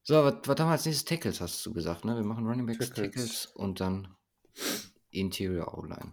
So, 0.03 0.23
was, 0.25 0.35
was 0.45 0.61
haben 0.61 0.69
wir 0.69 0.73
als 0.73 0.87
nächstes? 0.87 1.05
Tackles, 1.05 1.41
hast 1.41 1.65
du 1.67 1.73
gesagt, 1.73 2.05
ne? 2.05 2.15
Wir 2.17 2.23
machen 2.23 2.47
Running 2.47 2.67
Backs, 2.67 2.91
Tackles. 2.91 3.13
Tackles, 3.13 3.47
und 3.55 3.81
dann 3.81 4.15
Interior 5.11 5.77
O-Line. 5.77 6.13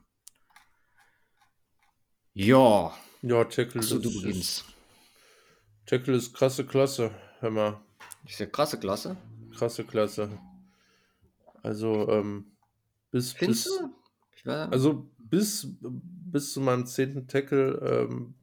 Ja, 2.34 2.94
Ja, 3.22 3.44
Tackle 3.46 3.80
achso, 3.82 4.00
du 4.00 4.10
ist, 4.10 4.16
ist, 4.16 4.22
beginnst. 4.24 4.66
Tackle 5.86 6.16
ist 6.16 6.34
krasse 6.34 6.66
Klasse. 6.66 7.12
Hör 7.40 7.52
mal, 7.52 7.82
ist 8.26 8.40
ja 8.40 8.48
krasse 8.48 8.80
Klasse. 8.80 9.18
krasse 9.56 9.86
Klasse. 9.86 10.40
Also, 11.62 12.10
ähm, 12.10 12.58
bis, 13.12 13.34
Findest 13.34 13.66
bis, 13.66 13.78
du? 13.78 14.50
War, 14.50 14.72
also 14.72 15.10
bis, 15.20 15.68
bis 15.80 16.52
zu 16.54 16.62
meinem 16.62 16.86
zehnten 16.86 17.28
Tackle 17.28 18.08
ähm, 18.10 18.34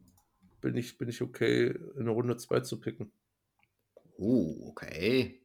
bin, 0.61 0.77
ich, 0.77 0.99
bin 0.99 1.09
ich 1.09 1.23
okay, 1.23 1.69
in 1.69 2.01
eine 2.01 2.11
Runde 2.11 2.37
2 2.37 2.61
zu 2.61 2.81
picken. 2.81 3.13
oh, 4.19 4.69
okay. 4.71 5.41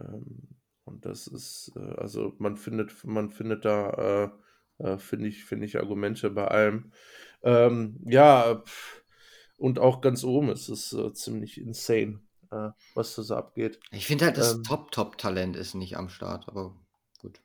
Ähm, 0.00 0.48
und 0.84 1.06
das 1.06 1.26
ist, 1.26 1.72
äh, 1.76 1.94
also 1.96 2.34
man 2.38 2.56
findet, 2.56 3.04
man 3.04 3.30
findet 3.30 3.64
da, 3.64 4.32
äh, 4.80 4.84
äh, 4.84 4.98
finde 4.98 5.28
ich, 5.28 5.44
finde 5.44 5.66
ich 5.66 5.78
Argumente 5.78 6.30
bei 6.30 6.48
allem. 6.48 6.92
Ähm, 7.42 8.00
ja, 8.06 8.62
pff, 8.64 9.02
und 9.56 9.78
auch 9.78 10.00
ganz 10.00 10.24
oben 10.24 10.50
ist 10.50 10.68
es 10.68 10.92
äh, 10.92 11.12
ziemlich 11.14 11.60
insane, 11.60 12.20
äh, 12.50 12.70
was 12.94 13.14
da 13.14 13.22
so 13.22 13.36
abgeht. 13.36 13.80
Ich 13.92 14.06
finde 14.06 14.26
halt, 14.26 14.38
das 14.38 14.54
Ähm. 14.54 14.62
Top-Top-Talent 14.64 15.56
ist 15.56 15.74
nicht 15.74 15.96
am 15.96 16.08
Start, 16.08 16.48
aber 16.48 16.74
gut. 17.20 17.40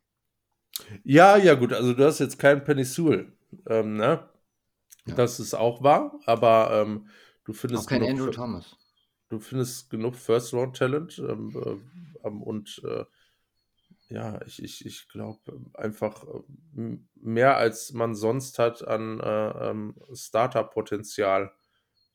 Ja, 1.04 1.38
ja, 1.38 1.56
gut, 1.56 1.74
also 1.74 1.94
du 1.94 2.06
hast 2.06 2.20
jetzt 2.20 2.38
keinen 2.40 2.64
Penny 2.64 2.84
Sewell, 2.84 3.32
ähm, 3.68 3.96
ne? 3.98 4.30
Ja. 5.08 5.16
Das 5.16 5.40
ist 5.40 5.54
auch 5.54 5.84
wahr, 5.84 6.20
aber 6.26 6.72
ähm, 6.74 7.10
du 7.46 7.54
Auch 7.72 7.84
findest 7.84 7.88
kein 7.88 8.04
genug, 8.04 8.10
Andrew 8.10 8.30
Thomas. 8.30 8.76
du 9.30 9.40
findest 9.40 9.90
genug 9.90 10.16
First-Round-Talent 10.16 11.20
ähm, 11.20 11.56
äh, 11.56 12.28
ähm, 12.28 12.44
und 12.44 12.82
äh, 12.86 13.06
ja, 14.10 14.40
ich, 14.46 14.64
ich, 14.64 14.86
ich 14.86 15.10
glaube 15.10 15.40
einfach 15.74 16.26
ähm, 16.76 17.10
mehr 17.16 17.58
als 17.58 17.92
man 17.94 18.16
sonst 18.16 18.58
hat 18.60 18.88
an 18.88 19.20
äh, 19.20 19.70
ähm, 19.70 19.96
Starter-Potenzial 20.14 21.52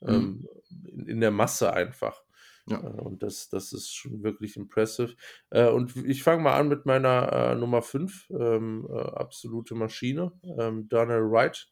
ähm, 0.02 0.48
in, 0.86 1.06
in 1.08 1.20
der 1.20 1.30
Masse 1.32 1.72
einfach. 1.74 2.22
Ja. 2.66 2.78
Äh, 2.82 3.00
Und 3.02 3.22
das, 3.22 3.48
das 3.50 3.72
ist 3.72 3.94
schon 3.94 4.22
wirklich 4.22 4.56
impressive. 4.56 5.16
Äh, 5.50 5.68
und 5.68 5.96
ich 5.96 6.22
fange 6.22 6.42
mal 6.42 6.58
an 6.58 6.68
mit 6.68 6.86
meiner 6.86 7.32
äh, 7.32 7.54
Nummer 7.56 7.82
5, 7.82 8.30
ähm, 8.30 8.88
äh, 8.90 8.98
absolute 8.98 9.74
Maschine, 9.74 10.32
ähm, 10.58 10.88
Darnell 10.88 11.30
Wright, 11.30 11.71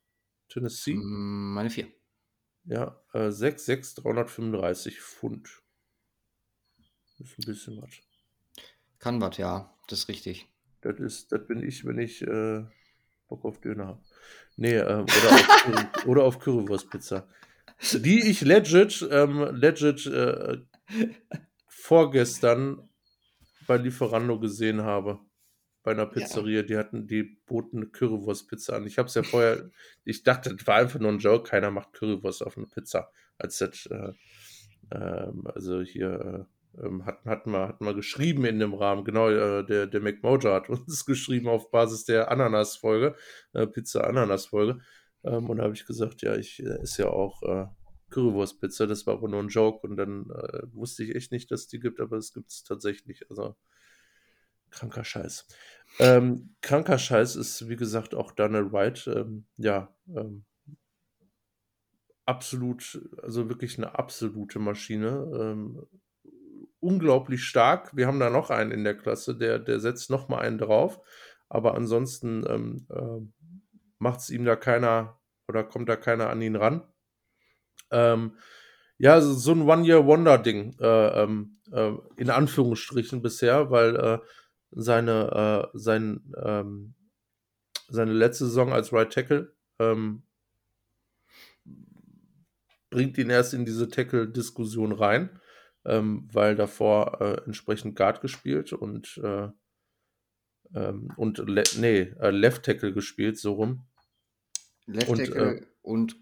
Tennessee. 0.51 0.95
Mm, 0.95 1.55
Meine 1.55 1.71
vier. 1.71 1.89
Ja, 2.65 3.01
äh, 3.15 3.31
6'6, 3.31 4.03
335 4.03 5.01
Pfund. 5.01 5.49
Ist 7.19 7.39
ein 7.39 7.47
bisschen 7.47 7.81
was. 7.81 7.91
Kann 8.99 9.21
was, 9.21 9.37
ja. 9.39 9.75
Das 9.89 10.01
ist 10.01 10.09
richtig. 10.09 10.47
Das 10.83 10.99
ist, 10.99 11.33
das 11.33 11.47
bin 11.47 11.63
ich, 11.63 11.85
wenn 11.85 11.99
ich 11.99 12.23
äh, 12.23 12.65
Bock 13.29 13.45
auf 13.45 13.61
Döner 13.61 13.87
habe. 13.87 14.03
Nee, 14.57 14.77
ähm, 14.77 15.05
oder, 15.05 15.31
auf, 15.31 16.07
oder 16.07 16.25
auf 16.25 16.39
Currywurstpizza. 16.39 17.27
Die 17.95 18.29
ich 18.29 18.43
legit, 18.43 19.09
ähm, 19.11 19.55
legit 19.55 20.07
äh, 20.07 20.59
vorgestern 21.67 22.89
bei 23.67 23.77
Lieferando 23.77 24.39
gesehen 24.39 24.83
habe. 24.83 25.21
Bei 25.83 25.93
einer 25.93 26.07
Pizzeria. 26.07 26.63
Die 26.63 26.77
hatten, 26.77 27.07
die 27.07 27.23
boten 27.47 27.79
eine 27.79 27.87
Currywurstpizza 27.87 28.77
an. 28.77 28.87
Ich 28.87 28.99
habe 28.99 29.09
es 29.09 29.15
ja 29.15 29.23
vorher, 29.23 29.71
ich 30.05 30.23
dachte, 30.23 30.55
das 30.55 30.67
war 30.67 30.77
einfach 30.77 31.01
nur 31.01 31.11
ein 31.11 31.19
Joke. 31.19 31.49
Keiner 31.49 31.71
macht 31.71 31.93
Currywurst 31.95 32.45
auf 32.45 32.57
eine 32.57 32.67
Pizza. 32.67 33.11
Als 33.39 33.59
das, 33.59 33.87
äh, 33.87 34.13
ähm, 34.93 35.47
also 35.47 35.81
hier 35.81 36.47
äh, 36.49 36.85
ähm, 36.85 37.05
hatten, 37.05 37.29
hatten, 37.29 37.51
wir, 37.53 37.69
hatten 37.69 37.85
wir 37.85 37.95
geschrieben 37.95 38.45
in 38.45 38.59
dem 38.59 38.75
Rahmen. 38.75 39.05
Genau, 39.05 39.29
äh, 39.29 39.65
der, 39.65 39.87
der 39.87 40.01
McMojo 40.01 40.53
hat 40.53 40.69
uns 40.69 41.05
geschrieben 41.07 41.49
auf 41.49 41.71
Basis 41.71 42.05
der 42.05 42.31
Ananas-Folge, 42.31 43.17
äh, 43.53 43.67
Pizza-Ananas-Folge. 43.67 44.81
Ähm, 45.25 45.51
und 45.51 45.59
da 45.59 45.65
habe 45.65 45.75
ich 45.75 45.87
gesagt, 45.87 46.23
ja, 46.23 46.37
ich 46.37 46.61
äh, 46.63 46.83
ist 46.83 46.97
ja 46.99 47.09
auch 47.09 47.43
äh, 47.43 47.67
Currywurst-Pizza, 48.11 48.87
das 48.87 49.07
war 49.07 49.15
aber 49.15 49.29
nur 49.29 49.41
ein 49.41 49.49
Joke. 49.49 49.87
Und 49.87 49.97
dann 49.97 50.31
äh, 50.31 50.63
wusste 50.73 51.05
ich 51.05 51.15
echt 51.15 51.33
nicht, 51.33 51.51
dass 51.51 51.63
es 51.63 51.69
die 51.69 51.81
gibt, 51.81 52.01
aber 52.01 52.17
es 52.17 52.33
gibt 52.33 52.51
es 52.51 52.65
tatsächlich. 52.65 53.29
Also 53.31 53.57
kranker 54.71 55.05
Scheiß. 55.05 55.47
Ähm, 55.99 56.55
kranker 56.61 56.99
Scheiß 56.99 57.37
ist, 57.37 57.69
wie 57.69 57.77
gesagt, 57.77 58.15
auch 58.15 58.33
Daniel 58.33 58.73
White. 58.73 59.11
Ähm, 59.11 59.47
ja, 59.57 59.95
ähm, 60.09 60.45
absolut, 62.27 63.01
also 63.23 63.49
wirklich 63.49 63.77
eine 63.79 63.99
absolute 63.99 64.59
Maschine. 64.59 65.31
Ähm, 65.35 65.87
unglaublich 66.81 67.45
stark. 67.45 67.95
Wir 67.97 68.07
haben 68.07 68.21
da 68.21 68.31
noch 68.31 68.51
einen 68.51 68.71
in 68.71 68.85
der 68.85 68.97
Klasse, 68.97 69.37
der, 69.37 69.59
der 69.59 69.81
setzt 69.81 70.11
noch 70.11 70.29
mal 70.29 70.39
einen 70.39 70.59
drauf. 70.59 71.01
Aber 71.49 71.75
ansonsten 71.75 72.45
ähm, 72.49 72.87
äh, 72.91 73.53
macht 73.99 74.21
es 74.21 74.31
ihm 74.31 74.45
da 74.45 74.57
keiner 74.57 75.19
oder 75.49 75.65
kommt 75.65 75.89
da 75.89 75.97
keiner 75.97 76.31
an 76.31 76.41
ihn 76.41 76.57
ran. 76.57 76.85
Ähm, 77.91 78.37
ja, 78.99 79.21
so, 79.21 79.33
so 79.35 79.53
ein 79.53 79.63
One-Year-Wonder-Ding, 79.63 80.77
äh, 80.81 81.23
ähm, 81.23 81.59
äh, 81.73 81.93
in 82.17 82.31
Anführungsstrichen 82.31 83.23
bisher, 83.23 83.71
weil 83.71 83.97
äh, 83.97 84.19
seine, 84.71 85.71
äh, 85.73 85.79
sein, 85.79 86.33
ähm, 86.43 86.95
seine 87.89 88.13
letzte 88.13 88.47
Saison 88.47 88.73
als 88.73 88.93
Right 88.93 89.13
Tackle 89.13 89.53
ähm, 89.79 90.23
bringt 92.91 93.19
ihn 93.19 93.31
erst 93.31 93.55
in 93.55 93.65
diese 93.65 93.89
Tackle-Diskussion 93.89 94.93
rein, 94.93 95.41
ähm, 95.85 96.29
weil 96.33 96.57
davor 96.57 97.21
äh, 97.21 97.45
entsprechend 97.47 97.97
Guard 97.97 98.21
gespielt 98.21 98.73
und, 98.73 99.19
äh, 99.23 99.49
ähm, 100.75 101.13
und 101.17 101.39
le 101.39 101.63
nee, 101.79 102.13
äh, 102.21 102.31
Left 102.31 102.65
Tackle 102.65 102.93
gespielt, 102.93 103.39
so 103.39 103.55
rum. 103.55 103.87
Left 104.87 105.09
Und, 105.09 105.19
Tackle 105.19 105.67
und 105.83 106.17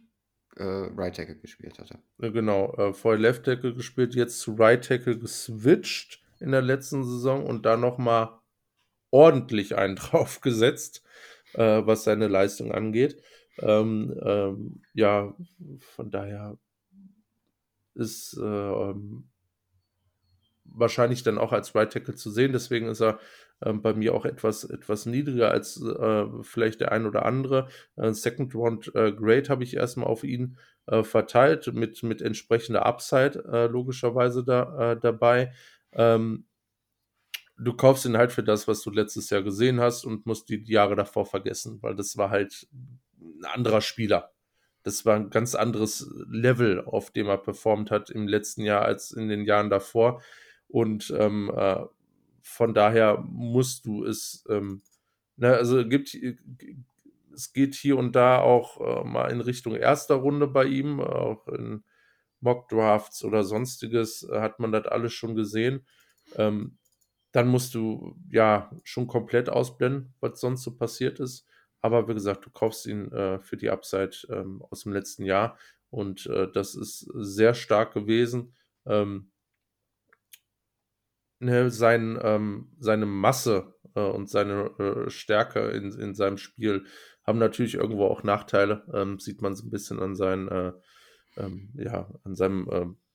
äh, 0.57 0.65
Right 0.65 1.17
Tackle 1.17 1.37
gespielt 1.37 1.79
hat 1.79 1.91
er. 1.91 2.27
Äh, 2.27 2.31
Genau, 2.31 2.75
äh, 2.75 2.93
vorher 2.93 3.21
Left 3.21 3.45
Tackle 3.45 3.75
gespielt, 3.75 4.15
jetzt 4.15 4.41
zu 4.41 4.55
Right 4.55 4.85
Tackle 4.85 5.19
geswitcht 5.19 6.23
in 6.41 6.53
der 6.53 6.63
letzten 6.63 7.03
Saison 7.03 7.45
und 7.47 7.65
da 7.65 7.77
nochmal 7.77 8.38
ordentlich 9.11 9.77
einen 9.77 9.97
draufgesetzt, 9.97 11.03
äh, 11.55 11.83
was 11.85 12.05
seine 12.05 12.29
Leistung 12.29 12.73
angeht. 12.73 13.23
Ähm, 13.61 14.15
ähm, 14.23 14.83
ja, 14.95 15.35
von 15.81 16.11
daher 16.11 16.59
ist 17.95 18.39
äh, 18.39 18.95
wahrscheinlich 20.65 21.23
dann 21.23 21.39
auch 21.39 21.53
als 21.53 21.75
Right 21.75 21.93
Tackle 21.93 22.15
zu 22.15 22.31
sehen. 22.31 22.53
Deswegen 22.53 22.87
ist 22.87 23.01
er 23.01 23.19
ähm, 23.63 23.83
bei 23.83 23.95
mir 23.95 24.15
auch 24.15 24.25
etwas, 24.25 24.65
etwas 24.65 25.07
niedriger 25.07 25.51
als 25.51 25.83
äh, 25.83 26.27
vielleicht 26.43 26.81
der 26.81 26.93
ein 26.93 27.07
oder 27.07 27.25
andere. 27.25 27.69
Äh, 27.97 28.13
Second 28.13 28.55
Round 28.55 28.95
äh, 28.95 29.13
Grade 29.13 29.49
habe 29.49 29.65
ich 29.65 29.77
erstmal 29.77 30.09
auf 30.09 30.25
ihn 30.25 30.59
äh, 30.87 31.03
verteilt, 31.03 31.73
mit, 31.75 32.03
mit 32.03 32.23
entsprechender 32.23 32.87
Upside 32.87 33.45
äh, 33.51 33.67
logischerweise 33.67 34.45
da, 34.45 34.93
äh, 34.93 35.01
dabei. 35.01 35.53
Ähm, 35.93 36.45
du 37.59 37.75
kaufst 37.75 38.05
ihn 38.07 38.17
halt 38.17 38.33
für 38.33 38.43
das, 38.43 38.69
was 38.69 38.83
du 38.83 38.91
letztes 38.91 39.31
Jahr 39.31 39.43
gesehen 39.43 39.81
hast 39.81 40.05
und 40.05 40.27
musst 40.27 40.49
die 40.49 40.63
Jahre 40.65 40.97
davor 40.97 41.27
vergessen, 41.27 41.79
weil 41.83 41.95
das 41.95 42.17
war 42.17 42.31
halt 42.31 42.69
ein 43.21 43.45
anderer 43.45 43.81
Spieler. 43.81 44.33
Das 44.85 45.05
war 45.05 45.17
ein 45.17 45.31
ganz 45.31 45.55
anderes 45.55 46.09
Level, 46.31 46.85
auf 46.85 47.11
dem 47.11 47.27
er 47.27 47.39
performt 47.39 47.91
hat 47.91 48.11
im 48.11 48.29
letzten 48.29 48.63
Jahr 48.63 48.85
als 48.85 49.11
in 49.11 49.29
den 49.29 49.45
Jahren 49.45 49.71
davor. 49.71 50.23
Und 50.69 51.13
ähm, 51.19 51.53
äh, 51.55 51.85
von 52.43 52.75
daher 52.75 53.19
musst 53.27 53.87
du 53.87 54.05
es, 54.05 54.45
ähm, 54.49 54.83
na, 55.37 55.53
also 55.53 55.87
gibt, 55.87 56.17
es 57.35 57.53
geht 57.53 57.75
hier 57.75 57.99
und 57.99 58.15
da 58.15 58.39
auch 58.39 58.81
äh, 58.81 59.05
mal 59.07 59.31
in 59.31 59.41
Richtung 59.41 59.75
erster 59.75 60.15
Runde 60.15 60.47
bei 60.47 60.65
ihm, 60.65 61.01
auch 61.01 61.47
in 61.49 61.83
Mock 62.41 62.69
Drafts 62.69 63.25
oder 63.25 63.43
sonstiges 63.43 64.23
äh, 64.23 64.41
hat 64.41 64.61
man 64.61 64.71
das 64.73 64.87
alles 64.87 65.13
schon 65.13 65.35
gesehen. 65.35 65.85
Ähm, 66.37 66.79
dann 67.39 67.47
musst 67.47 67.73
du 67.77 68.17
ja 68.33 68.69
schon 68.83 69.07
komplett 69.07 69.49
ausblenden, 69.49 70.13
was 70.19 70.41
sonst 70.41 70.65
so 70.65 70.77
passiert 70.77 71.21
ist. 71.21 71.47
Aber 71.81 72.09
wie 72.09 72.15
gesagt, 72.15 72.45
du 72.45 72.51
kaufst 72.51 72.85
ihn 72.85 73.13
äh, 73.13 73.39
für 73.39 73.57
die 73.57 73.71
Upside 73.71 74.11
ähm, 74.29 74.61
aus 74.71 74.83
dem 74.83 74.93
letzten 74.93 75.25
Jahr 75.25 75.57
und 75.89 76.27
äh, 76.27 76.51
das 76.51 76.75
ist 76.75 77.09
sehr 77.15 77.55
stark 77.55 77.95
gewesen. 77.95 78.57
Ähm, 78.87 79.31
ne, 81.39 81.71
sein, 81.71 82.19
ähm, 82.23 82.73
seine 82.81 83.07
Masse 83.07 83.73
äh, 83.95 84.01
und 84.01 84.29
seine 84.29 84.73
äh, 84.81 85.09
Stärke 85.09 85.61
in, 85.69 85.93
in 85.93 86.17
seinem 86.17 86.39
Spiel 86.39 86.87
haben 87.23 87.39
natürlich 87.39 87.75
irgendwo 87.75 88.07
auch 88.07 88.25
Nachteile. 88.25 88.85
Ähm, 88.93 89.21
sieht 89.21 89.43
man 89.43 89.55
so 89.55 89.65
ein 89.65 89.71
bisschen 89.71 90.01
an 90.01 90.17
seinen, 90.17 90.49
äh, 90.49 90.73
ähm, 91.37 91.71
ja, 91.75 92.13
an 92.25 92.35
seinem 92.35 92.69
ähm, 92.73 92.97
äh, 92.97 93.08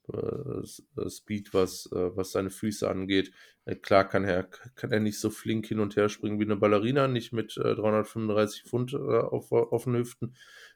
Speed, 1.09 1.53
was, 1.53 1.89
äh, 1.93 2.15
was 2.15 2.31
seine 2.31 2.49
Füße 2.49 2.89
angeht. 2.89 3.31
Äh, 3.65 3.75
klar 3.75 4.07
kann 4.07 4.25
er, 4.25 4.43
kann 4.75 4.91
er 4.91 4.99
nicht 4.99 5.19
so 5.19 5.29
flink 5.29 5.67
hin 5.67 5.79
und 5.79 5.95
her 5.95 6.09
springen 6.09 6.39
wie 6.39 6.45
eine 6.45 6.57
Ballerina, 6.57 7.07
nicht 7.07 7.31
mit 7.33 7.57
äh, 7.57 7.75
335 7.75 8.63
Pfund 8.63 8.93
äh, 8.93 8.97
auf, 8.97 9.51
auf 9.51 9.85
den 9.85 9.95
Hüften. 9.95 10.35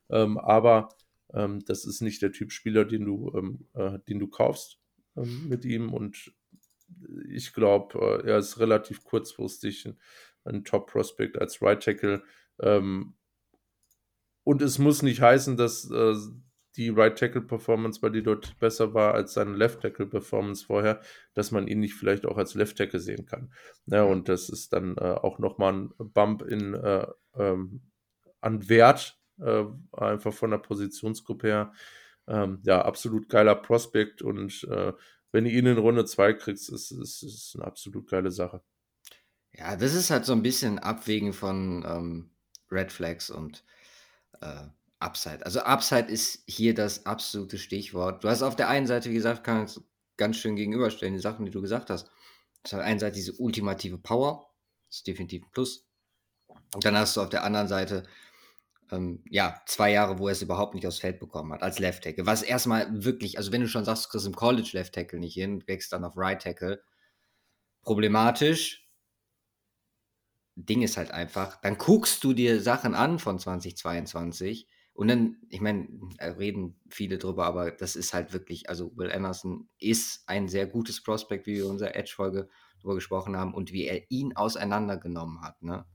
Ähm, 0.09 0.37
aber 0.37 0.89
Ähm, 1.33 1.59
das 1.65 1.83
ist 1.85 2.01
nicht 2.01 2.21
der 2.21 2.31
Typ 2.31 2.51
Spieler, 2.53 2.85
den 2.85 3.03
du, 3.05 3.31
ähm, 3.35 3.67
äh, 3.73 3.99
den 4.07 4.19
du 4.19 4.27
kaufst 4.27 4.79
mit 5.15 5.65
ihm. 5.65 5.93
Und 5.93 6.31
ich 7.29 7.53
glaube, 7.53 7.99
äh, 8.23 8.29
er 8.29 8.37
ist 8.37 8.59
relativ 8.59 9.03
kurzfristig 9.03 9.89
ein, 10.45 10.63
Top-Prospect 10.63 11.37
als 11.37 11.61
Right 11.61 11.83
Tackle. 11.83 12.23
Und 14.43 14.61
es 14.61 14.79
muss 14.79 15.01
nicht 15.01 15.19
heißen, 15.19 15.57
dass 15.57 15.91
äh, 15.91 16.15
die 16.77 16.89
Right 16.89 17.17
Tackle 17.17 17.41
Performance 17.41 17.99
bei 17.99 18.09
dir 18.09 18.23
dort 18.23 18.57
besser 18.59 18.93
war 18.93 19.13
als 19.13 19.33
seine 19.33 19.55
Left 19.55 19.81
Tackle 19.81 20.05
Performance 20.05 20.65
vorher, 20.65 21.01
dass 21.33 21.51
man 21.51 21.67
ihn 21.67 21.79
nicht 21.79 21.95
vielleicht 21.95 22.25
auch 22.25 22.37
als 22.37 22.53
Left 22.53 22.77
Tackle 22.77 22.99
sehen 22.99 23.25
kann. 23.25 23.51
Ja, 23.87 24.03
und 24.03 24.29
das 24.29 24.49
ist 24.49 24.73
dann 24.73 24.95
äh, 24.97 25.15
auch 25.21 25.39
nochmal 25.39 25.73
ein 25.73 25.93
Bump 25.97 26.43
in, 26.43 26.73
äh, 26.75 27.07
ähm, 27.35 27.81
an 28.41 28.69
Wert, 28.69 29.19
äh, 29.39 29.65
einfach 29.91 30.33
von 30.33 30.51
der 30.51 30.59
Positionsgruppe 30.59 31.47
her. 31.47 31.73
Ähm, 32.27 32.59
ja, 32.63 32.83
absolut 32.83 33.29
geiler 33.29 33.55
Prospekt 33.55 34.21
und 34.21 34.63
äh, 34.69 34.93
wenn 35.31 35.43
du 35.43 35.49
ihn 35.49 35.65
in 35.65 35.77
Runde 35.77 36.05
2 36.05 36.33
kriegst, 36.33 36.69
ist 36.69 36.91
es 36.91 37.53
eine 37.55 37.65
absolut 37.65 38.09
geile 38.09 38.31
Sache. 38.31 38.61
Ja, 39.51 39.75
das 39.75 39.93
ist 39.93 40.09
halt 40.09 40.25
so 40.25 40.33
ein 40.33 40.43
bisschen 40.43 40.79
Abwägen 40.79 41.33
von 41.33 41.83
ähm, 41.87 42.31
Red 42.71 42.91
Flags 42.91 43.29
und 43.29 43.63
äh, 44.41 44.67
Upside. 44.99 45.45
Also 45.45 45.61
Upside 45.61 46.07
ist 46.07 46.43
hier 46.47 46.73
das 46.73 47.05
absolute 47.05 47.57
Stichwort. 47.57 48.23
Du 48.23 48.29
hast 48.29 48.41
auf 48.41 48.55
der 48.55 48.69
einen 48.69 48.87
Seite, 48.87 49.09
wie 49.09 49.15
gesagt, 49.15 49.43
kannst 49.43 49.81
ganz 50.17 50.37
schön 50.37 50.55
gegenüberstellen, 50.55 51.13
die 51.13 51.19
Sachen, 51.19 51.45
die 51.45 51.51
du 51.51 51.61
gesagt 51.61 51.89
hast. 51.89 52.07
Das 52.63 52.71
ist 52.71 52.73
auf 52.73 52.79
der 52.79 52.87
einen 52.87 52.99
Seite 52.99 53.15
diese 53.15 53.33
ultimative 53.33 53.97
Power, 53.97 54.49
das 54.89 54.97
ist 54.97 55.07
definitiv 55.07 55.43
ein 55.43 55.51
Plus. 55.51 55.87
Und 56.73 56.83
dann 56.83 56.97
hast 56.97 57.15
du 57.15 57.21
auf 57.21 57.29
der 57.29 57.43
anderen 57.43 57.67
Seite 57.67 58.03
ähm, 58.91 59.23
ja, 59.29 59.61
zwei 59.65 59.91
Jahre, 59.91 60.19
wo 60.19 60.27
er 60.27 60.31
es 60.31 60.41
überhaupt 60.41 60.73
nicht 60.73 60.87
aufs 60.87 60.99
Feld 60.99 61.19
bekommen 61.19 61.51
hat, 61.53 61.61
als 61.61 61.79
Left 61.79 62.03
Tackle. 62.03 62.25
Was 62.25 62.41
erstmal 62.41 63.03
wirklich, 63.03 63.37
also 63.37 63.51
wenn 63.51 63.61
du 63.61 63.67
schon 63.67 63.85
sagst, 63.85 64.05
du 64.05 64.09
kriegst 64.09 64.27
im 64.27 64.35
College 64.35 64.69
Left 64.73 64.93
Tackle 64.93 65.19
nicht 65.19 65.33
hin, 65.33 65.63
wächst 65.67 65.91
dann 65.91 66.05
auf 66.05 66.13
Right 66.15 66.41
Tackle, 66.41 66.81
problematisch. 67.81 68.87
Ding 70.55 70.81
ist 70.81 70.97
halt 70.97 71.11
einfach, 71.11 71.61
dann 71.61 71.77
guckst 71.77 72.23
du 72.23 72.33
dir 72.33 72.61
Sachen 72.61 72.95
an 72.95 73.19
von 73.19 73.37
2022 73.37 74.67
und 74.97 75.09
dann, 75.09 75.37
ich 75.49 75.61
meine, 75.61 75.87
reden 76.19 76.75
viele 76.89 77.19
drüber, 77.19 77.45
aber 77.45 77.69
das 77.69 77.95
ist 77.95 78.15
halt 78.15 78.33
wirklich, 78.33 78.67
also 78.67 78.97
Will 78.97 79.11
Anderson 79.11 79.69
ist 79.77 80.27
ein 80.27 80.47
sehr 80.47 80.65
gutes 80.65 81.03
Prospekt, 81.03 81.45
wie 81.45 81.53
wir 81.53 81.65
in 81.65 81.69
unserer 81.69 81.95
Edge-Folge 81.95 82.49
drüber 82.81 82.95
gesprochen 82.95 83.37
haben 83.37 83.53
und 83.53 83.71
wie 83.71 83.85
er 83.85 84.09
ihn 84.09 84.35
auseinandergenommen 84.35 85.43
hat, 85.43 85.61
ne? 85.61 85.85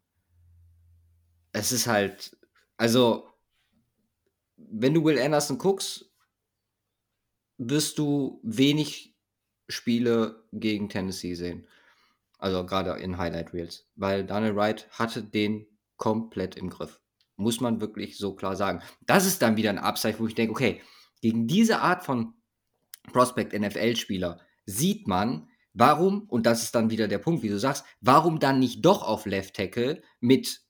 Es 1.50 1.72
ist 1.72 1.88
halt, 1.88 2.38
also, 2.76 3.28
wenn 4.57 4.94
du 4.94 5.05
Will 5.05 5.18
Anderson 5.18 5.59
guckst, 5.59 6.14
wirst 7.59 7.98
du 7.98 8.40
wenig 8.44 9.18
Spiele 9.68 10.44
gegen 10.53 10.88
Tennessee 10.88 11.34
sehen. 11.34 11.66
Also 12.38 12.64
gerade 12.64 12.92
in 13.03 13.18
Highlight 13.18 13.53
Reels, 13.53 13.90
weil 13.96 14.24
Daniel 14.24 14.55
Wright 14.55 14.88
hatte 14.92 15.24
den 15.24 15.66
komplett 15.96 16.55
im 16.55 16.70
Griff. 16.70 17.01
Muss 17.43 17.61
man 17.61 17.80
wirklich 17.80 18.16
so 18.16 18.34
klar 18.34 18.57
sagen. 18.57 18.82
Das 19.07 19.26
ist 19.26 19.43
dann 19.43 19.57
wieder 19.57 19.70
ein 19.70 19.78
Upside, 19.78 20.18
wo 20.18 20.26
ich 20.26 20.34
denke, 20.34 20.53
okay, 20.53 20.80
gegen 21.20 21.47
diese 21.47 21.80
Art 21.80 22.05
von 22.05 22.34
Prospect 23.12 23.53
NFL-Spieler 23.53 24.40
sieht 24.66 25.09
man, 25.09 25.49
warum, 25.74 26.22
und 26.28 26.47
das 26.47 26.62
ist 26.62 26.74
dann 26.74 26.90
wieder 26.90 27.09
der 27.09 27.18
Punkt, 27.18 27.43
wie 27.43 27.49
du 27.49 27.59
sagst, 27.59 27.84
warum 28.01 28.38
dann 28.38 28.59
nicht 28.59 28.84
doch 28.84 29.03
auf 29.03 29.26
Left 29.26 29.55
Tackle 29.55 30.03
mit 30.20 30.62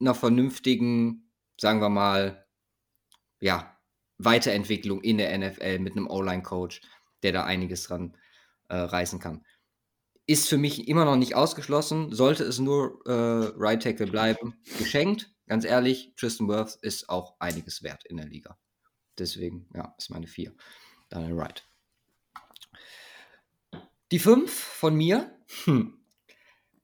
einer 0.00 0.14
vernünftigen, 0.14 1.30
sagen 1.58 1.80
wir 1.80 1.88
mal, 1.88 2.46
ja, 3.40 3.76
Weiterentwicklung 4.18 5.02
in 5.02 5.18
der 5.18 5.36
NFL 5.36 5.78
mit 5.78 5.96
einem 5.96 6.08
O-Line-Coach, 6.08 6.80
der 7.22 7.32
da 7.32 7.44
einiges 7.44 7.84
dran 7.84 8.16
äh, 8.68 8.76
reißen 8.76 9.18
kann. 9.18 9.44
Ist 10.26 10.48
für 10.48 10.58
mich 10.58 10.88
immer 10.88 11.04
noch 11.04 11.16
nicht 11.16 11.34
ausgeschlossen, 11.34 12.12
sollte 12.12 12.44
es 12.44 12.58
nur 12.58 13.00
äh, 13.06 13.52
Right 13.56 13.82
Tackle 13.82 14.06
bleiben. 14.06 14.54
Geschenkt, 14.78 15.35
ganz 15.46 15.64
ehrlich, 15.64 16.12
Tristan 16.16 16.48
Worth 16.48 16.76
ist 16.82 17.08
auch 17.08 17.36
einiges 17.38 17.82
wert 17.82 18.04
in 18.04 18.16
der 18.16 18.26
Liga. 18.26 18.58
Deswegen, 19.18 19.68
ja, 19.74 19.94
ist 19.98 20.10
meine 20.10 20.26
4. 20.26 20.54
Daniel 21.08 21.36
Wright. 21.36 21.68
Die 24.12 24.18
5 24.18 24.52
von 24.52 24.94
mir 24.94 25.36
hm, 25.64 25.98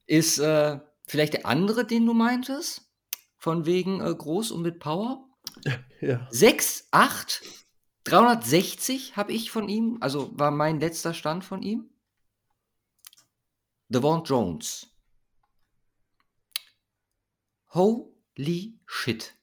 ist 0.06 0.38
äh, 0.38 0.80
vielleicht 1.06 1.34
der 1.34 1.46
andere, 1.46 1.86
den 1.86 2.06
du 2.06 2.14
meintest. 2.14 2.88
Von 3.36 3.66
wegen 3.66 4.00
äh, 4.00 4.14
groß 4.14 4.52
und 4.52 4.62
mit 4.62 4.78
Power. 4.78 5.28
Ja. 6.00 6.26
6, 6.32 6.88
8, 6.90 7.42
360 8.02 9.16
habe 9.16 9.32
ich 9.32 9.52
von 9.52 9.68
ihm, 9.68 9.98
also 10.00 10.36
war 10.36 10.50
mein 10.50 10.80
letzter 10.80 11.14
Stand 11.14 11.44
von 11.44 11.62
ihm. 11.62 11.90
Devon 13.88 14.24
Jones. 14.24 14.90
Holy 18.38 18.80
shit. 18.86 19.34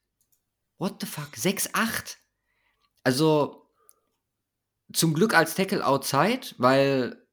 What 0.78 1.02
the 1.02 1.08
fuck? 1.08 1.36
6-8. 1.36 2.16
Also 3.04 3.68
zum 4.94 5.14
Glück 5.14 5.34
als 5.34 5.56
Tackle 5.56 5.86
outside, 5.86 6.56
weil 6.58 7.28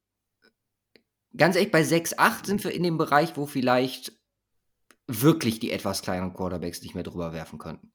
ganz 1.37 1.57
ehrlich, 1.57 1.73
bei 1.73 1.83
6-8 1.83 2.47
sind 2.47 2.65
wir 2.65 2.73
in 2.73 2.83
dem 2.83 2.99
Bereich, 2.99 3.37
wo 3.37 3.47
vielleicht 3.47 4.13
wirklich 5.07 5.61
die 5.61 5.71
etwas 5.71 6.03
kleineren 6.03 6.35
Quarterbacks 6.35 6.83
nicht 6.83 6.95
mehr 6.95 7.05
drüber 7.05 7.33
werfen 7.33 7.59
könnten. 7.59 7.93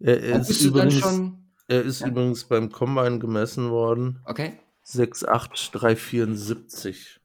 Er 0.00 0.40
ist, 0.40 0.60
übrigens, 0.60 0.94
schon, 0.94 1.52
er 1.66 1.82
ist 1.82 2.00
ja? 2.00 2.08
übrigens 2.08 2.44
beim 2.44 2.70
Combine 2.70 3.18
gemessen 3.18 3.70
worden. 3.70 4.20
Okay. 4.24 4.58
6,8, 4.86 5.72
374. 5.72 7.20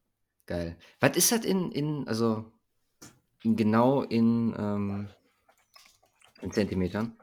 Geil. 0.45 0.78
Was 0.99 1.16
ist 1.16 1.32
das 1.32 1.45
in, 1.45 1.72
in 1.72 2.08
also 2.08 2.38
in 2.38 2.53
genau 3.44 4.04
in, 4.04 4.56
ähm, 4.58 5.10
in 6.41 6.52
Zentimetern? 6.52 7.18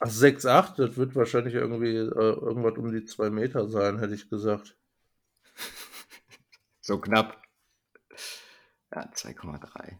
Ach, 0.00 0.08
6,8, 0.08 0.76
das 0.76 0.96
wird 0.96 1.14
wahrscheinlich 1.14 1.54
irgendwie 1.54 1.96
äh, 1.96 2.02
irgendwas 2.02 2.78
um 2.78 2.90
die 2.90 3.04
2 3.04 3.30
Meter 3.30 3.68
sein, 3.68 3.98
hätte 3.98 4.14
ich 4.14 4.30
gesagt. 4.30 4.76
so 6.80 6.98
knapp. 6.98 7.42
Ja, 8.92 9.10
2,3. 9.10 9.98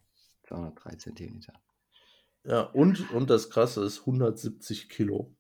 203 0.49 0.97
Zentimeter. 0.97 1.53
Ja, 2.45 2.63
und, 2.63 3.11
und 3.11 3.29
das 3.29 3.51
Krasse 3.51 3.85
ist 3.85 4.01
170 4.01 4.89
Kilo. 4.89 5.37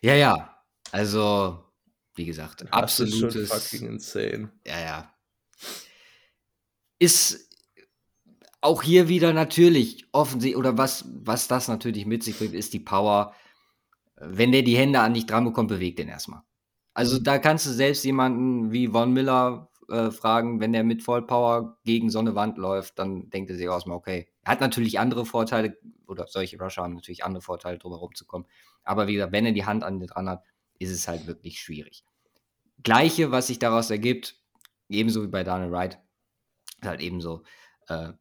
Ja, 0.00 0.14
ja. 0.14 0.64
Also, 0.90 1.62
wie 2.14 2.24
gesagt, 2.24 2.62
das 2.62 2.72
absolutes. 2.72 3.34
Ist 3.34 3.48
schon 3.50 3.60
fucking 3.60 3.88
insane. 3.88 4.52
Ja, 4.66 4.80
ja. 4.80 5.14
Ist 6.98 7.45
auch 8.66 8.82
hier 8.82 9.08
wieder 9.08 9.32
natürlich 9.32 10.06
offensichtlich, 10.12 10.58
oder 10.58 10.76
was, 10.76 11.04
was 11.22 11.48
das 11.48 11.68
natürlich 11.68 12.04
mit 12.04 12.22
sich 12.22 12.38
bringt, 12.38 12.54
ist 12.54 12.72
die 12.74 12.80
Power. 12.80 13.34
Wenn 14.16 14.52
der 14.52 14.62
die 14.62 14.76
Hände 14.76 15.00
an 15.00 15.14
dich 15.14 15.26
dran 15.26 15.44
bekommt, 15.44 15.68
bewegt 15.68 15.98
den 15.98 16.08
erstmal. 16.08 16.42
Also 16.94 17.18
da 17.18 17.38
kannst 17.38 17.66
du 17.66 17.70
selbst 17.70 18.04
jemanden 18.04 18.72
wie 18.72 18.88
Von 18.88 19.12
Miller 19.12 19.70
äh, 19.88 20.10
fragen, 20.10 20.60
wenn 20.60 20.72
der 20.72 20.82
mit 20.82 21.02
Vollpower 21.02 21.78
gegen 21.84 22.10
so 22.10 22.18
eine 22.18 22.34
Wand 22.34 22.58
läuft, 22.58 22.98
dann 22.98 23.30
denkt 23.30 23.50
er 23.50 23.56
sich 23.56 23.68
auch 23.68 23.86
mal, 23.86 23.94
okay, 23.94 24.26
er 24.42 24.52
hat 24.52 24.60
natürlich 24.60 24.98
andere 24.98 25.26
Vorteile, 25.26 25.76
oder 26.06 26.26
solche 26.26 26.58
Rusher 26.58 26.82
haben 26.82 26.94
natürlich 26.94 27.24
andere 27.24 27.42
Vorteile, 27.42 27.78
drüber 27.78 27.96
rumzukommen. 27.96 28.48
Aber 28.82 29.06
wie 29.06 29.14
gesagt, 29.14 29.32
wenn 29.32 29.46
er 29.46 29.52
die 29.52 29.66
Hand 29.66 29.84
an 29.84 30.00
dir 30.00 30.06
dran 30.06 30.28
hat, 30.28 30.42
ist 30.78 30.90
es 30.90 31.06
halt 31.06 31.26
wirklich 31.26 31.60
schwierig. 31.60 32.04
Gleiche, 32.82 33.30
was 33.30 33.46
sich 33.46 33.58
daraus 33.58 33.90
ergibt, 33.90 34.36
ebenso 34.88 35.22
wie 35.22 35.28
bei 35.28 35.44
Daniel 35.44 35.72
Wright, 35.72 35.98
ist 36.80 36.88
halt 36.88 37.00
ebenso 37.00 37.42
äh, 37.88 38.12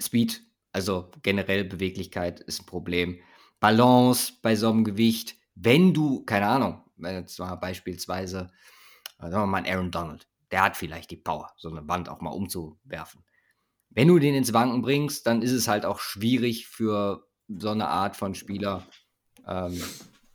Speed, 0.00 0.42
also 0.72 1.10
generell 1.22 1.64
Beweglichkeit 1.64 2.40
ist 2.40 2.62
ein 2.62 2.66
Problem. 2.66 3.20
Balance 3.60 4.32
bei 4.42 4.56
so 4.56 4.70
einem 4.70 4.84
Gewicht, 4.84 5.36
wenn 5.54 5.92
du, 5.92 6.24
keine 6.24 6.46
Ahnung, 6.46 6.82
wenn 6.96 7.14
jetzt 7.14 7.38
mal 7.38 7.54
beispielsweise, 7.56 8.50
äh, 9.18 9.30
sagen 9.30 9.42
wir 9.42 9.46
mal 9.46 9.66
Aaron 9.66 9.90
Donald, 9.90 10.26
der 10.50 10.64
hat 10.64 10.76
vielleicht 10.76 11.10
die 11.10 11.16
Power, 11.16 11.52
so 11.56 11.68
eine 11.68 11.86
Wand 11.86 12.08
auch 12.08 12.20
mal 12.20 12.30
umzuwerfen. 12.30 13.24
Wenn 13.90 14.08
du 14.08 14.18
den 14.18 14.34
ins 14.34 14.52
Wanken 14.52 14.82
bringst, 14.82 15.26
dann 15.26 15.42
ist 15.42 15.52
es 15.52 15.68
halt 15.68 15.84
auch 15.84 16.00
schwierig 16.00 16.68
für 16.68 17.26
so 17.48 17.70
eine 17.70 17.88
Art 17.88 18.16
von 18.16 18.34
Spieler, 18.34 18.86
ähm, 19.46 19.82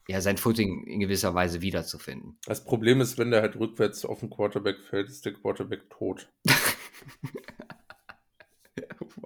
ja, 0.07 0.21
sein 0.21 0.37
Footing 0.37 0.85
in 0.85 0.99
gewisser 0.99 1.33
Weise 1.33 1.61
wiederzufinden. 1.61 2.37
Das 2.45 2.63
Problem 2.63 3.01
ist, 3.01 3.17
wenn 3.17 3.31
der 3.31 3.41
halt 3.41 3.55
rückwärts 3.55 4.05
auf 4.05 4.19
den 4.19 4.29
Quarterback 4.29 4.83
fällt, 4.83 5.09
ist 5.09 5.25
der 5.25 5.33
Quarterback 5.33 5.89
tot. 5.89 6.29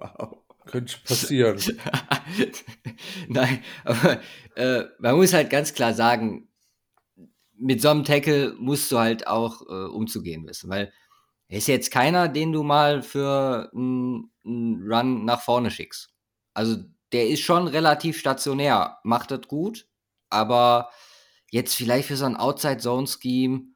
wow. 0.00 0.38
Könnte 0.66 0.96
passieren. 1.04 1.58
Nein, 3.28 3.64
aber 3.84 4.20
äh, 4.56 4.84
man 4.98 5.16
muss 5.16 5.32
halt 5.32 5.50
ganz 5.50 5.74
klar 5.74 5.94
sagen, 5.94 6.48
mit 7.56 7.82
so 7.82 7.88
einem 7.88 8.04
Tackle 8.04 8.54
musst 8.58 8.90
du 8.92 8.98
halt 8.98 9.26
auch 9.26 9.62
äh, 9.62 9.88
umzugehen 9.88 10.46
wissen, 10.46 10.70
weil 10.70 10.92
ist 11.48 11.66
jetzt 11.66 11.90
keiner, 11.90 12.28
den 12.28 12.52
du 12.52 12.62
mal 12.62 13.02
für 13.02 13.70
einen 13.74 14.30
Run 14.44 15.24
nach 15.24 15.40
vorne 15.40 15.70
schickst. 15.70 16.14
Also 16.54 16.76
der 17.12 17.28
ist 17.28 17.40
schon 17.40 17.66
relativ 17.66 18.18
stationär, 18.18 18.98
macht 19.02 19.32
das 19.32 19.48
gut, 19.48 19.88
aber 20.28 20.90
jetzt 21.50 21.74
vielleicht 21.74 22.06
für 22.06 22.16
so 22.16 22.24
ein 22.24 22.36
Outside-Zone-Scheme, 22.36 23.74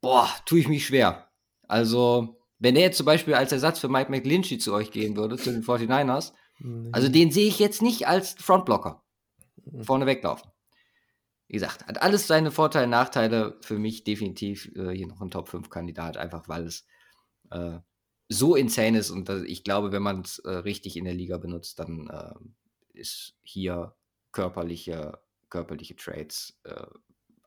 boah, 0.00 0.28
tue 0.46 0.60
ich 0.60 0.68
mich 0.68 0.86
schwer. 0.86 1.28
Also, 1.66 2.37
wenn 2.58 2.76
er 2.76 2.82
jetzt 2.82 2.96
zum 2.96 3.06
Beispiel 3.06 3.34
als 3.34 3.52
Ersatz 3.52 3.78
für 3.78 3.88
Mike 3.88 4.10
McGlinchey 4.10 4.58
zu 4.58 4.72
euch 4.74 4.90
gehen 4.90 5.16
würde, 5.16 5.36
zu 5.36 5.52
den 5.52 5.62
49ers, 5.62 6.32
Nee. 6.60 6.88
also 6.92 7.08
den 7.08 7.30
sehe 7.30 7.46
ich 7.46 7.58
jetzt 7.60 7.82
nicht 7.82 8.08
als 8.08 8.32
Frontblocker 8.32 9.02
Mhm. 9.64 9.84
vorne 9.84 10.06
weglaufen. 10.06 10.50
Wie 11.46 11.52
gesagt, 11.54 11.86
hat 11.86 12.02
alles 12.02 12.26
seine 12.26 12.50
Vorteile, 12.50 12.86
Nachteile. 12.88 13.56
Für 13.62 13.78
mich 13.78 14.02
definitiv 14.04 14.70
äh, 14.76 14.90
hier 14.90 15.06
noch 15.06 15.20
ein 15.20 15.30
Top-5-Kandidat, 15.30 16.16
einfach 16.16 16.48
weil 16.48 16.66
es 16.66 16.84
äh, 17.50 17.78
so 18.28 18.54
insane 18.56 18.98
ist 18.98 19.10
und 19.10 19.28
das, 19.28 19.42
ich 19.44 19.62
glaube, 19.64 19.92
wenn 19.92 20.02
man 20.02 20.20
es 20.22 20.38
äh, 20.40 20.50
richtig 20.50 20.96
in 20.96 21.04
der 21.04 21.14
Liga 21.14 21.38
benutzt, 21.38 21.78
dann 21.78 22.08
äh, 22.10 22.98
ist 22.98 23.34
hier 23.42 23.94
körperliche, 24.32 25.18
körperliche 25.48 25.96
Trades 25.96 26.58
äh, 26.64 26.86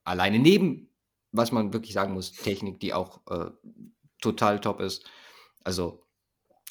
alleine 0.03 0.39
neben, 0.39 0.89
was 1.31 1.51
man 1.51 1.71
wirklich 1.73 1.93
sagen 1.93 2.13
muss, 2.13 2.31
Technik, 2.31 2.79
die 2.79 2.93
auch 2.93 3.21
äh, 3.29 3.51
total 4.21 4.59
top 4.59 4.79
ist. 4.79 5.05
Also 5.63 6.05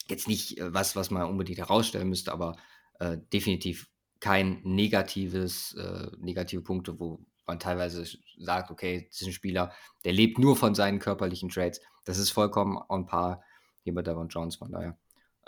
jetzt 0.09 0.29
nicht 0.29 0.59
äh, 0.59 0.73
was, 0.73 0.97
was 0.97 1.11
man 1.11 1.29
unbedingt 1.29 1.59
herausstellen 1.59 2.09
müsste, 2.09 2.33
aber 2.33 2.57
äh, 2.99 3.19
definitiv 3.33 3.89
kein 4.21 4.61
negatives, 4.63 5.75
äh, 5.75 6.11
negative 6.19 6.63
Punkte, 6.63 6.99
wo 7.01 7.25
man 7.47 7.59
teilweise 7.59 8.05
sagt, 8.39 8.71
okay, 8.71 9.07
das 9.11 9.23
ist 9.23 9.27
ein 9.29 9.33
Spieler, 9.33 9.73
der 10.05 10.13
lebt 10.13 10.39
nur 10.39 10.57
von 10.57 10.75
seinen 10.75 10.99
körperlichen 10.99 11.49
Trades. 11.49 11.81
Das 12.05 12.19
ist 12.19 12.31
vollkommen 12.31 12.79
on 12.89 13.07
par 13.07 13.43
hier 13.83 13.95
bei 13.95 14.03
Devon 14.03 14.29
Jones, 14.29 14.57
von 14.57 14.71
daher 14.71 14.99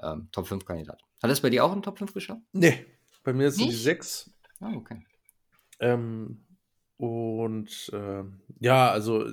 ähm, 0.03 0.29
Top 0.33 0.49
5 0.49 0.65
Kandidat. 0.65 1.01
Hat 1.23 1.31
das 1.31 1.41
bei 1.41 1.51
dir 1.51 1.65
auch 1.65 1.73
einen 1.73 1.83
Top 1.83 1.99
5 1.99 2.13
geschafft? 2.13 2.41
Nee, 2.53 2.87
bei 3.23 3.33
mir 3.33 3.51
sind 3.51 3.65
die 3.65 3.69
Nicht? 3.69 3.83
sechs. 3.83 4.31
Ah, 4.61 4.73
okay. 4.75 5.05
Ähm, 5.81 6.45
und 7.03 7.91
ähm, 7.93 8.43
ja, 8.61 8.89
also 8.93 9.27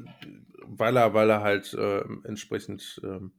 weil 0.64 0.98
er, 0.98 1.14
weil 1.14 1.30
er 1.30 1.42
halt 1.42 1.76
ähm, 1.80 2.24
entsprechend 2.26 3.00
ähm, 3.04 3.34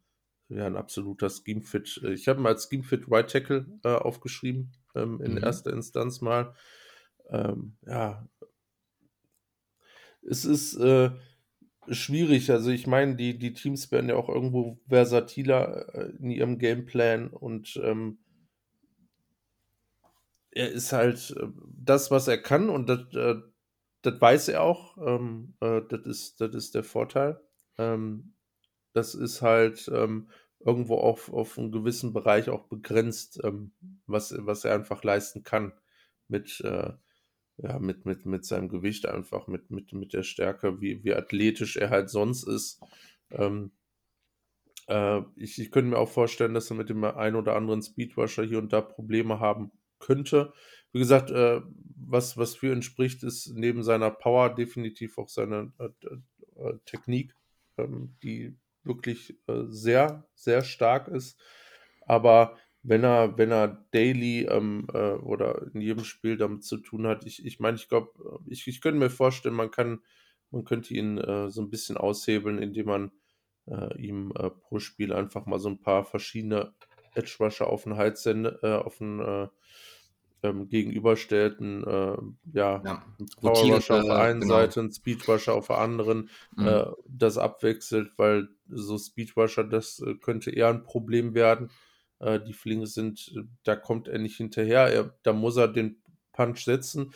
ja, 0.49 0.67
ein 0.67 0.77
absoluter 0.77 1.29
Scheme-Fit. 1.29 2.01
Ich 2.13 2.29
habe 2.29 2.41
ihn 2.41 2.47
als 2.47 2.69
Scheme-Fit 2.69 3.11
Right 3.11 3.29
Tackle 3.29 3.67
äh, 3.85 3.89
aufgeschrieben, 3.89 4.73
ähm, 4.95 5.21
in 5.21 5.37
Mhm. 5.37 5.37
erster 5.37 5.73
Instanz 5.73 6.21
mal. 6.21 6.55
Ähm, 7.29 7.77
ja, 7.87 8.29
es 10.23 10.45
ist 10.45 10.75
äh, 10.77 11.11
schwierig. 11.91 12.51
Also 12.51 12.71
ich 12.71 12.87
meine, 12.87 13.17
die, 13.17 13.39
die 13.39 13.53
Teams 13.55 13.91
werden 13.93 14.11
ja 14.11 14.17
auch 14.17 14.29
irgendwo 14.29 14.81
versatiler 14.89 15.95
äh, 15.95 16.11
in 16.19 16.31
ihrem 16.31 16.59
Gameplan 16.59 17.29
und 17.31 17.81
ähm, 17.83 18.19
er 20.51 20.71
ist 20.71 20.93
halt 20.93 21.31
äh, 21.39 21.47
das, 21.77 22.11
was 22.11 22.29
er 22.29 22.39
kann 22.39 22.69
und 22.71 22.89
das, 22.89 23.01
äh, 23.15 23.37
das 24.03 24.21
weiß 24.21 24.49
er 24.49 24.63
auch. 24.63 24.97
Ähm, 24.99 25.55
äh, 25.61 25.83
das, 25.89 26.07
ist, 26.07 26.41
das 26.41 26.55
ist 26.55 26.75
der 26.75 26.85
Vorteil. 26.85 27.41
Ähm, 27.79 28.35
das 28.93 29.15
ist 29.15 29.43
halt 29.43 29.91
ähm, 29.93 30.29
irgendwo 30.59 30.97
auf, 30.97 31.33
auf 31.33 31.59
einen 31.59 31.73
gewissen 31.73 32.13
Bereich 32.13 32.51
auch 32.51 32.67
begrenzt, 32.69 33.41
ähm, 33.45 33.73
was, 34.07 34.35
was 34.39 34.65
er 34.65 34.75
einfach 34.75 35.03
leisten 35.05 35.43
kann 35.43 35.73
mit, 36.29 36.61
äh, 36.61 36.93
ja, 37.59 37.79
mit, 37.79 38.07
mit, 38.07 38.27
mit 38.27 38.45
seinem 38.45 38.69
Gewicht 38.69 39.07
einfach, 39.07 39.47
mit, 39.47 39.71
mit, 39.71 39.93
mit 39.93 40.13
der 40.13 40.23
Stärke, 40.23 40.81
wie, 40.81 41.05
wie 41.05 41.15
athletisch 41.15 41.77
er 41.77 41.91
halt 41.91 42.11
sonst 42.11 42.45
ist. 42.45 42.81
Ähm, 43.31 43.73
äh, 44.89 45.23
ich, 45.37 45.59
ich 45.59 45.71
könnte 45.71 45.91
mir 45.91 45.99
auch 45.99 46.09
vorstellen, 46.09 46.55
dass 46.55 46.71
er 46.71 46.77
mit 46.77 46.89
dem 46.89 47.03
einen 47.05 47.37
oder 47.37 47.57
anderen 47.57 47.83
Speedrusher 47.83 48.45
hier 48.45 48.59
und 48.59 48.73
da 48.73 48.81
Probleme 48.81 49.41
haben 49.41 49.73
könnte. 49.99 50.53
Wie 50.93 50.99
gesagt, 50.99 51.31
äh, 51.31 51.61
was, 51.97 52.37
was 52.37 52.57
für 52.57 52.73
ihn 52.73 52.83
spricht, 52.83 53.23
ist 53.23 53.53
neben 53.55 53.83
seiner 53.83 54.11
Power 54.11 54.55
definitiv 54.55 55.19
auch 55.19 55.29
seine 55.29 55.73
äh, 55.79 55.89
äh, 56.57 56.79
Technik, 56.85 57.35
ähm, 57.79 58.17
die 58.23 58.57
wirklich 58.83 59.39
äh, 59.47 59.65
sehr, 59.69 60.29
sehr 60.35 60.63
stark 60.63 61.09
ist. 61.09 61.39
Aber 62.07 62.57
wenn 62.83 63.05
er, 63.05 63.37
wenn 63.37 63.53
er 63.53 63.87
daily 63.93 64.47
ähm, 64.47 64.87
äh, 64.93 65.13
oder 65.13 65.71
in 65.75 65.81
jedem 65.81 66.05
Spiel 66.05 66.37
damit 66.37 66.65
zu 66.65 66.79
tun 66.79 67.07
hat, 67.07 67.27
ich, 67.27 67.45
ich 67.45 67.61
meine, 67.61 67.77
ich 67.77 67.89
glaube, 67.89 68.41
ich, 68.47 68.67
ich 68.67 68.81
könnte 68.81 68.99
mir 68.99 69.11
vorstellen, 69.11 69.55
man 69.55 69.71
kann, 69.71 70.01
man 70.51 70.65
könnte 70.65 70.95
ihn 70.95 71.19
äh, 71.19 71.51
so 71.51 71.61
ein 71.63 71.71
bisschen 71.71 71.97
aushebeln, 71.97 72.59
indem 72.59 72.87
man 72.87 73.13
äh, 73.67 73.97
ihm 74.01 74.33
äh, 74.37 74.51
pro 74.51 74.79
Spiel 74.79 75.13
einfach 75.13 75.47
mal 75.47 75.59
so 75.59 75.69
ein 75.69 75.81
paar 75.81 76.05
verschiedene 76.05 76.75
Edge 77.15 77.37
Rusher 77.41 77.67
auf 77.67 77.85
den 77.85 77.97
Hals 77.97 78.23
sendet, 78.23 78.63
äh, 78.63 78.75
auf 78.75 78.99
den 78.99 79.21
äh, 79.21 79.49
ähm, 80.43 80.69
gegenüberstellt, 80.69 81.61
ein, 81.61 81.85
äh, 81.85 82.17
ja, 82.53 82.83
Ja, 82.85 83.03
ein 83.19 83.27
Power 83.41 83.51
rotiert, 83.51 83.77
Rusher 83.77 83.97
auf 83.97 84.07
der 84.07 84.19
einen 84.19 84.41
genau. 84.41 84.55
Seite, 84.55 84.81
ein 84.81 84.93
Speed 84.93 85.29
Rusher 85.29 85.55
auf 85.55 85.67
der 85.69 85.79
anderen, 85.79 86.31
Mhm. 86.57 86.67
äh, 86.67 86.87
das 87.09 87.39
abwechselt, 87.39 88.13
weil 88.17 88.49
so 88.69 88.99
Speed 88.99 89.37
Rusher, 89.37 89.65
das 89.65 90.01
äh, 90.01 90.15
könnte 90.15 90.51
eher 90.51 90.69
ein 90.69 90.83
Problem 90.83 91.35
werden. 91.35 91.71
Äh, 92.21 92.41
die 92.41 92.53
Flinge 92.53 92.87
sind, 92.87 93.33
äh, 93.37 93.43
da 93.65 93.77
kommt 93.77 94.09
er 94.09 94.19
nicht 94.19 94.37
hinterher, 94.37 94.87
er, 94.93 95.15
da 95.23 95.33
muss 95.33 95.57
er 95.57 95.69
den 95.69 96.03
Punch 96.33 96.65
setzen 96.65 97.13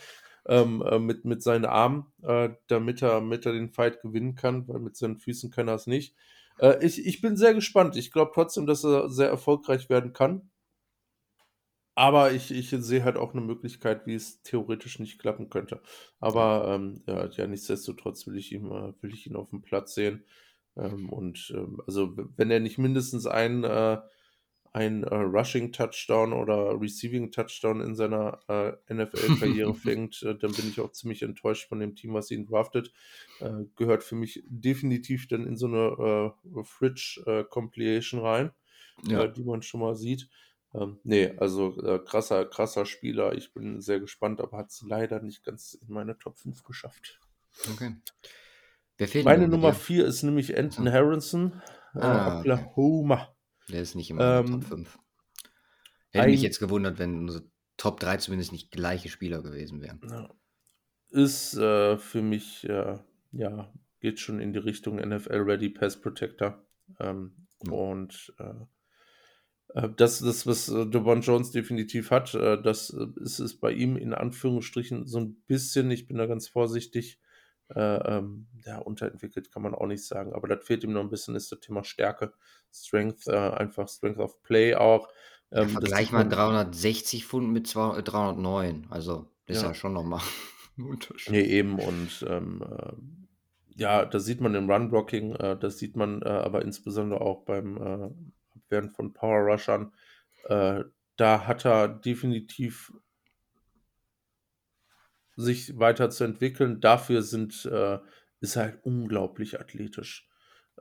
ähm, 0.47 0.83
äh, 0.83 0.99
mit, 0.99 1.25
mit 1.25 1.41
seinen 1.41 1.65
Armen, 1.65 2.05
damit, 2.21 3.01
er, 3.01 3.19
damit 3.19 3.45
er 3.45 3.53
den 3.53 3.69
Fight 3.69 4.01
gewinnen 4.01 4.35
kann, 4.35 4.67
weil 4.67 4.79
mit 4.79 4.95
seinen 4.95 5.17
Füßen 5.17 5.49
kann 5.51 5.67
er 5.67 5.75
es 5.75 5.87
nicht. 5.87 6.15
Ich, 6.79 7.05
ich 7.05 7.19
bin 7.19 7.35
sehr 7.35 7.53
gespannt. 7.53 7.97
Ich 7.97 8.11
glaube 8.13 8.31
trotzdem, 8.33 8.65
dass 8.65 8.85
er 8.85 9.09
sehr 9.09 9.27
erfolgreich 9.27 9.89
werden 9.89 10.13
kann. 10.13 10.49
Aber 11.95 12.33
ich, 12.33 12.51
ich 12.51 12.69
sehe 12.69 13.03
halt 13.05 13.15
auch 13.15 13.31
eine 13.33 13.41
Möglichkeit, 13.41 14.05
wie 14.05 14.15
es 14.15 14.41
theoretisch 14.43 14.99
nicht 14.99 15.17
klappen 15.19 15.49
könnte. 15.49 15.81
Aber 16.19 16.67
ähm, 16.75 17.03
ja, 17.07 17.25
ja, 17.29 17.47
nichtsdestotrotz 17.47 18.27
will 18.27 18.37
ich 18.37 18.51
ihn, 18.51 18.65
äh, 18.71 18.93
will 19.01 19.13
ich 19.13 19.27
ihn 19.27 19.35
auf 19.37 19.49
dem 19.49 19.61
Platz 19.61 19.95
sehen. 19.95 20.25
Ähm, 20.75 21.09
und 21.09 21.53
ähm, 21.55 21.81
also, 21.87 22.13
wenn 22.35 22.51
er 22.51 22.59
nicht 22.59 22.77
mindestens 22.77 23.25
ein, 23.27 23.63
äh, 23.63 23.97
ein 24.73 25.03
äh, 25.05 25.15
Rushing 25.15 25.71
Touchdown 25.71 26.33
oder 26.33 26.79
Receiving 26.81 27.31
Touchdown 27.31 27.79
in 27.79 27.95
seiner 27.95 28.41
äh, 28.49 28.93
NFL-Karriere 28.93 29.73
fängt, 29.75 30.21
äh, 30.23 30.37
dann 30.37 30.53
bin 30.53 30.67
ich 30.67 30.81
auch 30.81 30.91
ziemlich 30.91 31.21
enttäuscht 31.21 31.69
von 31.69 31.79
dem 31.79 31.95
Team, 31.95 32.13
was 32.13 32.29
ihn 32.29 32.45
draftet. 32.45 32.91
Äh, 33.39 33.65
gehört 33.77 34.03
für 34.03 34.15
mich 34.15 34.43
definitiv 34.47 35.27
dann 35.29 35.47
in 35.47 35.55
so 35.55 35.67
eine 35.67 36.33
äh, 36.57 36.63
Fridge 36.65 37.23
äh, 37.25 37.45
Compilation 37.45 38.19
rein 38.19 38.51
Ja. 39.07 39.27
die 39.27 39.43
man 39.43 39.61
schon 39.61 39.81
mal 39.81 39.95
sieht. 39.95 40.29
Ähm, 40.75 40.99
nee, 41.03 41.33
also 41.37 41.81
äh, 41.83 41.99
krasser, 41.99 42.45
krasser 42.45 42.85
Spieler. 42.85 43.33
Ich 43.33 43.53
bin 43.53 43.81
sehr 43.81 43.99
gespannt, 43.99 44.41
aber 44.41 44.57
hat 44.57 44.71
es 44.71 44.81
leider 44.81 45.21
nicht 45.21 45.43
ganz 45.43 45.73
in 45.73 45.93
meine 45.93 46.17
Top 46.17 46.37
5 46.37 46.63
geschafft. 46.63 47.19
Okay. 47.71 47.95
Wer 48.97 49.07
fehlt 49.07 49.25
Meine 49.25 49.47
Nummer 49.47 49.71
dir? 49.71 49.77
4 49.77 50.05
ist 50.05 50.23
nämlich 50.23 50.57
Anton 50.57 50.85
So. 50.85 50.91
Harrison, 50.91 51.61
äh, 51.95 51.99
Ah, 51.99 52.27
okay. 52.39 52.39
Oklahoma. 52.51 53.35
Der 53.69 53.81
ist 53.81 53.95
nicht 53.95 54.09
in 54.09 54.17
meiner 54.17 54.39
Ähm, 54.39 54.45
Top 54.47 54.63
5. 54.65 54.99
Hätte 56.11 56.27
mich 56.27 56.41
jetzt 56.41 56.59
gewundert, 56.59 56.99
wenn 56.99 57.19
unsere 57.19 57.45
Top 57.77 57.99
3 57.99 58.17
zumindest 58.17 58.51
nicht 58.51 58.71
gleiche 58.71 59.09
Spieler 59.09 59.41
gewesen 59.41 59.81
wären. 59.81 60.29
Ist 61.09 61.55
äh, 61.55 61.97
für 61.97 62.21
mich, 62.21 62.67
äh, 62.67 62.97
ja, 63.31 63.73
geht 63.99 64.19
schon 64.19 64.39
in 64.39 64.53
die 64.53 64.59
Richtung 64.59 64.97
NFL 64.97 65.41
Ready 65.41 65.69
Pass 65.69 65.99
Protector. 65.99 66.65
Ähm, 66.99 67.45
Mhm. 67.63 67.73
Und 67.73 68.33
äh, 68.39 68.43
äh, 68.43 68.65
das, 69.97 70.19
das, 70.19 70.47
was 70.47 70.69
äh, 70.69 70.85
Devon 70.85 71.21
Jones 71.21 71.51
definitiv 71.51 72.11
hat, 72.11 72.33
äh, 72.33 72.61
das 72.61 72.89
äh, 72.91 73.07
ist 73.21 73.39
es 73.39 73.59
bei 73.59 73.71
ihm 73.71 73.97
in 73.97 74.13
Anführungsstrichen 74.13 75.05
so 75.05 75.19
ein 75.19 75.35
bisschen, 75.47 75.91
ich 75.91 76.07
bin 76.07 76.17
da 76.17 76.25
ganz 76.27 76.47
vorsichtig, 76.47 77.19
äh, 77.69 77.79
ähm, 77.79 78.47
ja, 78.65 78.77
unterentwickelt 78.77 79.51
kann 79.51 79.63
man 79.63 79.73
auch 79.75 79.87
nicht 79.87 80.05
sagen, 80.05 80.33
aber 80.33 80.47
das 80.47 80.63
fehlt 80.65 80.83
ihm 80.83 80.93
noch 80.93 81.01
ein 81.01 81.09
bisschen, 81.09 81.35
ist 81.35 81.51
das 81.51 81.59
Thema 81.59 81.83
Stärke, 81.83 82.31
Strength, 82.71 83.27
äh, 83.27 83.35
einfach 83.35 83.89
Strength 83.89 84.19
of 84.19 84.41
Play 84.43 84.75
auch. 84.75 85.09
Ja, 85.51 85.61
Ähm, 85.61 85.63
das 85.65 85.71
vergleich 85.73 86.11
mal 86.11 86.19
man- 86.19 86.29
360 86.29 87.25
Pfund 87.25 87.51
mit 87.51 87.67
zwei- 87.67 87.97
äh, 87.97 88.03
309. 88.03 88.87
Also, 88.89 89.27
das 89.47 89.57
ist 89.57 89.63
Ja. 89.63 89.69
ja 89.69 89.73
schon 89.75 89.93
nochmal 89.93 90.21
ein 90.77 90.83
Unterschied. 90.85 91.31
Nee, 91.33 91.41
eben 91.43 91.79
und 91.79 92.25
ähm, 92.29 92.61
äh, 92.63 92.93
ja, 93.77 94.05
das 94.05 94.25
sieht 94.25 94.41
man 94.41 94.55
im 94.55 94.69
Run-Blocking, 94.71 95.35
äh, 95.35 95.57
das 95.59 95.79
sieht 95.79 95.95
man 95.97 96.21
äh, 96.21 96.29
aber 96.29 96.61
insbesondere 96.61 97.19
auch 97.21 97.43
beim 97.45 97.77
äh, 98.69 98.75
Abwehren 98.75 98.89
von 98.89 99.13
Power-Rushern. 99.13 99.93
Äh, 100.45 100.83
da 101.17 101.47
hat 101.47 101.65
er 101.65 101.87
definitiv 101.87 102.93
sich 105.35 105.77
weiterzuentwickeln. 105.77 106.81
Dafür 106.81 107.21
sind, 107.21 107.65
äh, 107.65 107.99
ist 108.41 108.55
er 108.55 108.63
halt 108.63 108.79
unglaublich 108.83 109.59
athletisch. 109.59 110.29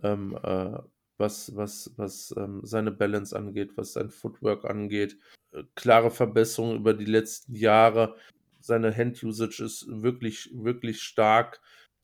Ähm, 0.02 0.38
äh, 0.42 0.78
was, 1.16 1.54
was, 1.54 1.92
was 1.96 2.34
ähm, 2.36 2.60
seine 2.64 2.90
Balance 2.90 3.36
angeht, 3.36 3.76
was 3.76 3.92
sein 3.92 4.10
Footwork 4.10 4.64
angeht. 4.64 5.18
Äh, 5.52 5.62
klare 5.76 6.10
Verbesserung 6.10 6.76
über 6.76 6.94
die 6.94 7.04
letzten 7.04 7.54
Jahre. 7.54 8.16
Seine 8.60 8.96
Hand-Usage 8.96 9.62
ist 9.62 9.86
wirklich, 9.88 10.50
wirklich 10.52 11.02
stark. 11.02 11.60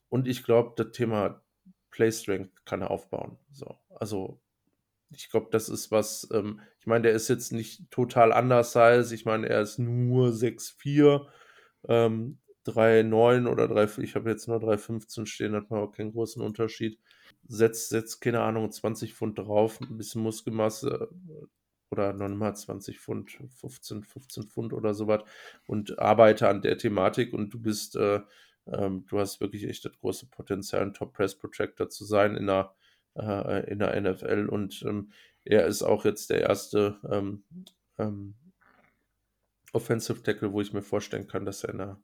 Und 0.09 0.29
ich 0.29 0.45
glaube, 0.45 0.75
das 0.77 0.93
Thema 0.93 1.43
Play 1.91 2.13
Strength 2.13 2.65
kann 2.65 2.83
er 2.83 2.91
aufbauen. 2.91 3.39
So, 3.51 3.79
also 3.91 4.41
ich 5.13 5.31
glaube, 5.31 5.49
das 5.51 5.69
ist 5.69 5.91
was, 5.91 6.29
ähm, 6.33 6.61
ich 6.81 6.87
meine, 6.87 7.03
der 7.03 7.13
ist 7.13 7.29
jetzt 7.29 7.53
nicht 7.53 7.91
total 7.91 8.33
undersized. 8.33 9.13
Ich 9.13 9.25
meine, 9.25 9.49
er 9.49 9.61
ist 9.63 9.79
nur 9.79 10.33
6'4, 10.33 11.29
ähm, 11.89 12.39
3,9 12.65 13.47
oder 13.49 13.69
3, 13.69 14.03
ich 14.03 14.15
habe 14.15 14.31
jetzt 14.31 14.47
nur 14.49 14.59
3,15 14.59 15.27
stehen, 15.27 15.55
hat 15.55 15.71
man 15.71 15.81
auch 15.81 15.93
keinen 15.93 16.13
großen 16.13 16.43
Unterschied. 16.43 16.99
Setzt, 17.49 17.89
setzt, 17.89 18.21
keine 18.21 18.43
Ahnung, 18.43 18.71
20 18.71 19.15
Pfund 19.15 19.39
drauf, 19.39 19.81
ein 19.81 19.97
bisschen 19.97 20.23
Muskelmasse 20.23 21.09
oder 21.91 22.13
nochmal 22.13 22.55
20 22.55 23.01
Pfund, 23.01 23.31
15, 23.61 24.05
15 24.05 24.45
Pfund 24.45 24.73
oder 24.73 24.95
sowas 24.95 25.23
und 25.67 25.99
arbeite 25.99 26.49
an 26.49 26.63
der 26.63 26.79
Thematik 26.79 27.33
und 27.33 27.51
du 27.53 27.61
bist, 27.61 27.97
äh, 27.97 28.21
ähm, 28.67 29.05
du 29.09 29.19
hast 29.19 29.41
wirklich 29.41 29.65
echt 29.65 29.85
das 29.85 29.99
große 30.01 30.27
Potenzial, 30.27 30.83
ein 30.83 30.95
Top 30.95 31.15
Press 31.15 31.37
Protector 31.37 31.89
zu 31.89 32.05
sein 32.05 32.37
in 32.37 32.47
der, 32.47 32.75
äh, 33.17 33.71
in 33.71 33.79
der 33.79 34.01
NFL 34.01 34.49
und 34.49 34.83
ähm, 34.83 35.13
er 35.45 35.67
ist 35.67 35.83
auch 35.83 36.05
jetzt 36.05 36.31
der 36.31 36.43
erste 36.43 36.99
ähm, 37.11 37.45
ähm, 37.99 38.35
Offensive 39.73 40.23
Tackle, 40.23 40.53
wo 40.53 40.61
ich 40.61 40.73
mir 40.73 40.83
vorstellen 40.83 41.27
kann, 41.27 41.45
dass 41.45 41.65
er 41.65 41.71
in 41.71 41.79
der 41.79 42.03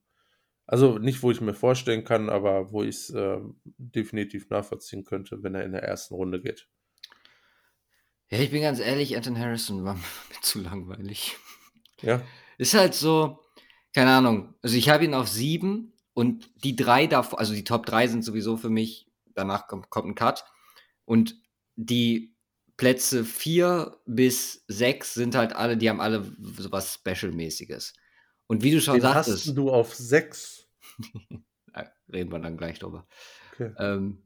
also 0.66 0.98
nicht, 0.98 1.22
wo 1.22 1.30
ich 1.30 1.40
mir 1.40 1.54
vorstellen 1.54 2.04
kann, 2.04 2.28
aber 2.28 2.72
wo 2.72 2.82
ich 2.82 2.96
es 2.96 3.10
äh, 3.10 3.38
definitiv 3.64 4.50
nachvollziehen 4.50 5.04
könnte, 5.04 5.42
wenn 5.42 5.54
er 5.54 5.64
in 5.64 5.72
der 5.72 5.84
ersten 5.84 6.14
Runde 6.14 6.40
geht. 6.40 6.68
Ja, 8.30 8.40
ich 8.40 8.50
bin 8.50 8.62
ganz 8.62 8.80
ehrlich, 8.80 9.16
Anton 9.16 9.38
Harrison 9.38 9.84
war 9.84 9.94
mir 9.94 10.40
zu 10.42 10.60
langweilig. 10.60 11.36
Ja. 12.02 12.20
Ist 12.58 12.74
halt 12.74 12.94
so, 12.94 13.38
keine 13.94 14.10
Ahnung. 14.10 14.54
Also 14.62 14.76
ich 14.76 14.88
habe 14.88 15.04
ihn 15.04 15.14
auf 15.14 15.28
sieben 15.28 15.92
und 16.14 16.50
die 16.64 16.74
drei 16.74 17.06
davor, 17.06 17.38
also 17.38 17.54
die 17.54 17.64
Top 17.64 17.86
drei 17.86 18.08
sind 18.08 18.24
sowieso 18.24 18.56
für 18.56 18.70
mich, 18.70 19.08
danach 19.34 19.68
kommt, 19.68 19.88
kommt 19.90 20.08
ein 20.08 20.14
Cut. 20.16 20.44
Und 21.06 21.40
die 21.76 22.36
Plätze 22.76 23.24
vier 23.24 23.98
bis 24.04 24.64
sechs 24.68 25.14
sind 25.14 25.34
halt 25.34 25.54
alle, 25.54 25.78
die 25.78 25.88
haben 25.88 26.00
alle 26.00 26.30
sowas 26.58 26.94
Special-mäßiges. 26.94 27.94
Und 28.46 28.62
wie 28.62 28.72
du 28.72 28.80
schon 28.80 28.96
Den 28.96 29.02
sagtest. 29.02 29.46
hast 29.46 29.56
du 29.56 29.70
auf 29.70 29.94
sechs. 29.94 30.68
reden 32.12 32.30
wir 32.30 32.38
dann 32.38 32.56
gleich 32.56 32.78
drüber. 32.78 33.06
Okay. 33.52 33.72
Ähm, 33.78 34.22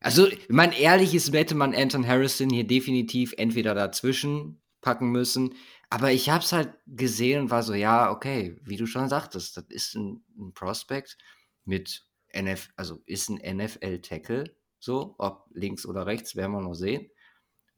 also, 0.00 0.28
mein 0.48 0.72
ehrliches 0.72 1.32
hätte 1.32 1.54
man 1.54 1.74
Anton 1.74 2.06
Harrison 2.06 2.48
hier 2.50 2.66
definitiv 2.66 3.34
entweder 3.36 3.74
dazwischen 3.74 4.62
packen 4.80 5.10
müssen. 5.10 5.54
Aber 5.90 6.12
ich 6.12 6.30
habe 6.30 6.42
es 6.42 6.52
halt 6.52 6.72
gesehen 6.86 7.42
und 7.42 7.50
war 7.50 7.62
so, 7.62 7.74
ja, 7.74 8.10
okay, 8.10 8.56
wie 8.62 8.76
du 8.76 8.86
schon 8.86 9.08
sagtest, 9.08 9.56
das 9.56 9.64
ist 9.68 9.94
ein, 9.94 10.24
ein 10.38 10.54
Prospect 10.54 11.18
mit 11.64 12.06
NF, 12.32 12.70
also 12.76 13.02
ist 13.06 13.28
ein 13.28 13.56
NFL-Tackle, 13.56 14.56
so, 14.80 15.14
ob 15.18 15.46
links 15.52 15.86
oder 15.86 16.06
rechts, 16.06 16.34
werden 16.34 16.52
wir 16.52 16.60
noch 16.60 16.74
sehen. 16.74 17.10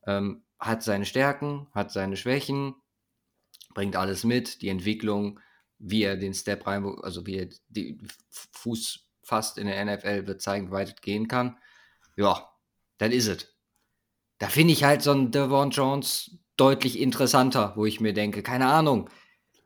Ähm, 0.07 0.45
hat 0.59 0.83
seine 0.83 1.05
Stärken, 1.05 1.69
hat 1.73 1.93
seine 1.93 2.17
Schwächen, 2.17 2.75
bringt 3.75 3.97
alles 3.97 4.25
mit, 4.25 4.63
die 4.63 4.69
Entwicklung, 4.69 5.41
wie 5.79 6.05
er 6.05 6.17
den 6.17 6.35
Step 6.35 6.67
rein, 6.67 6.85
also 7.03 7.27
wie 7.27 7.39
er 7.39 7.49
den 7.69 8.09
Fuß 8.31 9.09
fasst 9.23 9.59
in 9.59 9.67
der 9.67 9.85
NFL, 9.85 10.27
wird 10.27 10.41
zeigen, 10.41 10.69
wie 10.69 10.73
weit 10.73 10.89
es 10.89 11.01
gehen 11.01 11.29
kann 11.29 11.57
ja, 12.17 12.51
dann 12.99 13.13
ist 13.13 13.27
es. 13.27 13.49
Da 14.39 14.49
finde 14.49 14.73
ich 14.73 14.85
halt 14.85 15.03
so 15.03 15.13
einen 15.13 15.31
Devon 15.31 15.71
Jones 15.71 16.39
deutlich 16.57 16.99
interessanter, 16.99 17.73
wo 17.77 17.87
ich 17.87 18.01
mir 18.01 18.13
denke, 18.13 18.43
keine 18.43 18.67
Ahnung, 18.67 19.09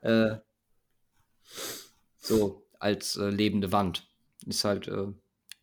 äh, 0.01 0.35
so 2.17 2.67
als 2.79 3.15
äh, 3.17 3.29
lebende 3.29 3.71
Wand. 3.71 4.09
Ist 4.45 4.63
halt 4.63 4.87
äh, 4.87 5.07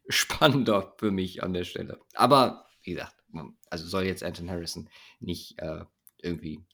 spannender 0.08 0.94
für 0.98 1.10
mich 1.10 1.42
an 1.42 1.52
der 1.52 1.64
Stelle. 1.64 2.00
Aber 2.14 2.66
wie 2.82 2.92
gesagt, 2.92 3.16
also 3.70 3.86
soll 3.86 4.04
jetzt 4.04 4.22
Anton 4.22 4.50
Harrison 4.50 4.88
nicht 5.20 5.58
äh, 5.58 5.84
irgendwie 6.18 6.64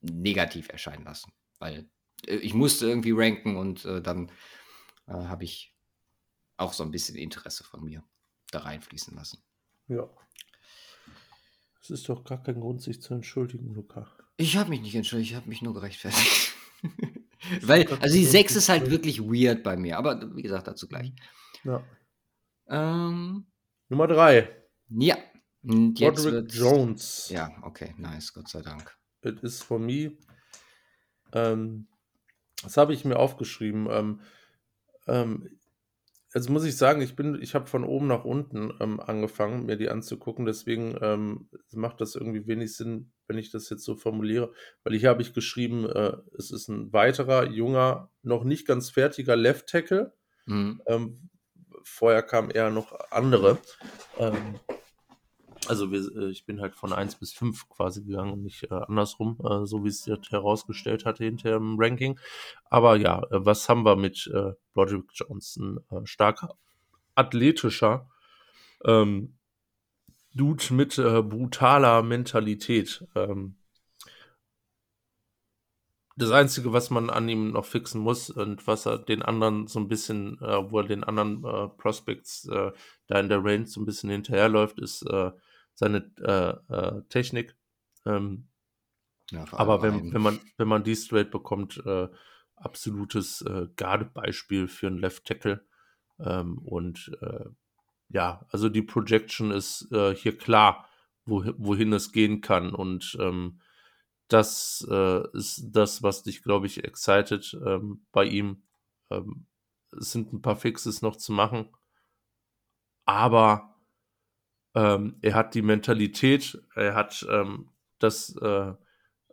negativ 0.00 0.68
erscheinen 0.68 1.04
lassen, 1.04 1.32
weil 1.58 1.88
äh, 2.26 2.36
ich 2.36 2.54
musste 2.54 2.86
irgendwie 2.86 3.12
ranken 3.12 3.56
und 3.56 3.84
äh, 3.84 4.00
dann 4.00 4.30
äh, 5.06 5.12
habe 5.12 5.44
ich 5.44 5.74
auch 6.56 6.72
so 6.72 6.82
ein 6.82 6.90
bisschen 6.90 7.16
Interesse 7.16 7.64
von 7.64 7.84
mir 7.84 8.02
da 8.50 8.60
reinfließen 8.60 9.14
lassen. 9.14 9.42
Ja. 9.88 10.08
Es 11.80 11.90
ist 11.90 12.08
doch 12.08 12.24
gar 12.24 12.42
kein 12.42 12.60
Grund, 12.60 12.82
sich 12.82 13.00
zu 13.00 13.14
entschuldigen, 13.14 13.72
Luca. 13.74 14.10
Ich 14.36 14.56
habe 14.56 14.70
mich 14.70 14.80
nicht 14.80 14.94
entschuldigt, 14.94 15.30
ich 15.30 15.36
habe 15.36 15.48
mich 15.48 15.62
nur 15.62 15.74
gerechtfertigt. 15.74 16.54
Weil, 17.62 17.86
also 18.00 18.14
die 18.14 18.24
6 18.24 18.56
ist 18.56 18.68
halt 18.68 18.90
wirklich 18.90 19.20
weird 19.20 19.62
bei 19.62 19.76
mir, 19.76 19.96
aber 19.96 20.34
wie 20.36 20.42
gesagt, 20.42 20.66
dazu 20.66 20.88
gleich. 20.88 21.12
Ja. 21.64 21.82
Ähm, 22.68 23.46
Nummer 23.88 24.06
3. 24.06 24.48
Ja. 24.90 25.16
Und 25.62 25.98
jetzt 25.98 26.24
Roderick 26.24 26.52
Jones. 26.52 27.28
Ja, 27.30 27.50
okay, 27.62 27.94
nice, 27.98 28.32
Gott 28.32 28.48
sei 28.48 28.62
Dank. 28.62 28.96
It 29.22 29.40
is 29.40 29.62
for 29.62 29.78
me. 29.78 30.16
Ähm, 31.32 31.88
das 32.62 32.76
habe 32.76 32.92
ich 32.92 33.04
mir 33.04 33.18
aufgeschrieben. 33.18 33.88
Ähm, 33.90 34.20
ähm, 35.06 35.58
jetzt 36.34 36.50
muss 36.50 36.64
ich 36.64 36.76
sagen, 36.76 37.02
ich 37.02 37.16
bin, 37.16 37.40
ich 37.40 37.54
habe 37.54 37.66
von 37.66 37.84
oben 37.84 38.06
nach 38.06 38.24
unten 38.24 38.72
ähm, 38.80 39.00
angefangen, 39.00 39.66
mir 39.66 39.76
die 39.76 39.88
anzugucken. 39.88 40.46
Deswegen 40.46 40.96
ähm, 41.00 41.48
macht 41.72 42.00
das 42.00 42.14
irgendwie 42.14 42.46
wenig 42.46 42.76
Sinn, 42.76 43.12
wenn 43.26 43.38
ich 43.38 43.50
das 43.50 43.68
jetzt 43.70 43.84
so 43.84 43.96
formuliere, 43.96 44.52
weil 44.84 44.96
hier 44.96 45.08
habe 45.08 45.22
ich 45.22 45.34
geschrieben, 45.34 45.88
äh, 45.88 46.16
es 46.36 46.50
ist 46.50 46.68
ein 46.68 46.92
weiterer 46.92 47.48
junger, 47.48 48.10
noch 48.22 48.44
nicht 48.44 48.66
ganz 48.66 48.90
fertiger 48.90 49.36
Left 49.36 49.68
Tackle. 49.68 50.14
Mhm. 50.46 50.82
Ähm, 50.86 51.30
vorher 51.88 52.22
kamen 52.22 52.50
eher 52.50 52.70
noch 52.70 52.92
andere. 53.10 53.58
Ähm, 54.18 54.58
also 55.66 55.90
wir, 55.90 56.00
äh, 56.16 56.30
ich 56.30 56.44
bin 56.46 56.60
halt 56.60 56.74
von 56.74 56.92
1 56.92 57.16
bis 57.16 57.32
5 57.32 57.68
quasi 57.68 58.04
gegangen 58.04 58.32
und 58.32 58.42
nicht 58.42 58.64
äh, 58.70 58.74
andersrum, 58.74 59.38
äh, 59.44 59.66
so 59.66 59.84
wie 59.84 59.88
es 59.88 60.06
jetzt 60.06 60.30
herausgestellt 60.30 61.04
hatte 61.04 61.24
hinter 61.24 61.52
dem 61.52 61.76
Ranking. 61.78 62.18
Aber 62.70 62.96
ja, 62.96 63.22
äh, 63.30 63.44
was 63.44 63.68
haben 63.68 63.84
wir 63.84 63.96
mit 63.96 64.30
äh, 64.32 64.52
Broderick 64.74 65.10
Johnson? 65.12 65.80
Äh, 65.90 66.04
starker, 66.04 66.56
athletischer 67.14 68.08
ähm, 68.84 69.34
Dude 70.34 70.72
mit 70.72 70.98
äh, 70.98 71.22
brutaler 71.22 72.02
Mentalität. 72.02 73.04
Ähm, 73.14 73.56
das 76.18 76.32
Einzige, 76.32 76.72
was 76.72 76.90
man 76.90 77.10
an 77.10 77.28
ihm 77.28 77.52
noch 77.52 77.64
fixen 77.64 78.00
muss 78.00 78.28
und 78.28 78.66
was 78.66 78.86
er 78.86 78.98
den 78.98 79.22
anderen 79.22 79.68
so 79.68 79.78
ein 79.78 79.88
bisschen, 79.88 80.38
äh, 80.42 80.70
wo 80.70 80.80
er 80.80 80.86
den 80.86 81.04
anderen 81.04 81.44
äh, 81.44 81.68
Prospects 81.68 82.46
äh, 82.48 82.72
da 83.06 83.20
in 83.20 83.28
der 83.28 83.44
Range 83.44 83.66
so 83.66 83.80
ein 83.80 83.86
bisschen 83.86 84.10
hinterherläuft, 84.10 84.80
ist 84.80 85.02
äh, 85.02 85.30
seine 85.74 86.10
äh, 86.20 86.74
äh, 86.74 87.02
Technik. 87.08 87.56
Ähm, 88.04 88.48
Ja, 89.30 89.44
aber 89.52 89.80
wenn, 89.82 90.12
wenn, 90.12 90.22
man, 90.22 90.40
wenn 90.56 90.68
man 90.68 90.82
die 90.82 90.96
straight 90.96 91.30
bekommt, 91.30 91.82
absolutes 92.56 93.44
Gardebeispiel 93.76 94.68
für 94.68 94.86
einen 94.86 94.98
Left 94.98 95.26
Tackle. 95.26 95.66
Ähm, 96.18 96.58
und 96.58 97.12
ja, 98.08 98.46
also 98.50 98.70
die 98.70 98.82
Projection 98.82 99.50
ist 99.50 99.88
hier 99.90 100.38
klar, 100.38 100.88
wohin, 101.26 101.54
wohin 101.58 101.92
es 101.92 102.10
gehen 102.10 102.40
kann. 102.40 102.74
Und 102.74 103.18
ähm, 103.20 103.60
das 104.28 104.86
äh, 104.90 105.26
ist 105.32 105.70
das, 105.70 106.02
was 106.02 106.22
dich, 106.22 106.42
glaube 106.42 106.66
ich, 106.66 106.84
excited 106.84 107.58
ähm, 107.66 108.06
bei 108.12 108.24
ihm. 108.24 108.62
Ähm, 109.10 109.46
es 109.98 110.12
sind 110.12 110.32
ein 110.32 110.42
paar 110.42 110.56
Fixes 110.56 111.00
noch 111.02 111.16
zu 111.16 111.32
machen. 111.32 111.70
Aber 113.06 113.74
ähm, 114.74 115.16
er 115.22 115.34
hat 115.34 115.54
die 115.54 115.62
Mentalität, 115.62 116.62
er 116.74 116.94
hat 116.94 117.26
ähm, 117.30 117.70
das, 117.98 118.36
äh, 118.36 118.74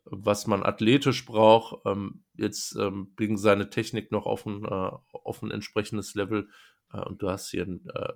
was 0.06 0.48
man 0.48 0.64
athletisch 0.64 1.26
braucht. 1.26 1.86
Ähm, 1.86 2.24
jetzt 2.36 2.78
ähm, 2.78 3.14
bringen 3.16 3.38
seine 3.38 3.70
Technik 3.70 4.14
noch 4.14 4.26
auf 4.26 4.46
ein, 4.46 4.64
äh, 4.64 4.92
auf 5.12 5.42
ein 5.42 5.52
entsprechendes 5.52 6.16
Level. 6.16 6.50
Äh, 6.94 7.02
und 7.02 7.22
du 7.22 7.30
hast 7.30 7.50
hier 7.50 7.66
ein 7.66 7.86
äh, 7.94 8.14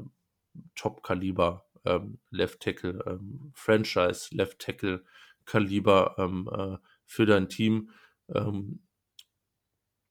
Top-Kaliber 0.76 1.66
ähm, 1.84 2.20
Left 2.30 2.62
Tackle, 2.62 3.20
Franchise 3.54 4.34
Left 4.34 4.60
Tackle 4.60 5.04
Kaliber 5.50 6.16
ähm, 6.18 6.50
äh, 6.54 6.78
für 7.06 7.26
dein 7.26 7.50
Team. 7.50 7.90
Ähm, 8.34 8.84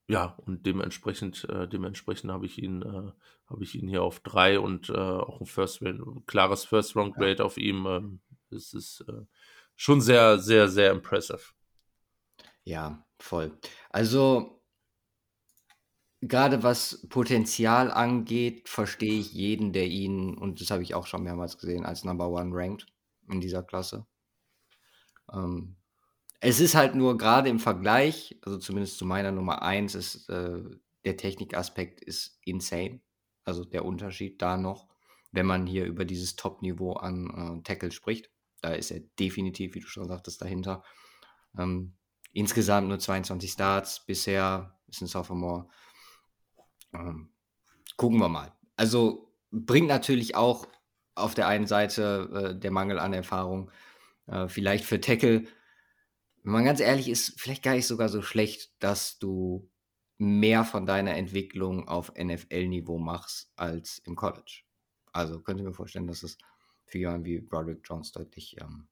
ja, 0.09 0.36
und 0.47 0.64
dementsprechend, 0.66 1.45
äh, 1.51 1.68
dementsprechend 1.68 2.32
habe 2.32 2.47
ich 2.47 2.61
ihn, 2.61 2.82
äh, 2.82 3.12
habe 3.47 3.62
ich 3.62 3.74
ihn 3.74 3.89
hier 3.89 4.03
auf 4.03 4.20
drei 4.20 4.59
und 4.59 4.89
äh, 4.89 4.95
auch 4.95 5.41
ein 5.41 5.47
First 5.47 5.82
ein 5.82 6.24
klares 6.26 6.64
First 6.64 6.97
Round 6.97 7.14
Grade 7.14 7.45
auf 7.45 7.57
ihm. 7.59 7.86
Ähm, 7.86 8.20
das 8.51 8.72
ist 8.72 9.05
äh, 9.07 9.26
schon 9.76 10.01
sehr, 10.01 10.39
sehr, 10.39 10.68
sehr 10.68 10.91
impressive. 10.91 11.53
Ja, 12.64 13.07
voll. 13.18 13.59
Also, 13.91 14.62
gerade 16.22 16.62
was 16.62 17.07
Potenzial 17.09 17.91
angeht, 17.91 18.68
verstehe 18.68 19.20
ich 19.20 19.32
jeden, 19.32 19.72
der 19.72 19.86
ihn, 19.86 20.36
und 20.36 20.61
das 20.61 20.70
habe 20.70 20.82
ich 20.82 20.95
auch 20.95 21.07
schon 21.07 21.22
mehrmals 21.22 21.59
gesehen, 21.59 21.84
als 21.84 22.05
Number 22.05 22.28
One 22.28 22.51
ranked 22.53 22.86
in 23.30 23.41
dieser 23.41 23.62
Klasse. 23.62 24.07
Ähm, 25.33 25.76
es 26.41 26.61
ist 26.61 26.74
halt 26.74 26.95
nur 26.95 27.18
gerade 27.18 27.49
im 27.49 27.59
Vergleich, 27.59 28.39
also 28.43 28.59
zumindest 28.59 28.99
zu 28.99 29.05
meiner 29.05 29.33
Nummer 29.33 29.62
1, 29.62 29.95
ist 29.95 30.29
äh, 30.29 30.62
der 31.05 31.16
Technikaspekt 31.16 32.01
ist 32.01 32.39
insane. 32.45 33.01
Also 33.45 33.64
der 33.64 33.85
Unterschied 33.85 34.41
da 34.43 34.57
noch, 34.57 34.89
wenn 35.33 35.47
man 35.47 35.66
hier 35.66 35.87
über 35.87 36.05
dieses 36.05 36.37
Top-Niveau 36.37 36.93
an 36.95 37.61
äh, 37.61 37.62
Tackle 37.62 37.91
spricht. 37.91 38.31
Da 38.61 38.72
ist 38.72 38.91
er 38.91 39.01
definitiv, 39.18 39.74
wie 39.74 39.81
du 39.81 39.87
schon 39.87 40.07
sagtest, 40.07 40.43
dahinter. 40.43 40.83
Ähm, 41.57 41.95
insgesamt 42.33 42.89
nur 42.89 42.99
22 42.99 43.51
Starts 43.51 44.05
bisher, 44.05 44.79
ist 44.89 45.01
ein 45.01 45.07
Sophomore. 45.07 45.68
Ähm, 46.93 47.31
gucken 47.97 48.18
wir 48.18 48.29
mal. 48.29 48.53
Also 48.76 49.33
bringt 49.51 49.89
natürlich 49.89 50.35
auch 50.37 50.66
auf 51.14 51.35
der 51.35 51.49
einen 51.49 51.66
Seite 51.66 52.53
äh, 52.55 52.59
der 52.59 52.70
Mangel 52.70 52.99
an 52.99 53.12
Erfahrung 53.12 53.70
äh, 54.29 54.49
vielleicht 54.49 54.85
für 54.85 55.01
Tackle, 55.01 55.45
wenn 56.43 56.53
man 56.53 56.64
ganz 56.64 56.81
ehrlich 56.81 57.09
ist, 57.09 57.39
vielleicht 57.41 57.62
gar 57.62 57.74
nicht 57.74 57.87
sogar 57.87 58.09
so 58.09 58.22
schlecht, 58.22 58.72
dass 58.79 59.18
du 59.18 59.70
mehr 60.18 60.64
von 60.64 60.87
deiner 60.87 61.14
Entwicklung 61.16 61.87
auf 61.89 62.12
NFL-Niveau 62.16 62.99
machst 62.99 63.53
als 63.57 63.99
im 64.05 64.16
College. 64.16 64.62
Also 65.12 65.41
könnte 65.41 65.62
ich 65.62 65.68
mir 65.68 65.74
vorstellen, 65.74 66.07
dass 66.07 66.22
es 66.22 66.39
für 66.87 66.99
jemanden 66.99 67.24
wie 67.24 67.41
Broderick 67.41 67.81
Jones 67.85 68.12
deutlich 68.12 68.57
ähm, 68.61 68.89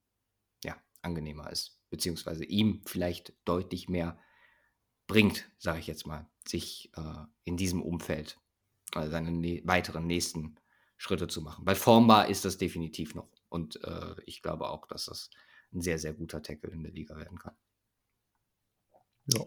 ja, 0.64 0.76
angenehmer 1.02 1.50
ist, 1.50 1.80
beziehungsweise 1.90 2.44
ihm 2.44 2.82
vielleicht 2.86 3.32
deutlich 3.44 3.88
mehr 3.88 4.18
bringt, 5.06 5.50
sage 5.58 5.78
ich 5.78 5.86
jetzt 5.86 6.06
mal, 6.06 6.28
sich 6.46 6.90
äh, 6.96 7.24
in 7.44 7.56
diesem 7.56 7.82
Umfeld 7.82 8.38
äh, 8.94 9.08
seine 9.08 9.32
ne 9.32 9.62
weiteren 9.64 10.06
nächsten 10.06 10.56
Schritte 10.96 11.28
zu 11.28 11.42
machen. 11.42 11.66
Weil 11.66 11.76
formbar 11.76 12.28
ist 12.28 12.44
das 12.44 12.58
definitiv 12.58 13.14
noch. 13.14 13.28
Und 13.48 13.82
äh, 13.84 14.14
ich 14.24 14.42
glaube 14.42 14.68
auch, 14.68 14.86
dass 14.86 15.06
das 15.06 15.30
ein 15.72 15.80
sehr, 15.80 15.98
sehr 15.98 16.14
guter 16.14 16.42
Tackle 16.42 16.70
in 16.70 16.82
der 16.82 16.92
Liga 16.92 17.16
werden 17.16 17.38
kann. 17.38 17.56
Ja. 19.26 19.44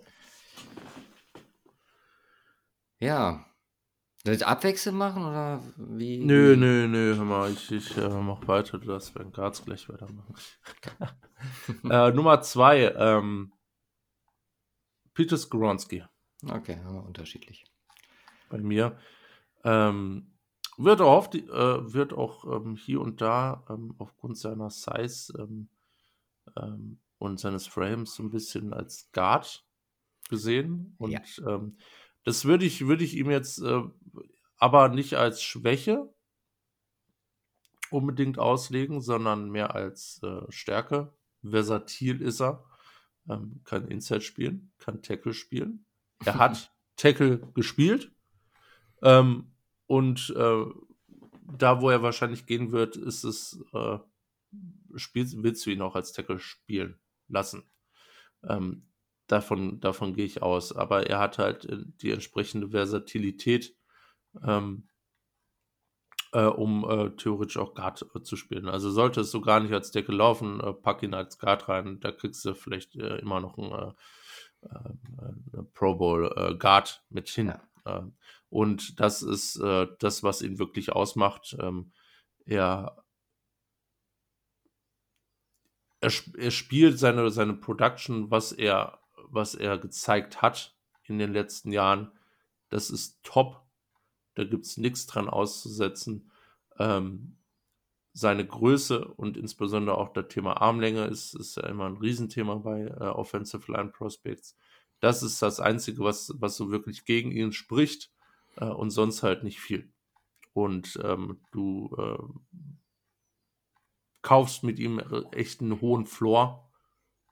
Ja. 2.99 3.45
Soll 4.25 4.35
ich 4.35 4.45
abwechselnd 4.45 4.97
machen 4.97 5.23
oder 5.23 5.63
wie? 5.77 6.17
Nö, 6.23 6.57
nö, 6.57 6.87
nö, 6.87 7.15
hör 7.15 7.23
mal, 7.23 7.51
ich, 7.51 7.71
ich 7.71 7.97
äh, 7.97 8.09
mach 8.09 8.45
weiter, 8.47 8.77
du 8.77 8.87
darfst 8.87 9.13
beim 9.13 9.31
Guards 9.31 9.63
gleich 9.63 9.87
weitermachen. 9.87 10.35
äh, 11.89 12.11
Nummer 12.11 12.41
zwei, 12.41 12.93
ähm, 12.97 13.53
Peter 15.13 15.37
Skoronski. 15.37 16.03
Okay, 16.43 16.77
haben 16.83 16.95
wir 16.95 17.03
unterschiedlich. 17.03 17.65
Bei 18.49 18.57
mir. 18.57 18.99
Ähm, 19.63 20.38
wird 20.79 21.01
auch, 21.01 21.33
äh, 21.33 21.93
wird 21.93 22.13
auch 22.13 22.45
ähm, 22.45 22.75
hier 22.75 23.01
und 23.01 23.21
da 23.21 23.65
ähm, 23.69 23.95
aufgrund 23.97 24.37
seiner 24.37 24.69
Size 24.69 25.33
ähm, 25.37 25.69
ähm, 26.57 26.99
und 27.17 27.39
seines 27.39 27.67
Frames 27.67 28.15
so 28.15 28.23
ein 28.23 28.31
bisschen 28.31 28.73
als 28.73 29.09
Guard 29.11 29.65
gesehen. 30.29 30.95
Und 30.97 31.11
ja. 31.11 31.21
Ähm, 31.45 31.77
das 32.23 32.45
würde 32.45 32.65
ich, 32.65 32.87
würde 32.87 33.03
ich 33.03 33.15
ihm 33.15 33.29
jetzt 33.29 33.61
äh, 33.61 33.81
aber 34.57 34.89
nicht 34.89 35.15
als 35.15 35.43
Schwäche 35.43 36.13
unbedingt 37.91 38.39
auslegen, 38.39 39.01
sondern 39.01 39.49
mehr 39.49 39.75
als 39.75 40.21
äh, 40.23 40.49
Stärke. 40.49 41.13
Versatil 41.41 42.21
ist 42.21 42.41
er. 42.41 42.63
Ähm, 43.29 43.61
kann 43.63 43.87
Inside 43.87 44.21
spielen, 44.21 44.71
kann 44.77 45.01
Tackle 45.01 45.33
spielen. 45.33 45.85
Er 46.23 46.35
hat 46.35 46.73
Tackle 46.95 47.39
gespielt. 47.53 48.11
Ähm, 49.01 49.51
und 49.89 50.31
äh, 50.37 50.65
da, 51.57 51.81
wo 51.81 51.89
er 51.89 52.03
wahrscheinlich 52.03 52.45
gehen 52.45 52.71
wird, 52.71 52.95
ist 52.95 53.23
es, 53.23 53.59
äh, 53.73 53.97
spielst, 54.95 55.41
willst 55.41 55.65
du 55.65 55.71
ihn 55.71 55.81
auch 55.81 55.95
als 55.95 56.11
Tackle 56.11 56.37
spielen 56.37 56.99
lassen. 57.27 57.63
Ähm, 58.47 58.87
davon, 59.25 59.79
davon 59.79 60.13
gehe 60.13 60.25
ich 60.25 60.43
aus. 60.43 60.75
Aber 60.75 61.07
er 61.07 61.17
hat 61.17 61.39
halt 61.39 61.65
äh, 61.65 61.79
die 62.03 62.11
entsprechende 62.11 62.69
Versatilität, 62.69 63.75
ähm, 64.43 64.87
äh, 66.33 66.43
um 66.43 66.87
äh, 66.87 67.09
theoretisch 67.15 67.57
auch 67.57 67.73
Guard 67.73 68.05
äh, 68.13 68.21
zu 68.21 68.35
spielen. 68.35 68.69
Also 68.69 68.91
sollte 68.91 69.21
es 69.21 69.31
so 69.31 69.41
gar 69.41 69.59
nicht 69.59 69.73
als 69.73 69.89
Decke 69.89 70.11
laufen, 70.11 70.59
äh, 70.59 70.71
pack 70.71 71.01
ihn 71.01 71.15
als 71.15 71.39
Guard 71.39 71.67
rein, 71.67 71.99
da 71.99 72.11
kriegst 72.11 72.45
du 72.45 72.53
vielleicht 72.53 72.95
äh, 72.95 73.17
immer 73.17 73.39
noch 73.39 73.57
einen 73.57 73.95
Pro 75.73 75.95
Bowl 75.95 76.57
Guard 76.59 77.01
mit 77.09 77.27
hin. 77.29 77.55
Ja. 77.85 78.11
Und 78.49 78.99
das 78.99 79.21
ist 79.21 79.59
das, 79.59 80.23
was 80.23 80.41
ihn 80.41 80.57
wirklich 80.59 80.91
ausmacht. 80.91 81.55
Ähm, 81.59 81.91
er 82.45 83.03
er, 86.01 86.11
er, 86.37 86.51
spielt 86.51 86.97
seine, 86.97 87.29
seine 87.29 87.53
Production, 87.53 88.31
was 88.31 88.53
er 88.53 88.99
was 89.31 89.55
er 89.55 89.77
gezeigt 89.77 90.41
hat 90.41 90.75
in 91.03 91.19
den 91.19 91.33
letzten 91.33 91.71
Jahren, 91.71 92.11
das 92.69 92.89
ist 92.89 93.23
top. 93.23 93.61
Da 94.35 94.43
gibt 94.43 94.65
es 94.65 94.77
nichts 94.77 95.05
dran 95.05 95.29
auszusetzen. 95.29 96.31
Ähm, 96.77 97.37
seine 98.13 98.45
Größe 98.45 99.05
und 99.05 99.37
insbesondere 99.37 99.97
auch 99.97 100.13
das 100.13 100.27
Thema 100.29 100.61
Armlänge 100.61 101.05
ist, 101.05 101.35
ist 101.35 101.57
ja 101.57 101.67
immer 101.67 101.85
ein 101.85 101.97
Riesenthema 101.97 102.55
bei 102.55 102.81
äh, 102.81 103.03
Offensive 103.03 103.71
Line 103.71 103.89
Prospects. 103.89 104.55
Das 104.99 105.23
ist 105.23 105.41
das 105.41 105.59
Einzige, 105.59 106.03
was, 106.03 106.33
was 106.37 106.57
so 106.57 106.71
wirklich 106.71 107.05
gegen 107.05 107.31
ihn 107.31 107.53
spricht 107.53 108.11
äh, 108.59 108.65
und 108.65 108.91
sonst 108.91 109.23
halt 109.23 109.43
nicht 109.43 109.59
viel. 109.59 109.91
Und 110.53 110.99
ähm, 111.03 111.41
du 111.51 111.95
äh, 111.97 112.17
kaufst 114.21 114.63
mit 114.63 114.79
ihm 114.79 114.99
echt 115.31 115.61
einen 115.61 115.81
hohen 115.81 116.05
Floor 116.05 116.69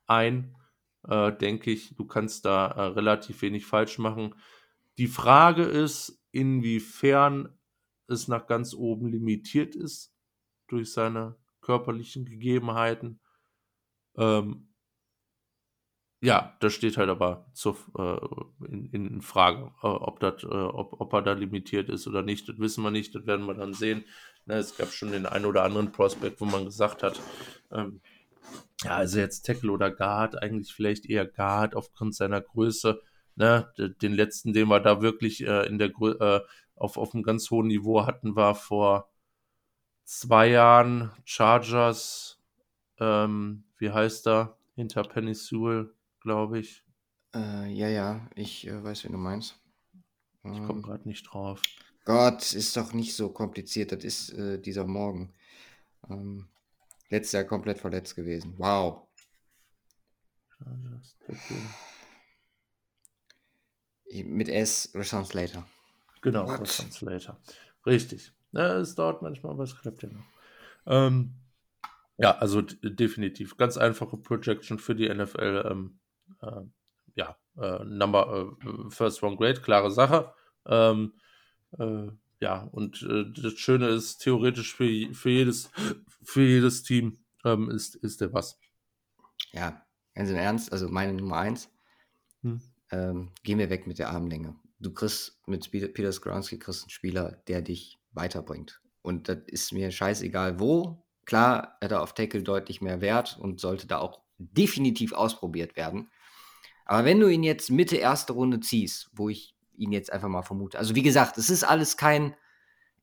ein 0.06 0.58
äh, 1.08 1.36
denke 1.36 1.72
ich, 1.72 1.96
du 1.96 2.06
kannst 2.06 2.46
da 2.46 2.68
äh, 2.68 2.82
relativ 2.82 3.42
wenig 3.42 3.66
falsch 3.66 3.98
machen. 3.98 4.36
Die 4.98 5.08
Frage 5.08 5.64
ist, 5.64 6.22
inwiefern 6.32 7.58
es 8.08 8.28
nach 8.28 8.48
ganz 8.48 8.74
oben 8.74 9.08
limitiert 9.08 9.76
ist 9.76 10.14
durch 10.68 10.92
seine 10.92 11.36
körperlichen 11.62 12.26
Gegebenheiten. 12.26 13.20
Ähm, 14.16 14.67
ja, 16.22 16.56
das 16.60 16.74
steht 16.74 16.98
halt 16.98 17.10
aber 17.10 17.46
zu, 17.54 17.78
äh, 17.98 18.18
in, 18.66 18.90
in, 18.92 19.22
Frage, 19.22 19.72
äh, 19.84 19.88
ob, 19.88 20.20
dat, 20.20 20.44
äh, 20.44 20.48
ob, 20.48 21.00
ob 21.00 21.14
er 21.14 21.22
da 21.22 21.34
limitiert 21.34 21.90
ist 21.90 22.08
oder 22.08 22.24
nicht. 22.24 22.50
Das 22.50 22.58
wissen 22.58 22.84
wir 22.84 22.92
nicht, 22.92 23.14
das 23.14 23.28
werden 23.28 23.46
wir 23.46 23.54
dann 23.54 23.74
sehen. 23.74 24.04
Ne, 24.46 24.56
es 24.56 24.78
gab 24.78 24.92
schon 24.92 25.12
den 25.12 25.26
einen 25.26 25.46
oder 25.46 25.64
anderen 25.64 25.92
Prospect, 25.92 26.42
wo 26.42 26.46
man 26.46 26.66
gesagt 26.66 27.04
hat, 27.04 27.20
ähm, 27.72 28.02
ja, 28.84 28.96
also 28.96 29.20
jetzt 29.20 29.46
Tackle 29.46 29.72
oder 29.72 29.92
Guard, 29.92 30.42
eigentlich 30.42 30.74
vielleicht 30.74 31.06
eher 31.06 31.26
Guard 31.26 31.76
aufgrund 31.76 32.16
seiner 32.16 32.42
Größe. 32.42 33.02
Ne? 33.36 33.72
Den 34.02 34.14
letzten, 34.14 34.54
den 34.54 34.68
wir 34.70 34.80
da 34.80 35.02
wirklich 35.02 35.46
äh, 35.46 35.68
in 35.68 35.78
der 35.78 35.90
äh, 35.90 36.42
auf, 36.76 36.98
auf 36.98 37.14
einem 37.14 37.24
ganz 37.24 37.52
hohen 37.52 37.68
Niveau 37.68 38.06
hatten, 38.06 38.36
war 38.36 38.56
vor 38.56 39.10
zwei 40.04 40.48
Jahren 40.50 41.12
Chargers, 41.26 42.40
ähm, 43.00 43.66
wie 43.78 43.92
heißt 43.92 44.28
er? 44.28 44.58
Hinter 44.76 45.04
Penny 45.04 45.34
Sewell, 45.34 45.92
glaube 46.28 46.60
ich. 46.60 46.84
Äh, 47.34 47.72
ja, 47.72 47.88
ja, 47.88 48.30
ich 48.36 48.68
äh, 48.68 48.84
weiß, 48.84 49.06
wie 49.06 49.12
du 49.14 49.18
meinst. 49.18 49.56
Ich 50.44 50.60
komme 50.60 50.80
ähm, 50.80 50.82
gerade 50.82 51.08
nicht 51.08 51.24
drauf. 51.24 51.62
Gott, 52.04 52.54
ist 52.54 52.76
doch 52.76 52.92
nicht 52.92 53.16
so 53.16 53.30
kompliziert. 53.30 53.94
Das 53.94 54.04
ist 54.04 54.34
äh, 54.34 54.60
dieser 54.60 54.86
Morgen. 54.86 55.34
Ähm, 56.10 56.50
Letztes 57.10 57.32
Jahr 57.32 57.44
komplett 57.46 57.80
verletzt 57.80 58.16
gewesen. 58.16 58.56
Wow. 58.58 59.08
Mit 64.12 64.50
S, 64.50 64.92
Rashawn 64.94 65.26
Slater. 65.26 65.66
Genau, 66.22 66.44
Rashawn 66.44 66.92
Slater. 66.92 67.40
Richtig. 67.86 68.34
Ja, 68.52 68.78
es 68.80 68.96
dauert 68.96 69.22
manchmal, 69.22 69.54
aber 69.54 69.64
es 69.64 69.80
klappt 69.80 70.04
ja 70.04 70.10
noch. 70.10 70.26
Ähm, 70.86 71.36
ja, 72.18 72.38
also 72.38 72.62
definitiv. 72.62 73.56
Ganz 73.56 73.78
einfache 73.78 74.18
Projection 74.18 74.80
für 74.80 74.96
die 74.96 75.08
NFL. 75.08 75.64
Ähm, 75.72 76.00
äh, 76.00 76.07
ja, 77.16 77.36
äh, 77.60 77.84
Number 77.84 78.56
äh, 78.62 78.90
First 78.90 79.22
One 79.24 79.36
Grade, 79.38 79.62
klare 79.62 79.92
Sache. 79.92 80.34
Ähm, 80.66 81.14
äh, 81.78 82.08
ja, 82.40 82.70
und 82.72 83.02
äh, 83.02 83.26
das 83.36 83.54
Schöne 83.54 83.88
ist, 83.90 84.20
theoretisch 84.20 84.76
für, 84.76 85.14
für, 85.14 85.30
jedes, 85.30 85.72
für 86.24 86.44
jedes 86.44 86.84
Team 86.84 87.18
ähm, 87.44 87.70
ist, 87.72 87.96
ist 87.96 88.22
der 88.22 88.34
was. 88.34 88.60
Ja, 89.52 89.82
ganz 90.14 90.30
im 90.30 90.36
Ernst, 90.36 90.72
also 90.72 90.88
meine 90.88 91.14
Nummer 91.14 91.38
eins, 91.38 91.70
hm. 92.44 92.62
ähm, 92.92 93.32
gehen 93.44 93.58
wir 93.58 93.70
weg 93.70 93.88
mit 93.88 93.98
der 93.98 94.10
Armlänge. 94.10 94.56
Du 94.80 94.94
kriegst 94.94 95.42
mit 95.48 95.72
Peter 95.72 96.12
Skronski 96.12 96.60
kriegst 96.60 96.84
einen 96.84 96.92
Spieler, 96.92 97.42
der 97.48 97.64
dich 97.64 97.98
weiterbringt. 98.12 98.82
Und 99.02 99.28
das 99.30 99.40
ist 99.48 99.74
mir 99.74 99.90
scheißegal 99.90 100.60
wo. 100.60 101.04
Klar 101.26 101.78
hat 101.82 101.92
er 101.92 102.02
auf 102.02 102.14
Tackle 102.14 102.44
deutlich 102.44 102.82
mehr 102.82 103.02
Wert 103.02 103.38
und 103.40 103.60
sollte 103.60 103.88
da 103.88 103.98
auch 103.98 104.22
definitiv 104.38 105.14
ausprobiert 105.14 105.76
werden. 105.76 106.12
Aber 106.88 107.06
wenn 107.06 107.20
du 107.20 107.28
ihn 107.28 107.44
jetzt 107.44 107.70
Mitte 107.70 107.98
erste 107.98 108.34
Runde 108.34 108.62
ziehst, 108.62 109.10
wo 109.14 109.30
ich 109.30 109.54
ihn 109.76 109.92
jetzt 109.92 110.12
einfach 110.12 110.30
mal 110.30 110.42
vermute. 110.42 110.80
Also 110.80 110.96
wie 110.96 111.04
gesagt, 111.04 111.38
es 111.38 111.50
ist 111.50 111.64
alles 111.64 111.98
kein 111.98 112.36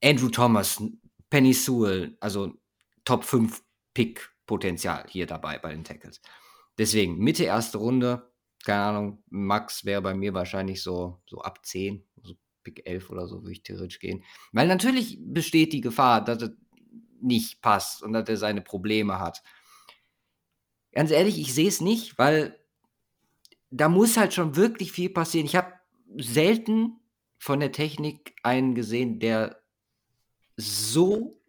Andrew 0.03 0.29
Thomas, 0.29 0.83
Penny 1.31 1.53
Sewell, 1.53 2.17
also 2.21 2.53
Top 3.05 3.25
5 3.25 3.63
Pick-Potenzial 3.93 5.05
hier 5.09 5.27
dabei 5.27 5.59
bei 5.59 5.71
den 5.71 5.85
Tackles. 5.85 6.21
Deswegen 6.79 7.19
Mitte 7.19 7.45
erste 7.45 7.79
Runde, 7.79 8.33
keine 8.65 8.83
Ahnung, 8.83 9.23
Max 9.29 9.85
wäre 9.85 10.03
bei 10.03 10.15
mir 10.15 10.35
wahrscheinlich 10.35 10.83
so, 10.83 11.21
so 11.27 11.43
ab 11.43 11.65
10, 11.65 12.03
also 12.17 12.35
Pick 12.63 12.87
11 12.87 13.11
oder 13.11 13.29
so 13.29 13.43
würde 13.43 13.53
ich 13.53 13.63
theoretisch 13.63 14.01
gehen. 14.01 14.25
Weil 14.53 14.67
natürlich 14.67 15.19
besteht 15.21 15.73
die 15.73 15.83
Gefahr, 15.83 16.25
dass 16.25 16.43
es 16.43 16.51
nicht 17.21 17.61
passt 17.61 18.03
und 18.03 18.15
dass 18.15 18.29
er 18.29 18.37
seine 18.39 18.63
Probleme 18.63 19.19
hat. 19.19 19.43
Ganz 20.93 21.11
ehrlich, 21.11 21.39
ich 21.39 21.55
sehe 21.55 21.69
es 21.69 21.81
nicht, 21.81 22.19
weil 22.19 22.59
da 23.77 23.89
muss 23.89 24.17
halt 24.17 24.35
schon 24.35 24.57
wirklich 24.57 24.93
viel 24.93 25.11
passieren. 25.11 25.47
Ich 25.47 25.57
habe 25.57 25.73
selten 26.17 27.01
von 27.39 27.61
der 27.61 27.73
Technik 27.73 28.35
einen 28.43 28.75
gesehen, 28.75 29.21
der 29.21 29.61
so 30.57 31.41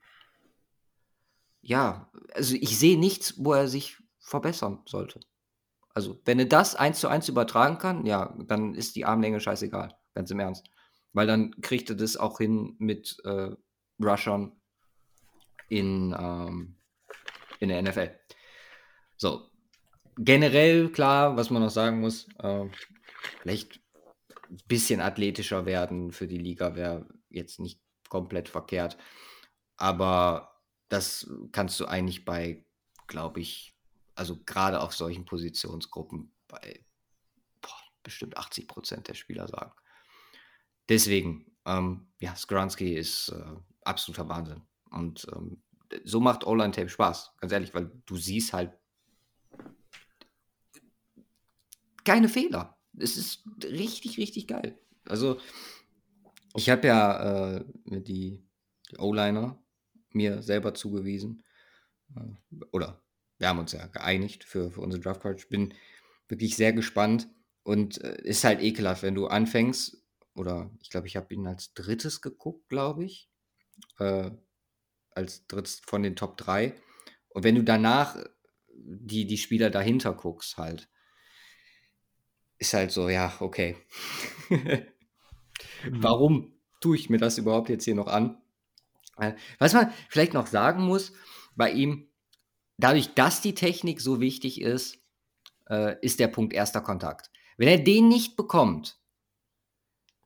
ja, 1.66 2.12
also 2.36 2.56
ich 2.56 2.78
sehe 2.78 2.98
nichts, 2.98 3.44
wo 3.44 3.54
er 3.54 3.68
sich 3.68 3.98
verbessern 4.20 4.84
sollte. 4.86 5.20
Also, 5.96 6.22
wenn 6.24 6.38
er 6.38 6.46
das 6.46 6.76
eins 6.76 7.00
zu 7.00 7.08
eins 7.08 7.28
übertragen 7.28 7.80
kann, 7.80 8.06
ja, 8.06 8.38
dann 8.46 8.76
ist 8.76 8.96
die 8.96 9.04
Armlänge 9.04 9.40
scheißegal, 9.40 9.98
ganz 10.14 10.30
im 10.30 10.40
Ernst. 10.40 10.70
Weil 11.14 11.26
dann 11.26 11.60
kriegt 11.62 11.90
er 11.90 11.96
das 11.96 12.18
auch 12.18 12.38
hin 12.38 12.76
mit 12.78 13.18
äh, 13.24 13.50
Rushern 14.00 14.52
in, 15.68 16.16
ähm, 16.20 16.76
in 17.60 17.70
der 17.70 17.82
NFL. 17.82 18.12
So, 19.18 19.50
generell 20.18 20.90
klar, 20.90 21.38
was 21.38 21.50
man 21.50 21.62
noch 21.62 21.70
sagen 21.70 22.00
muss, 22.00 22.28
äh, 22.40 22.66
vielleicht 23.42 23.80
ein 24.50 24.58
bisschen 24.68 25.02
athletischer 25.02 25.66
werden 25.66 26.12
für 26.12 26.28
die 26.28 26.38
Liga 26.38 26.76
wäre 26.76 27.08
jetzt 27.30 27.60
nicht 27.60 27.82
komplett 28.10 28.50
verkehrt. 28.50 28.98
Aber 29.78 30.62
das 30.90 31.30
kannst 31.52 31.80
du 31.80 31.86
eigentlich 31.86 32.26
bei, 32.26 32.66
glaube 33.08 33.42
ich, 33.42 33.76
also 34.16 34.42
gerade 34.46 34.80
auf 34.82 34.94
solchen 34.96 35.26
Positionsgruppen 35.26 36.32
bei 36.48 36.86
boah, 37.62 37.82
bestimmt 38.04 38.38
80 38.38 38.68
Prozent 38.68 39.08
der 39.08 39.16
Spieler 39.16 39.48
sagen. 39.48 39.74
Deswegen, 40.88 41.58
ähm, 41.66 42.08
ja, 42.20 42.36
Skranski 42.36 42.96
ist 42.96 43.30
äh, 43.30 43.56
absoluter 43.84 44.30
Wahnsinn. 44.30 44.62
Und 44.92 45.28
ähm, 45.36 45.62
so 46.04 46.20
macht 46.20 46.46
Online-Tape 46.46 46.90
Spaß, 46.90 47.34
ganz 47.40 47.52
ehrlich, 47.52 47.74
weil 47.74 47.92
du 48.06 48.16
siehst 48.16 48.54
halt 48.54 48.72
keine 52.06 52.30
Fehler. 52.30 52.78
Es 52.98 53.18
ist 53.18 53.44
richtig, 53.64 54.18
richtig 54.18 54.48
geil. 54.48 54.80
Also, 55.08 55.40
ich 56.56 56.70
habe 56.70 56.88
ja 56.88 57.58
äh, 57.58 57.66
die, 57.86 58.48
die 58.90 58.98
O-Liner 58.98 59.62
mir 60.12 60.42
selber 60.42 60.74
zugewiesen. 60.74 61.44
Äh, 62.16 62.66
oder 62.72 63.04
wir 63.38 63.50
haben 63.50 63.60
uns 63.60 63.74
ja 63.74 63.86
geeinigt 63.88 64.44
für, 64.44 64.72
für 64.72 64.82
unsere 64.82 65.02
Draft 65.02 65.22
Card. 65.22 65.40
Ich 65.40 65.50
bin 65.50 65.74
wirklich 66.28 66.56
sehr 66.56 66.74
gespannt 66.74 67.28
und 67.64 68.02
äh, 68.04 68.22
ist 68.24 68.44
halt 68.44 68.62
ekelhaft, 68.62 69.04
wenn 69.04 69.16
du 69.16 69.28
anfängst, 69.28 70.02
oder 70.34 70.72
ich 70.82 70.90
glaube, 70.90 71.08
ich 71.08 71.16
habe 71.16 71.34
ihn 71.34 71.48
als 71.48 71.74
drittes 71.74 72.22
geguckt, 72.22 72.68
glaube 72.70 73.06
ich. 73.06 73.30
Äh, 74.00 74.32
als 75.12 75.48
drittes 75.48 75.82
von 75.86 76.04
den 76.04 76.16
Top 76.16 76.38
3. 76.38 76.76
Und 77.30 77.44
wenn 77.44 77.56
du 77.56 77.64
danach 77.64 78.18
die, 78.74 79.26
die 79.26 79.38
Spieler 79.38 79.70
dahinter 79.70 80.14
guckst, 80.14 80.58
halt, 80.58 80.90
ist 82.58 82.74
halt 82.74 82.92
so, 82.92 83.10
ja, 83.10 83.34
okay. 83.40 83.78
Mhm. 84.50 86.04
Warum 86.04 86.54
tue 86.82 86.98
ich 86.98 87.10
mir 87.10 87.18
das 87.18 87.38
überhaupt 87.38 87.70
jetzt 87.70 87.86
hier 87.86 87.96
noch 87.96 88.08
an? 88.08 88.42
Äh, 89.18 89.34
was 89.60 89.74
man 89.74 89.92
vielleicht 90.10 90.34
noch 90.34 90.48
sagen 90.48 90.84
muss, 90.84 91.14
bei 91.56 91.72
ihm, 91.72 92.10
dadurch, 92.78 93.14
dass 93.14 93.42
die 93.42 93.56
Technik 93.56 94.02
so 94.02 94.20
wichtig 94.20 94.62
ist, 94.62 94.98
äh, 95.70 95.96
ist 96.02 96.20
der 96.20 96.28
Punkt 96.28 96.54
erster 96.54 96.82
Kontakt. 96.82 97.32
Wenn 97.58 97.70
er 97.70 97.80
den 97.80 98.08
nicht 98.08 98.36
bekommt, 98.36 99.00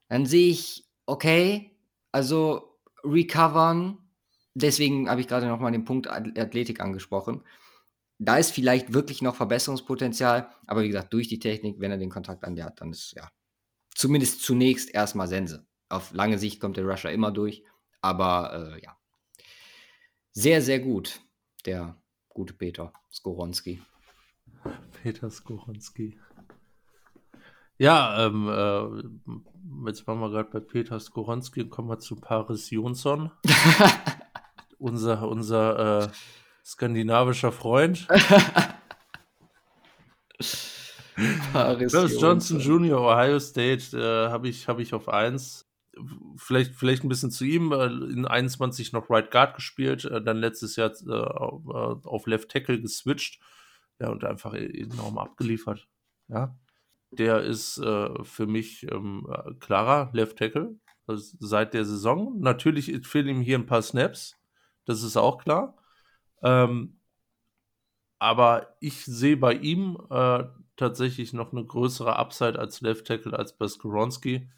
dann 0.08 0.26
sehe 0.26 0.50
ich, 0.50 0.88
okay, 1.06 1.78
also 2.12 2.80
recovern, 3.04 3.98
deswegen 4.56 5.10
habe 5.10 5.22
ich 5.22 5.28
gerade 5.28 5.48
noch 5.48 5.60
mal 5.60 5.72
den 5.72 5.86
Punkt 5.86 6.08
Athletik 6.08 6.80
angesprochen. 6.80 7.44
Da 8.20 8.38
ist 8.38 8.52
vielleicht 8.52 8.94
wirklich 8.94 9.22
noch 9.22 9.36
Verbesserungspotenzial, 9.36 10.50
aber 10.68 10.84
wie 10.84 10.88
gesagt, 10.88 11.14
durch 11.14 11.30
die 11.30 11.40
Technik, 11.40 11.80
wenn 11.80 11.92
er 11.92 11.98
den 11.98 12.10
Kontakt 12.10 12.44
an 12.44 12.56
der 12.56 12.66
hat, 12.66 12.82
dann 12.82 12.92
ist 12.92 13.14
ja 13.16 13.30
zumindest 13.96 14.44
zunächst 14.44 14.94
erstmal 14.94 15.28
Sense. 15.28 15.66
Auf 15.88 16.12
lange 16.12 16.38
Sicht 16.38 16.60
kommt 16.60 16.78
der 16.78 16.86
Rusher 16.86 17.12
immer 17.12 17.32
durch, 17.32 17.64
aber 18.02 18.74
äh, 18.76 18.84
ja. 18.84 18.98
Sehr, 20.32 20.62
sehr 20.62 20.80
gut, 20.80 21.22
der 21.66 22.02
gute 22.28 22.54
Peter 22.54 22.94
Skoronski. 23.12 23.82
Peter 25.02 25.30
Skoronski. 25.30 26.20
Ja, 27.78 28.26
ähm, 28.26 28.48
äh, 28.50 29.90
jetzt 29.90 30.06
waren 30.06 30.20
wir 30.20 30.30
gerade 30.30 30.50
bei 30.50 30.60
Peter 30.60 31.00
Skoronski 31.00 31.62
und 31.62 31.70
kommen 31.70 31.90
wir 31.90 32.00
zu 32.00 32.18
Paris 32.18 32.70
Jonsson. 32.70 33.32
unser 34.78 35.28
unser 35.28 36.04
äh, 36.04 36.10
skandinavischer 36.70 37.52
Freund. 37.52 38.08
Paris 41.52 42.22
Johnson 42.22 42.60
Jr., 42.60 43.02
Ohio 43.02 43.40
State, 43.40 43.98
äh, 43.98 44.30
habe 44.30 44.48
ich, 44.48 44.68
hab 44.68 44.80
ich 44.80 44.94
auf 44.94 45.10
1 45.10 45.66
vielleicht, 46.38 46.76
vielleicht 46.76 47.04
ein 47.04 47.10
bisschen 47.10 47.32
zu 47.32 47.44
ihm, 47.44 47.72
äh, 47.72 47.88
in 47.88 48.26
21 48.26 48.94
noch 48.94 49.10
Right 49.10 49.32
Guard 49.32 49.56
gespielt, 49.56 50.06
äh, 50.06 50.22
dann 50.22 50.38
letztes 50.38 50.76
Jahr 50.76 50.92
äh, 50.92 51.12
auf 51.12 52.28
Left 52.28 52.50
Tackle 52.50 52.80
geswitcht, 52.80 53.42
ja, 54.00 54.10
und 54.10 54.24
einfach 54.24 54.54
enorm 54.54 55.18
abgeliefert, 55.18 55.88
ja. 56.28 56.56
Der 57.12 57.42
ist 57.42 57.80
äh, 57.80 58.24
für 58.24 58.46
mich 58.46 58.84
ähm, 58.92 59.28
klarer 59.60 60.12
Left 60.14 60.38
Tackle 60.38 60.76
also 61.10 61.36
seit 61.40 61.74
der 61.74 61.86
Saison. 61.86 62.40
Natürlich 62.40 62.96
fehlen 63.08 63.28
ihm 63.28 63.42
hier 63.42 63.58
ein 63.58 63.66
paar 63.66 63.82
Snaps, 63.82 64.36
das 64.86 65.02
ist 65.02 65.18
auch 65.18 65.40
klar. 65.40 65.76
Ähm, 66.44 67.00
aber 68.20 68.76
ich 68.80 69.06
sehe 69.06 69.38
bei 69.38 69.54
ihm 69.54 69.98
äh, 70.10 70.44
tatsächlich 70.76 71.34
noch 71.34 71.52
eine 71.52 71.64
größere 71.64 72.16
Upside 72.16 72.60
als 72.60 72.82
Left 72.82 73.08
Tackle 73.08 73.38
als 73.38 73.58
bei 73.58 73.68
Skoronski. 73.68 74.50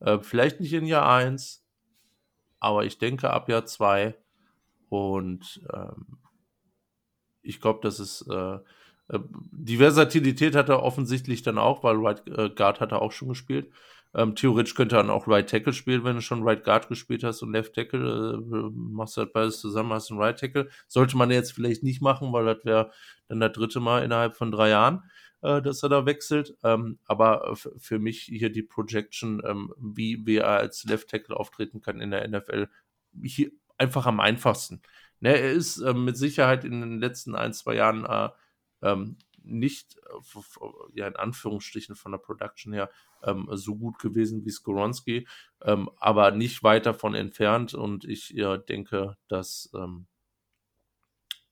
Äh, 0.00 0.18
vielleicht 0.20 0.60
nicht 0.60 0.72
in 0.72 0.86
Jahr 0.86 1.08
1, 1.08 1.64
aber 2.60 2.84
ich 2.84 2.98
denke 2.98 3.30
ab 3.30 3.48
Jahr 3.48 3.66
2. 3.66 4.16
Und 4.88 5.60
ähm, 5.72 6.18
ich 7.42 7.60
glaube, 7.60 7.80
dass 7.82 7.98
es 7.98 8.26
äh, 8.28 8.58
äh, 9.08 9.18
die 9.52 9.78
Versatilität 9.78 10.54
hat 10.54 10.68
er 10.68 10.82
offensichtlich 10.82 11.42
dann 11.42 11.58
auch, 11.58 11.82
weil 11.82 11.96
Right 11.96 12.26
äh, 12.28 12.50
Guard 12.50 12.80
hat 12.80 12.92
er 12.92 13.02
auch 13.02 13.12
schon 13.12 13.28
gespielt. 13.28 13.70
Ähm, 14.14 14.34
theoretisch 14.34 14.74
könnte 14.74 14.96
er 14.96 15.02
dann 15.02 15.10
auch 15.10 15.28
Right 15.28 15.48
Tackle 15.48 15.72
spielen, 15.72 16.04
wenn 16.04 16.16
du 16.16 16.22
schon 16.22 16.42
Right 16.42 16.64
Guard 16.64 16.88
gespielt 16.88 17.24
hast 17.24 17.42
und 17.42 17.52
Left 17.52 17.74
Tackle. 17.74 18.42
Äh, 18.42 18.70
machst 18.72 19.16
halt 19.16 19.32
beides 19.32 19.60
zusammen, 19.60 19.92
hast 19.92 20.10
einen 20.10 20.20
Right 20.20 20.38
Tackle. 20.38 20.68
Sollte 20.86 21.16
man 21.16 21.30
jetzt 21.30 21.52
vielleicht 21.52 21.82
nicht 21.82 22.00
machen, 22.00 22.32
weil 22.32 22.46
das 22.46 22.64
wäre 22.64 22.90
dann 23.28 23.40
das 23.40 23.52
dritte 23.52 23.80
Mal 23.80 24.02
innerhalb 24.04 24.36
von 24.36 24.50
drei 24.50 24.70
Jahren 24.70 25.02
äh, 25.42 25.62
dass 25.62 25.82
er 25.82 25.88
da 25.88 26.06
wechselt. 26.06 26.56
Ähm, 26.64 26.98
aber 27.06 27.54
für 27.56 27.98
mich 27.98 28.22
hier 28.22 28.50
die 28.50 28.62
Projection, 28.62 29.42
ähm, 29.44 29.72
wie, 29.78 30.26
wie 30.26 30.36
er 30.36 30.48
als 30.48 30.84
Left 30.84 31.08
Tackle 31.08 31.36
auftreten 31.36 31.80
kann 31.80 32.00
in 32.00 32.10
der 32.10 32.26
NFL, 32.28 32.68
hier 33.22 33.50
einfach 33.76 34.06
am 34.06 34.20
einfachsten. 34.20 34.82
Ne, 35.20 35.30
er 35.36 35.52
ist 35.52 35.78
äh, 35.78 35.94
mit 35.94 36.16
Sicherheit 36.16 36.64
in 36.64 36.80
den 36.80 37.00
letzten 37.00 37.34
ein, 37.34 37.52
zwei 37.52 37.74
Jahren 37.74 38.04
äh, 38.04 38.28
ähm, 38.82 39.16
nicht, 39.48 39.96
ja, 40.94 41.06
in 41.06 41.16
Anführungsstrichen 41.16 41.96
von 41.96 42.12
der 42.12 42.18
Production 42.18 42.72
her, 42.72 42.90
ähm, 43.22 43.48
so 43.52 43.76
gut 43.76 43.98
gewesen 43.98 44.44
wie 44.44 44.50
Skoronski, 44.50 45.26
ähm, 45.62 45.90
aber 45.98 46.30
nicht 46.30 46.62
weit 46.62 46.86
davon 46.86 47.14
entfernt. 47.14 47.74
Und 47.74 48.04
ich 48.04 48.30
ja, 48.30 48.56
denke, 48.56 49.16
dass 49.28 49.70
ähm, 49.74 50.06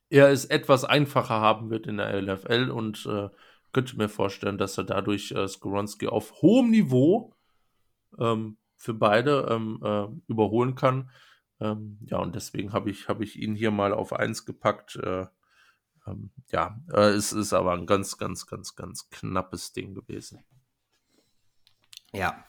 er 0.08 0.30
es 0.30 0.44
etwas 0.44 0.84
einfacher 0.84 1.40
haben 1.40 1.70
wird 1.70 1.86
in 1.86 1.96
der 1.96 2.14
LFL 2.14 2.70
und 2.70 3.06
äh, 3.06 3.28
könnte 3.72 3.96
mir 3.96 4.08
vorstellen, 4.08 4.58
dass 4.58 4.78
er 4.78 4.84
dadurch 4.84 5.32
äh, 5.32 5.48
Skoronski 5.48 6.06
auf 6.06 6.40
hohem 6.40 6.70
Niveau 6.70 7.34
ähm, 8.18 8.58
für 8.76 8.94
beide 8.94 9.48
ähm, 9.50 9.80
äh, 9.82 10.06
überholen 10.28 10.74
kann. 10.74 11.10
Ähm, 11.60 11.98
ja, 12.02 12.18
und 12.18 12.34
deswegen 12.34 12.72
habe 12.72 12.90
ich, 12.90 13.08
hab 13.08 13.20
ich 13.20 13.36
ihn 13.40 13.54
hier 13.54 13.70
mal 13.70 13.92
auf 13.92 14.12
1 14.12 14.44
gepackt. 14.44 14.96
Äh, 14.96 15.26
ähm, 16.06 16.30
ja, 16.52 16.80
äh, 16.92 17.10
es 17.10 17.32
ist 17.32 17.52
aber 17.52 17.72
ein 17.72 17.86
ganz, 17.86 18.18
ganz, 18.18 18.46
ganz, 18.46 18.74
ganz 18.74 19.08
knappes 19.10 19.72
Ding 19.72 19.94
gewesen. 19.94 20.44
Ja. 22.12 22.44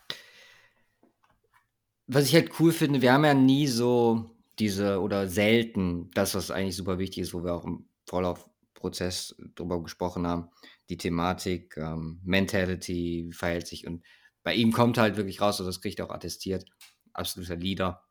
Was 2.07 2.25
ich 2.25 2.33
halt 2.33 2.59
cool 2.59 2.71
finde, 2.71 3.01
wir 3.01 3.11
haben 3.11 3.25
ja 3.25 3.33
nie 3.33 3.67
so 3.67 4.31
diese 4.59 5.01
oder 5.01 5.27
selten 5.27 6.09
das, 6.11 6.35
was 6.35 6.51
eigentlich 6.51 6.75
super 6.75 6.99
wichtig 6.99 7.23
ist, 7.23 7.33
wo 7.33 7.43
wir 7.43 7.53
auch 7.53 7.65
im 7.65 7.87
Vorlaufprozess 8.07 9.35
drüber 9.55 9.83
gesprochen 9.83 10.25
haben, 10.25 10.49
die 10.89 10.97
Thematik, 10.97 11.75
ähm, 11.77 12.21
Mentality, 12.23 13.25
wie 13.27 13.33
verhält 13.33 13.67
sich. 13.67 13.85
Und 13.85 14.03
bei 14.43 14.53
ihm 14.53 14.71
kommt 14.71 14.97
halt 14.97 15.17
wirklich 15.17 15.41
raus, 15.41 15.59
und 15.59 15.65
das 15.65 15.81
kriegt 15.81 15.99
er 15.99 16.05
auch 16.05 16.13
attestiert, 16.13 16.65
absoluter 17.13 17.57
Leader, 17.57 18.03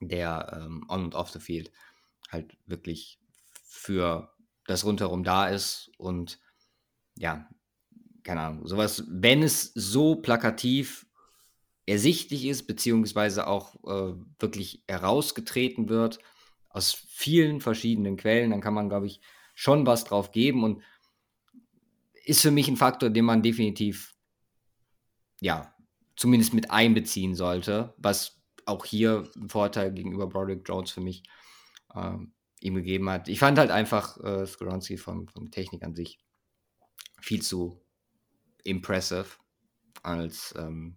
der 0.00 0.60
ähm, 0.62 0.84
on 0.88 1.04
und 1.04 1.14
off 1.14 1.30
the 1.30 1.40
field 1.40 1.70
halt 2.30 2.56
wirklich 2.66 3.20
für 3.64 4.33
das 4.66 4.84
rundherum 4.84 5.24
da 5.24 5.48
ist 5.48 5.90
und 5.98 6.38
ja, 7.16 7.48
keine 8.22 8.40
Ahnung, 8.40 8.66
sowas, 8.66 9.04
wenn 9.08 9.42
es 9.42 9.72
so 9.74 10.16
plakativ 10.16 11.06
ersichtlich 11.86 12.46
ist, 12.46 12.66
beziehungsweise 12.66 13.46
auch 13.46 13.76
äh, 13.84 14.14
wirklich 14.38 14.82
herausgetreten 14.88 15.88
wird 15.88 16.18
aus 16.70 16.92
vielen 16.92 17.60
verschiedenen 17.60 18.16
Quellen, 18.16 18.50
dann 18.50 18.60
kann 18.60 18.74
man, 18.74 18.88
glaube 18.88 19.06
ich, 19.06 19.20
schon 19.54 19.86
was 19.86 20.04
drauf 20.04 20.32
geben 20.32 20.64
und 20.64 20.82
ist 22.24 22.42
für 22.42 22.50
mich 22.50 22.68
ein 22.68 22.76
Faktor, 22.76 23.10
den 23.10 23.24
man 23.24 23.42
definitiv, 23.42 24.16
ja, 25.40 25.74
zumindest 26.16 26.54
mit 26.54 26.70
einbeziehen 26.70 27.34
sollte, 27.34 27.94
was 27.98 28.40
auch 28.66 28.84
hier 28.84 29.28
ein 29.36 29.48
Vorteil 29.48 29.92
gegenüber 29.92 30.26
Broderick 30.26 30.66
Jones 30.66 30.90
für 30.90 31.00
mich 31.00 31.22
ähm, 31.94 32.33
ihm 32.64 32.74
gegeben 32.74 33.10
hat. 33.10 33.28
Ich 33.28 33.38
fand 33.38 33.58
halt 33.58 33.70
einfach 33.70 34.18
äh, 34.24 34.46
Skoronski 34.46 34.96
von, 34.96 35.28
von 35.28 35.50
Technik 35.50 35.82
an 35.82 35.94
sich 35.94 36.18
viel 37.20 37.42
zu 37.42 37.84
impressive, 38.64 39.26
als 40.02 40.54
ähm, 40.56 40.96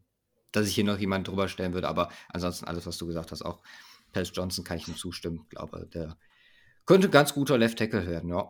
dass 0.54 0.68
ich 0.68 0.76
hier 0.76 0.86
noch 0.86 0.98
jemanden 0.98 1.26
drüber 1.26 1.50
stellen 1.50 1.74
würde. 1.74 1.90
Aber 1.90 2.10
ansonsten 2.30 2.66
alles, 2.66 2.86
was 2.86 2.98
du 2.98 3.06
gesagt 3.06 3.34
hast, 3.34 3.42
auch 3.42 3.62
Paris 4.14 4.32
Johnson 4.34 4.64
kann 4.64 4.78
ich 4.78 4.88
ihm 4.88 4.96
zustimmen. 4.96 5.42
Ich 5.44 5.50
glaube, 5.50 5.86
der 5.94 6.18
könnte 6.86 7.10
ganz 7.10 7.34
guter 7.34 7.58
Left 7.58 7.78
Tackle 7.78 8.08
werden, 8.08 8.30
ja. 8.30 8.50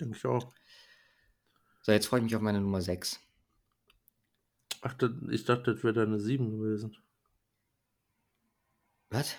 Denke 0.00 0.16
ich 0.16 0.26
auch. 0.26 0.52
So, 1.82 1.92
jetzt 1.92 2.06
freue 2.06 2.18
ich 2.18 2.24
mich 2.24 2.34
auf 2.34 2.42
meine 2.42 2.60
Nummer 2.60 2.80
6. 2.80 3.20
Ach, 4.80 4.96
ich 5.30 5.44
dachte, 5.44 5.74
das 5.74 5.84
wäre 5.84 5.94
deine 5.94 6.18
7 6.18 6.50
gewesen. 6.50 6.96
Was? 9.10 9.36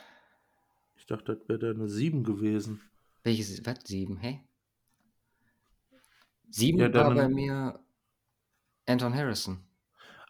Ich 1.06 1.10
dachte, 1.10 1.36
das 1.36 1.48
wäre 1.48 1.60
deine 1.60 1.88
7 1.88 2.24
gewesen. 2.24 2.82
Welches? 3.22 3.64
Was? 3.64 3.78
7? 3.84 4.18
Hä? 4.18 4.42
7 6.50 6.80
Ja, 6.80 6.92
war 6.96 7.14
bei 7.14 7.30
mir 7.30 7.80
Anton 8.88 9.14
Harrison. 9.14 9.64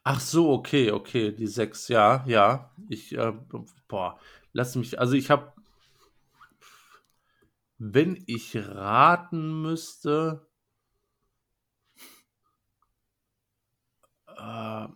Ach 0.04 0.20
so, 0.20 0.52
okay, 0.52 0.92
okay, 0.92 1.32
die 1.32 1.48
6, 1.48 1.88
ja, 1.88 2.26
ja. 2.28 2.76
Ich, 2.90 3.18
äh, 3.18 3.32
boah, 3.88 4.20
lass 4.52 4.76
mich, 4.76 5.00
also 5.00 5.14
ich 5.14 5.30
habe, 5.30 5.54
wenn 7.78 8.22
ich 8.28 8.58
raten 8.58 9.62
müsste, 9.62 10.46
äh, 14.28 14.88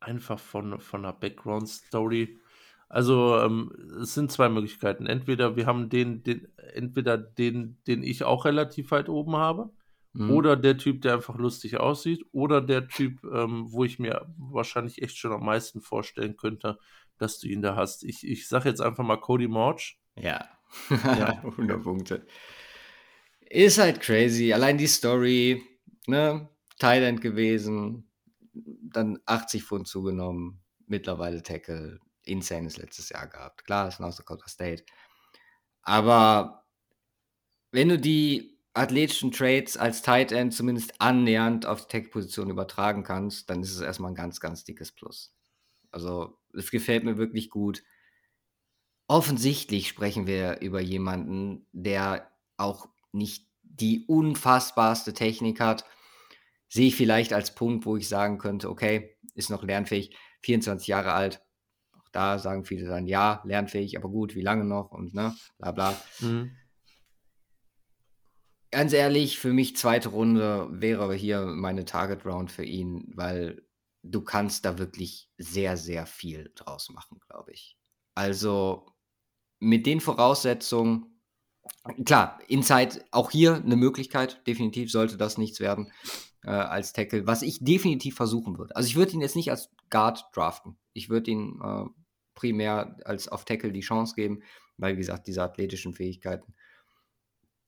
einfach 0.00 0.38
von, 0.38 0.80
von 0.80 1.04
einer 1.04 1.12
Background-Story. 1.12 2.40
Also, 2.88 3.38
ähm, 3.38 3.72
es 4.00 4.14
sind 4.14 4.30
zwei 4.30 4.48
Möglichkeiten. 4.48 5.06
Entweder 5.06 5.56
wir 5.56 5.66
haben 5.66 5.88
den, 5.88 6.22
den, 6.22 6.48
entweder 6.74 7.18
den, 7.18 7.78
den 7.86 8.02
ich 8.02 8.22
auch 8.24 8.44
relativ 8.44 8.90
weit 8.90 9.08
oben 9.08 9.36
habe, 9.36 9.70
Mhm. 10.12 10.30
oder 10.30 10.56
der 10.56 10.78
Typ, 10.78 11.02
der 11.02 11.12
einfach 11.12 11.36
lustig 11.36 11.78
aussieht, 11.78 12.24
oder 12.32 12.62
der 12.62 12.88
Typ, 12.88 13.22
ähm, 13.24 13.66
wo 13.68 13.84
ich 13.84 13.98
mir 13.98 14.26
wahrscheinlich 14.38 15.02
echt 15.02 15.18
schon 15.18 15.30
am 15.32 15.44
meisten 15.44 15.82
vorstellen 15.82 16.38
könnte, 16.38 16.78
dass 17.18 17.38
du 17.38 17.48
ihn 17.48 17.60
da 17.60 17.76
hast. 17.76 18.02
Ich, 18.02 18.26
ich 18.26 18.48
sage 18.48 18.70
jetzt 18.70 18.80
einfach 18.80 19.04
mal 19.04 19.18
Cody 19.18 19.46
Morch. 19.46 19.98
Ja. 20.18 20.42
Ja. 20.88 21.42
100 21.44 21.82
Punkte. 21.82 22.26
Ist 23.50 23.78
halt 23.78 24.00
crazy. 24.00 24.52
Allein 24.54 24.78
die 24.78 24.86
Story, 24.86 25.62
ne? 26.06 26.48
Thailand 26.78 27.20
gewesen, 27.20 28.08
dann 28.54 29.18
80 29.26 29.64
Pfund 29.64 29.86
zugenommen, 29.86 30.60
mittlerweile 30.86 31.42
Tackle, 31.42 32.00
insanes 32.26 32.76
letztes 32.76 33.08
Jahr 33.08 33.26
gehabt. 33.26 33.64
Klar, 33.64 33.88
ist 33.88 33.98
ein 33.98 34.02
North 34.02 34.18
Dakota 34.18 34.48
State. 34.48 34.84
Aber 35.82 36.64
wenn 37.70 37.88
du 37.88 37.98
die 37.98 38.58
athletischen 38.74 39.32
Traits 39.32 39.76
als 39.76 40.02
Tight 40.02 40.32
End 40.32 40.52
zumindest 40.52 41.00
annähernd 41.00 41.64
auf 41.64 41.86
die 41.86 41.92
Tackle-Position 41.92 42.50
übertragen 42.50 43.04
kannst, 43.04 43.48
dann 43.48 43.62
ist 43.62 43.74
es 43.74 43.80
erstmal 43.80 44.12
ein 44.12 44.16
ganz, 44.16 44.40
ganz 44.40 44.64
dickes 44.64 44.92
Plus. 44.92 45.34
Also, 45.90 46.38
es 46.52 46.70
gefällt 46.70 47.04
mir 47.04 47.16
wirklich 47.16 47.48
gut. 47.48 47.82
Offensichtlich 49.08 49.88
sprechen 49.88 50.26
wir 50.26 50.60
über 50.60 50.80
jemanden, 50.80 51.66
der 51.72 52.30
auch 52.56 52.88
nicht 53.12 53.46
die 53.62 54.04
unfassbarste 54.06 55.14
Technik 55.14 55.60
hat. 55.60 55.84
Sehe 56.68 56.88
ich 56.88 56.96
vielleicht 56.96 57.32
als 57.32 57.54
Punkt, 57.54 57.86
wo 57.86 57.96
ich 57.96 58.08
sagen 58.08 58.38
könnte, 58.38 58.68
okay, 58.68 59.16
ist 59.34 59.50
noch 59.50 59.62
lernfähig, 59.62 60.16
24 60.42 60.88
Jahre 60.88 61.12
alt. 61.12 61.45
Auch 62.06 62.10
da 62.10 62.38
sagen 62.38 62.64
viele 62.64 62.88
dann, 62.88 63.06
ja, 63.06 63.42
lernfähig, 63.44 63.96
aber 63.96 64.08
gut, 64.08 64.34
wie 64.34 64.42
lange 64.42 64.64
noch 64.64 64.92
und 64.92 65.14
ne, 65.14 65.34
bla 65.58 65.72
bla. 65.72 66.00
Mhm. 66.20 66.52
Ganz 68.70 68.92
ehrlich, 68.92 69.38
für 69.38 69.52
mich 69.52 69.76
zweite 69.76 70.10
Runde 70.10 70.68
wäre 70.70 71.14
hier 71.14 71.46
meine 71.46 71.84
Target 71.84 72.26
Round 72.26 72.50
für 72.50 72.64
ihn, 72.64 73.12
weil 73.14 73.62
du 74.02 74.22
kannst 74.22 74.64
da 74.64 74.78
wirklich 74.78 75.30
sehr, 75.38 75.76
sehr 75.76 76.06
viel 76.06 76.52
draus 76.54 76.90
machen, 76.90 77.18
glaube 77.26 77.52
ich. 77.52 77.78
Also 78.14 78.92
mit 79.58 79.86
den 79.86 80.00
Voraussetzungen, 80.00 81.20
klar, 82.04 82.38
Inside 82.48 83.04
auch 83.10 83.30
hier 83.30 83.56
eine 83.56 83.76
Möglichkeit, 83.76 84.46
definitiv 84.46 84.90
sollte 84.90 85.16
das 85.16 85.38
nichts 85.38 85.60
werden 85.60 85.92
äh, 86.44 86.50
als 86.50 86.92
Tackle, 86.92 87.26
was 87.26 87.42
ich 87.42 87.64
definitiv 87.64 88.16
versuchen 88.16 88.58
würde. 88.58 88.76
Also 88.76 88.88
ich 88.88 88.96
würde 88.96 89.12
ihn 89.12 89.20
jetzt 89.20 89.36
nicht 89.36 89.50
als 89.50 89.70
Guard 89.90 90.26
draften. 90.32 90.76
Ich 90.96 91.08
würde 91.08 91.30
ihn 91.30 91.60
äh, 91.62 91.84
primär 92.34 92.96
als 93.04 93.28
auf 93.28 93.44
Tackle 93.44 93.72
die 93.72 93.80
Chance 93.80 94.14
geben, 94.14 94.42
weil 94.76 94.94
wie 94.94 95.00
gesagt, 95.00 95.26
diese 95.26 95.42
athletischen 95.42 95.94
Fähigkeiten 95.94 96.54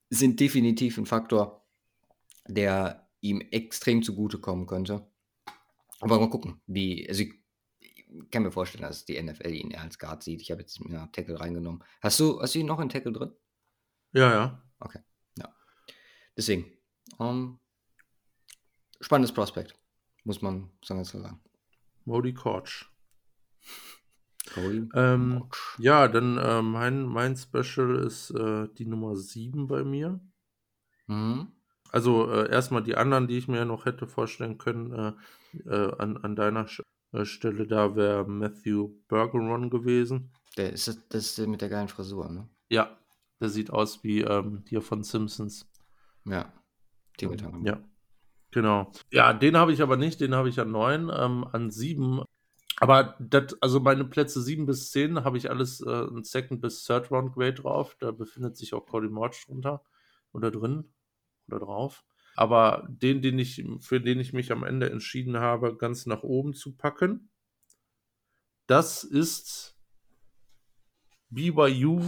sind 0.09 0.39
definitiv 0.39 0.97
ein 0.97 1.05
Faktor, 1.05 1.65
der 2.47 3.07
ihm 3.21 3.41
extrem 3.51 4.01
zugutekommen 4.01 4.65
könnte. 4.65 5.07
Aber 6.01 6.19
mal 6.19 6.29
gucken, 6.29 6.61
wie, 6.65 7.07
also 7.07 7.23
ich, 7.23 7.33
kann 8.31 8.41
mir 8.43 8.51
vorstellen, 8.51 8.83
dass 8.83 9.05
die 9.05 9.21
NFL 9.21 9.51
ihn 9.51 9.71
eher 9.71 9.81
als 9.81 9.99
Guard 9.99 10.23
sieht. 10.23 10.41
Ich 10.41 10.49
habe 10.49 10.61
jetzt 10.61 10.81
einen 10.81 11.11
Tackle 11.11 11.39
reingenommen. 11.39 11.83
Hast 12.01 12.19
du, 12.19 12.41
hast 12.41 12.55
du 12.55 12.59
ihn 12.59 12.65
noch 12.65 12.79
in 12.79 12.89
Tackle 12.89 13.11
drin? 13.11 13.31
Ja, 14.13 14.31
ja. 14.33 14.63
Deswegen, 16.39 16.71
ähm, 17.19 17.59
spannendes 19.01 19.33
Prospekt, 19.33 19.77
muss 20.23 20.41
man 20.41 20.71
so 20.81 21.03
sagen. 21.03 21.41
Modi 22.05 22.33
Koch. 22.33 22.88
Ähm, 24.95 25.43
ja, 25.77 26.07
dann 26.07 26.37
äh, 26.37 26.61
mein, 26.61 27.03
mein 27.03 27.35
Special 27.35 27.95
ist 27.97 28.31
äh, 28.31 28.67
die 28.77 28.85
Nummer 28.85 29.15
7 29.15 29.67
bei 29.67 29.83
mir. 29.83 30.19
Mhm. 31.07 31.51
Also 31.91 32.31
äh, 32.31 32.49
erstmal 32.49 32.83
die 32.83 32.95
anderen, 32.95 33.27
die 33.27 33.37
ich 33.37 33.47
mir 33.47 33.65
noch 33.65 33.85
hätte 33.85 34.07
vorstellen 34.07 34.57
können, 34.57 34.91
äh, 34.93 35.13
äh, 35.69 35.95
an, 35.97 36.17
an 36.17 36.35
deiner 36.35 36.67
Sch 36.67 36.81
äh, 37.13 37.25
Stelle, 37.25 37.65
da 37.67 37.95
wäre 37.95 38.25
Matthew 38.27 38.89
Bergeron 39.07 39.69
gewesen. 39.69 40.31
Der 40.57 40.73
ist, 40.73 40.87
das- 40.87 41.07
das 41.09 41.25
ist 41.25 41.37
der 41.37 41.47
mit 41.47 41.61
der 41.61 41.69
geilen 41.69 41.87
Frisur, 41.87 42.29
ne? 42.29 42.47
Ja, 42.69 42.97
der 43.39 43.49
sieht 43.49 43.71
aus 43.71 44.03
wie 44.03 44.21
ähm, 44.21 44.63
hier 44.67 44.81
von 44.81 45.03
Simpsons. 45.03 45.67
Ja. 46.25 46.51
Timo 47.17 47.35
Tangam. 47.35 47.65
Ja, 47.65 47.79
genau. 48.51 48.91
Ja, 49.11 49.33
den 49.33 49.57
habe 49.57 49.73
ich 49.73 49.81
aber 49.81 49.97
nicht, 49.97 50.21
den 50.21 50.35
habe 50.35 50.49
ich 50.49 50.59
an 50.59 50.71
9, 50.71 51.09
ähm, 51.13 51.47
an 51.51 51.71
7. 51.71 52.21
Aber 52.79 53.15
das, 53.19 53.61
also 53.61 53.79
meine 53.79 54.05
Plätze 54.05 54.41
7 54.41 54.65
bis 54.65 54.91
10 54.91 55.23
habe 55.23 55.37
ich 55.37 55.49
alles 55.49 55.81
äh, 55.81 55.89
ein 55.89 56.23
Second 56.23 56.61
bis 56.61 56.83
Third 56.83 57.11
Round 57.11 57.33
Grade 57.33 57.55
drauf. 57.55 57.95
Da 57.99 58.11
befindet 58.11 58.55
sich 58.57 58.73
auch 58.73 58.85
Cody 58.85 59.09
March 59.09 59.45
drunter 59.45 59.83
oder 60.31 60.49
drin 60.49 60.93
oder 61.47 61.59
drauf. 61.59 62.05
Aber 62.35 62.87
den, 62.89 63.21
den 63.21 63.37
ich, 63.37 63.65
für 63.81 63.99
den 63.99 64.19
ich 64.19 64.31
mich 64.31 64.51
am 64.51 64.63
Ende 64.63 64.89
entschieden 64.89 65.37
habe, 65.39 65.75
ganz 65.75 66.05
nach 66.05 66.23
oben 66.23 66.53
zu 66.53 66.75
packen, 66.77 67.29
das 68.67 69.03
ist 69.03 69.75
BYU 71.29 72.01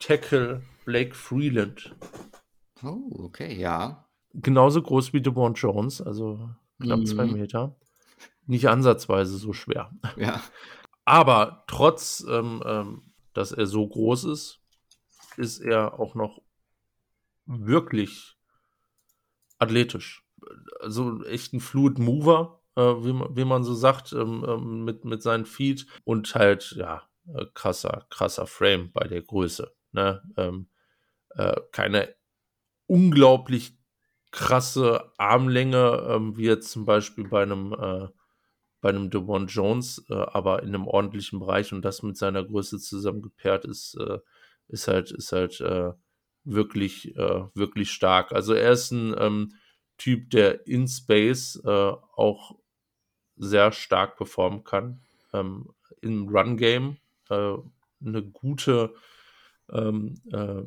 Tackle 0.00 0.62
Blake 0.84 1.14
Freeland. 1.14 1.94
Oh, 2.82 3.24
okay, 3.24 3.58
ja. 3.58 4.08
genauso 4.34 4.82
groß 4.82 5.12
wie 5.12 5.22
DeBon 5.22 5.54
Jones, 5.54 6.00
also 6.02 6.50
knapp 6.80 7.00
Mhm. 7.00 7.06
zwei 7.06 7.26
Meter. 7.26 7.76
Nicht 8.46 8.68
ansatzweise 8.68 9.36
so 9.36 9.52
schwer. 9.52 9.90
Ja. 10.16 10.42
Aber 11.04 11.64
trotz, 11.66 12.24
ähm, 12.28 12.62
ähm, 12.64 13.14
dass 13.32 13.52
er 13.52 13.66
so 13.66 13.86
groß 13.86 14.24
ist, 14.24 14.60
ist 15.36 15.60
er 15.60 15.98
auch 15.98 16.14
noch 16.14 16.42
wirklich 17.44 18.36
athletisch. 19.58 20.24
Also 20.80 21.24
echt 21.24 21.52
ein 21.52 21.60
Fluid 21.60 21.98
Mover, 21.98 22.62
äh, 22.76 22.80
wie, 22.80 23.12
man, 23.12 23.36
wie 23.36 23.44
man 23.44 23.64
so 23.64 23.74
sagt, 23.74 24.12
ähm, 24.12 24.44
ähm, 24.46 24.84
mit, 24.84 25.04
mit 25.04 25.22
seinen 25.22 25.46
Feet 25.46 25.86
und 26.04 26.34
halt, 26.34 26.72
ja, 26.76 27.02
äh, 27.34 27.46
krasser, 27.54 28.06
krasser 28.10 28.46
Frame 28.46 28.90
bei 28.92 29.06
der 29.06 29.22
Größe. 29.22 29.72
Ne? 29.92 30.22
Ähm, 30.36 30.68
äh, 31.30 31.60
keine 31.72 32.14
unglaublich 32.86 33.78
krasse 34.30 35.12
Armlänge, 35.16 36.06
ähm, 36.08 36.36
wie 36.36 36.44
jetzt 36.44 36.70
zum 36.70 36.84
Beispiel 36.84 37.28
bei 37.28 37.42
einem, 37.42 37.72
äh, 37.72 38.08
bei 38.86 38.90
einem 38.90 39.10
DeWan 39.10 39.48
Jones, 39.48 40.06
äh, 40.10 40.14
aber 40.14 40.62
in 40.62 40.68
einem 40.68 40.86
ordentlichen 40.86 41.40
Bereich 41.40 41.72
und 41.72 41.84
das 41.84 42.04
mit 42.04 42.16
seiner 42.16 42.44
Größe 42.44 42.78
zusammen 42.78 43.20
gepaart 43.20 43.64
ist, 43.64 43.96
äh, 43.98 44.20
ist 44.68 44.86
halt, 44.86 45.10
ist 45.10 45.32
halt 45.32 45.60
äh, 45.60 45.90
wirklich, 46.44 47.16
äh, 47.16 47.42
wirklich 47.52 47.90
stark. 47.90 48.30
Also 48.30 48.54
er 48.54 48.70
ist 48.70 48.92
ein 48.92 49.12
ähm, 49.18 49.54
Typ, 49.98 50.30
der 50.30 50.68
in 50.68 50.86
Space 50.86 51.60
äh, 51.64 51.68
auch 52.14 52.54
sehr 53.34 53.72
stark 53.72 54.18
performen 54.18 54.62
kann. 54.62 55.00
Ähm, 55.32 55.70
Im 56.00 56.28
Run-Game 56.28 56.98
äh, 57.28 57.54
eine 58.04 58.22
gute 58.22 58.94
ähm, 59.68 60.14
äh, 60.30 60.62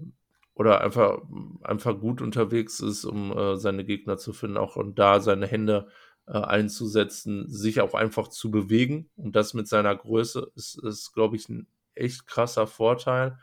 oder 0.55 0.81
einfach, 0.81 1.21
einfach 1.61 1.97
gut 1.97 2.21
unterwegs 2.21 2.81
ist, 2.81 3.05
um 3.05 3.55
seine 3.55 3.85
Gegner 3.85 4.17
zu 4.17 4.33
finden, 4.33 4.57
auch 4.57 4.75
und 4.75 4.99
da 4.99 5.21
seine 5.21 5.47
Hände 5.47 5.87
äh, 5.87 6.08
einzusetzen, 6.37 7.47
sich 7.47 7.81
auch 7.81 7.93
einfach 7.93 8.27
zu 8.27 8.51
bewegen. 8.51 9.09
Und 9.15 9.35
das 9.35 9.53
mit 9.53 9.67
seiner 9.67 9.95
Größe 9.95 10.51
ist, 10.55 10.81
ist 10.83 11.13
glaube 11.13 11.35
ich, 11.35 11.49
ein 11.49 11.67
echt 11.95 12.27
krasser 12.27 12.67
Vorteil. 12.67 13.39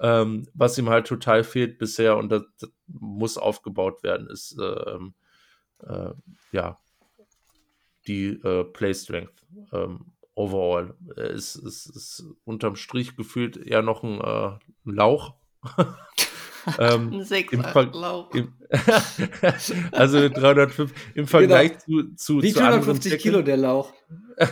Ähm, 0.00 0.46
was 0.54 0.76
ihm 0.76 0.88
halt 0.88 1.06
total 1.06 1.44
fehlt 1.44 1.78
bisher 1.78 2.16
und 2.16 2.30
das, 2.30 2.42
das 2.58 2.70
muss 2.86 3.38
aufgebaut 3.38 4.02
werden, 4.02 4.28
ist 4.28 4.56
ähm, 4.58 5.14
äh, 5.78 6.10
ja 6.50 6.78
die 8.06 8.30
äh, 8.42 8.64
Play 8.64 8.92
Strength 8.92 9.46
ähm, 9.72 10.06
overall. 10.34 10.94
Es 11.16 11.56
ist, 11.56 11.86
ist, 11.86 11.96
ist, 11.96 12.24
unterm 12.44 12.76
Strich 12.76 13.16
gefühlt 13.16 13.56
eher 13.56 13.82
noch 13.82 14.02
ein, 14.02 14.20
äh, 14.20 14.58
ein 14.86 14.94
Lauch. 14.94 15.34
ähm, 16.78 17.12
ein 17.12 17.24
Sechser 17.24 17.90
Lauch. 17.92 18.34
Im, 18.34 18.52
also 19.92 20.28
305 20.28 20.92
im 21.14 21.26
Vergleich 21.26 21.72
genau. 21.86 22.02
zu, 22.02 22.14
zu, 22.14 22.42
Wie 22.42 22.52
zu 22.52 22.60
350 22.60 23.18
Kilo 23.18 23.42
der 23.42 23.56
Lauch. 23.56 23.92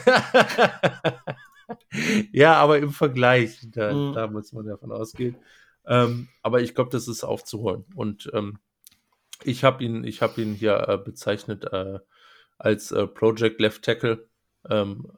ja, 2.33 2.55
aber 2.55 2.79
im 2.79 2.91
Vergleich, 2.91 3.59
da, 3.71 3.93
mhm. 3.93 4.15
da 4.15 4.27
muss 4.27 4.53
man 4.53 4.67
davon 4.67 4.93
ausgehen. 4.93 5.37
Ähm, 5.87 6.29
aber 6.43 6.61
ich 6.61 6.75
glaube, 6.75 6.91
das 6.91 7.09
ist 7.09 7.25
aufzuholen. 7.25 7.85
Und 7.95 8.31
ähm, 8.33 8.59
ich 9.45 9.65
habe 9.65 9.83
ihn, 9.83 10.05
ich 10.05 10.23
habe 10.23 10.41
ihn 10.41 10.55
hier 10.55 10.89
äh, 10.89 10.99
bezeichnet 10.99 11.65
äh, 11.73 11.99
als 12.59 12.93
äh, 12.93 13.07
Project 13.07 13.61
Left 13.61 13.83
Tackle. 13.83 14.29
Ähm, 14.69 15.13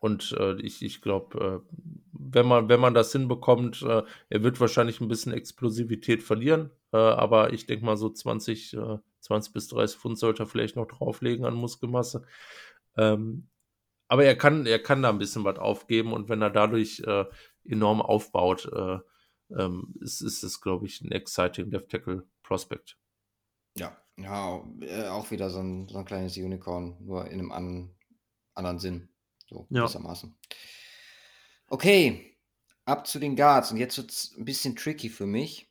und 0.00 0.32
äh, 0.38 0.60
ich, 0.60 0.82
ich 0.82 1.00
glaube, 1.00 1.64
äh, 1.64 1.78
wenn 2.18 2.46
man, 2.46 2.68
wenn 2.68 2.80
man 2.80 2.94
das 2.94 3.12
hinbekommt, 3.12 3.82
äh, 3.82 4.02
er 4.28 4.42
wird 4.42 4.60
wahrscheinlich 4.60 5.00
ein 5.00 5.08
bisschen 5.08 5.32
Explosivität 5.32 6.22
verlieren, 6.22 6.70
aber 6.90 7.52
ich 7.52 7.66
denke 7.66 7.84
mal 7.84 7.96
so 7.96 8.08
20, 8.08 8.76
20 9.20 9.52
bis 9.52 9.66
30 9.66 9.98
Pfund 9.98 10.16
sollte 10.16 10.44
er 10.44 10.46
vielleicht 10.46 10.76
noch 10.76 10.86
drauflegen 10.86 11.44
an 11.44 11.54
Muskelmasse. 11.54 12.24
Ähm, 12.96 13.48
aber 14.08 14.24
er 14.24 14.36
kann, 14.36 14.66
er 14.66 14.78
kann 14.78 15.02
da 15.02 15.08
ein 15.08 15.18
bisschen 15.18 15.44
was 15.44 15.58
aufgeben 15.58 16.12
und 16.12 16.28
wenn 16.28 16.42
er 16.42 16.50
dadurch 16.50 17.00
äh, 17.00 17.24
enorm 17.64 18.00
aufbaut, 18.00 18.70
äh, 18.72 18.98
ähm, 19.58 19.94
ist, 20.00 20.20
ist 20.20 20.42
es, 20.42 20.60
glaube 20.60 20.86
ich, 20.86 21.00
ein 21.00 21.12
exciting 21.12 21.70
Left 21.70 21.90
Tackle 21.90 22.26
Prospect. 22.42 22.98
Ja, 23.76 23.96
ja, 24.16 24.62
äh, 24.80 25.08
auch 25.08 25.30
wieder 25.30 25.50
so 25.50 25.60
ein, 25.60 25.88
so 25.88 25.98
ein 25.98 26.04
kleines 26.04 26.36
Unicorn, 26.36 26.96
nur 27.00 27.26
in 27.26 27.40
einem 27.40 27.52
an, 27.52 27.94
anderen 28.54 28.78
Sinn. 28.78 29.08
So 29.46 29.66
ja. 29.70 29.80
gewissermaßen. 29.82 30.36
Okay, 31.74 32.38
ab 32.84 33.04
zu 33.04 33.18
den 33.18 33.34
Guards. 33.34 33.72
Und 33.72 33.78
jetzt 33.78 33.96
wird 33.96 34.12
es 34.12 34.32
ein 34.38 34.44
bisschen 34.44 34.76
tricky 34.76 35.08
für 35.08 35.26
mich. 35.26 35.68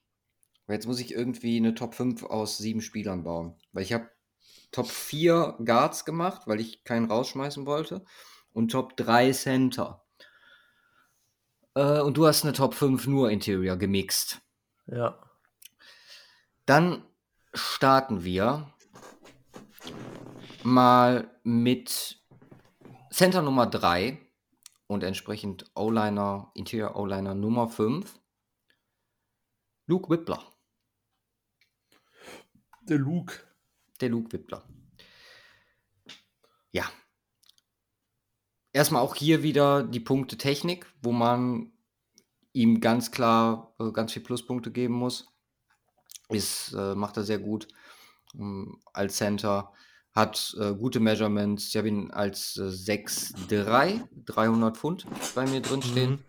Weil 0.68 0.76
jetzt 0.76 0.86
muss 0.86 1.00
ich 1.00 1.14
irgendwie 1.14 1.56
eine 1.56 1.76
Top 1.76 1.96
5 1.96 2.24
aus 2.24 2.58
sieben 2.58 2.82
Spielern 2.82 3.24
bauen. 3.24 3.56
Weil 3.72 3.84
ich 3.84 3.94
habe 3.94 4.12
Top 4.74 4.90
4 4.90 5.60
Guards 5.64 6.04
gemacht, 6.04 6.42
weil 6.46 6.60
ich 6.60 6.84
keinen 6.84 7.10
rausschmeißen 7.10 7.66
wollte. 7.66 8.04
Und 8.52 8.74
Top 8.74 8.98
3 8.98 9.32
Center. 9.32 10.04
Äh, 11.74 12.02
und 12.02 12.18
du 12.18 12.28
hast 12.28 12.44
eine 12.44 12.52
Top 12.52 12.74
5 12.74 13.08
nur 13.08 13.32
Interior 13.32 13.78
gemixt. 13.78 14.42
Ja. 14.88 15.18
Dann 16.66 17.06
starten 17.54 18.26
wir 18.26 18.74
mal 20.64 21.32
mit 21.44 22.22
Center 23.10 23.42
Nummer 23.42 23.68
3 23.68 24.23
und 24.94 25.04
entsprechend 25.04 25.70
O-Liner, 25.76 26.52
Interior 26.54 26.96
O-Liner 26.96 27.36
Nummer 27.36 27.68
5. 27.68 28.20
Luke 29.88 30.10
Whippler. 30.10 30.42
Der 32.84 32.98
Luke. 32.98 33.34
Der 34.00 34.10
Luke 34.10 34.32
Whippler. 34.32 34.64
Ja. 36.72 36.90
Erstmal 38.72 39.02
auch 39.02 39.16
hier 39.16 39.44
wieder 39.44 39.84
die 39.84 40.00
Punkte 40.00 40.38
Technik, 40.38 40.86
wo 41.02 41.12
man 41.12 41.74
ihm 42.54 42.80
ganz 42.80 43.12
klar 43.12 43.76
äh, 43.80 43.92
ganz 43.92 44.14
viele 44.14 44.26
Pluspunkte 44.26 44.72
geben 44.72 44.94
muss. 44.94 45.28
Ist, 46.30 46.74
äh, 46.74 46.96
macht 46.96 47.18
er 47.18 47.24
sehr 47.24 47.40
gut 47.40 47.68
ähm, 48.36 48.80
als 48.94 49.18
Center. 49.18 49.74
Hat 50.14 50.56
äh, 50.60 50.74
gute 50.74 51.00
Measurements. 51.00 51.68
Ich 51.68 51.78
habe 51.78 51.88
ihn 51.88 52.12
als 52.12 52.58
äh, 52.58 52.64
6'3, 52.66 54.02
300 54.26 54.78
Pfund 54.78 55.08
bei 55.34 55.48
mir 55.48 55.62
drin 55.62 55.82
stehen. 55.82 56.12
Mhm. 56.12 56.20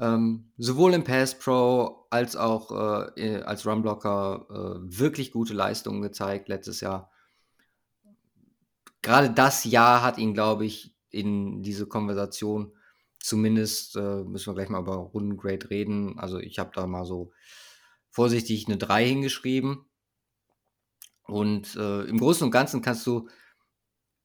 Ähm, 0.00 0.52
sowohl 0.58 0.94
im 0.94 1.04
Pass 1.04 1.38
Pro 1.38 2.06
als 2.10 2.36
auch 2.36 2.70
äh, 3.16 3.42
als 3.42 3.66
Runblocker 3.66 4.46
äh, 4.50 4.98
wirklich 4.98 5.32
gute 5.32 5.54
Leistungen 5.54 6.02
gezeigt 6.02 6.48
letztes 6.48 6.80
Jahr. 6.80 7.10
Gerade 9.02 9.30
das 9.30 9.64
Jahr 9.64 10.02
hat 10.02 10.18
ihn, 10.18 10.34
glaube 10.34 10.64
ich, 10.64 10.94
in 11.10 11.62
diese 11.62 11.86
Konversation 11.86 12.72
zumindest, 13.20 13.96
äh, 13.96 14.24
müssen 14.24 14.50
wir 14.50 14.54
gleich 14.54 14.68
mal 14.68 14.80
über 14.80 14.96
Rundengrade 14.96 15.70
reden. 15.70 16.18
Also 16.18 16.38
ich 16.38 16.58
habe 16.58 16.72
da 16.74 16.86
mal 16.86 17.04
so 17.04 17.32
vorsichtig 18.10 18.66
eine 18.66 18.76
3 18.76 19.06
hingeschrieben. 19.06 19.86
Und 21.26 21.74
äh, 21.76 22.02
im 22.02 22.18
Großen 22.18 22.44
und 22.44 22.50
Ganzen 22.50 22.82
kannst 22.82 23.06
du 23.06 23.28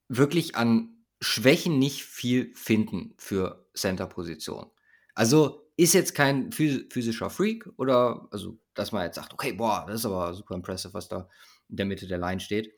wirklich 0.07 0.55
an 0.55 1.05
Schwächen 1.21 1.79
nicht 1.79 2.03
viel 2.03 2.53
finden 2.55 3.13
für 3.17 3.65
Center-Position. 3.73 4.69
Also 5.15 5.69
ist 5.77 5.93
jetzt 5.93 6.13
kein 6.13 6.51
physischer 6.51 7.29
Freak 7.29 7.69
oder, 7.77 8.27
also, 8.31 8.57
dass 8.73 8.91
man 8.91 9.05
jetzt 9.05 9.15
sagt, 9.15 9.33
okay, 9.33 9.53
boah, 9.53 9.85
das 9.87 10.01
ist 10.01 10.05
aber 10.05 10.33
super 10.33 10.55
impressive, 10.55 10.93
was 10.93 11.07
da 11.07 11.29
in 11.69 11.77
der 11.77 11.85
Mitte 11.85 12.07
der 12.07 12.17
Line 12.17 12.39
steht. 12.39 12.73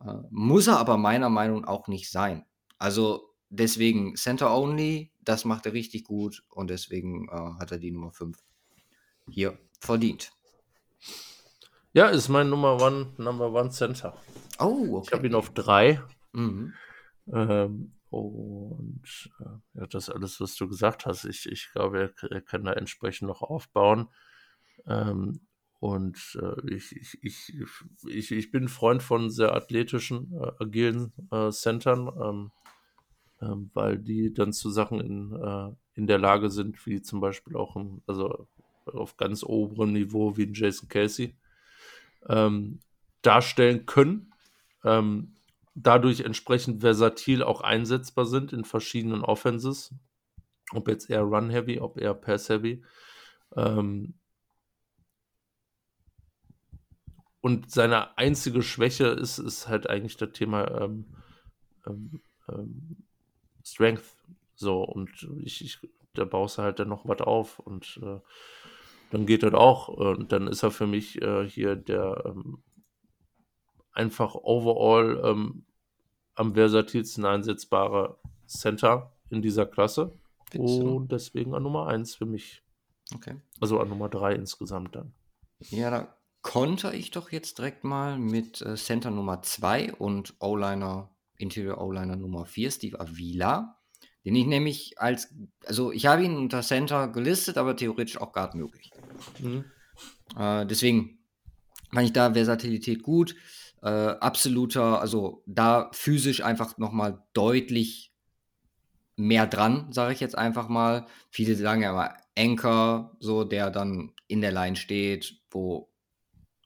Äh, 0.00 0.14
muss 0.30 0.66
er 0.66 0.78
aber 0.78 0.96
meiner 0.96 1.30
Meinung 1.30 1.62
nach 1.62 1.68
auch 1.68 1.88
nicht 1.88 2.10
sein. 2.10 2.44
Also 2.78 3.34
deswegen 3.48 4.16
Center 4.16 4.54
Only, 4.54 5.12
das 5.22 5.44
macht 5.44 5.66
er 5.66 5.72
richtig 5.72 6.04
gut 6.04 6.42
und 6.50 6.68
deswegen 6.68 7.28
äh, 7.28 7.60
hat 7.60 7.72
er 7.72 7.78
die 7.78 7.92
Nummer 7.92 8.12
5 8.12 8.36
hier 9.28 9.58
verdient. 9.80 10.30
Ja, 11.94 12.08
ist 12.08 12.28
mein 12.28 12.50
Nummer 12.50 12.82
One, 12.82 13.12
Number 13.18 13.52
One 13.52 13.70
Center. 13.70 14.16
Oh, 14.58 14.96
okay. 14.96 15.06
Ich 15.06 15.12
habe 15.12 15.26
ihn 15.28 15.34
auf 15.36 15.50
drei. 15.50 16.02
Mhm. 16.32 16.74
Ähm, 17.32 17.92
und 18.10 19.30
äh, 19.38 19.78
ja, 19.78 19.86
das 19.86 20.10
alles, 20.10 20.40
was 20.40 20.56
du 20.56 20.66
gesagt 20.66 21.06
hast, 21.06 21.24
ich, 21.24 21.46
ich 21.46 21.70
glaube, 21.72 22.12
er, 22.20 22.30
er 22.32 22.40
kann 22.40 22.64
da 22.64 22.72
entsprechend 22.72 23.28
noch 23.28 23.42
aufbauen. 23.42 24.08
Ähm, 24.88 25.46
und 25.78 26.36
äh, 26.42 26.74
ich, 26.74 26.96
ich, 26.96 27.22
ich, 27.22 27.52
ich, 28.08 28.32
ich 28.32 28.50
bin 28.50 28.66
Freund 28.66 29.00
von 29.00 29.30
sehr 29.30 29.54
athletischen, 29.54 30.32
äh, 30.32 30.50
agilen 30.58 31.12
äh, 31.30 31.52
Centern, 31.52 32.08
ähm, 32.20 32.50
ähm 33.40 33.70
weil 33.72 33.98
die 33.98 34.34
dann 34.34 34.52
zu 34.52 34.68
Sachen 34.68 34.98
in, 34.98 35.32
äh, 35.32 35.70
in 35.94 36.08
der 36.08 36.18
Lage 36.18 36.50
sind, 36.50 36.84
wie 36.86 37.02
zum 37.02 37.20
Beispiel 37.20 37.54
auch 37.54 37.76
im, 37.76 38.02
also 38.08 38.48
auf 38.84 39.16
ganz 39.16 39.44
oberem 39.44 39.92
Niveau 39.92 40.36
wie 40.36 40.46
ein 40.46 40.54
Jason 40.54 40.88
Casey 40.88 41.36
ähm, 42.28 42.80
darstellen 43.22 43.86
können. 43.86 44.32
Ähm, 44.84 45.34
dadurch 45.74 46.20
entsprechend 46.20 46.80
versatil 46.80 47.42
auch 47.42 47.60
einsetzbar 47.60 48.26
sind 48.26 48.52
in 48.52 48.64
verschiedenen 48.64 49.22
Offenses. 49.22 49.94
Ob 50.72 50.88
jetzt 50.88 51.10
eher 51.10 51.22
Run-Heavy, 51.22 51.80
ob 51.80 51.98
eher 51.98 52.14
Pass-Heavy. 52.14 52.82
Ähm, 53.56 54.14
und 57.40 57.70
seine 57.70 58.16
einzige 58.16 58.62
Schwäche 58.62 59.08
ist, 59.08 59.38
ist 59.38 59.68
halt 59.68 59.90
eigentlich 59.90 60.16
das 60.16 60.32
Thema 60.32 60.82
ähm, 60.82 61.04
ähm, 61.86 62.20
ähm 62.48 62.96
Strength. 63.62 64.04
So, 64.54 64.82
und 64.82 65.28
ich, 65.42 65.64
ich, 65.64 65.78
da 66.14 66.24
baust 66.24 66.58
du 66.58 66.62
halt 66.62 66.78
dann 66.78 66.88
noch 66.88 67.06
was 67.06 67.20
auf 67.20 67.58
und 67.58 68.00
äh, 68.02 68.20
dann 69.14 69.26
geht 69.26 69.44
das 69.44 69.54
auch. 69.54 69.86
Und 69.86 70.32
dann 70.32 70.48
ist 70.48 70.64
er 70.64 70.72
für 70.72 70.88
mich 70.88 71.22
äh, 71.22 71.48
hier 71.48 71.76
der 71.76 72.24
ähm, 72.26 72.64
einfach 73.92 74.34
overall 74.34 75.22
ähm, 75.24 75.66
am 76.34 76.54
versatilsten 76.54 77.24
einsetzbare 77.24 78.18
Center 78.48 79.12
in 79.30 79.40
dieser 79.40 79.66
Klasse. 79.66 80.18
Und 80.56 81.12
deswegen 81.12 81.54
an 81.54 81.62
Nummer 81.62 81.86
1 81.86 82.16
für 82.16 82.26
mich. 82.26 82.64
Okay. 83.14 83.36
Also 83.60 83.78
an 83.78 83.88
Nummer 83.88 84.08
3 84.08 84.34
insgesamt 84.34 84.96
dann. 84.96 85.14
Ja, 85.60 85.90
da 85.90 86.16
konnte 86.42 86.92
ich 86.92 87.12
doch 87.12 87.30
jetzt 87.30 87.58
direkt 87.58 87.84
mal 87.84 88.18
mit 88.18 88.62
äh, 88.62 88.74
Center 88.74 89.12
Nummer 89.12 89.42
2 89.42 89.94
und 89.94 90.34
O-Liner, 90.40 91.14
Interior 91.36 91.80
O-Liner 91.80 92.16
Nummer 92.16 92.46
4, 92.46 92.70
Steve 92.72 92.98
Avila. 92.98 93.78
Den 94.24 94.36
ich 94.36 94.46
nämlich 94.46 94.98
als, 94.98 95.34
also 95.66 95.92
ich 95.92 96.06
habe 96.06 96.24
ihn 96.24 96.36
unter 96.36 96.62
Center 96.62 97.08
gelistet, 97.08 97.58
aber 97.58 97.76
theoretisch 97.76 98.18
auch 98.18 98.32
Guard 98.32 98.54
möglich. 98.54 98.90
Mhm. 99.38 99.64
Äh, 100.36 100.66
deswegen 100.66 101.18
fand 101.92 102.06
ich 102.06 102.12
da 102.12 102.32
Versatilität 102.32 103.02
gut. 103.02 103.36
Äh, 103.82 103.88
absoluter, 103.88 105.00
also 105.00 105.42
da 105.46 105.90
physisch 105.92 106.42
einfach 106.42 106.78
nochmal 106.78 107.22
deutlich 107.34 108.12
mehr 109.16 109.46
dran, 109.46 109.92
sage 109.92 110.12
ich 110.12 110.20
jetzt 110.20 110.36
einfach 110.36 110.68
mal. 110.68 111.06
Viele 111.30 111.54
sagen 111.54 111.82
ja 111.82 111.90
immer 111.90 112.16
Anchor, 112.36 113.16
so 113.20 113.44
der 113.44 113.70
dann 113.70 114.12
in 114.26 114.40
der 114.40 114.52
Line 114.52 114.76
steht, 114.76 115.40
wo 115.50 115.92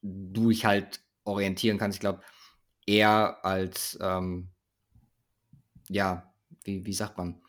du 0.02 0.48
dich 0.48 0.64
halt 0.64 1.00
orientieren 1.24 1.78
kannst. 1.78 1.96
Ich 1.96 2.00
glaube, 2.00 2.22
er 2.86 3.44
als, 3.44 3.98
ähm, 4.00 4.48
ja, 5.88 6.32
wie, 6.64 6.86
wie 6.86 6.92
sagt 6.92 7.18
man, 7.18 7.42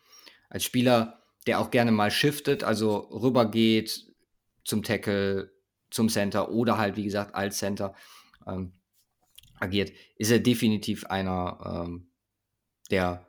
als 0.48 0.64
Spieler, 0.64 1.22
der 1.46 1.60
auch 1.60 1.70
gerne 1.70 1.92
mal 1.92 2.10
shiftet, 2.10 2.64
also 2.64 2.96
rübergeht 2.98 4.09
zum 4.64 4.82
Tackle, 4.82 5.52
zum 5.90 6.08
Center 6.08 6.50
oder 6.50 6.78
halt, 6.78 6.96
wie 6.96 7.04
gesagt, 7.04 7.34
als 7.34 7.58
Center 7.58 7.94
ähm, 8.46 8.72
agiert, 9.58 9.92
ist 10.16 10.30
er 10.30 10.38
definitiv 10.38 11.06
einer 11.06 11.84
ähm, 11.86 12.10
der 12.90 13.26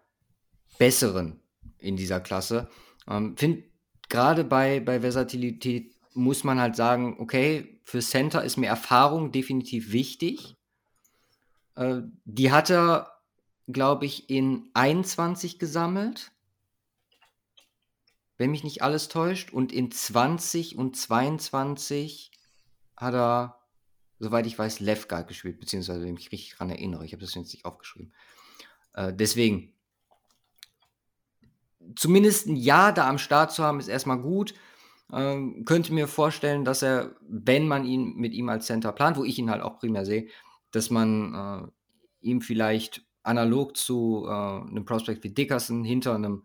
besseren 0.78 1.40
in 1.78 1.96
dieser 1.96 2.20
Klasse. 2.20 2.70
Ähm, 3.08 3.36
Finde 3.38 3.64
gerade 4.10 4.44
bei, 4.44 4.80
bei 4.80 5.02
Versatilität 5.02 5.96
muss 6.14 6.44
man 6.44 6.60
halt 6.60 6.76
sagen, 6.76 7.18
okay, 7.20 7.80
für 7.84 8.00
Center 8.00 8.44
ist 8.44 8.58
mir 8.58 8.68
Erfahrung 8.68 9.32
definitiv 9.32 9.92
wichtig. 9.92 10.56
Äh, 11.76 12.02
die 12.26 12.52
hat 12.52 12.70
er, 12.70 13.12
glaube 13.68 14.06
ich, 14.06 14.30
in 14.30 14.70
21 14.74 15.60
gesammelt. 15.60 16.32
Wenn 18.42 18.50
mich 18.50 18.64
nicht 18.64 18.82
alles 18.82 19.08
täuscht. 19.08 19.54
Und 19.54 19.72
in 19.72 19.92
20 19.92 20.76
und 20.76 20.96
22 20.96 22.32
hat 22.98 23.14
er, 23.14 23.60
soweit 24.18 24.48
ich 24.48 24.58
weiß, 24.58 24.80
Left 24.80 25.10
Guard 25.10 25.28
gespielt, 25.28 25.60
beziehungsweise 25.60 26.02
wenn 26.02 26.16
ich 26.16 26.16
mich 26.16 26.32
richtig 26.32 26.52
daran 26.54 26.72
erinnere. 26.72 27.06
Ich 27.06 27.14
habe 27.14 27.22
das 27.22 27.36
jetzt 27.36 27.54
nicht 27.54 27.66
aufgeschrieben. 27.66 28.12
Äh, 28.96 29.14
deswegen, 29.14 29.76
zumindest 31.96 32.48
ein 32.48 32.56
Jahr 32.56 32.92
da 32.92 33.08
am 33.08 33.20
Start 33.20 33.52
zu 33.52 33.64
haben, 33.64 33.80
ist 33.80 33.90
erstmal 33.90 34.18
gut. 34.20 34.56
Ähm, 35.14 35.64
könnte 35.64 35.94
mir 35.94 36.08
vorstellen, 36.08 36.66
dass 36.66 36.82
er, 36.82 37.16
wenn 37.22 37.68
man 37.68 37.86
ihn 37.86 38.16
mit 38.16 38.34
ihm 38.34 38.50
als 38.50 38.66
Center 38.66 38.92
plant, 38.92 39.18
wo 39.18 39.24
ich 39.24 39.38
ihn 39.38 39.52
halt 39.52 39.62
auch 39.62 39.78
primär 39.78 40.04
sehe, 40.04 40.30
dass 40.72 40.90
man 40.90 41.36
äh, 41.36 42.28
ihm 42.28 42.42
vielleicht 42.42 43.06
analog 43.22 43.78
zu 43.78 44.26
äh, 44.28 44.32
einem 44.32 44.84
Prospect 44.84 45.24
wie 45.24 45.30
Dickerson 45.30 45.84
hinter 45.84 46.16
einem 46.16 46.44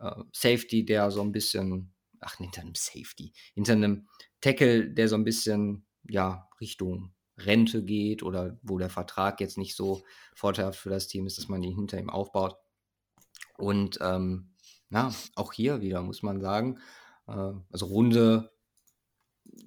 äh, 0.00 0.22
Safety, 0.32 0.84
der 0.84 1.10
so 1.10 1.22
ein 1.22 1.32
bisschen, 1.32 1.94
ach, 2.20 2.36
hinter 2.36 2.62
einem 2.62 2.74
Safety, 2.74 3.32
hinter 3.54 3.72
einem 3.72 4.08
Tackle, 4.40 4.90
der 4.90 5.08
so 5.08 5.16
ein 5.16 5.24
bisschen, 5.24 5.86
ja, 6.08 6.48
Richtung 6.60 7.14
Rente 7.38 7.84
geht 7.84 8.22
oder 8.22 8.58
wo 8.62 8.78
der 8.78 8.88
Vertrag 8.88 9.40
jetzt 9.40 9.58
nicht 9.58 9.76
so 9.76 10.02
vorteilhaft 10.34 10.78
für 10.78 10.90
das 10.90 11.06
Team 11.06 11.26
ist, 11.26 11.38
dass 11.38 11.48
man 11.48 11.62
ihn 11.62 11.74
hinter 11.74 11.98
ihm 11.98 12.10
aufbaut. 12.10 12.56
Und 13.58 13.98
ähm, 14.00 14.54
ja, 14.90 15.12
auch 15.34 15.52
hier 15.52 15.80
wieder 15.80 16.02
muss 16.02 16.22
man 16.22 16.40
sagen, 16.40 16.78
äh, 17.26 17.52
also 17.70 17.86
Runde 17.86 18.52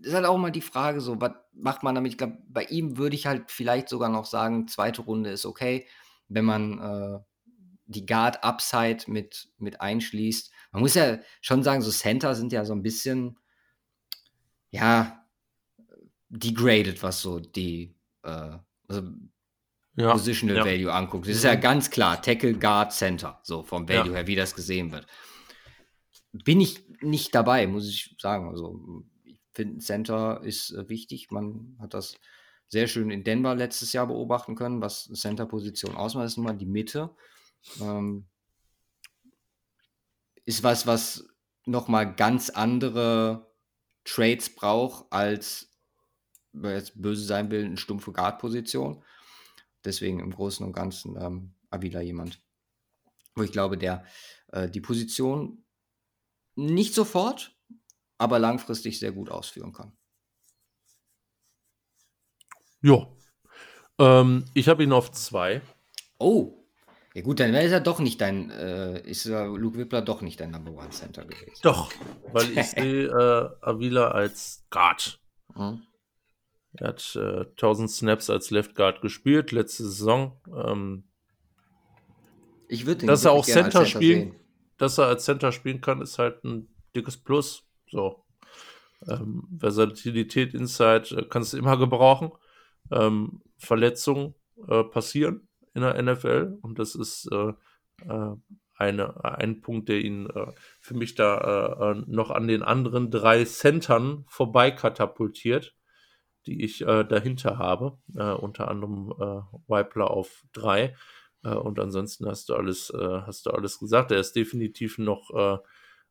ist 0.01 0.13
halt 0.13 0.25
auch 0.25 0.37
mal 0.37 0.51
die 0.51 0.61
Frage, 0.61 1.01
so, 1.01 1.19
was 1.19 1.33
macht 1.53 1.83
man 1.83 1.95
damit? 1.95 2.11
Ich 2.11 2.17
glaube, 2.17 2.37
bei 2.47 2.63
ihm 2.65 2.97
würde 2.97 3.15
ich 3.15 3.27
halt 3.27 3.51
vielleicht 3.51 3.89
sogar 3.89 4.09
noch 4.09 4.25
sagen, 4.25 4.67
zweite 4.67 5.01
Runde 5.01 5.29
ist 5.29 5.45
okay, 5.45 5.87
wenn 6.27 6.45
man 6.45 6.79
äh, 6.79 7.19
die 7.89 8.05
Guard 8.05 8.43
Upside 8.43 9.05
mit, 9.07 9.49
mit 9.57 9.81
einschließt. 9.81 10.51
Man 10.71 10.81
muss 10.81 10.93
ja 10.93 11.19
schon 11.41 11.63
sagen, 11.63 11.81
so 11.81 11.91
Center 11.91 12.35
sind 12.35 12.53
ja 12.53 12.63
so 12.63 12.73
ein 12.73 12.83
bisschen, 12.83 13.37
ja, 14.69 15.25
degraded, 16.29 17.01
was 17.01 17.21
so 17.21 17.39
die 17.39 17.95
äh, 18.23 18.57
also 18.87 19.01
ja, 19.95 20.11
Positional 20.11 20.57
ja. 20.57 20.65
Value 20.65 20.93
anguckt. 20.93 21.27
Das 21.27 21.35
ist 21.35 21.43
ja 21.43 21.55
mhm. 21.55 21.61
ganz 21.61 21.89
klar, 21.89 22.21
Tackle, 22.21 22.53
Guard, 22.53 22.93
Center, 22.93 23.39
so 23.43 23.63
vom 23.63 23.89
Value 23.89 24.11
ja. 24.11 24.17
her, 24.17 24.27
wie 24.27 24.35
das 24.35 24.55
gesehen 24.55 24.91
wird. 24.91 25.07
Bin 26.31 26.61
ich 26.61 26.83
nicht 27.01 27.33
dabei, 27.33 27.65
muss 27.65 27.89
ich 27.89 28.15
sagen. 28.19 28.49
Also, 28.49 29.03
ich 29.23 29.39
finde, 29.53 29.79
Center 29.79 30.41
ist 30.43 30.71
äh, 30.71 30.87
wichtig. 30.87 31.31
Man 31.31 31.75
hat 31.79 31.95
das 31.95 32.15
sehr 32.67 32.87
schön 32.87 33.09
in 33.09 33.23
Denver 33.23 33.55
letztes 33.55 33.93
Jahr 33.93 34.05
beobachten 34.05 34.55
können, 34.55 34.79
was 34.79 35.05
Center-Position 35.11 35.95
ausmacht. 35.95 36.25
Das 36.25 36.33
ist 36.33 36.37
nun 36.37 36.45
mal 36.45 36.53
die 36.53 36.67
Mitte. 36.67 37.09
Ähm, 37.81 38.27
ist 40.45 40.63
was, 40.63 40.87
was 40.87 41.27
nochmal 41.65 42.15
ganz 42.15 42.49
andere 42.49 43.53
Trades 44.03 44.53
braucht, 44.53 45.11
als, 45.11 45.69
wer 46.51 46.73
jetzt 46.73 46.99
böse 47.01 47.23
sein 47.23 47.51
will, 47.51 47.65
eine 47.65 47.77
stumpfe 47.77 48.11
Guard-Position. 48.11 49.03
Deswegen 49.83 50.19
im 50.19 50.31
Großen 50.31 50.65
und 50.65 50.73
Ganzen 50.73 51.15
ähm, 51.21 51.53
Avila 51.69 52.01
jemand, 52.01 52.41
wo 53.35 53.43
ich 53.43 53.51
glaube, 53.51 53.77
der 53.77 54.03
äh, 54.47 54.69
die 54.69 54.81
Position 54.81 55.63
nicht 56.55 56.93
sofort, 56.93 57.55
aber 58.17 58.39
langfristig 58.39 58.99
sehr 58.99 59.11
gut 59.11 59.29
ausführen 59.29 59.71
kann. 59.71 59.95
Ja. 62.81 63.07
Ähm, 63.97 64.45
ich 64.53 64.67
habe 64.67 64.83
ihn 64.83 64.91
auf 64.91 65.11
zwei. 65.11 65.61
Oh. 66.17 66.58
Ja 67.15 67.21
gut, 67.23 67.39
dann 67.39 67.51
wäre 67.53 67.65
es 67.65 67.71
ja 67.71 67.79
doch 67.79 67.99
nicht 67.99 68.21
dein, 68.21 68.51
äh, 68.51 69.01
ist 69.01 69.25
Luke 69.25 69.77
Wippler 69.77 70.01
doch 70.01 70.21
nicht 70.21 70.39
dein 70.39 70.51
Number 70.51 70.71
One 70.71 70.91
Center 70.91 71.25
gewesen. 71.25 71.59
Doch, 71.63 71.91
weil 72.31 72.57
ich 72.57 72.67
sehe 72.69 73.07
äh, 73.07 73.49
Avila 73.65 74.09
als 74.09 74.65
Guard. 74.69 75.19
Mhm. 75.55 75.81
Er 76.73 76.89
hat 76.89 77.15
äh, 77.15 77.45
1000 77.45 77.89
Snaps 77.89 78.29
als 78.29 78.51
Left 78.51 78.75
Guard 78.75 79.01
gespielt 79.01 79.51
letzte 79.51 79.83
Saison. 79.83 80.39
Ähm, 80.55 81.03
ich 82.67 82.85
würde 82.85 83.07
dass 83.07 83.25
er 83.25 83.31
auch 83.31 83.43
Center, 83.43 83.71
Center 83.71 83.85
spielen, 83.87 84.31
sehen. 84.31 84.39
dass 84.77 84.99
er 84.99 85.07
als 85.07 85.25
Center 85.25 85.51
spielen 85.51 85.81
kann, 85.81 86.01
ist 86.01 86.19
halt 86.19 86.43
ein 86.43 86.69
dickes 86.95 87.17
Plus. 87.17 87.63
So 87.89 88.23
ähm, 89.07 89.47
Versatilität 89.57 90.53
Inside 90.53 91.17
äh, 91.17 91.25
kannst 91.27 91.53
du 91.53 91.57
immer 91.57 91.75
gebrauchen. 91.77 92.31
Ähm, 92.91 93.41
Verletzungen 93.57 94.35
äh, 94.67 94.83
passieren 94.83 95.48
in 95.73 95.81
der 95.81 96.01
NFL 96.01 96.57
und 96.61 96.79
das 96.79 96.95
ist 96.95 97.29
äh, 97.31 97.53
äh, 98.07 98.35
eine, 98.75 99.23
ein 99.25 99.61
Punkt, 99.61 99.89
der 99.89 99.99
ihn 99.99 100.29
äh, 100.29 100.47
für 100.79 100.93
mich 100.93 101.15
da 101.15 101.91
äh, 101.91 102.03
noch 102.07 102.31
an 102.31 102.47
den 102.47 102.63
anderen 102.63 103.11
drei 103.11 103.43
Centern 103.43 104.25
vorbei 104.27 104.71
katapultiert 104.71 105.75
die 106.45 106.63
ich 106.63 106.81
äh, 106.81 107.03
dahinter 107.03 107.57
habe. 107.57 107.97
Äh, 108.15 108.31
unter 108.31 108.69
anderem 108.69 109.13
äh, 109.19 109.41
Wipler 109.71 110.09
auf 110.09 110.43
3. 110.53 110.95
Äh, 111.43 111.49
und 111.49 111.79
ansonsten 111.79 112.25
hast 112.27 112.49
du 112.49 112.55
alles, 112.55 112.89
äh, 112.89 113.21
hast 113.21 113.45
du 113.45 113.51
alles 113.51 113.79
gesagt. 113.79 114.11
Er 114.11 114.19
ist 114.19 114.35
definitiv 114.35 114.97
noch, 114.97 115.29
äh, 115.31 115.57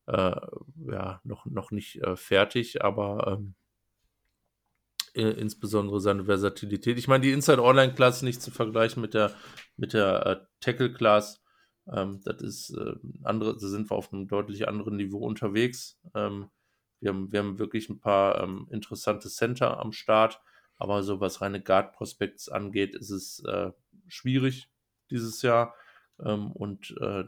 ja, 0.06 1.20
noch, 1.22 1.44
noch 1.44 1.70
nicht 1.70 2.01
fertig, 2.14 2.82
aber 2.82 3.26
ähm, 3.39 3.55
insbesondere 5.14 6.01
seine 6.01 6.24
Versatilität. 6.24 6.98
Ich 6.98 7.09
meine, 7.09 7.22
die 7.22 7.32
Inside 7.32 7.62
Online 7.62 7.94
Class 7.94 8.22
nicht 8.22 8.43
zu 8.43 8.51
vergleichen 8.51 9.01
mit 9.01 9.14
der, 9.14 9.32
mit 9.76 9.93
der 9.93 10.48
Tackle 10.60 10.93
Class. 10.93 11.43
Ähm, 11.93 12.20
das 12.24 12.40
ist 12.43 12.78
andere, 13.24 13.55
da 13.55 13.66
sind 13.66 13.90
wir 13.90 13.97
auf 13.97 14.12
einem 14.12 14.28
deutlich 14.28 14.68
anderen 14.68 14.97
Niveau 14.97 15.18
unterwegs. 15.18 15.98
Ähm, 16.14 16.51
wir 17.01 17.10
haben, 17.10 17.32
wir 17.32 17.40
haben 17.40 17.59
wirklich 17.59 17.89
ein 17.89 18.01
paar 18.01 18.43
ähm, 18.43 18.66
interessante 18.70 19.28
Center 19.28 19.78
am 19.78 19.93
Start, 19.93 20.40
aber 20.76 21.02
so 21.02 21.20
was 21.20 21.40
reine 21.40 21.62
Guard 21.62 21.93
Prospects 21.93 22.48
angeht, 22.48 22.94
ist 22.94 23.10
es 23.10 23.43
äh, 23.44 23.70
schwierig 24.09 24.68
dieses 25.10 25.43
Jahr 25.43 25.74
ähm, 26.24 26.52
und 26.52 26.97
äh, 27.01 27.24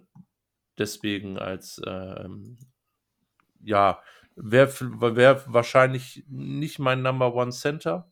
deswegen 0.79 1.39
als 1.39 1.81
ähm, 1.87 2.59
ja, 3.63 4.03
wäre 4.37 4.73
wär 5.17 5.43
wahrscheinlich 5.47 6.25
nicht 6.29 6.79
mein 6.79 7.03
Number 7.03 7.35
One 7.35 7.53
Center. 7.53 8.11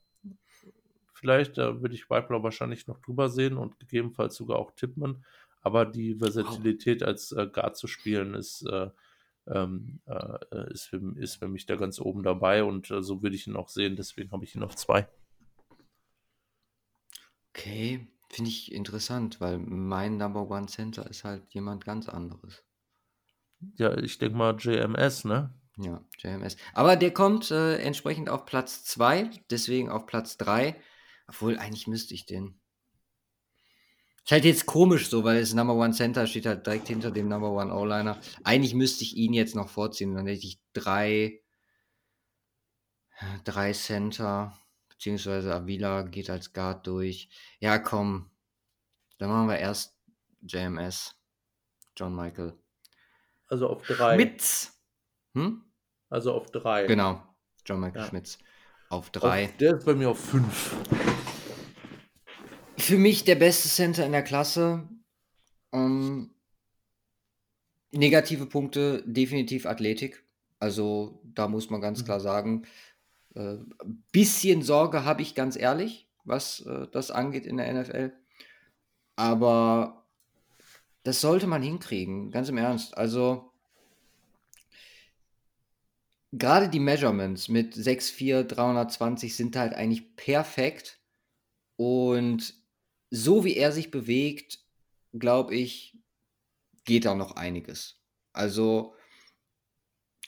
Vielleicht 1.12 1.58
da 1.58 1.80
würde 1.80 1.94
ich 1.94 2.08
Weibler 2.10 2.42
wahrscheinlich 2.42 2.86
noch 2.86 3.00
drüber 3.00 3.28
sehen 3.28 3.56
und 3.56 3.78
gegebenenfalls 3.78 4.36
sogar 4.36 4.58
auch 4.58 4.72
Tippmann. 4.72 5.24
Aber 5.62 5.84
die 5.84 6.14
Versatilität 6.16 7.02
als 7.02 7.32
äh, 7.32 7.46
Guard 7.46 7.76
zu 7.76 7.88
spielen 7.88 8.34
ist 8.34 8.62
äh, 8.66 8.90
ähm, 9.50 10.00
äh, 10.06 10.72
ist, 10.72 10.86
für, 10.86 11.00
ist 11.16 11.36
für 11.36 11.48
mich 11.48 11.66
da 11.66 11.76
ganz 11.76 12.00
oben 12.00 12.22
dabei 12.22 12.64
und 12.64 12.90
äh, 12.90 13.02
so 13.02 13.22
würde 13.22 13.36
ich 13.36 13.46
ihn 13.46 13.56
auch 13.56 13.68
sehen. 13.68 13.96
Deswegen 13.96 14.30
habe 14.30 14.44
ich 14.44 14.54
ihn 14.54 14.62
auf 14.62 14.76
zwei. 14.76 15.08
Okay, 17.50 18.06
finde 18.28 18.50
ich 18.50 18.72
interessant, 18.72 19.40
weil 19.40 19.58
mein 19.58 20.16
Number 20.16 20.48
One 20.48 20.66
Center 20.66 21.08
ist 21.08 21.24
halt 21.24 21.52
jemand 21.52 21.84
ganz 21.84 22.08
anderes. 22.08 22.62
Ja, 23.76 23.96
ich 23.98 24.18
denke 24.18 24.36
mal 24.36 24.56
JMS, 24.56 25.24
ne? 25.24 25.52
Ja, 25.78 26.04
JMS. 26.18 26.56
Aber 26.74 26.96
der 26.96 27.12
kommt 27.12 27.50
äh, 27.52 27.78
entsprechend 27.78 28.28
auf 28.28 28.44
Platz 28.46 28.84
2, 28.84 29.30
deswegen 29.48 29.88
auf 29.90 30.06
Platz 30.06 30.36
3. 30.36 30.80
Obwohl, 31.28 31.56
eigentlich 31.58 31.86
müsste 31.86 32.14
ich 32.14 32.26
den. 32.26 32.58
Ist 34.24 34.32
halt 34.32 34.44
jetzt 34.44 34.66
komisch 34.66 35.08
so, 35.08 35.24
weil 35.24 35.40
das 35.40 35.54
Number 35.54 35.74
One 35.74 35.92
Center 35.92 36.26
steht 36.26 36.46
halt 36.46 36.66
direkt 36.66 36.88
hinter 36.88 37.10
dem 37.12 37.28
Number 37.28 37.52
One 37.52 37.72
O-Liner. 37.72 38.20
Eigentlich 38.42 38.74
müsste 38.74 39.04
ich 39.04 39.16
ihn 39.16 39.32
jetzt 39.32 39.54
noch 39.54 39.68
vorziehen. 39.68 40.14
Dann 40.14 40.26
hätte 40.26 40.46
ich 40.46 40.60
drei, 40.72 41.40
drei 43.44 43.72
Center, 43.72 44.58
beziehungsweise 44.88 45.54
Avila 45.54 46.02
geht 46.02 46.28
als 46.28 46.52
Guard 46.52 46.86
durch. 46.86 47.28
Ja, 47.60 47.78
komm. 47.78 48.30
Dann 49.18 49.30
machen 49.30 49.48
wir 49.48 49.58
erst 49.58 49.96
JMS. 50.42 51.14
John 51.96 52.14
Michael. 52.14 52.58
Also 53.46 53.68
auf 53.68 53.86
drei. 53.86 54.14
Schmitz. 54.14 54.78
Hm? 55.34 55.67
Also 56.10 56.32
auf 56.32 56.50
drei. 56.50 56.86
Genau. 56.86 57.22
John 57.64 57.80
Michael 57.80 58.02
ja. 58.02 58.08
Schmitz. 58.08 58.38
Auf 58.88 59.10
drei. 59.10 59.46
Auf, 59.46 59.56
der 59.58 59.76
ist 59.76 59.84
bei 59.84 59.94
mir 59.94 60.10
auf 60.10 60.18
fünf. 60.18 60.76
Für 62.78 62.96
mich 62.96 63.24
der 63.24 63.34
beste 63.34 63.68
Center 63.68 64.06
in 64.06 64.12
der 64.12 64.22
Klasse. 64.22 64.88
Ähm, 65.72 66.30
negative 67.92 68.46
Punkte, 68.46 69.02
definitiv 69.06 69.66
Athletik. 69.66 70.24
Also 70.58 71.20
da 71.24 71.48
muss 71.48 71.70
man 71.70 71.80
ganz 71.80 72.00
Mhm. 72.00 72.04
klar 72.06 72.20
sagen, 72.20 72.66
äh, 73.34 73.56
bisschen 74.12 74.62
Sorge 74.62 75.04
habe 75.04 75.22
ich 75.22 75.34
ganz 75.34 75.56
ehrlich, 75.56 76.08
was 76.24 76.60
äh, 76.60 76.86
das 76.90 77.10
angeht 77.10 77.46
in 77.46 77.58
der 77.58 77.68
NFL. 77.68 78.12
Aber 79.16 80.06
das 81.02 81.20
sollte 81.20 81.46
man 81.46 81.62
hinkriegen, 81.62 82.30
ganz 82.30 82.48
im 82.48 82.56
Ernst. 82.58 82.96
Also 82.96 83.47
gerade 86.32 86.68
die 86.68 86.80
Measurements 86.80 87.48
mit 87.48 87.74
6'4, 87.74 88.44
320 88.44 89.36
sind 89.36 89.56
halt 89.56 89.74
eigentlich 89.74 90.16
perfekt. 90.16 91.00
Und 91.76 92.54
so 93.10 93.44
wie 93.44 93.56
er 93.56 93.72
sich 93.72 93.90
bewegt, 93.90 94.58
glaube 95.12 95.54
ich, 95.54 95.96
geht 96.84 97.04
da 97.04 97.14
noch 97.14 97.36
einiges. 97.36 98.00
Also 98.32 98.94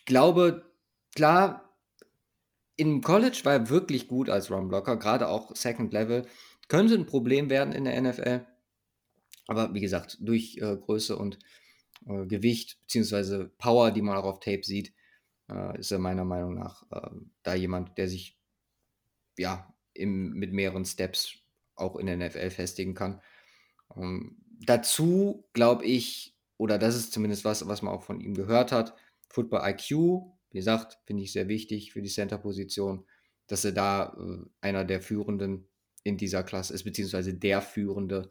glaube, 0.05 0.70
klar, 1.14 1.77
im 2.77 3.02
College 3.02 3.40
war 3.44 3.52
er 3.52 3.68
wirklich 3.68 4.09
gut 4.09 4.31
als 4.31 4.51
Runblocker, 4.51 4.97
gerade 4.97 5.28
auch 5.28 5.55
Second 5.55 5.93
Level. 5.93 6.27
Könnte 6.68 6.94
ein 6.94 7.06
Problem 7.06 7.51
werden 7.51 7.74
in 7.74 7.85
der 7.85 8.01
NFL. 8.01 8.47
Aber 9.47 9.74
wie 9.74 9.81
gesagt, 9.81 10.16
durch 10.20 10.56
äh, 10.59 10.77
Größe 10.77 11.16
und 11.16 11.39
äh, 12.06 12.27
Gewicht 12.27 12.78
beziehungsweise 12.81 13.51
Power, 13.59 13.90
die 13.90 14.02
man 14.02 14.16
auch 14.16 14.24
auf 14.24 14.40
Tape 14.40 14.64
sieht, 14.64 14.94
äh, 15.51 15.78
ist 15.78 15.90
er 15.90 15.98
meiner 15.98 16.24
Meinung 16.24 16.55
nach 16.55 16.85
äh, 16.90 17.10
da 17.43 17.55
jemand, 17.55 17.98
der 17.98 18.09
sich 18.09 18.39
ja 19.36 19.74
im, 19.93 20.32
mit 20.32 20.52
mehreren 20.52 20.85
Steps 20.85 21.39
auch 21.74 21.97
in 21.97 22.06
der 22.06 22.16
NFL 22.16 22.51
festigen 22.51 22.94
kann. 22.94 23.20
Ähm, 23.97 24.36
dazu 24.60 25.48
glaube 25.52 25.85
ich, 25.85 26.36
oder 26.56 26.78
das 26.78 26.94
ist 26.94 27.12
zumindest 27.12 27.44
was, 27.44 27.66
was 27.66 27.82
man 27.82 27.94
auch 27.94 28.02
von 28.02 28.20
ihm 28.20 28.35
gehört 28.35 28.72
hat, 28.72 28.94
Football 29.28 29.62
IQ, 29.64 29.90
wie 30.51 30.59
gesagt, 30.59 30.98
finde 31.06 31.22
ich 31.22 31.32
sehr 31.32 31.48
wichtig 31.48 31.93
für 31.93 32.02
die 32.02 32.09
Center-Position, 32.09 33.06
dass 33.47 33.64
er 33.64 33.72
da 33.72 34.16
äh, 34.18 34.44
einer 34.60 34.85
der 34.85 35.01
Führenden 35.01 35.68
in 36.02 36.16
dieser 36.16 36.43
Klasse 36.43 36.74
ist, 36.74 36.85
beziehungsweise 36.85 37.35
der 37.35 37.62
Führende. 37.62 38.31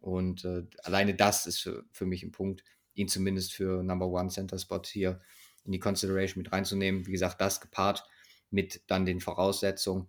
Und 0.00 0.44
äh, 0.44 0.64
alleine 0.82 1.14
das 1.14 1.46
ist 1.46 1.60
für, 1.60 1.84
für 1.92 2.06
mich 2.06 2.22
ein 2.22 2.32
Punkt, 2.32 2.64
ihn 2.94 3.08
zumindest 3.08 3.52
für 3.54 3.82
Number 3.82 4.08
One 4.08 4.28
Center 4.28 4.58
Spot 4.58 4.82
hier 4.84 5.20
in 5.64 5.72
die 5.72 5.78
Consideration 5.78 6.42
mit 6.42 6.52
reinzunehmen. 6.52 7.06
Wie 7.06 7.12
gesagt, 7.12 7.40
das 7.40 7.60
gepaart 7.60 8.04
mit 8.50 8.82
dann 8.86 9.06
den 9.06 9.20
Voraussetzungen 9.20 10.08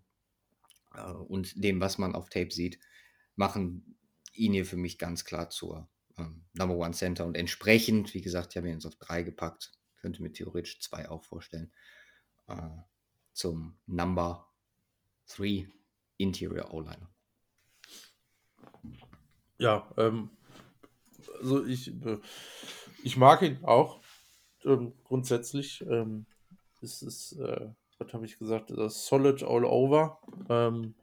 äh, 0.94 1.12
und 1.12 1.64
dem, 1.64 1.80
was 1.80 1.98
man 1.98 2.16
auf 2.16 2.30
Tape 2.30 2.52
sieht, 2.52 2.80
machen 3.36 3.98
ihn 4.34 4.54
hier 4.54 4.66
für 4.66 4.78
mich 4.78 4.98
ganz 4.98 5.26
klar 5.26 5.50
zur 5.50 5.90
ähm, 6.18 6.46
Number 6.54 6.76
One 6.76 6.94
Center. 6.94 7.26
Und 7.26 7.38
entsprechend, 7.38 8.14
wie 8.14 8.22
gesagt, 8.22 8.52
ich 8.52 8.58
habe 8.58 8.68
ihn 8.68 8.76
jetzt 8.76 8.86
auf 8.86 8.96
drei 8.96 9.24
gepackt, 9.24 9.72
könnte 9.98 10.22
mir 10.22 10.32
theoretisch 10.32 10.80
zwei 10.82 11.10
auch 11.10 11.24
vorstellen, 11.24 11.72
äh, 12.48 12.70
zum 13.34 13.78
Number 13.86 14.50
Three 15.28 15.68
Interior 16.18 16.74
O-Liner. 16.74 17.10
Ja, 19.58 19.90
ähm, 19.98 20.30
also 21.40 21.66
ich, 21.66 21.90
äh, 22.06 22.20
ich 23.04 23.18
mag 23.18 23.42
ihn 23.42 23.64
auch 23.64 24.03
ähm, 24.66 24.94
grundsätzlich. 25.04 25.84
Ähm, 25.88 26.26
es 26.82 27.02
ist, 27.02 27.34
äh, 27.34 27.70
was 27.98 28.14
habe 28.14 28.26
ich 28.26 28.38
gesagt, 28.38 28.72
das 28.72 29.06
Solid 29.06 29.44
All 29.44 29.66
Over. 29.66 30.20
Ähm, 30.50 30.96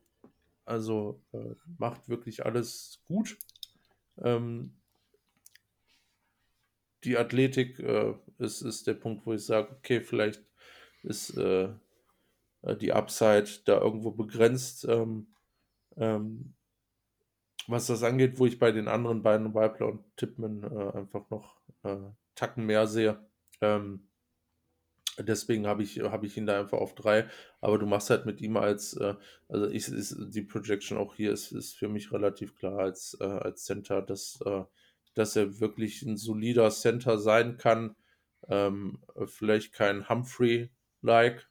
also 0.64 1.20
äh, 1.32 1.54
macht 1.78 2.08
wirklich 2.08 2.44
alles 2.44 3.00
gut. 3.06 3.38
Ähm, 4.18 4.74
die 7.04 7.16
Athletik 7.16 7.78
äh, 7.78 8.14
ist, 8.38 8.62
ist 8.62 8.86
der 8.86 8.94
Punkt, 8.94 9.24
wo 9.26 9.32
ich 9.32 9.44
sage, 9.44 9.70
okay, 9.72 10.00
vielleicht 10.00 10.44
ist 11.02 11.36
äh, 11.36 11.70
äh, 12.62 12.76
die 12.76 12.92
Upside 12.92 13.48
da 13.64 13.80
irgendwo 13.80 14.10
begrenzt. 14.10 14.84
Ähm, 14.84 15.28
ähm, 15.96 16.54
was 17.66 17.86
das 17.86 18.02
angeht, 18.02 18.38
wo 18.38 18.46
ich 18.46 18.58
bei 18.58 18.72
den 18.72 18.88
anderen 18.88 19.22
beiden, 19.22 19.54
Weibler 19.54 19.88
und 19.88 20.04
Tippmann, 20.16 20.62
äh, 20.62 20.98
einfach 20.98 21.28
noch 21.30 21.60
äh, 21.84 21.96
Tacken 22.34 22.66
mehr 22.66 22.86
sehe. 22.86 23.18
Ähm, 23.60 24.08
deswegen 25.18 25.66
habe 25.66 25.82
ich, 25.82 26.00
hab 26.00 26.24
ich 26.24 26.36
ihn 26.36 26.46
da 26.46 26.60
einfach 26.60 26.78
auf 26.78 26.94
drei. 26.94 27.28
Aber 27.60 27.78
du 27.78 27.86
machst 27.86 28.10
halt 28.10 28.26
mit 28.26 28.40
ihm 28.40 28.56
als, 28.56 28.94
äh, 28.94 29.14
also 29.48 29.66
ich, 29.68 29.88
ist, 29.88 30.16
die 30.18 30.42
Projection 30.42 30.98
auch 30.98 31.14
hier 31.14 31.32
ist, 31.32 31.52
ist 31.52 31.76
für 31.76 31.88
mich 31.88 32.12
relativ 32.12 32.54
klar 32.56 32.78
als, 32.78 33.16
äh, 33.20 33.24
als 33.24 33.64
Center, 33.64 34.02
dass, 34.02 34.40
äh, 34.44 34.64
dass 35.14 35.36
er 35.36 35.60
wirklich 35.60 36.02
ein 36.02 36.16
solider 36.16 36.70
Center 36.70 37.18
sein 37.18 37.56
kann. 37.56 37.96
Ähm, 38.48 39.02
vielleicht 39.26 39.72
kein 39.72 40.08
Humphrey-like 40.08 41.50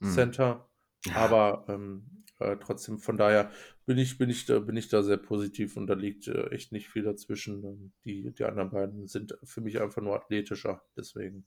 Hm. 0.00 0.10
Center, 0.10 0.68
aber 1.14 1.64
ähm, 1.68 2.24
äh, 2.38 2.56
trotzdem 2.56 2.98
von 2.98 3.16
daher 3.16 3.50
bin 3.86 3.98
ich, 3.98 4.18
bin 4.18 4.30
ich, 4.30 4.46
da, 4.46 4.58
bin 4.60 4.76
ich 4.76 4.88
da 4.88 5.02
sehr 5.02 5.16
positiv 5.18 5.76
und 5.76 5.86
da 5.86 5.94
liegt 5.94 6.28
äh, 6.28 6.48
echt 6.50 6.72
nicht 6.72 6.88
viel 6.88 7.02
dazwischen. 7.04 7.64
Ähm, 7.64 7.92
Die, 8.04 8.32
die 8.34 8.44
anderen 8.44 8.70
beiden 8.70 9.06
sind 9.08 9.36
für 9.44 9.60
mich 9.60 9.80
einfach 9.80 10.02
nur 10.02 10.16
athletischer, 10.16 10.82
deswegen 10.96 11.46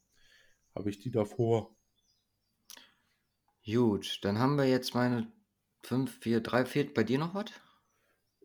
habe 0.76 0.90
ich 0.90 1.00
die 1.00 1.12
davor. 1.12 1.76
Gut, 3.72 4.18
dann 4.24 4.40
haben 4.40 4.56
wir 4.58 4.66
jetzt 4.68 4.96
meine 4.96 5.32
5, 5.84 6.18
4, 6.22 6.42
3. 6.42 6.66
Fehlt 6.66 6.96
bei 6.96 7.04
dir 7.04 7.20
noch 7.20 7.36
was? 7.36 7.52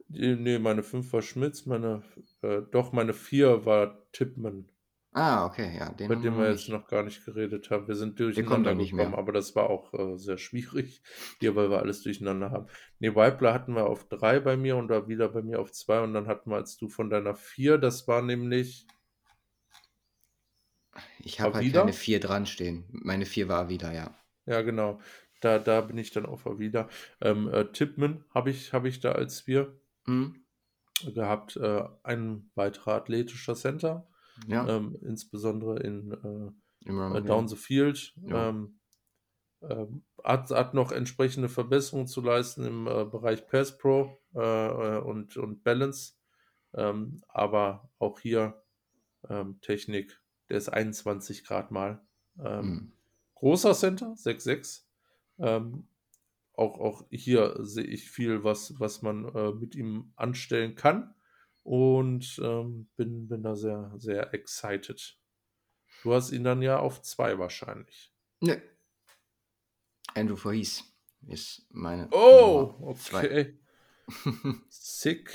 Die- 0.06 0.36
Nee, 0.36 0.60
meine 0.60 0.84
5 0.84 1.12
war 1.12 1.22
Schmitz, 1.22 1.66
meine, 1.66 2.04
äh, 2.42 2.62
doch, 2.70 2.92
meine 2.92 3.12
4 3.14 3.64
war 3.66 4.06
Tippmann, 4.12 4.70
Ah, 5.14 5.44
okay, 5.46 5.76
ja, 5.78 5.90
den 5.92 6.14
haben 6.14 6.22
dem 6.22 6.36
wir 6.36 6.38
wir 6.38 6.48
jetzt 6.50 6.68
nicht. 6.68 6.70
noch 6.70 6.86
gar 6.86 7.02
nicht 7.02 7.24
geredet 7.24 7.70
haben. 7.70 7.86
Wir 7.88 7.94
sind 7.96 8.18
durcheinander 8.18 8.74
nicht 8.74 8.96
gekommen, 8.96 9.14
aber 9.14 9.32
das 9.32 9.54
war 9.54 9.68
auch 9.70 9.92
äh, 9.94 10.16
sehr 10.18 10.38
schwierig 10.38 11.02
hier, 11.40 11.54
weil 11.56 11.70
wir 11.70 11.80
alles 11.80 12.02
durcheinander 12.02 12.50
haben. 12.50 12.66
Nee, 12.98 13.14
Weibler 13.14 13.52
hatten 13.54 13.74
wir 13.74 13.86
auf 13.86 14.08
3 14.08 14.40
bei 14.40 14.56
mir 14.56 14.76
und 14.76 14.88
da 14.88 15.08
wieder 15.08 15.28
bei 15.28 15.42
mir 15.42 15.60
auf 15.60 15.70
2 15.72 16.00
und 16.02 16.14
dann 16.14 16.26
hatten 16.28 16.50
wir 16.50 16.56
als 16.56 16.76
du 16.78 16.88
von 16.88 17.10
deiner 17.10 17.34
4, 17.34 17.78
das 17.78 18.08
war 18.08 18.22
nämlich 18.22 18.86
Ich 21.18 21.40
habe 21.40 21.54
halt 21.54 21.72
keine. 21.72 21.92
4 21.92 22.20
dran 22.20 22.46
stehen. 22.46 22.84
Meine 22.90 23.24
4 23.26 23.48
war 23.48 23.68
wieder, 23.68 23.92
ja. 23.92 24.14
Ja, 24.46 24.62
genau. 24.62 25.00
Da, 25.40 25.58
da 25.58 25.80
bin 25.80 25.98
ich 25.98 26.10
dann 26.12 26.26
auch 26.26 26.44
wieder. 26.58 26.88
Ähm, 27.20 27.48
äh, 27.52 27.64
Tippmann 27.72 28.24
habe 28.34 28.50
ich, 28.50 28.72
hab 28.72 28.84
ich 28.84 29.00
da 29.00 29.12
als 29.12 29.46
wir 29.46 29.78
Hm? 30.06 30.44
gehabt. 31.14 31.56
Äh, 31.56 31.84
ein 32.02 32.50
weiterer 32.54 32.94
athletischer 32.94 33.54
Center, 33.54 34.08
Ja, 34.46 34.68
ähm, 34.68 34.96
insbesondere 35.02 35.80
in 35.80 36.12
äh, 36.86 36.90
äh, 36.90 37.22
Down 37.22 37.48
the 37.48 37.56
Field. 37.56 38.14
Ja. 38.26 38.48
Ähm, 38.48 38.80
ähm, 39.62 40.04
hat, 40.24 40.50
hat 40.50 40.74
noch 40.74 40.92
entsprechende 40.92 41.48
Verbesserungen 41.48 42.08
zu 42.08 42.20
leisten 42.20 42.64
im 42.64 42.86
äh, 42.86 43.04
Bereich 43.04 43.46
Pass 43.46 43.78
Pro 43.78 44.18
äh, 44.34 44.38
äh, 44.40 45.00
und, 45.00 45.36
und 45.36 45.62
Balance. 45.62 46.14
Ähm, 46.74 47.22
aber 47.28 47.90
auch 47.98 48.18
hier 48.18 48.62
ähm, 49.28 49.60
Technik, 49.60 50.20
der 50.48 50.58
ist 50.58 50.68
21 50.68 51.44
Grad 51.44 51.70
mal. 51.70 52.04
Ähm, 52.38 52.62
Hm. 52.62 52.92
großer 53.34 53.74
Center, 53.74 54.14
6'6. 54.16 54.86
Ähm, 55.38 55.86
auch, 56.54 56.78
auch 56.78 57.06
hier 57.10 57.56
sehe 57.60 57.84
ich 57.84 58.10
viel, 58.10 58.44
was, 58.44 58.78
was 58.78 59.02
man 59.02 59.24
äh, 59.34 59.52
mit 59.52 59.74
ihm 59.74 60.12
anstellen 60.16 60.74
kann. 60.74 61.14
Und 61.62 62.40
ähm, 62.42 62.88
bin, 62.96 63.28
bin 63.28 63.42
da 63.42 63.54
sehr, 63.54 63.92
sehr 63.96 64.34
excited. 64.34 65.16
Du 66.02 66.12
hast 66.12 66.32
ihn 66.32 66.42
dann 66.44 66.60
ja 66.62 66.78
auf 66.78 67.02
zwei 67.02 67.38
wahrscheinlich. 67.38 68.12
Nö. 68.40 68.56
Andrew 70.14 70.36
Verhees 70.36 70.82
ist 71.28 71.64
meine 71.70 72.08
Oh, 72.10 72.74
Nummer 72.80 72.94
2. 72.96 73.18
okay. 73.24 73.58
Sick. 74.68 75.30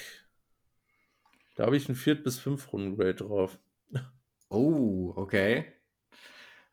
Da 1.56 1.66
habe 1.66 1.78
ich 1.78 1.88
ein 1.90 1.96
Viert- 1.96 2.24
bis 2.24 2.38
fünf 2.38 2.72
Runden 2.74 2.98
Grade 2.98 3.16
drauf. 3.16 3.58
oh, 4.50 5.14
okay. 5.16 5.66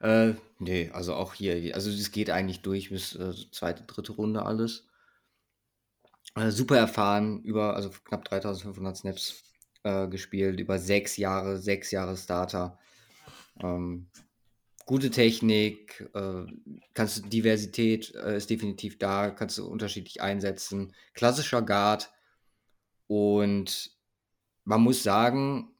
Äh, 0.00 0.34
nee, 0.58 0.90
also 0.90 1.14
auch 1.14 1.32
hier, 1.34 1.74
also 1.74 1.90
es 1.90 2.10
geht 2.10 2.28
eigentlich 2.28 2.60
durch 2.60 2.90
bis 2.90 3.14
äh, 3.14 3.32
zweite, 3.52 3.84
dritte 3.84 4.12
Runde 4.12 4.44
alles. 4.44 4.86
Äh, 6.36 6.50
super 6.50 6.76
erfahren, 6.76 7.42
über, 7.42 7.76
also 7.76 7.90
knapp 8.04 8.24
3500 8.24 8.96
Snaps 8.96 9.44
äh, 9.84 10.08
gespielt, 10.08 10.58
über 10.60 10.78
sechs 10.78 11.16
Jahre, 11.16 11.58
sechs 11.58 11.90
Jahre 11.90 12.16
Starter. 12.16 12.78
Ähm, 13.62 14.08
gute 14.86 15.10
Technik, 15.10 16.10
äh, 16.14 16.46
kannst 16.92 17.18
du 17.18 17.28
Diversität 17.28 18.14
äh, 18.14 18.36
ist 18.36 18.50
definitiv 18.50 18.98
da, 18.98 19.30
kannst 19.30 19.58
du 19.58 19.66
unterschiedlich 19.66 20.20
einsetzen. 20.22 20.92
Klassischer 21.14 21.62
Guard 21.62 22.12
und 23.06 23.90
man 24.64 24.80
muss 24.80 25.02
sagen, 25.02 25.70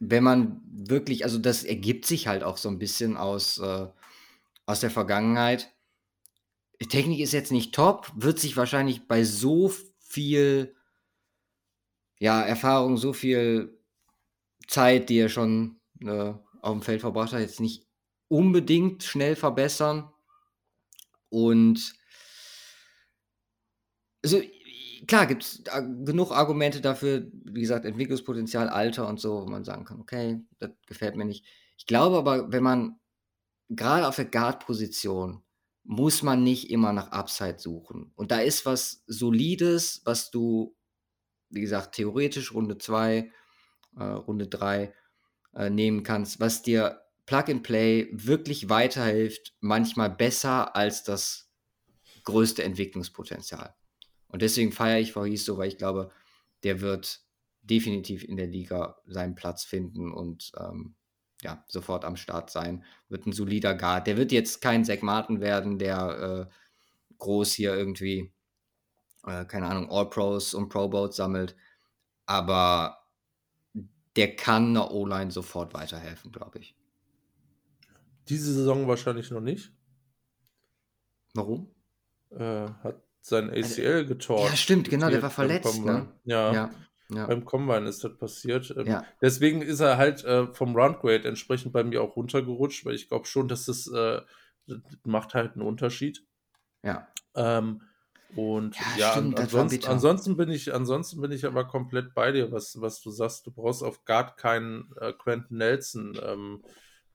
wenn 0.00 0.24
man 0.24 0.60
wirklich, 0.66 1.24
also 1.24 1.38
das 1.38 1.64
ergibt 1.64 2.06
sich 2.06 2.26
halt 2.26 2.42
auch 2.42 2.56
so 2.56 2.68
ein 2.68 2.78
bisschen 2.78 3.16
aus, 3.16 3.58
äh, 3.58 3.86
aus 4.66 4.80
der 4.80 4.90
Vergangenheit. 4.90 5.73
Technik 6.88 7.20
ist 7.20 7.32
jetzt 7.32 7.52
nicht 7.52 7.74
top, 7.74 8.10
wird 8.16 8.38
sich 8.38 8.56
wahrscheinlich 8.56 9.06
bei 9.08 9.24
so 9.24 9.72
viel 10.00 10.74
ja, 12.20 12.42
Erfahrung, 12.42 12.96
so 12.96 13.12
viel 13.12 13.78
Zeit, 14.68 15.10
die 15.10 15.18
er 15.18 15.28
schon, 15.28 15.80
äh, 16.00 16.34
aufm 16.62 16.82
Feld 16.82 17.00
verbracht 17.02 17.32
hat, 17.32 17.40
jetzt 17.40 17.60
nicht 17.60 17.86
unbedingt 18.28 19.02
schnell 19.04 19.36
verbessern. 19.36 20.10
Und 21.32 21.94
also, 24.22 24.40
klar 25.06 25.26
gibt's 25.26 25.62
a 25.70 25.80
genug 25.80 26.30
Argumente 26.32 26.80
dafür, 26.80 27.26
wie 27.44 27.60
gesagt, 27.60 27.84
Entwicklungspotenzial, 27.84 28.68
Alter 28.68 29.08
und 29.08 29.20
so, 29.20 29.42
wo 29.42 29.46
man 29.46 29.64
sagen 29.64 29.84
kann: 29.84 30.00
„Okay, 30.00 30.40
das 30.58 30.70
gefällt 30.86 31.16
mir 31.16 31.24
nicht.“ 31.26 31.44
Ich 31.78 31.86
glaube 31.86 32.16
aber, 32.18 32.52
wenn 32.52 32.62
man 32.62 32.98
grade 33.76 34.08
auf 34.08 34.16
der 34.16 34.26
Guard-Position 34.26 35.43
muss 35.84 36.22
man 36.22 36.42
nicht 36.42 36.70
immer 36.70 36.92
nach 36.92 37.12
Upside 37.12 37.58
suchen. 37.58 38.10
Und 38.16 38.30
da 38.30 38.40
ist 38.40 38.64
was 38.66 39.04
Solides, 39.06 40.00
was 40.04 40.30
du, 40.30 40.74
wie 41.50 41.60
gesagt, 41.60 41.94
theoretisch 41.94 42.54
Runde 42.54 42.78
2, 42.78 43.30
äh, 43.96 44.02
Runde 44.02 44.48
3, 44.48 44.94
äh, 45.54 45.70
nehmen 45.70 46.02
kannst, 46.02 46.40
was 46.40 46.62
dir 46.62 47.02
Plug 47.26 47.44
and 47.48 47.62
Play 47.62 48.08
wirklich 48.12 48.68
weiterhilft, 48.68 49.54
manchmal 49.60 50.10
besser 50.10 50.74
als 50.74 51.04
das 51.04 51.50
größte 52.24 52.64
Entwicklungspotenzial. 52.64 53.74
Und 54.28 54.42
deswegen 54.42 54.72
feiere 54.72 55.00
ich 55.00 55.12
Faris 55.12 55.44
so, 55.44 55.58
weil 55.58 55.68
ich 55.68 55.78
glaube, 55.78 56.10
der 56.64 56.80
wird 56.80 57.20
definitiv 57.62 58.24
in 58.24 58.36
der 58.36 58.46
Liga 58.46 58.96
seinen 59.06 59.34
Platz 59.34 59.64
finden 59.64 60.12
und, 60.12 60.52
ähm, 60.58 60.96
ja, 61.44 61.64
sofort 61.68 62.04
am 62.04 62.16
Start 62.16 62.50
sein. 62.50 62.84
Wird 63.08 63.26
'n 63.26 63.32
solider 63.32 63.74
Guard. 63.76 64.06
Der 64.08 64.16
wird 64.16 64.32
jetzt 64.32 64.60
kein 64.62 64.84
Zack 64.84 65.02
Martin 65.04 65.40
werden, 65.40 65.78
der, 65.78 66.48
äh, 66.50 66.54
groß 67.18 67.52
hier 67.54 67.74
irgendwie, 67.76 68.32
äh, 69.26 69.44
keine 69.46 69.66
Ahnung, 69.68 69.90
All-Pros 69.90 70.54
und 70.54 70.68
Pro 70.70 70.88
Bowls 70.88 71.16
sammelt, 71.16 71.56
aber 72.26 72.98
der 74.16 74.36
kann 74.36 74.72
'ner 74.72 74.90
O-Line 74.92 75.30
sofort 75.30 75.74
weiterhelfen, 75.74 76.32
glaube 76.32 76.58
ich. 76.58 76.76
Diese 78.28 78.52
Saison 78.54 78.86
wahrscheinlich 78.88 79.30
noch 79.30 79.40
nicht. 79.40 79.72
Warum? 81.34 81.74
Äh, 82.30 82.68
hat 82.82 83.02
sein 83.20 83.50
Also 83.50 83.82
ACL 83.82 84.04
getorgen. 84.06 84.44
ja, 84.50 84.56
stimmt, 84.56 84.90
genau, 84.90 85.10
der 85.10 85.22
war 85.22 85.30
verletzt, 85.30 85.84
ne? 85.84 86.06
Ja, 86.24 86.52
Ja, 86.52 86.70
ja. 87.16 87.26
beim 87.26 87.44
Combine 87.44 87.88
ist 87.88 88.04
das 88.04 88.16
passiert. 88.18 88.74
Ähm, 88.76 88.86
Ja. 88.88 89.04
deswegen 89.20 89.62
ist 89.62 89.80
er 89.80 89.96
halt, 89.98 90.24
äh, 90.24 90.46
vom 90.54 90.74
Run-Grade 90.76 91.28
entsprechend 91.28 91.72
bei 91.72 91.84
mir 91.84 92.02
auch 92.02 92.16
runtergerutscht, 92.16 92.84
weil 92.84 92.94
ich 92.94 93.08
glaube 93.08 93.26
schon, 93.26 93.48
dass 93.48 93.66
das, 93.66 93.86
äh 93.88 94.20
das 94.66 94.78
macht 95.04 95.34
halt 95.34 95.56
'n 95.56 95.62
Unterschied. 95.62 96.24
Ja. 96.82 97.08
Ähm, 97.34 97.82
und 98.28 98.76
Ja, 98.76 98.96
ja, 98.96 99.10
stimmt, 99.12 99.38
ansonsten 99.38 99.86
ansonsten 99.86 100.36
bin 100.36 100.50
ich 100.50 100.74
ansonsten 100.74 101.20
bin 101.20 101.30
ich 101.30 101.44
aber 101.46 101.66
komplett 101.66 102.14
bei 102.14 102.32
dir, 102.32 102.50
was 102.52 102.80
was 102.80 103.00
du 103.00 103.10
sagst. 103.10 103.46
Du 103.46 103.52
brauchst 103.52 103.82
auf 103.82 104.04
Guard 104.04 104.36
keinen, 104.36 104.90
äh, 105.00 105.12
Quenton 105.12 105.58
Nelson, 105.58 106.18
ähm, 106.22 106.62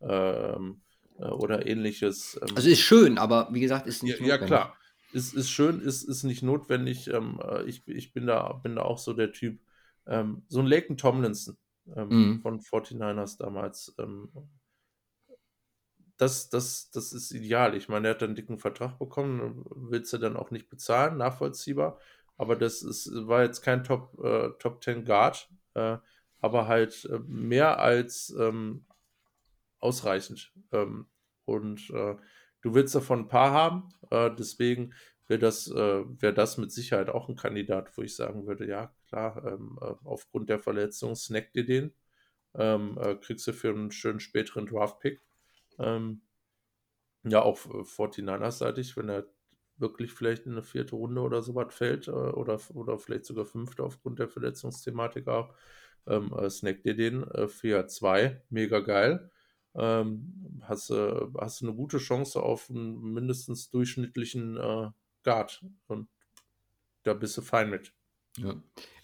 ähm, 0.01 0.81
äh, 1.17 1.25
oder 1.27 1.65
Ähnliches. 1.65 2.39
Ähm 2.41 2.55
Also, 2.55 2.69
ist 2.69 2.79
schön, 2.79 3.17
aber 3.17 3.49
wie 3.51 3.59
gesagt, 3.59 3.87
ist 3.87 4.03
Ja, 4.03 4.15
nicht 4.15 4.21
ja 4.21 4.37
notwendig. 4.37 4.47
klar. 4.47 4.75
Ist 5.11 5.33
ist 5.33 5.49
schön, 5.49 5.81
ist 5.81 6.03
ist 6.03 6.23
nicht 6.23 6.43
notwendig. 6.43 7.07
Ähm, 7.07 7.39
äh, 7.43 7.63
ich 7.63 7.85
ich 7.87 8.13
bin 8.13 8.27
da 8.27 8.53
bin 8.53 8.75
da 8.75 8.83
auch 8.83 8.99
so 8.99 9.13
der 9.13 9.31
Typ. 9.31 9.59
Ähm, 10.09 10.43
so 10.49 10.59
'n 10.61 10.67
Laken 10.67 10.97
Tomlinson, 10.97 11.57
ähm, 11.95 12.19
Mhm. 12.19 12.43
von 12.43 12.61
49ers 12.61 13.37
damals, 13.37 13.95
ähm 13.99 14.31
das 16.19 16.49
das 16.49 16.91
das 16.91 17.13
ist 17.13 17.31
ideal. 17.31 17.75
Ich 17.75 17.87
meine, 17.89 18.03
der 18.03 18.11
hat 18.15 18.21
da 18.21 18.25
'n 18.25 18.35
dicken 18.35 18.59
Vertrag 18.59 18.99
bekommen, 18.99 19.63
willst 19.73 20.11
du 20.13 20.17
dann 20.17 20.35
auch 20.37 20.51
nicht 20.51 20.69
bezahlen, 20.69 21.17
nachvollziehbar. 21.17 21.97
Aber 22.37 22.55
das 22.57 22.81
ist 22.83 23.09
war 23.27 23.43
jetzt 23.43 23.61
kein 23.61 23.83
Top 23.85 24.19
äh, 24.23 24.49
Top 24.59 24.83
10 24.83 25.05
Guard, 25.05 25.49
äh, 25.75 25.97
aber 26.39 26.67
halt, 26.67 27.05
äh, 27.05 27.19
mehr 27.19 27.79
als, 27.79 28.35
ähm, 28.37 28.85
ausreichend. 29.79 30.53
Ähm, 30.73 31.07
und, 31.45 31.89
äh, 31.91 32.17
du 32.61 32.75
willst 32.75 32.95
davon 32.95 33.21
'n 33.25 33.27
paar 33.29 33.51
haben, 33.51 33.89
äh, 34.11 34.31
deswegen 34.35 34.93
wäre 35.27 35.39
das 35.41 35.67
äh, 35.69 35.75
wäre 36.21 36.33
das 36.35 36.57
mit 36.59 36.71
Sicherheit 36.73 37.09
auch 37.09 37.29
'n 37.29 37.35
Kandidat, 37.37 37.97
wo 37.97 38.03
ich 38.03 38.15
sagen 38.15 38.47
würde: 38.47 38.67
„Ja, 38.67 38.95
klar, 39.09 39.45
ähm, 39.45 39.79
äh, 39.81 39.95
aufgrund 40.05 40.49
der 40.49 40.59
Verletzung 40.59 41.15
snacke 41.17 41.51
dir 41.53 41.65
den, 41.65 41.93
ähm, 42.55 42.97
äh, 43.01 43.15
kriegst 43.17 43.47
du 43.47 43.53
für 43.53 43.69
'n 43.73 43.91
schönen 43.91 44.19
späteren 44.21 44.67
Draft-Pick.“ 44.67 45.21
Ähm, 45.79 46.21
ja, 47.25 47.41
auch 47.43 47.57
f 47.57 47.69
49ers-seitig, 47.89 48.97
wenn 48.97 49.09
er 49.09 49.25
wirklich 49.77 50.13
vielleicht 50.13 50.45
in 50.47 50.55
'ne 50.55 50.63
4. 50.63 50.97
Runde 50.97 51.21
oder 51.21 51.43
so 51.43 51.55
was 51.55 51.73
fällt, 51.75 52.07
äh, 52.09 52.11
oder 52.11 52.59
oder 52.75 52.99
vielleicht 52.99 53.25
sogar 53.25 53.45
5. 53.45 53.85
aufgrund 53.85 54.19
der 54.19 54.29
Verletzungsthematik 54.29 55.27
auch, 55.29 55.53
ähm, 56.07 56.33
äh, 56.39 56.49
snacke 56.51 56.81
dir 56.83 56.95
den, 56.97 57.23
äh, 57.25 57.47
für 57.49 57.69
Jahr 57.69 57.87
2, 57.87 58.43
mega 58.49 58.79
geil. 58.81 59.31
Ähm, 59.75 60.61
hast 60.63 60.89
du 60.91 61.33
hast 61.39 61.61
du 61.61 61.67
'ne 61.67 61.75
gute 61.75 61.99
Chance 61.99 62.41
auf 62.43 62.69
'n 62.71 62.99
mindestens 63.13 63.69
durchschnittlichen, 63.71 64.57
äh, 64.57 64.89
Guard 65.23 65.65
und 65.87 66.09
da 67.03 67.13
bist 67.15 67.37
du 67.37 67.41
fein 67.43 67.69
mit. 67.71 67.93
Ja. 68.37 68.55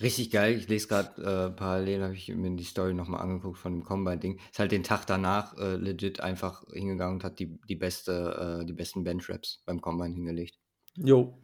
Richtig 0.01 0.29
geil. 0.31 0.55
Ich 0.57 0.67
lese 0.67 0.87
grad, 0.87 1.17
äh, 1.17 1.49
parallel 1.49 2.03
habe 2.03 2.13
ich 2.13 2.27
mir 2.29 2.55
die 2.55 2.63
Story 2.63 2.93
noch 2.93 3.07
mal 3.07 3.17
angeguckt 3.19 3.57
von 3.57 3.73
dem 3.73 3.83
Combine-Ding. 3.83 4.39
Ist 4.51 4.59
halt 4.59 4.71
den 4.71 4.83
Tag 4.83 5.05
danach, 5.07 5.57
äh, 5.57 5.75
legit 5.75 6.19
einfach 6.19 6.63
hingegangen 6.71 7.15
und 7.15 7.23
hat 7.23 7.39
die 7.39 7.57
die 7.67 7.75
beste 7.75 8.59
äh, 8.61 8.65
die 8.65 8.73
besten 8.73 9.03
Bench-Reps 9.03 9.63
beim 9.65 9.81
Combine 9.81 10.13
hingelegt. 10.13 10.59
Jo. 10.95 11.37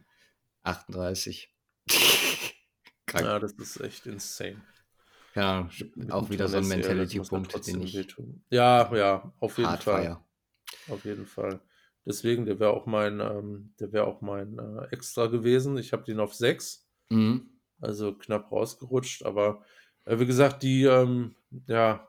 38. 0.62 1.54
Krank. 3.06 3.26
Ja, 3.26 3.38
das 3.38 3.52
ist 3.52 3.80
echt 3.80 4.06
insane. 4.06 4.62
Mit 5.96 6.12
auch 6.12 6.30
wieder 6.30 6.46
so 6.48 6.58
'n 6.58 6.62
Torn 6.62 6.72
ACL, 6.72 6.96
das 6.98 7.14
muss 7.14 7.30
ja 7.30 7.38
Mentality-Punkt, 7.38 7.66
den 7.66 7.82
ich 7.82 7.94
wehtun. 7.94 8.44
Ja, 8.50 8.94
ja, 8.94 9.32
auf 9.40 9.58
jeden 9.58 9.70
Fall. 9.70 10.02
feiere. 10.02 10.24
Auf 10.88 11.04
jeden 11.04 11.26
Fall. 11.26 11.60
Deswegen, 12.04 12.46
der 12.46 12.58
wäre 12.58 12.72
auch 12.72 12.86
mein 12.86 13.20
ähm, 13.20 13.74
der 13.80 13.92
wäre 13.92 14.06
auch 14.06 14.20
mein, 14.20 14.58
äh, 14.58 14.86
Extra 14.90 15.26
gewesen. 15.26 15.76
Ich 15.78 15.92
habe 15.92 16.04
den 16.04 16.20
auf 16.20 16.34
6, 16.34 16.88
Mhm. 17.10 17.51
Also 17.82 18.14
knapp 18.16 18.52
rausgerutscht, 18.52 19.24
aber, 19.24 19.64
äh, 20.06 20.18
wie 20.20 20.26
gesagt, 20.26 20.62
die, 20.64 20.84
ähm 20.84 21.36
ja, 21.68 22.08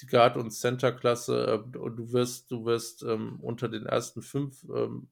die 0.00 0.06
Guard 0.06 0.36
und 0.38 0.50
Center-Klasse, 0.52 1.64
äh, 1.66 1.70
du 1.72 2.12
wirst 2.12 2.50
du 2.52 2.64
wirst, 2.66 3.02
ähm, 3.04 3.40
unter 3.42 3.68
den 3.70 3.86
ersten 3.86 4.22
5, 4.22 4.64
ähm 4.74 5.10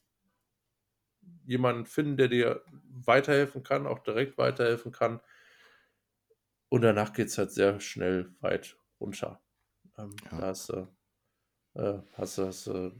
jemanden 1.44 1.86
finden, 1.86 2.16
der 2.16 2.28
dir 2.28 2.62
weiterhelfen 3.04 3.62
kann, 3.62 3.86
auch 3.86 4.00
direkt 4.00 4.38
weiterhelfen 4.38 4.92
kann. 4.92 5.20
Und 6.72 6.82
danach 6.82 7.12
geht's 7.14 7.38
halt 7.38 7.50
sehr 7.50 7.80
schnell 7.80 8.34
weit 8.40 8.76
runter. 9.00 9.40
Ähm, 9.98 10.26
Ja. 10.30 10.38
da 10.38 10.48
hast 10.48 10.70
du 10.70 10.88
äh, 11.74 12.00
hast 12.14 12.38
du 12.38 12.46
hast 12.46 12.66
du, 12.68 12.92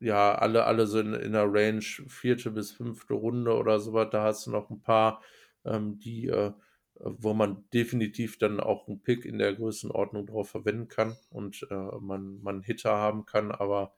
ja, 0.00 0.34
alle 0.36 0.64
alle 0.66 0.86
so 0.86 1.00
in 1.00 1.14
in 1.14 1.32
der 1.32 1.46
Range 1.52 1.82
4. 1.82 2.50
bis 2.50 2.72
5. 2.72 3.14
Runde 3.14 3.54
oder 3.56 3.80
so 3.80 3.92
was. 3.94 4.10
Da 4.10 4.24
hast 4.24 4.46
du 4.46 4.52
noch 4.52 4.70
'n 4.70 4.82
paar, 4.82 5.22
ähm, 5.64 5.98
die, 5.98 6.28
äh 6.28 6.52
wo 6.96 7.34
man 7.34 7.64
definitiv 7.74 8.38
dann 8.38 8.60
auch 8.60 8.86
'n 8.88 9.02
Pick 9.02 9.24
in 9.24 9.38
der 9.38 9.52
Größenordnung 9.54 10.26
drauf 10.26 10.48
verwenden 10.50 10.86
kann 10.88 11.16
und, 11.30 11.66
äh, 11.70 11.74
man 12.00 12.40
man 12.40 12.62
Hitter 12.62 12.96
haben 12.96 13.26
kann, 13.26 13.50
aber, 13.50 13.94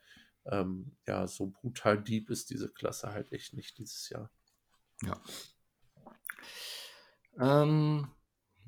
ähm, 0.46 0.96
ja, 1.06 1.26
so 1.26 1.48
brutal 1.48 2.02
deep 2.02 2.30
ist 2.30 2.48
diese 2.50 2.70
Klasse 2.72 3.12
halt 3.12 3.32
echt 3.32 3.52
nicht 3.54 3.76
dieses 3.78 4.08
Jahr. 4.08 4.30
Ja. 5.04 5.20
Ähm, 7.38 8.08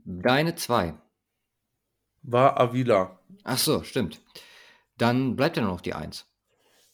deine 0.05 0.55
2. 0.57 0.95
War 2.23 2.59
Avila. 2.61 3.19
Ach 3.45 3.59
so, 3.59 3.83
stimmt. 3.83 4.21
Dann 4.99 5.37
bleibt 5.37 5.57
ja 5.57 5.63
nur 5.63 5.73
noch 5.73 5.81
die 5.81 5.95
1. 5.95 6.27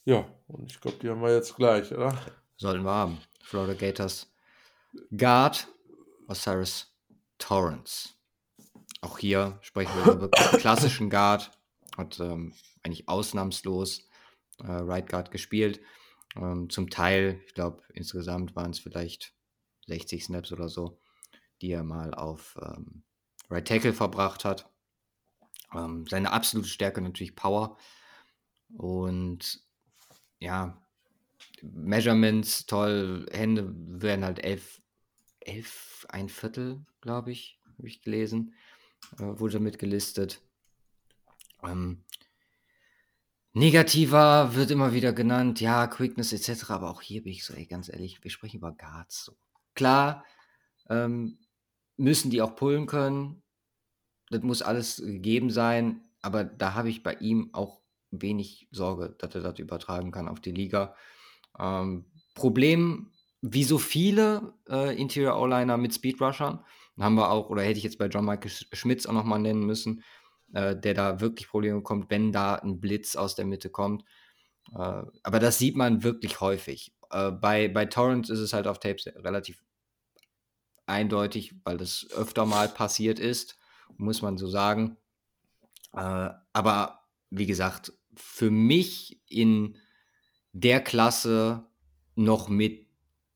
Ja, 0.04 0.26
und 0.48 0.70
ich 0.70 0.80
glaube, 0.80 0.98
die 1.00 1.08
haben 1.08 1.22
wir 1.22 1.34
jetzt 1.34 1.56
gleich, 1.56 1.90
oder? 1.92 2.16
Sollten 2.56 2.84
wir 2.84 2.90
haben. 2.92 3.18
Florida 3.42 3.74
Gators 3.74 4.32
Guard 5.16 5.66
Osiris 6.28 6.94
Torrance. 7.38 8.10
Auch 9.00 9.18
hier 9.18 9.58
sprechen 9.60 9.92
wir 10.04 10.12
über 10.12 10.30
klassischen 10.30 11.10
Guard. 11.10 11.50
Hat, 11.96 12.18
ähm, 12.20 12.54
eigentlich 12.82 13.08
ausnahmslos, 13.08 14.08
äh, 14.60 14.66
Right 14.70 15.08
Guard 15.08 15.30
gespielt. 15.30 15.80
Ähm, 16.36 16.68
zum 16.70 16.90
Teil, 16.90 17.40
ich 17.46 17.54
glaube, 17.54 17.82
insgesamt 17.92 18.56
waren's 18.56 18.78
vielleicht 18.78 19.34
60 19.86 20.24
Snaps 20.24 20.52
oder 20.52 20.68
so, 20.68 21.00
die 21.60 21.70
er 21.70 21.84
mal 21.84 22.14
auf, 22.14 22.56
ähm, 22.60 23.04
Right 23.50 23.68
Tackle 23.68 23.92
verbracht 23.92 24.44
hat. 24.44 24.70
Ähm, 25.72 26.06
seine 26.08 26.32
absolute 26.32 26.68
Stärke 26.68 27.00
natürlich 27.00 27.36
Power. 27.36 27.76
Und 28.76 29.60
ja, 30.40 30.82
Measurements 31.62 32.66
toll, 32.66 33.26
Hände 33.30 33.72
werden 33.76 34.24
halt 34.24 34.44
11 35.46 36.06
11 36.10 36.34
1/4, 36.38 36.84
glaube 37.00 37.32
ich, 37.32 37.60
habe 37.78 37.88
ich 37.88 38.02
gelesen, 38.02 38.54
äh, 39.18 39.22
wurde 39.24 39.54
damit 39.54 39.78
gelistet. 39.78 40.42
Ähm 41.62 42.04
negativer 43.56 44.56
wird 44.56 44.72
immer 44.72 44.92
wieder 44.94 45.12
genannt, 45.12 45.60
ja, 45.60 45.86
Quickness 45.86 46.32
et 46.32 46.42
cetera, 46.42 46.74
aber 46.74 46.90
auch 46.90 47.00
hier 47.00 47.22
bin 47.22 47.32
ich 47.32 47.44
so: 47.44 47.54
„Ey, 47.54 47.66
ganz 47.66 47.88
ehrlich, 47.88 48.22
wir 48.24 48.30
sprechen 48.30 48.56
über 48.56 48.72
Guards 48.72 49.24
so.“ 49.24 49.36
Klar, 49.74 50.24
ähm, 50.90 51.38
müssen 51.96 52.30
die 52.30 52.42
auch 52.42 52.56
pullen 52.56 52.86
können. 52.86 53.42
Das 54.30 54.42
muss 54.42 54.62
alles 54.62 54.98
gegeben 54.98 55.50
sein, 55.50 56.02
aber 56.22 56.44
da 56.44 56.74
habe 56.74 56.90
ich 56.90 57.02
bei 57.04 57.14
ihm 57.16 57.50
auch 57.54 57.82
wenig 58.12 58.68
Sorge, 58.72 59.16
dass 59.18 59.34
er 59.36 59.42
das 59.42 59.58
übertragen 59.60 60.12
kann 60.12 60.28
auf 60.28 60.40
die 60.40 60.52
Liga. 60.52 60.96
Ähm, 61.58 62.06
Problem, 62.34 63.13
wie 63.46 63.64
so 63.64 63.76
viele 63.76 64.54
äh, 64.70 64.98
Interior 64.98 65.38
O-Liner 65.38 65.76
mit 65.76 65.94
Speedrushern, 65.94 66.64
haben 66.98 67.14
wir 67.16 67.30
auch, 67.30 67.50
oder 67.50 67.62
hätte 67.62 67.76
ich 67.76 67.84
jetzt 67.84 67.98
bei 67.98 68.06
John 68.06 68.24
Michael 68.24 68.50
Schmitz 68.72 69.04
auch 69.04 69.12
nochmal 69.12 69.38
nennen 69.38 69.66
müssen, 69.66 70.02
äh, 70.54 70.74
der 70.74 70.94
da 70.94 71.20
wirklich 71.20 71.48
Probleme 71.48 71.76
bekommt, 71.76 72.08
wenn 72.08 72.32
da 72.32 72.54
ein 72.54 72.80
Blitz 72.80 73.16
aus 73.16 73.34
der 73.34 73.44
Mitte 73.44 73.68
kommt. 73.68 74.02
Äh, 74.72 75.02
aber 75.22 75.40
das 75.40 75.58
sieht 75.58 75.76
man 75.76 76.02
wirklich 76.02 76.40
häufig. 76.40 76.94
Äh, 77.10 77.32
bei, 77.32 77.68
bei 77.68 77.84
Torrance 77.84 78.32
ist 78.32 78.38
es 78.38 78.54
halt 78.54 78.66
auf 78.66 78.80
Tapes 78.80 79.06
relativ 79.06 79.62
eindeutig, 80.86 81.54
weil 81.64 81.76
das 81.76 82.06
öfter 82.16 82.46
mal 82.46 82.68
passiert 82.68 83.18
ist, 83.18 83.58
muss 83.98 84.22
man 84.22 84.38
so 84.38 84.48
sagen. 84.48 84.96
Äh, 85.92 86.30
aber 86.54 87.00
wie 87.28 87.46
gesagt, 87.46 87.92
für 88.14 88.50
mich 88.50 89.20
in 89.28 89.76
der 90.52 90.80
Klasse 90.80 91.66
noch 92.14 92.48
mit 92.48 92.83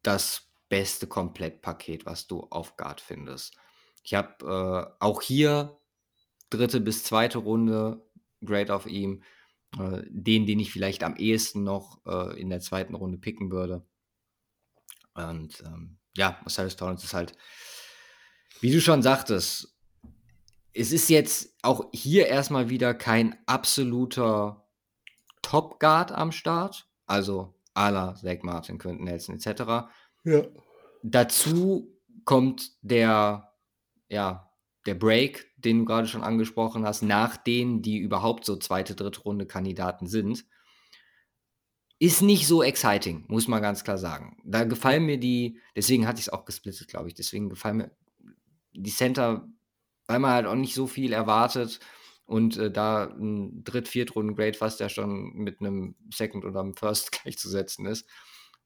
das 0.02 0.48
beste 0.68 1.06
Komplettpaket, 1.06 2.06
was 2.06 2.26
du 2.26 2.46
auf 2.50 2.76
Guard 2.76 3.00
findest. 3.00 3.56
Ich 4.02 4.14
habe 4.14 4.44
äh, 5.00 5.04
auch 5.04 5.22
hier 5.22 5.78
dritte 6.50 6.80
bis 6.80 7.04
zweite 7.04 7.38
Runde 7.38 8.02
Grade 8.44 8.74
auf 8.74 8.86
ihm. 8.86 9.22
Äh, 9.76 10.02
den, 10.08 10.46
den 10.46 10.60
ich 10.60 10.72
vielleicht 10.72 11.04
am 11.04 11.16
ehesten 11.16 11.62
noch 11.62 12.00
äh, 12.06 12.40
in 12.40 12.48
der 12.48 12.60
zweiten 12.60 12.94
Runde 12.94 13.18
picken 13.18 13.50
würde. 13.50 13.84
Und 15.14 15.62
ähm, 15.66 15.98
ja, 16.16 16.40
Osiris 16.46 16.76
Torrance 16.76 17.04
ist 17.04 17.12
halt, 17.12 17.34
wie 18.60 18.72
du 18.72 18.80
schon 18.80 19.02
sagtest, 19.02 19.76
es 20.72 20.92
ist 20.92 21.10
jetzt 21.10 21.54
auch 21.62 21.86
hier 21.92 22.28
erstmal 22.28 22.70
wieder 22.70 22.94
kein 22.94 23.36
absoluter 23.46 24.66
Top 25.42 25.80
Guard 25.80 26.12
am 26.12 26.32
Start, 26.32 26.88
also 27.06 27.54
la 27.86 28.14
Zach 28.14 28.42
Martin, 28.42 28.78
Quentin 28.78 29.04
Nelson 29.04 29.36
etc. 29.36 29.88
Ja. 30.24 30.42
Dazu 31.02 31.96
kommt 32.24 32.72
der, 32.82 33.52
ja, 34.08 34.50
der 34.86 34.94
Break, 34.94 35.52
den 35.56 35.80
du 35.80 35.84
gerade 35.84 36.08
schon 36.08 36.22
angesprochen 36.22 36.84
hast, 36.84 37.02
nach 37.02 37.36
denen, 37.36 37.82
die 37.82 37.98
überhaupt 37.98 38.44
so 38.44 38.56
zweite, 38.56 38.94
dritte 38.94 39.20
Runde 39.20 39.46
Kandidaten 39.46 40.06
sind, 40.06 40.44
ist 42.00 42.22
nicht 42.22 42.46
so 42.46 42.62
exciting, 42.62 43.24
muss 43.28 43.48
man 43.48 43.60
ganz 43.60 43.82
klar 43.82 43.98
sagen. 43.98 44.40
Da 44.44 44.64
gefallen 44.64 45.06
mir 45.06 45.18
die, 45.18 45.60
deswegen 45.74 46.06
hatte 46.06 46.20
ich 46.20 46.26
es 46.26 46.32
auch 46.32 46.44
gesplittet, 46.44 46.88
glaube 46.88 47.08
ich, 47.08 47.14
deswegen 47.14 47.48
gefallen 47.48 47.78
mir 47.78 47.90
die 48.72 48.90
Center, 48.90 49.48
weil 50.06 50.20
man 50.20 50.30
halt 50.30 50.46
auch 50.46 50.54
nicht 50.54 50.74
so 50.74 50.86
viel 50.86 51.12
erwartet 51.12 51.80
und 52.28 52.58
äh, 52.58 52.70
da 52.70 53.04
ein 53.04 53.64
Dritt-, 53.64 53.88
Viertrunden-Grade 53.88 54.52
fast 54.52 54.80
ja 54.80 54.90
schon 54.90 55.32
mit 55.32 55.60
einem 55.60 55.96
Second 56.12 56.44
oder 56.44 56.60
einem 56.60 56.74
First 56.74 57.10
gleichzusetzen 57.22 57.86
ist, 57.86 58.06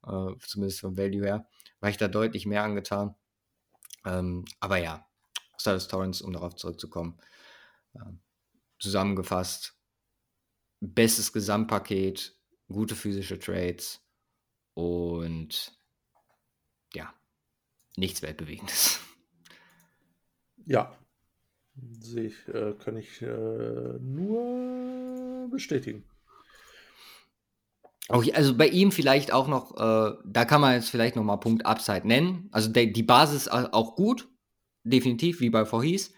äh, 0.04 0.34
zumindest 0.40 0.80
vom 0.80 0.98
Value 0.98 1.24
her, 1.24 1.48
war 1.78 1.88
ich 1.88 1.96
da 1.96 2.08
deutlich 2.08 2.44
mehr 2.44 2.64
angetan. 2.64 3.14
Ähm, 4.04 4.44
aber 4.58 4.78
ja, 4.78 5.06
Silas 5.56 5.86
Torrance, 5.86 6.24
um 6.24 6.32
darauf 6.32 6.56
zurückzukommen. 6.56 7.20
Ähm, 7.94 8.18
zusammengefasst, 8.80 9.78
bestes 10.80 11.32
Gesamtpaket, 11.32 12.36
gute 12.66 12.96
physische 12.96 13.38
Trades 13.38 14.04
und 14.74 15.78
ja, 16.94 17.14
nichts 17.96 18.22
Weltbewegendes. 18.22 18.98
Ja, 20.66 20.96
sehe 22.00 22.24
ich, 22.24 22.48
äh, 22.48 22.74
kann 22.78 22.96
ich 22.96 23.22
äh, 23.22 23.98
nur 24.00 25.48
bestätigen. 25.50 26.04
Auch, 28.08 28.24
also 28.34 28.56
bei 28.56 28.68
ihm 28.68 28.92
vielleicht 28.92 29.32
auch 29.32 29.48
noch, 29.48 29.76
äh, 29.76 30.16
da 30.24 30.44
kann 30.44 30.60
man 30.60 30.74
jetzt 30.74 30.90
vielleicht 30.90 31.16
noch 31.16 31.24
mal 31.24 31.36
Punkt 31.36 31.64
Upside 31.64 32.06
nennen. 32.06 32.48
Also 32.52 32.70
der, 32.70 32.86
die 32.86 33.02
Basis 33.02 33.48
auch 33.48 33.94
gut, 33.94 34.28
definitiv, 34.84 35.40
wie 35.40 35.50
bei 35.50 35.64
Voorhees. 35.64 36.12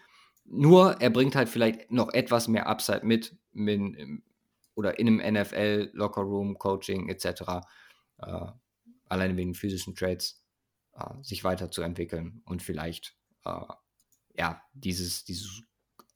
Nur 0.45 1.01
er 1.01 1.09
bringt 1.09 1.35
halt 1.35 1.49
vielleicht 1.49 1.91
noch 1.91 2.13
etwas 2.13 2.47
mehr 2.47 2.67
Upside 2.67 3.05
mit, 3.05 3.37
mit 3.53 3.97
oder 4.75 4.99
in 4.99 5.07
einem 5.07 5.41
NFL, 5.41 5.91
Lockerroom, 5.93 6.57
Coaching 6.59 7.09
etc. 7.09 7.25
Äh, 8.17 8.47
alleine 9.07 9.37
wegen 9.37 9.53
physischen 9.53 9.95
Trades 9.95 10.43
äh, 10.93 11.05
sich 11.21 11.43
weiterzuentwickeln 11.43 12.41
und 12.45 12.61
vielleicht 12.61 13.15
äh, 13.45 13.61
ja 14.37 14.61
dieses, 14.73 15.23
dieses 15.25 15.63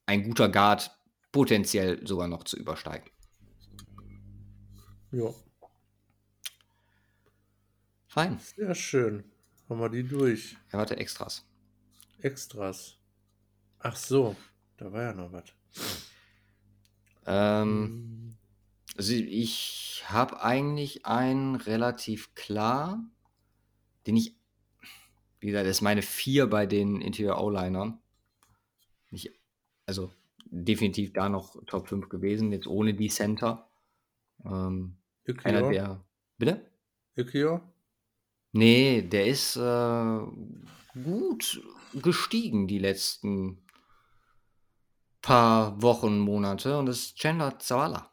ein 0.05 0.23
guter 0.23 0.49
Guard 0.49 0.91
potenziell 1.31 2.05
sogar 2.07 2.27
noch 2.27 2.43
zu 2.43 2.57
übersteigen. 2.57 3.09
Ja. 5.11 5.33
Fein. 8.07 8.39
Sehr 8.39 8.73
schön. 8.75 9.23
Haben 9.69 9.79
wir 9.79 9.89
die 9.89 10.03
durch. 10.03 10.57
Ja, 10.71 10.79
warte, 10.79 10.97
Extras. 10.97 11.45
Extras. 12.21 12.97
Ach 13.79 13.95
so, 13.95 14.35
da 14.77 14.91
war 14.91 15.03
ja 15.03 15.13
noch 15.13 15.31
was. 15.31 15.45
Ähm, 17.25 18.35
also 18.97 19.13
ich 19.13 20.03
habe 20.07 20.41
eigentlich 20.41 21.05
einen 21.05 21.55
relativ 21.55 22.33
klar, 22.33 23.03
den 24.07 24.17
ich, 24.17 24.35
wie 25.39 25.47
gesagt, 25.47 25.67
das 25.67 25.77
ist 25.77 25.81
meine 25.81 26.01
vier 26.01 26.47
bei 26.47 26.65
den 26.65 26.99
Interior 26.99 27.41
O-Linern. 27.41 28.01
Nicht, 29.11 29.31
also 29.85 30.11
definitiv 30.45 31.13
da 31.13 31.29
noch 31.29 31.55
Top 31.65 31.87
5 31.87 32.09
gewesen, 32.09 32.51
jetzt 32.51 32.67
ohne 32.67 32.93
die 32.93 33.09
Center. 33.09 33.69
Ähm, 34.45 34.97
einer 35.43 35.69
der. 35.69 36.03
Bitte? 36.37 36.65
Ikea? 37.17 37.61
Nee, 38.51 39.01
der 39.01 39.27
ist 39.27 39.57
äh, 39.57 40.19
gut 41.03 41.61
gestiegen 41.93 42.67
die 42.67 42.79
letzten 42.79 43.63
paar 45.21 45.81
Wochen, 45.81 46.19
Monate 46.19 46.77
und 46.77 46.85
das 46.85 46.97
ist 46.97 47.17
Chandler 47.17 47.59
Zawala. 47.59 48.11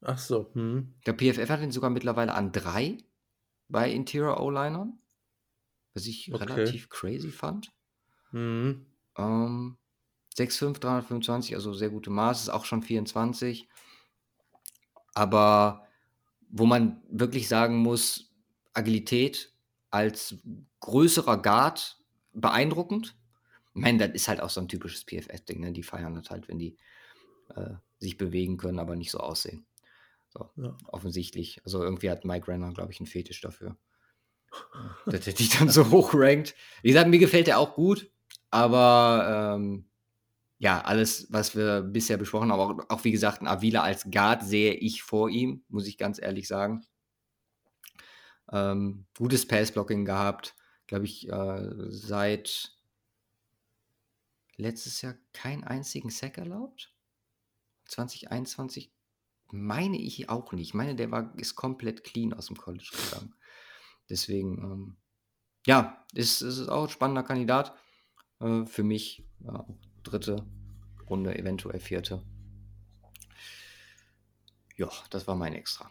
Ach 0.00 0.18
so. 0.18 0.50
Hm. 0.54 0.94
Der 1.06 1.12
PFF 1.12 1.50
hat 1.50 1.60
ihn 1.60 1.72
sogar 1.72 1.90
mittlerweile 1.90 2.34
an 2.34 2.52
drei 2.52 2.98
bei 3.68 3.90
Interior 3.90 4.40
O-Linern, 4.40 4.98
was 5.94 6.06
ich 6.06 6.32
Okay. 6.32 6.44
relativ 6.44 6.88
crazy 6.88 7.30
fand. 7.30 7.72
Hm. 8.30 8.86
Ähm, 9.16 9.76
6'5", 10.38 10.80
325, 10.80 11.54
also 11.54 11.72
sehr 11.74 11.90
gute 11.90 12.10
Maß, 12.10 12.42
ist 12.42 12.48
auch 12.48 12.64
schon 12.64 12.82
24. 12.82 13.68
Aber 15.14 15.86
wo 16.50 16.64
man 16.64 17.02
wirklich 17.10 17.48
sagen 17.48 17.76
muss, 17.76 18.32
Agilität 18.72 19.52
als 19.90 20.36
größerer 20.80 21.42
Guard 21.42 21.98
beeindruckend. 22.32 23.16
Ich 23.74 23.82
meine, 23.82 23.98
das 23.98 24.14
ist 24.14 24.28
halt 24.28 24.40
auch 24.40 24.50
so 24.50 24.60
ein 24.60 24.68
typisches 24.68 25.04
PFS-Ding, 25.04 25.60
ne? 25.60 25.72
Die 25.72 25.82
feiern 25.82 26.14
das 26.14 26.30
halt, 26.30 26.48
wenn 26.48 26.58
die 26.58 26.76
äh, 27.54 27.74
sich 27.98 28.16
bewegen 28.16 28.56
können, 28.56 28.78
aber 28.78 28.96
nicht 28.96 29.10
so 29.10 29.18
aussehen. 29.18 29.66
So, 30.30 30.50
Ja. 30.56 30.76
offensichtlich. 30.86 31.60
Also 31.64 31.82
irgendwie 31.82 32.10
hat 32.10 32.24
Mike 32.24 32.48
Renner, 32.48 32.72
glaube 32.72 32.92
ich, 32.92 33.00
einen 33.00 33.06
Fetisch 33.06 33.40
dafür. 33.40 33.76
Dass 35.06 35.26
er 35.26 35.32
die 35.32 35.48
dann 35.48 35.70
so 35.70 35.90
hoch 35.90 36.10
rankt. 36.14 36.54
Wie 36.82 36.88
gesagt, 36.88 37.08
mir 37.10 37.18
gefällt 37.18 37.48
er 37.48 37.58
auch 37.58 37.74
gut, 37.74 38.10
aber 38.50 39.56
ähm, 39.56 39.87
ja, 40.58 40.80
alles, 40.80 41.28
was 41.30 41.54
wir 41.54 41.82
bisher 41.82 42.16
besprochen 42.16 42.50
haben, 42.50 42.60
auch, 42.60 42.84
auch 42.88 43.04
wie 43.04 43.12
gesagt, 43.12 43.40
ein 43.40 43.46
Avila 43.46 43.82
als 43.82 44.10
Guard 44.10 44.42
sehe 44.42 44.74
ich 44.74 45.02
vor 45.02 45.30
ihm, 45.30 45.64
muss 45.68 45.86
ich 45.86 45.98
ganz 45.98 46.20
ehrlich 46.20 46.48
sagen. 46.48 46.84
Ähm, 48.50 49.06
gutes 49.16 49.46
Passblocking 49.46 50.04
gehabt, 50.04 50.56
glaube 50.86 51.04
ich, 51.04 51.28
äh, 51.28 51.70
seit 51.90 52.72
letztes 54.56 55.00
Jahr 55.02 55.14
keinen 55.32 55.62
einzigen 55.62 56.10
Sack 56.10 56.38
erlaubt. 56.38 56.92
2021 57.86 58.92
meine 59.50 59.98
ich 59.98 60.28
auch 60.28 60.52
nicht. 60.52 60.68
Ich 60.68 60.74
meine, 60.74 60.96
der 60.96 61.10
war, 61.12 61.32
ist 61.38 61.54
komplett 61.54 62.02
clean 62.02 62.32
aus 62.32 62.46
dem 62.46 62.56
College 62.56 62.90
gegangen. 62.90 63.34
Deswegen, 64.10 64.58
ähm, 64.58 64.96
ja, 65.66 66.04
ist, 66.14 66.42
ist 66.42 66.68
auch 66.68 66.84
ein 66.84 66.90
spannender 66.90 67.22
Kandidat. 67.22 67.76
Äh, 68.40 68.64
für 68.66 68.82
mich 68.82 69.24
ja, 69.40 69.64
dritte 70.08 70.44
Runde, 71.08 71.38
eventuell 71.38 71.80
vierte. 71.80 72.22
Ja, 74.76 74.90
das 75.10 75.26
war 75.26 75.34
mein 75.36 75.54
Extra. 75.54 75.90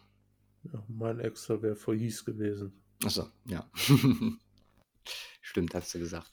Ja, 0.64 0.84
mein 0.88 1.20
Extra 1.20 1.62
wäre 1.62 1.76
vor 1.76 1.96
Hieß 1.96 2.26
gewesen. 2.26 2.82
Achso, 3.04 3.28
ja. 3.46 3.70
Stimmt, 5.42 5.74
hast 5.76 5.94
du 5.94 6.00
gesagt. 6.00 6.32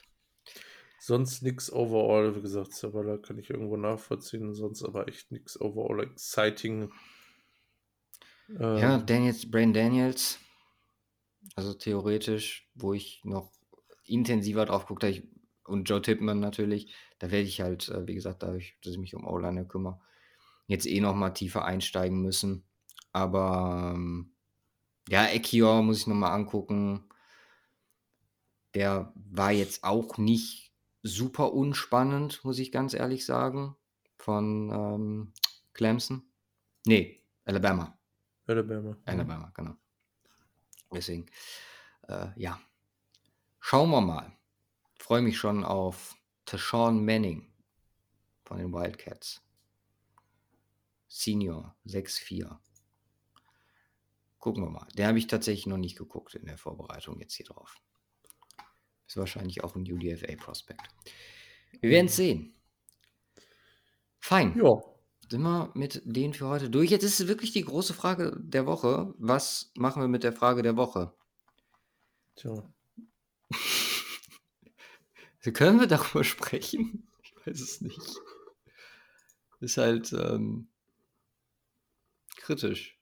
Sonst 1.00 1.42
nix 1.42 1.70
overall, 1.70 2.34
wie 2.34 2.40
gesagt, 2.40 2.72
Zavala 2.72 3.18
kann 3.18 3.38
ich 3.38 3.50
irgendwo 3.50 3.76
nachvollziehen, 3.76 4.54
sonst 4.54 4.82
aber 4.82 5.06
echt 5.08 5.30
nix 5.30 5.60
overall 5.60 6.02
exciting. 6.02 6.90
Ähm, 8.58 8.78
Ja, 8.78 8.98
Daniels, 8.98 9.50
Brain 9.50 9.74
Daniels. 9.74 10.38
Also 11.56 11.74
theoretisch, 11.74 12.70
wo 12.74 12.94
ich 12.94 13.20
noch 13.24 13.52
intensiver 14.04 14.64
drauf 14.64 14.86
gucke, 14.86 15.08
ich 15.08 15.28
und 15.64 15.88
Joe 15.88 16.00
Tippmann 16.02 16.40
natürlich. 16.40 16.92
Da 17.24 17.30
werde 17.30 17.48
ich 17.48 17.62
halt, 17.62 17.88
äh, 17.88 18.06
wie 18.06 18.14
gesagt, 18.14 18.42
dadurch, 18.42 18.76
dass 18.82 18.92
ich 18.92 18.98
mich 18.98 19.14
um 19.14 19.26
O-Liner 19.26 19.64
kümmere, 19.64 19.98
jetzt 20.66 20.84
eh 20.84 21.00
noch 21.00 21.14
mal 21.14 21.30
tiefer 21.30 21.64
einsteigen 21.64 22.20
müssen. 22.20 22.66
Aber 23.12 23.94
ähm, 23.94 24.34
ja, 25.08 25.26
Ekior 25.28 25.82
muss 25.82 26.00
ich 26.00 26.06
noch 26.06 26.16
mal 26.16 26.34
angucken. 26.34 27.08
Der 28.74 29.10
war 29.14 29.52
jetzt 29.52 29.84
auch 29.84 30.18
nicht 30.18 30.74
super 31.02 31.54
unspannend, 31.54 32.44
muss 32.44 32.58
ich 32.58 32.70
ganz 32.70 32.92
ehrlich 32.92 33.24
sagen, 33.24 33.74
von 34.18 34.68
ähm, 34.70 35.32
Clemson. 35.72 36.24
Nee, 36.84 37.22
Alabama. 37.46 37.98
Alabama. 38.46 38.98
Alabama, 39.06 39.50
genau. 39.54 39.76
Deswegen, 40.92 41.24
äh, 42.06 42.26
ja. 42.36 42.60
Schauen 43.60 43.88
wir 43.88 44.02
mal. 44.02 44.30
Freue 44.98 45.22
mich 45.22 45.38
schon 45.38 45.64
auf 45.64 46.18
Tashawn 46.44 47.04
Manning 47.04 47.50
von 48.44 48.58
den 48.58 48.72
Wildcats. 48.72 49.40
Senior 51.08 51.76
6'4. 51.86 52.58
Gucken 54.38 54.64
wir 54.64 54.70
mal. 54.70 54.86
Den 54.96 55.06
habe 55.06 55.18
ich 55.18 55.26
tatsächlich 55.26 55.66
noch 55.66 55.78
nicht 55.78 55.96
geguckt 55.96 56.34
in 56.34 56.44
der 56.46 56.58
Vorbereitung 56.58 57.18
jetzt 57.20 57.34
hier 57.34 57.46
drauf. 57.46 57.76
Ist 59.06 59.16
wahrscheinlich 59.16 59.62
auch 59.64 59.74
ein 59.74 59.90
UDFA-Prospekt. 59.90 60.82
Wir 61.80 61.90
werden 61.90 62.06
es 62.06 62.16
sehen. 62.16 62.54
Fein. 64.20 64.56
Ja. 64.58 64.82
Sind 65.30 65.42
wir 65.42 65.70
mit 65.74 66.02
denen 66.04 66.34
für 66.34 66.48
heute 66.48 66.68
durch? 66.68 66.90
Jetzt 66.90 67.04
ist 67.04 67.20
es 67.20 67.28
wirklich 67.28 67.52
die 67.52 67.64
große 67.64 67.94
Frage 67.94 68.36
der 68.38 68.66
Woche. 68.66 69.14
Was 69.18 69.72
machen 69.76 70.02
wir 70.02 70.08
mit 70.08 70.24
der 70.24 70.32
Frage 70.32 70.62
der 70.62 70.76
Woche? 70.76 71.14
Tja. 72.36 72.62
Können 75.52 75.80
wir 75.80 75.86
darüber 75.86 76.24
sprechen? 76.24 77.06
Ich 77.22 77.34
weiß 77.46 77.60
es 77.60 77.80
nicht. 77.80 78.00
Ist 79.60 79.76
halt 79.76 80.12
ähm, 80.12 80.68
kritisch. 82.36 82.98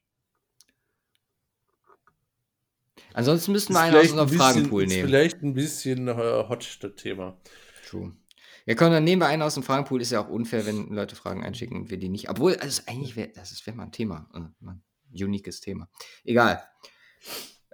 Ansonsten 3.14 3.52
müssten 3.52 3.74
wir 3.74 3.81
einen 3.81 3.97
aus 3.97 4.10
unserem 4.10 4.20
ein 4.20 4.27
bisschen, 4.27 4.39
Fragenpool 4.39 4.86
nehmen. 4.86 5.06
vielleicht 5.06 5.43
ein 5.43 5.55
bisschen 5.55 6.09
äh, 6.09 6.14
hot, 6.14 6.78
das 6.81 6.94
Thema. 6.97 7.39
True. 7.86 8.16
Ja, 8.64 8.74
komm, 8.74 8.93
dann 8.93 9.05
nehmen 9.05 9.20
wir 9.20 9.27
einen 9.27 9.43
aus 9.43 9.55
dem 9.55 9.62
Fragenpool. 9.62 10.01
Ist 10.01 10.12
ja 10.12 10.24
auch 10.24 10.28
unfair, 10.28 10.66
wenn 10.66 10.89
Leute 10.89 11.16
Fragen 11.16 11.43
einschicken 11.44 11.77
und 11.77 11.90
wir 11.90 11.98
die 11.98 12.09
nicht. 12.09 12.31
Obwohl, 12.31 12.56
also 12.56 12.82
eigentlich 12.86 13.16
wäre 13.16 13.28
das 13.28 13.66
wäre 13.66 13.77
mal 13.77 13.85
ein 13.85 13.93
Thema. 13.93 14.28
mal 14.60 14.73
ein 14.73 15.24
uniques 15.24 15.60
Thema. 15.60 15.89
Egal. 16.24 16.62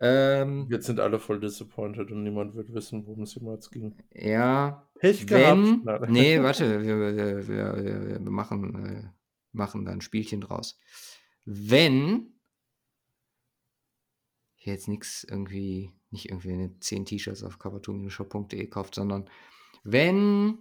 Ähm, 0.00 0.68
Jetzt 0.70 0.86
sind 0.86 1.00
alle 1.00 1.18
voll 1.18 1.40
disappointed 1.40 2.12
und 2.12 2.22
niemand 2.22 2.54
wird 2.54 2.72
wissen, 2.72 3.04
worum 3.06 3.22
es 3.22 3.34
jemals 3.34 3.70
ging. 3.70 3.96
ja, 4.12 4.88
Pech 5.00 5.28
wenn. 5.28 5.84
gehabt. 5.84 6.02
Nein. 6.02 6.12
Nee, 6.12 6.42
warte, 6.42 6.82
wir, 6.82 7.16
wir, 7.16 7.48
wir, 7.48 8.08
wir, 8.08 8.30
machen, 8.30 8.86
äh, 8.86 9.10
machen 9.52 9.84
da 9.84 9.90
ein 9.92 10.00
Spielchen 10.00 10.40
draus. 10.40 10.78
Wenn 11.44 12.38
ihr 14.58 14.72
jetzt 14.72 14.86
nichts 14.86 15.24
irgendwie, 15.24 15.92
nicht 16.10 16.28
irgendwie 16.28 16.52
eine 16.52 16.78
10 16.78 17.06
T-Shirts 17.06 17.42
auf 17.42 17.58
cover2-shop.de 17.58 18.66
kauft, 18.68 18.94
sondern 18.94 19.28
wenn. 19.82 20.58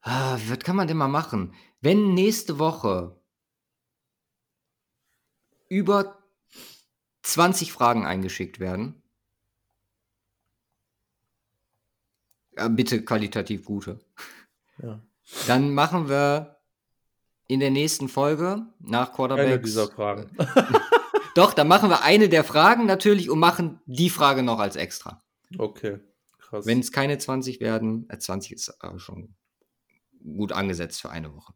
Ah, 0.00 0.38
was 0.48 0.60
kann 0.60 0.76
man 0.76 0.86
denn 0.86 0.96
mal 0.96 1.08
machen? 1.08 1.52
Wenn 1.80 2.14
nächste 2.14 2.58
Woche 2.58 3.20
über 5.68 6.15
20 7.26 7.72
Fragen 7.72 8.06
eingeschickt 8.06 8.60
werden, 8.60 9.02
ja, 12.56 12.68
bitte 12.68 13.04
qualitativ 13.04 13.64
gute, 13.64 13.98
Ja. 14.82 15.00
dann 15.46 15.74
machen 15.74 16.08
wir 16.08 16.58
in 17.48 17.60
der 17.60 17.70
nächsten 17.70 18.08
Folge 18.08 18.66
nach 18.78 19.12
Quarterbacks. 19.12 19.48
Eine 19.48 19.60
dieser 19.60 19.88
Fragen. 19.90 20.30
Doch, 21.34 21.52
dann 21.52 21.68
machen 21.68 21.90
wir 21.90 22.02
eine 22.02 22.28
der 22.28 22.44
Fragen 22.44 22.86
natürlich 22.86 23.28
und 23.28 23.38
machen 23.38 23.80
die 23.86 24.08
Frage 24.10 24.42
noch 24.42 24.58
als 24.58 24.76
extra. 24.76 25.22
Okay, 25.58 25.98
krass. 26.38 26.64
Wenn 26.64 26.80
es 26.80 26.92
keine 26.92 27.18
20 27.18 27.60
werden, 27.60 28.08
äh, 28.08 28.18
20 28.18 28.52
ist 28.52 28.82
aber 28.82 28.98
schon 28.98 29.34
gut 30.24 30.52
angesetzt 30.52 31.00
für 31.00 31.10
eine 31.10 31.34
Woche. 31.34 31.52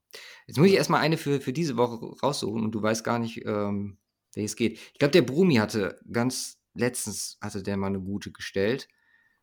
Jetzt 0.46 0.58
muss 0.58 0.66
ich 0.68 0.74
erstmal 0.74 1.00
eine 1.00 1.16
für, 1.16 1.40
für 1.40 1.52
diese 1.52 1.76
Woche 1.76 2.04
raussuchen 2.22 2.62
und 2.62 2.72
du 2.72 2.82
weißt 2.82 3.02
gar 3.04 3.18
nicht, 3.18 3.44
ähm, 3.46 3.98
welches 4.34 4.56
geht. 4.56 4.78
Ich 4.92 4.98
glaube, 4.98 5.12
der 5.12 5.22
Brumi 5.22 5.56
hatte 5.56 5.98
ganz 6.10 6.60
letztens, 6.74 7.38
hatte 7.40 7.62
der 7.62 7.76
mal 7.76 7.88
eine 7.88 8.00
gute 8.00 8.32
gestellt 8.32 8.88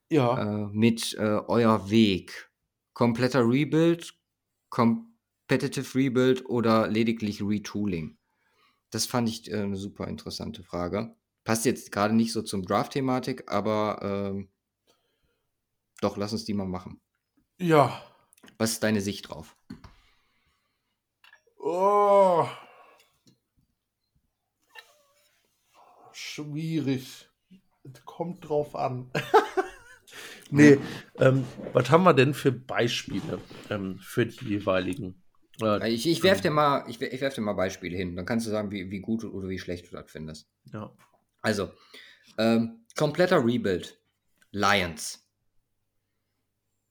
ja, 0.10 0.66
äh, 0.66 0.68
mit 0.72 1.14
äh, 1.16 1.40
Euer 1.48 1.90
Weg. 1.90 2.52
Kompletter 2.94 3.48
Rebuild, 3.48 4.14
Competitive 4.70 5.96
Rebuild 5.96 6.46
oder 6.46 6.88
lediglich 6.88 7.42
Retooling? 7.42 8.18
Das 8.90 9.06
fand 9.06 9.30
ich 9.30 9.52
äh, 9.52 9.58
eine 9.58 9.76
super 9.76 10.08
interessante 10.08 10.64
Frage. 10.64 11.16
Passt 11.44 11.66
jetzt 11.66 11.92
gerade 11.92 12.16
nicht 12.16 12.34
so 12.34 12.42
zum 12.42 12.66
Draft-Thematik, 12.66 13.52
aber 13.52 14.00
ähm, 14.02 14.50
doch, 16.02 16.18
lass 16.18 16.34
uns 16.34 16.46
die 16.46 16.54
mal 16.54 16.66
machen. 16.66 17.02
ja. 17.60 18.04
Was 18.58 18.72
ist 18.72 18.84
deine 18.84 19.02
Sicht 19.02 19.30
drauf? 19.30 19.56
Oh. 21.58 22.48
Schwierig. 26.20 27.30
Kommt 28.06 28.50
drauf 28.50 28.76
an. 28.76 29.12
nee, 30.50 30.80
ähm, 31.20 31.46
was 31.74 31.92
haben 31.92 32.04
wir 32.06 32.14
denn 32.16 32.34
für 32.34 32.52
Beispiele 32.52 33.40
ähm, 33.70 34.00
für 34.00 34.26
die 34.26 34.46
jeweiligen? 34.46 35.22
Äh, 35.62 35.94
Ich, 35.94 36.08
ich 36.08 36.24
werfe 36.24 36.42
dir, 36.42 36.50
mal- 36.50 36.86
ich, 36.90 37.00
wer- 37.00 37.14
ich 37.14 37.22
werf 37.22 37.36
dir 37.36 37.42
mal 37.42 37.54
Beispiele 37.54 37.96
hin. 37.96 38.16
Dann 38.16 38.26
kannst 38.26 38.48
du 38.48 38.52
sagen, 38.52 38.72
wie, 38.72 38.90
wie 38.90 39.00
gut 39.00 39.24
oder 39.26 39.48
wie 39.48 39.60
schlecht 39.60 39.86
du 39.92 39.96
das 39.96 40.10
findest. 40.10 40.50
ja. 40.74 40.92
Also, 41.44 41.72
ähm, 42.40 42.80
kompletter 42.98 43.46
Rebuild. 43.46 44.02
Lions. 44.52 45.24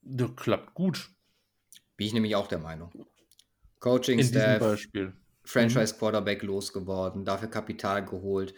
Das 0.02 0.30
klappt 0.36 0.72
gut 0.74 1.10
Bin 1.96 2.06
ich 2.06 2.12
nämlich 2.12 2.36
auch 2.36 2.46
der 2.46 2.58
Meinung. 2.60 2.90
in 2.92 2.98
diesem 3.00 3.80
Coaching-Staff, 3.80 4.60
Beispiel. 4.60 5.12
Franchise 5.44 5.96
Quarterback 5.98 6.42
losgeworden, 6.44 7.24
dafür 7.24 7.48
Kapital 7.48 8.04
geholt. 8.04 8.54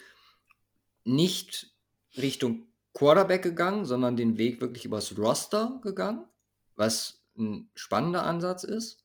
Nicht 1.04 1.74
Richtung 2.16 2.66
Quarterback 2.92 3.42
gegangen, 3.42 3.84
sondern 3.84 4.16
den 4.16 4.38
Weg 4.38 4.60
wirklich 4.60 4.84
übers 4.84 5.16
Roster 5.16 5.80
gegangen, 5.82 6.26
was 6.74 7.24
ein 7.36 7.70
spannender 7.74 8.24
Ansatz 8.24 8.64
ist. 8.64 9.04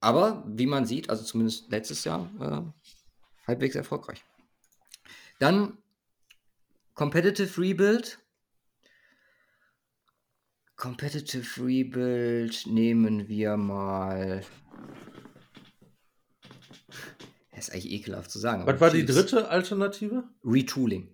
Aber 0.00 0.44
wie 0.46 0.66
man 0.66 0.86
sieht, 0.86 1.10
also 1.10 1.24
zumindest 1.24 1.70
letztes 1.70 2.04
Jahr, 2.04 2.30
äh, 2.40 3.46
halbwegs 3.46 3.74
erfolgreich. 3.74 4.24
Dann 5.40 5.78
Competitive 6.94 7.60
Rebuild. 7.60 8.18
Competitive 10.76 11.64
Rebuild 11.64 12.66
nehmen 12.66 13.28
wir 13.28 13.56
mal. 13.56 14.44
Das 17.58 17.68
ist 17.68 17.74
eigentlich 17.74 17.90
ekelhaft 17.92 18.30
zu 18.30 18.38
sagen. 18.38 18.64
Was 18.66 18.80
war 18.80 18.90
die 18.90 19.04
dritte 19.04 19.48
Alternative? 19.48 20.22
Retooling. 20.44 21.12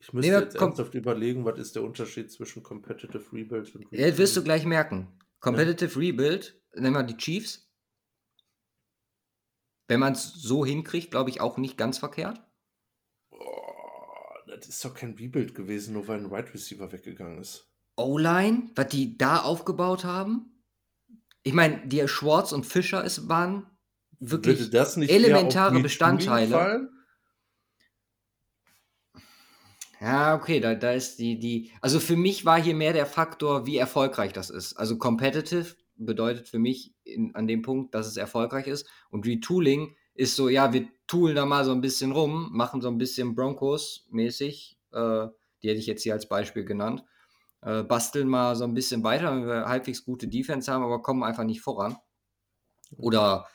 Ich 0.00 0.12
müsste 0.12 0.32
Nee, 0.32 0.38
jetzt 0.40 0.56
komm. 0.56 0.68
ernsthaft 0.68 0.94
überlegen, 0.94 1.44
was 1.44 1.58
ist 1.60 1.76
der 1.76 1.84
Unterschied 1.84 2.32
zwischen 2.32 2.62
Competitive 2.64 3.24
Rebuild 3.32 3.72
und 3.76 3.82
Ja, 3.92 4.06
wirst 4.18 4.34
du 4.34 4.40
Retooling? 4.40 4.44
gleich 4.44 4.64
merken. 4.64 5.18
Competitive 5.38 5.96
Rebuild, 6.00 6.60
nehmen 6.74 6.94
wir 6.96 7.04
die 7.04 7.16
Chiefs. 7.16 7.70
Wenn 9.86 10.00
man 10.00 10.14
es 10.14 10.32
so 10.34 10.64
hinkriegt, 10.66 11.12
glaube 11.12 11.30
ich 11.30 11.40
auch 11.40 11.56
nicht 11.56 11.76
ganz 11.78 11.98
verkehrt. 11.98 12.40
Oh, 13.30 13.38
das 14.48 14.66
ist 14.68 14.84
doch 14.84 14.94
kein 14.94 15.14
Rebuild 15.14 15.54
gewesen, 15.54 15.92
nur 15.94 16.08
weil 16.08 16.18
ein 16.18 16.30
Wide 16.32 16.52
Receiver 16.52 16.90
weggegangen 16.90 17.38
ist. 17.38 17.70
O-Line, 17.96 18.70
was 18.74 18.88
die 18.88 19.16
da 19.16 19.40
aufgebaut 19.40 20.02
haben. 20.04 20.59
Ich 21.42 21.52
meine, 21.52 21.86
die 21.86 22.06
Schwartz 22.06 22.52
und 22.52 22.66
Fischer 22.66 23.04
es 23.04 23.28
waren 23.28 23.66
wirklich 24.18 24.72
elementare 24.72 25.80
Bestandteile. 25.80 26.90
Ja, 30.00 30.34
okay, 30.34 30.60
da, 30.60 30.74
da 30.74 30.92
ist 30.92 31.18
die, 31.18 31.38
die. 31.38 31.72
Also 31.82 32.00
für 32.00 32.16
mich 32.16 32.46
war 32.46 32.60
hier 32.60 32.74
mehr 32.74 32.94
der 32.94 33.04
Faktor, 33.04 33.66
wie 33.66 33.76
erfolgreich 33.76 34.32
das 34.32 34.48
ist. 34.48 34.74
Also 34.74 34.96
competitive 34.96 35.76
bedeutet 35.96 36.48
für 36.48 36.58
mich 36.58 36.94
in, 37.04 37.34
an 37.34 37.46
dem 37.46 37.60
Punkt, 37.60 37.94
dass 37.94 38.06
es 38.06 38.16
erfolgreich 38.16 38.66
ist. 38.66 38.88
Und 39.10 39.26
Retooling 39.26 39.94
ist 40.14 40.36
so, 40.36 40.48
ja, 40.48 40.72
wir 40.72 40.88
toolen 41.06 41.36
da 41.36 41.44
mal 41.44 41.64
so 41.64 41.72
ein 41.72 41.82
bisschen 41.82 42.12
rum, 42.12 42.48
machen 42.52 42.80
so 42.80 42.88
ein 42.88 42.96
bisschen 42.96 43.34
Broncos-mäßig. 43.34 44.78
Äh, 44.92 45.26
die 45.62 45.68
hätte 45.68 45.80
ich 45.80 45.86
jetzt 45.86 46.02
hier 46.02 46.14
als 46.14 46.28
Beispiel 46.28 46.64
genannt. 46.64 47.04
Äh, 47.62 47.82
basteln 47.82 48.28
mal 48.28 48.56
so 48.56 48.64
ein 48.64 48.74
bisschen 48.74 49.04
weiter, 49.04 49.30
wenn 49.32 49.46
wir 49.46 49.66
halbwegs 49.66 50.04
gute 50.04 50.28
Defense 50.28 50.72
haben, 50.72 50.82
aber 50.82 51.02
kommen 51.02 51.22
einfach 51.22 51.44
nicht 51.44 51.60
voran. 51.60 51.96
Oder 52.96 53.46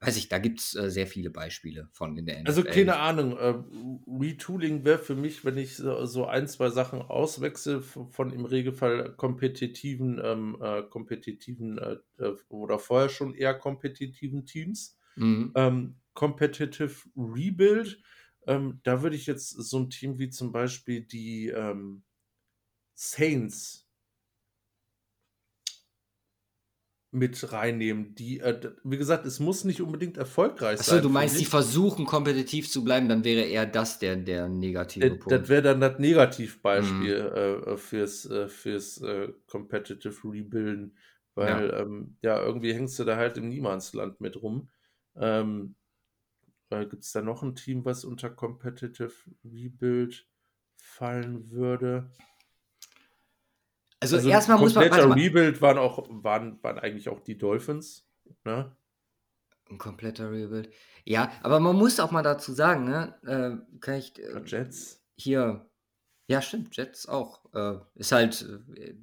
weiß 0.00 0.16
ich, 0.18 0.28
da 0.28 0.38
gibt 0.38 0.60
es 0.60 0.74
äh, 0.76 0.90
sehr 0.90 1.06
viele 1.06 1.30
Beispiele 1.30 1.88
von 1.92 2.16
in 2.16 2.26
der 2.26 2.36
NFL. 2.40 2.46
Also 2.48 2.64
keine 2.64 2.96
Ahnung, 2.96 3.36
äh, 3.38 3.54
Retooling 4.06 4.84
wäre 4.84 4.98
für 4.98 5.14
mich, 5.14 5.44
wenn 5.44 5.56
ich 5.56 5.76
so, 5.76 6.04
so 6.04 6.26
ein, 6.26 6.46
zwei 6.48 6.68
Sachen 6.68 7.00
auswechsel 7.00 7.80
von, 7.80 8.10
von 8.10 8.30
im 8.30 8.44
Regelfall 8.44 9.14
kompetitiven, 9.16 10.20
ähm, 10.22 10.58
äh, 10.60 10.82
kompetitiven 10.82 11.78
äh, 11.78 11.96
äh, 12.18 12.36
oder 12.48 12.78
vorher 12.78 13.08
schon 13.08 13.34
eher 13.34 13.54
kompetitiven 13.54 14.44
Teams. 14.44 14.98
Mhm. 15.16 15.52
Ähm, 15.54 15.96
Competitive 16.12 16.94
Rebuild, 17.16 18.00
ähm, 18.46 18.80
da 18.84 19.02
würde 19.02 19.16
ich 19.16 19.26
jetzt 19.26 19.50
so 19.50 19.78
ein 19.78 19.90
Team 19.90 20.18
wie 20.18 20.30
zum 20.30 20.52
Beispiel 20.52 21.02
die 21.02 21.48
ähm, 21.48 22.04
Saints 22.96 23.86
mit 27.10 27.52
reinnehmen. 27.52 28.14
Die, 28.14 28.40
äh, 28.40 28.74
wie 28.84 28.96
gesagt, 28.98 29.26
es 29.26 29.40
muss 29.40 29.64
nicht 29.64 29.80
unbedingt 29.80 30.16
erfolgreich 30.18 30.80
Achso, 30.80 30.96
sein. 30.96 31.02
du 31.02 31.08
für 31.08 31.14
meinst, 31.14 31.38
die 31.40 31.44
versuchen 31.44 32.06
kompetitiv 32.06 32.70
zu 32.70 32.84
bleiben, 32.84 33.08
dann 33.08 33.24
wäre 33.24 33.42
eher 33.46 33.66
das 33.66 33.98
der, 33.98 34.16
der 34.16 34.48
negative 34.48 35.08
Äh, 35.08 35.18
Punkt. 35.18 35.28
Das 35.30 35.48
wäre 35.48 35.62
dann 35.62 35.80
das 35.80 35.98
Negativbeispiel 35.98 37.14
Mhm. 37.14 37.66
äh, 37.66 37.76
fürs, 37.76 38.24
äh, 38.26 38.48
fürs 38.48 39.00
äh, 39.02 39.32
Competitive 39.46 40.16
Rebuilden, 40.24 40.96
weil 41.34 41.70
ja. 41.70 41.80
Ähm, 41.82 42.16
ja, 42.22 42.40
irgendwie 42.42 42.72
hängst 42.74 42.98
du 42.98 43.04
da 43.04 43.16
halt 43.16 43.36
im 43.36 43.48
Niemandsland 43.48 44.20
mit 44.20 44.40
rum. 44.42 44.70
Ähm, 45.16 45.74
äh, 46.70 46.86
Gibt 46.86 47.04
es 47.04 47.12
da 47.12 47.22
noch 47.22 47.42
ein 47.42 47.54
Team, 47.56 47.84
was 47.84 48.04
unter 48.04 48.30
Competitive 48.30 49.12
Rebuild 49.44 50.28
fallen 50.76 51.50
würde? 51.50 52.10
Also, 54.00 54.16
Also 54.16 54.28
erstmal 54.28 54.58
muss 54.58 54.74
man. 54.74 54.84
kompletter 54.84 55.08
Warte 55.08 55.20
mal. 55.20 55.24
Rebuild 55.24 55.62
waren 55.62 55.78
auch, 55.78 56.06
waren, 56.10 56.62
waren 56.62 56.78
eigentlich 56.78 57.08
auch 57.08 57.20
die 57.20 57.38
Dolphins. 57.38 58.06
Ne? 58.44 58.76
Ein 59.70 59.78
kompletter 59.78 60.30
Rebuild. 60.30 60.70
Ja, 61.04 61.32
aber 61.42 61.60
man 61.60 61.76
muss 61.76 61.98
auch 62.00 62.10
mal 62.10 62.22
dazu 62.22 62.52
sagen, 62.52 62.84
ne? 62.84 63.14
Äh, 63.24 63.78
kann 63.80 63.94
ich. 63.94 64.18
Äh, 64.18 64.42
Jets. 64.44 65.02
hier. 65.16 65.68
Ja, 66.28 66.42
stimmt, 66.42 66.76
Jets 66.76 67.08
auch. 67.08 67.44
Äh, 67.54 67.78
ist 67.94 68.12
halt 68.12 68.42
äh, 68.76 68.94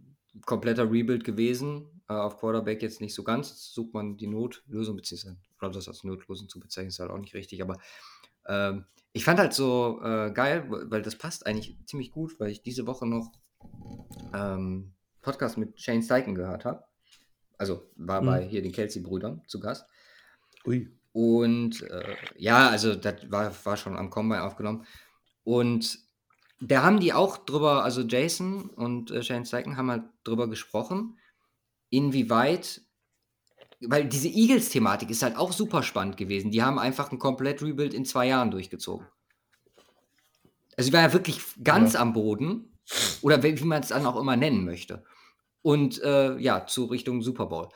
kompletter 0.46 0.92
Rebuild 0.92 1.24
gewesen. 1.24 2.02
Äh, 2.10 2.14
auf 2.14 2.38
Quarterback 2.38 2.82
jetzt 2.82 3.02
nicht 3.02 3.16
so 3.16 3.24
ganz. 3.24 3.74
Sucht 3.74 3.94
man 3.94 4.18
die 4.18 4.28
Notlösung, 4.28 4.96
beziehungsweise, 4.96 5.38
oder 5.60 5.72
das 5.72 5.88
als 5.88 6.04
Notlösung 6.04 6.50
zu 6.50 6.60
bezeichnen, 6.60 6.90
ist 6.90 7.00
halt 7.00 7.12
auch 7.12 7.18
nicht 7.18 7.34
richtig. 7.34 7.62
Aber 7.62 7.78
ähm, 8.48 8.86
ich 9.14 9.24
fand 9.24 9.40
halt 9.40 9.54
so 9.54 10.02
äh, 10.04 10.32
geil, 10.32 10.66
weil 10.70 11.02
das 11.02 11.18
passt 11.18 11.46
eigentlich 11.46 11.78
ziemlich 11.86 12.12
gut, 12.12 12.40
weil 12.40 12.52
ich 12.52 12.62
diese 12.62 12.88
Woche 12.88 13.06
noch 13.08 13.32
ähm, 14.34 14.94
Podcast 15.22 15.58
mit 15.58 15.80
Shane 15.80 16.02
Steichen 16.04 16.36
gehört 16.36 16.66
habe. 16.66 16.84
Also 17.58 17.90
war 17.96 18.20
Hm. 18.20 18.26
bei 18.26 18.42
hier 18.46 18.62
den 18.62 18.72
Kelsey-Brüdern 18.72 19.42
zu 19.48 19.60
Gast. 19.60 19.86
Ui. 20.66 20.90
Und 21.14 21.82
äh, 21.84 22.16
ja, 22.38 22.70
also 22.70 22.96
das 22.96 23.30
war, 23.32 23.54
war 23.66 23.78
schon 23.78 23.96
am 23.96 24.10
Combine 24.10 24.44
aufgenommen. 24.44 24.86
Und 25.44 26.00
da 26.60 26.84
haben 26.84 27.00
die 27.00 27.14
auch 27.14 27.38
drüber, 27.38 27.84
also 27.84 28.02
Jason 28.02 28.70
und 28.70 29.12
äh, 29.12 29.22
Shane 29.22 29.46
Steichen 29.46 29.78
haben 29.78 29.92
halt 29.92 30.04
drüber 30.24 30.48
gesprochen, 30.50 31.18
inwieweit, 31.90 32.82
weil 33.82 34.06
diese 34.08 34.30
Eagles-Thematik 34.30 35.10
ist 35.10 35.22
halt 35.24 35.36
auch 35.38 35.52
super 35.52 35.84
spannend 35.84 36.18
gewesen. 36.18 36.52
Die 36.52 36.64
haben 36.64 36.80
einfach 36.80 37.12
ein 37.12 37.20
komplett 37.20 37.62
Rebuild 37.62 37.94
in 37.94 38.06
zwei 38.06 38.28
Jahren 38.28 38.50
durchgezogen. 38.50 39.06
Also 40.78 40.90
die 40.90 40.94
war 40.94 41.02
ja 41.02 41.14
wirklich 41.14 41.40
ganz 41.64 41.94
Ja. 41.94 42.00
am 42.00 42.14
Boden. 42.14 42.73
Oder 43.22 43.42
wie 43.44 43.54
man 43.64 43.82
es 43.82 43.90
dann 43.90 44.06
auch 44.06 44.20
immer 44.20 44.36
nennen 44.36 44.66
möchte. 44.66 45.04
Und 45.62 46.02
äh, 46.02 46.38
ja, 46.38 46.66
zu 46.66 46.86
Richtung 46.86 47.22
Super 47.22 47.46
Bowl. 47.46 47.70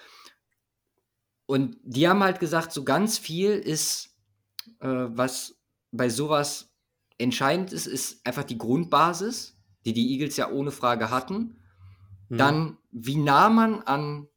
Und 1.45 1.77
die 1.83 2.07
haben 2.07 2.23
halt 2.23 2.39
gesagt, 2.39 2.73
so 2.73 2.83
ganz 2.83 3.17
viel 3.17 3.51
ist, 3.51 4.17
äh, 4.81 4.87
was 4.87 5.55
bei 5.91 6.09
sowas 6.09 6.73
entscheidend 7.17 7.71
ist, 7.71 7.87
ist 7.87 8.25
einfach 8.27 8.43
die 8.43 8.57
Grundbasis, 8.57 9.57
die 9.85 9.93
die 9.93 10.11
Eagles 10.11 10.35
ja 10.37 10.51
ohne 10.51 10.71
Frage 10.71 11.09
hatten. 11.09 11.55
Hm. 12.29 12.37
Dann, 12.37 12.77
wie 12.91 13.15
nah 13.15 13.49
man 13.49 13.81
an, 13.81 14.27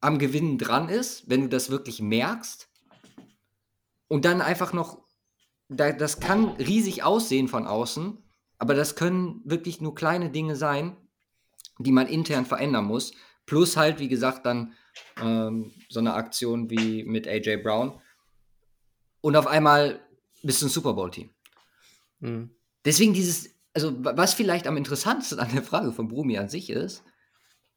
am 0.00 0.18
Gewinnen 0.18 0.58
dran 0.58 0.88
ist, 0.88 1.30
wenn 1.30 1.42
du 1.42 1.48
das 1.48 1.70
wirklich 1.70 2.02
merkst. 2.02 2.68
Und 4.08 4.26
dann 4.26 4.42
einfach 4.42 4.74
noch, 4.74 4.98
da, 5.68 5.92
das 5.92 6.20
kann 6.20 6.50
riesig 6.56 7.02
aussehen 7.02 7.48
von 7.48 7.66
außen, 7.66 8.21
aber 8.62 8.74
das 8.74 8.94
können 8.94 9.40
wirklich 9.44 9.80
nur 9.80 9.92
kleine 9.92 10.30
Dinge 10.30 10.54
sein, 10.54 10.96
die 11.80 11.90
man 11.90 12.06
intern 12.06 12.46
verändern 12.46 12.84
muss. 12.84 13.12
Plus 13.44 13.76
halt, 13.76 13.98
wie 13.98 14.06
gesagt, 14.06 14.46
dann 14.46 14.74
ähm, 15.20 15.72
so 15.88 15.98
eine 15.98 16.14
Aktion 16.14 16.70
wie 16.70 17.02
mit 17.02 17.26
AJ 17.26 17.56
Brown. 17.56 18.00
Und 19.20 19.34
auf 19.34 19.48
einmal 19.48 19.98
bist 20.44 20.62
du 20.62 20.66
ein 20.66 20.68
Super 20.68 20.92
Bowl-Team. 20.94 21.30
Hm. 22.20 22.54
Deswegen 22.84 23.14
dieses, 23.14 23.52
also 23.74 24.04
wa- 24.04 24.16
was 24.16 24.32
vielleicht 24.32 24.68
am 24.68 24.76
interessantesten 24.76 25.40
an 25.40 25.50
der 25.52 25.64
Frage 25.64 25.90
von 25.90 26.06
Brumi 26.06 26.38
an 26.38 26.48
sich 26.48 26.70
ist, 26.70 27.02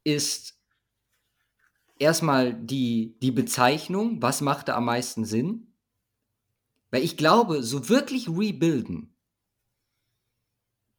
ist 0.04 0.56
erstmal 1.98 2.54
die, 2.54 3.16
die 3.20 3.32
Bezeichnung, 3.32 4.22
was 4.22 4.40
macht 4.40 4.68
da 4.68 4.76
am 4.76 4.84
meisten 4.84 5.24
Sinn? 5.24 5.74
Weil 6.92 7.02
ich 7.02 7.16
glaube, 7.16 7.64
so 7.64 7.88
wirklich 7.88 8.28
rebuilden 8.28 9.15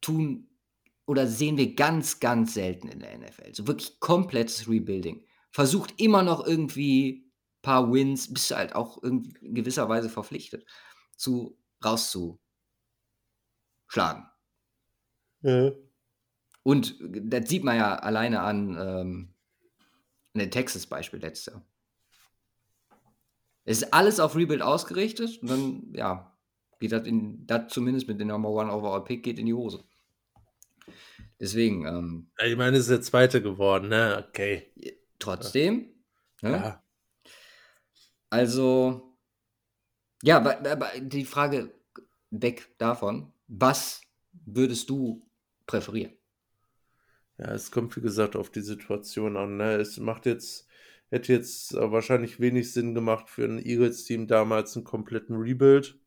tun 0.08 0.48
oder 1.06 1.26
sehen 1.26 1.56
wir 1.56 1.74
ganz, 1.74 2.20
ganz 2.20 2.54
selten 2.54 2.88
in 2.88 3.00
der 3.00 3.16
NFL. 3.18 3.54
So 3.54 3.66
wirklich 3.66 3.98
komplettes 4.00 4.68
Rebuilding. 4.68 5.24
Versucht 5.50 5.94
immer 6.00 6.22
noch 6.22 6.46
irgendwie 6.46 7.24
ein 7.58 7.62
paar 7.62 7.92
Wins, 7.92 8.32
bist 8.32 8.50
du 8.50 8.56
halt 8.56 8.74
auch 8.74 9.02
irgendwie 9.02 9.34
in 9.46 9.54
gewisser 9.54 9.88
Weise 9.88 10.08
verpflichtet, 10.08 10.66
zu 11.16 11.58
rauszuschlagen. 11.84 12.38
Ja. 15.42 15.72
Und 16.62 16.96
das 17.00 17.48
sieht 17.48 17.64
man 17.64 17.76
ja 17.76 17.94
alleine 17.94 18.40
an, 18.40 18.76
ähm, 18.78 19.34
an 20.34 20.40
dem 20.40 20.50
Texas-Beispiel 20.50 21.20
letztes 21.20 21.54
Jahr. 21.54 21.64
Es 23.64 23.82
ist 23.82 23.94
alles 23.94 24.20
auf 24.20 24.36
Rebuild 24.36 24.62
ausgerichtet 24.62 25.40
und 25.42 25.48
dann, 25.48 25.92
ja, 25.94 26.36
geht 26.80 26.92
das 26.92 27.06
in, 27.06 27.46
das 27.46 27.72
zumindest 27.72 28.08
mit 28.08 28.20
dem 28.20 28.28
Number 28.28 28.50
One 28.50 28.72
Overall 28.72 29.04
Pick 29.04 29.22
geht 29.22 29.38
in 29.38 29.46
die 29.46 29.54
Hose. 29.54 29.84
Deswegen, 31.40 31.86
ähm, 31.86 32.30
Ich 32.44 32.56
meine, 32.56 32.76
es 32.76 32.84
ist 32.84 32.90
der 32.90 33.02
zweite 33.02 33.40
geworden, 33.42 33.88
ne? 33.88 34.24
Okay. 34.28 34.72
trotzdem, 35.18 35.94
ne? 36.42 36.50
Ja. 36.50 36.84
Also, 38.30 39.16
ja, 40.22 40.36
aber, 40.36 40.68
aber 40.70 40.90
die 41.00 41.24
Frage 41.24 41.72
weg 42.30 42.74
davon, 42.78 43.32
was 43.46 44.02
würdest 44.32 44.90
du 44.90 45.26
präferieren? 45.66 46.12
Ja, 47.38 47.52
es 47.52 47.70
kommt 47.70 47.96
wie 47.96 48.00
gesagt 48.00 48.34
auf 48.36 48.50
die 48.50 48.60
Situation 48.60 49.36
an. 49.36 49.56
Ne? 49.56 49.76
Es 49.76 49.98
macht 49.98 50.26
jetzt, 50.26 50.68
hätte 51.08 51.32
jetzt 51.32 51.72
wahrscheinlich 51.74 52.40
wenig 52.40 52.72
Sinn 52.72 52.94
gemacht 52.94 53.30
für 53.30 53.44
ein 53.44 53.64
Eagles-Team 53.64 54.26
damals 54.26 54.74
einen 54.76 54.84
kompletten 54.84 55.36
Rebuild. 55.36 55.98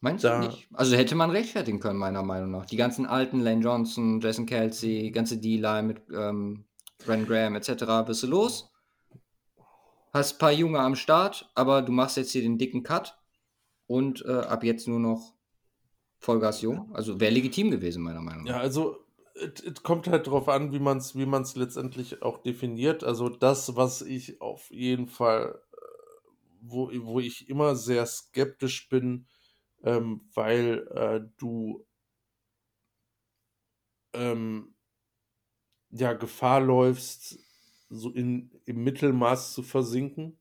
Meinst 0.00 0.24
Da- 0.24 0.40
du 0.40 0.46
nicht? 0.46 0.68
Also 0.72 0.96
hätte 0.96 1.14
man 1.14 1.30
rechtfertigen 1.30 1.80
können, 1.80 1.98
meiner 1.98 2.22
Meinung 2.22 2.50
nach. 2.52 2.66
Die 2.66 2.76
ganzen 2.76 3.04
alten, 3.06 3.40
Lane 3.40 3.62
Johnson, 3.62 4.20
Jason 4.20 4.46
Kelsey, 4.46 5.10
ganze 5.10 5.38
D-Line 5.38 5.82
mit 5.82 6.02
ähm, 6.14 6.64
Brandon 7.04 7.26
Graham 7.26 7.56
etc. 7.56 8.02
bist 8.06 8.22
du 8.22 8.28
los. 8.28 8.70
Hast 10.12 10.34
ein 10.34 10.38
paar 10.38 10.52
Junge 10.52 10.80
am 10.80 10.94
Start, 10.94 11.50
aber 11.54 11.82
du 11.82 11.92
machst 11.92 12.16
jetzt 12.16 12.30
hier 12.32 12.42
den 12.42 12.58
dicken 12.58 12.82
Cut 12.82 13.18
und 13.86 14.24
äh, 14.24 14.32
ab 14.32 14.64
jetzt 14.64 14.88
nur 14.88 15.00
noch 15.00 15.34
Vollgas 16.18 16.62
jung. 16.62 16.90
Also 16.94 17.20
wäre 17.20 17.32
legitim 17.32 17.70
gewesen, 17.70 18.02
meiner 18.02 18.20
Meinung 18.20 18.44
nach. 18.44 18.50
Ja, 18.52 18.58
also 18.58 18.96
es 19.34 19.62
es 19.62 19.82
kommt 19.82 20.08
halt 20.08 20.26
darauf 20.26 20.48
an, 20.48 20.72
wie 20.72 20.80
man 20.80 20.98
es 20.98 21.14
wie 21.14 21.26
man's 21.26 21.54
letztendlich 21.56 22.22
auch 22.22 22.38
definiert. 22.38 23.04
Also 23.04 23.28
das, 23.28 23.76
was 23.76 24.02
ich 24.02 24.40
auf 24.40 24.70
jeden 24.70 25.06
Fall, 25.06 25.60
äh, 25.72 25.76
wo, 26.62 26.90
wo 27.02 27.20
ich 27.20 27.48
immer 27.48 27.76
sehr 27.76 28.04
skeptisch 28.06 28.88
bin, 28.88 29.26
ähm, 29.82 30.28
weil 30.34 30.86
äh, 30.94 31.20
du 31.38 31.86
ähm, 34.12 34.74
ja 35.90 36.12
Gefahr 36.12 36.60
läufst, 36.60 37.38
so 37.90 38.10
in, 38.10 38.50
im 38.66 38.84
Mittelmaß 38.84 39.54
zu 39.54 39.62
versinken 39.62 40.38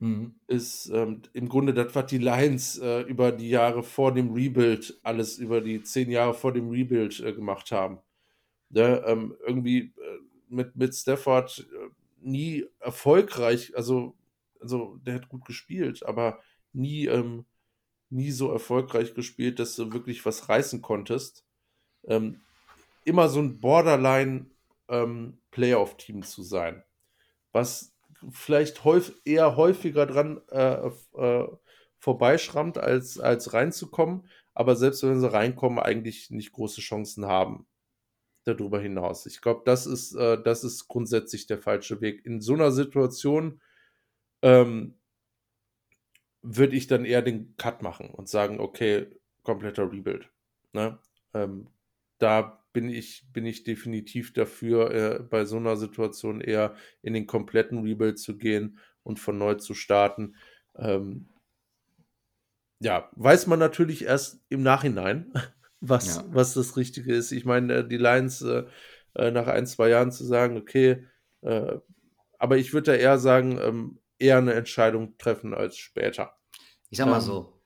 Mhm. 0.00 0.36
ist 0.46 0.90
ähm, 0.90 1.22
im 1.32 1.48
Grunde 1.48 1.74
das, 1.74 1.94
was 1.94 2.06
die 2.06 2.18
Lions 2.18 2.78
äh, 2.78 3.00
über 3.02 3.32
die 3.32 3.48
Jahre 3.50 3.82
vor 3.82 4.14
dem 4.14 4.32
Rebuild, 4.32 4.98
alles 5.02 5.38
über 5.38 5.60
die 5.60 5.82
zehn 5.82 6.08
Jahre 6.10 6.34
vor 6.34 6.52
dem 6.52 6.70
Rebuild 6.70 7.18
äh, 7.20 7.32
gemacht 7.32 7.72
haben. 7.72 7.98
Ne, 8.70 9.02
ähm, 9.06 9.34
irgendwie 9.46 9.78
äh, 9.96 10.18
mit, 10.48 10.76
mit 10.76 10.94
Stafford 10.94 11.66
äh, 11.72 11.88
nie 12.20 12.66
erfolgreich, 12.80 13.76
also, 13.76 14.16
also 14.60 14.98
der 15.02 15.14
hat 15.16 15.28
gut 15.28 15.44
gespielt, 15.46 16.04
aber 16.04 16.40
nie, 16.72 17.06
ähm, 17.06 17.46
nie 18.10 18.30
so 18.30 18.50
erfolgreich 18.50 19.14
gespielt, 19.14 19.58
dass 19.58 19.76
du 19.76 19.92
wirklich 19.92 20.24
was 20.24 20.48
reißen 20.48 20.82
konntest. 20.82 21.44
Ähm, 22.04 22.40
immer 23.04 23.28
so 23.28 23.40
ein 23.40 23.60
Borderline 23.60 24.46
ähm, 24.88 25.38
zu 26.22 26.42
sein. 26.42 26.82
Was 27.52 27.94
vielleicht 28.30 28.84
häuf, 28.84 29.12
eher 29.24 29.56
häufiger 29.56 30.06
dran 30.06 30.40
äh, 30.50 30.90
äh, 31.16 31.48
vorbeischrammt, 31.98 32.78
als, 32.78 33.18
als 33.18 33.52
reinzukommen. 33.52 34.28
Aber 34.54 34.76
selbst 34.76 35.02
wenn 35.02 35.20
sie 35.20 35.32
reinkommen, 35.32 35.78
eigentlich 35.78 36.30
nicht 36.30 36.52
große 36.52 36.80
Chancen 36.80 37.26
haben 37.26 37.66
darüber 38.44 38.80
hinaus. 38.80 39.26
Ich 39.26 39.40
glaube, 39.40 39.62
das 39.64 39.86
ist, 39.86 40.14
äh, 40.14 40.42
das 40.42 40.64
ist 40.64 40.88
grundsätzlich 40.88 41.46
der 41.46 41.58
falsche 41.58 42.00
Weg. 42.00 42.24
In 42.24 42.40
so 42.40 42.54
einer 42.54 42.72
Situation 42.72 43.60
ähm, 44.42 44.97
würde 46.50 46.76
ich 46.76 46.86
dann 46.86 47.04
eher 47.04 47.22
den 47.22 47.56
Cut 47.56 47.82
machen 47.82 48.10
und 48.10 48.28
sagen, 48.28 48.58
okay, 48.58 49.06
kompletter 49.42 49.90
Rebuild. 49.92 50.30
Ne? 50.72 50.98
Ähm, 51.34 51.68
da 52.18 52.64
bin 52.72 52.88
ich, 52.88 53.26
bin 53.32 53.44
ich 53.44 53.64
definitiv 53.64 54.32
dafür, 54.32 54.90
äh, 54.90 55.18
bei 55.20 55.44
so 55.44 55.56
einer 55.56 55.76
Situation 55.76 56.40
eher 56.40 56.74
in 57.02 57.12
den 57.12 57.26
kompletten 57.26 57.82
Rebuild 57.82 58.18
zu 58.18 58.38
gehen 58.38 58.78
und 59.02 59.18
von 59.18 59.36
neu 59.36 59.54
zu 59.54 59.74
starten. 59.74 60.36
Ähm, 60.76 61.28
ja, 62.80 63.10
weiß 63.16 63.46
man 63.46 63.58
natürlich 63.58 64.04
erst 64.04 64.40
im 64.48 64.62
Nachhinein, 64.62 65.32
was, 65.80 66.16
ja. 66.16 66.24
was 66.28 66.54
das 66.54 66.76
Richtige 66.76 67.14
ist. 67.14 67.32
Ich 67.32 67.44
meine, 67.44 67.74
äh, 67.74 67.88
die 67.88 67.98
Lions 67.98 68.40
äh, 68.42 68.64
äh, 69.14 69.30
nach 69.30 69.48
ein, 69.48 69.66
zwei 69.66 69.88
Jahren 69.90 70.12
zu 70.12 70.24
sagen, 70.24 70.56
okay, 70.56 71.04
äh, 71.42 71.76
aber 72.38 72.56
ich 72.56 72.72
würde 72.72 72.92
da 72.92 72.96
eher 72.96 73.18
sagen, 73.18 73.58
ähm, 73.60 73.98
eher 74.18 74.38
eine 74.38 74.54
Entscheidung 74.54 75.18
treffen 75.18 75.52
als 75.52 75.76
später. 75.76 76.37
Ich 76.90 76.98
sag 76.98 77.06
mal 77.06 77.16
ähm, 77.16 77.20
so, 77.20 77.60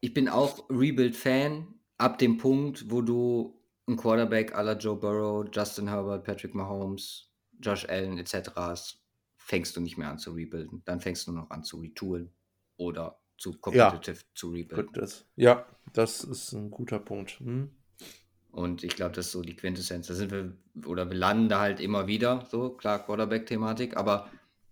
ich 0.00 0.14
bin 0.14 0.28
auch 0.28 0.68
Rebuild-Fan 0.70 1.66
ab 1.96 2.18
dem 2.18 2.36
Punkt, 2.38 2.90
wo 2.90 3.02
du 3.02 3.60
einen 3.86 3.96
Quarterback 3.96 4.54
à 4.54 4.62
la 4.62 4.76
Joe 4.76 4.96
Burrow, 4.96 5.46
Justin 5.52 5.88
Herbert, 5.88 6.24
Patrick 6.24 6.54
Mahomes, 6.54 7.32
Josh 7.60 7.88
Allen 7.88 8.18
etc. 8.18 8.50
hast, 8.54 9.02
fängst 9.36 9.76
du 9.76 9.80
nicht 9.80 9.96
mehr 9.96 10.10
an 10.10 10.18
zu 10.18 10.32
rebuilden. 10.32 10.82
Dann 10.84 11.00
fängst 11.00 11.26
du 11.26 11.32
noch 11.32 11.50
an 11.50 11.64
zu 11.64 11.78
retoolen 11.78 12.32
oder 12.76 13.20
zu 13.38 13.58
competitive 13.58 14.16
ja, 14.16 14.22
zu 14.34 14.50
rebuilden. 14.50 14.92
Das. 14.92 15.26
Ja, 15.36 15.66
das 15.92 16.22
ist 16.22 16.52
ein 16.52 16.70
guter 16.70 16.98
Punkt. 16.98 17.40
Hm. 17.40 17.70
Und 18.50 18.82
ich 18.82 18.94
glaube, 18.94 19.14
das 19.14 19.26
ist 19.26 19.32
so 19.32 19.42
die 19.42 19.56
Quintessenz. 19.56 20.06
Da 20.06 20.14
sind 20.14 20.30
wir, 20.30 20.56
oder 20.86 21.08
wir 21.08 21.16
landen 21.16 21.48
da 21.48 21.60
halt 21.60 21.80
immer 21.80 22.06
wieder, 22.06 22.46
so, 22.50 22.70
klar, 22.70 23.04
Quarterback-Thematik, 23.04 23.96
aber 23.96 24.30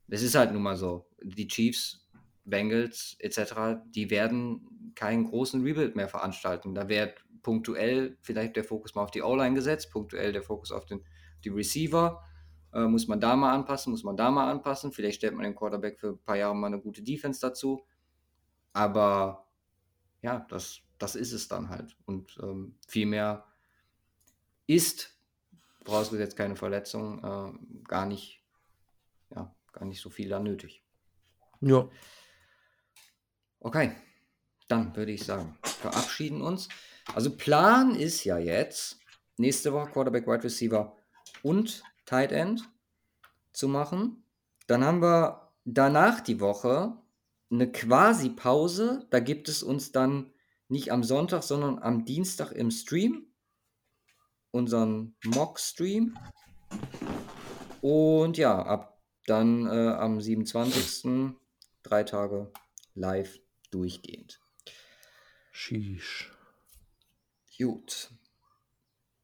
es 0.08 0.22
ist 0.22 0.34
halt 0.34 0.52
nun 0.52 0.62
mal 0.62 0.76
so. 0.76 1.08
Die 1.22 1.48
Chiefs, 1.48 2.05
Bengals 2.46 3.16
etc., 3.18 3.82
die 3.86 4.10
werden 4.10 4.92
keinen 4.94 5.24
großen 5.24 5.62
Rebuild 5.62 5.96
mehr 5.96 6.08
veranstalten. 6.08 6.74
Da 6.74 6.88
wird 6.88 7.22
punktuell 7.42 8.16
vielleicht 8.22 8.56
der 8.56 8.64
Fokus 8.64 8.94
mal 8.94 9.02
auf 9.02 9.10
die 9.10 9.22
O-Line 9.22 9.54
gesetzt, 9.54 9.90
punktuell 9.92 10.32
der 10.32 10.42
Fokus 10.42 10.72
auf 10.72 10.86
den, 10.86 11.04
die 11.44 11.50
Receiver. 11.50 12.22
Äh, 12.72 12.86
muss 12.86 13.06
man 13.06 13.20
da 13.20 13.36
mal 13.36 13.52
anpassen, 13.52 13.90
muss 13.90 14.04
man 14.04 14.16
da 14.16 14.30
mal 14.30 14.50
anpassen. 14.50 14.92
Vielleicht 14.92 15.18
stellt 15.18 15.34
man 15.34 15.44
den 15.44 15.54
Quarterback 15.54 16.00
für 16.00 16.08
ein 16.08 16.24
paar 16.24 16.36
Jahre 16.36 16.56
mal 16.56 16.68
eine 16.68 16.80
gute 16.80 17.02
Defense 17.02 17.40
dazu. 17.40 17.84
Aber 18.72 19.46
ja, 20.22 20.46
das, 20.48 20.80
das 20.98 21.14
ist 21.14 21.32
es 21.32 21.48
dann 21.48 21.68
halt. 21.68 21.96
Und 22.04 22.36
ähm, 22.42 22.78
viel 22.88 23.06
ist, 24.66 25.16
vorausgesetzt 25.84 26.36
keine 26.36 26.56
Verletzung, 26.56 27.22
äh, 27.22 27.84
gar 27.84 28.06
nicht, 28.06 28.42
ja, 29.34 29.54
gar 29.72 29.84
nicht 29.84 30.00
so 30.00 30.10
viel 30.10 30.28
da 30.28 30.40
nötig. 30.40 30.84
Ja. 31.60 31.88
Okay, 33.60 33.92
dann 34.68 34.94
würde 34.96 35.12
ich 35.12 35.24
sagen, 35.24 35.56
verabschieden 35.62 36.40
uns. 36.42 36.68
Also 37.14 37.36
Plan 37.36 37.94
ist 37.94 38.24
ja 38.24 38.38
jetzt, 38.38 38.98
nächste 39.36 39.72
Woche 39.72 39.90
Quarterback, 39.90 40.26
Wide 40.26 40.44
Receiver 40.44 40.96
und 41.42 41.82
Tight 42.04 42.32
End 42.32 42.68
zu 43.52 43.68
machen. 43.68 44.24
Dann 44.66 44.84
haben 44.84 45.02
wir 45.02 45.52
danach 45.64 46.20
die 46.20 46.40
Woche 46.40 46.96
eine 47.50 47.70
quasi 47.70 48.30
Pause. 48.30 49.06
Da 49.10 49.20
gibt 49.20 49.48
es 49.48 49.62
uns 49.62 49.92
dann 49.92 50.32
nicht 50.68 50.90
am 50.90 51.04
Sonntag, 51.04 51.42
sondern 51.42 51.78
am 51.78 52.04
Dienstag 52.04 52.52
im 52.52 52.70
Stream. 52.70 53.26
Unseren 54.50 55.14
Mock-Stream. 55.24 56.16
Und 57.82 58.38
ja, 58.38 58.60
ab 58.62 59.00
dann 59.26 59.66
äh, 59.66 59.88
am 59.94 60.20
27. 60.20 61.34
drei 61.82 62.04
Tage 62.04 62.50
live 62.94 63.38
durchgehend. 63.70 64.40
Sheesh. 65.52 66.30
Gut. 67.56 68.10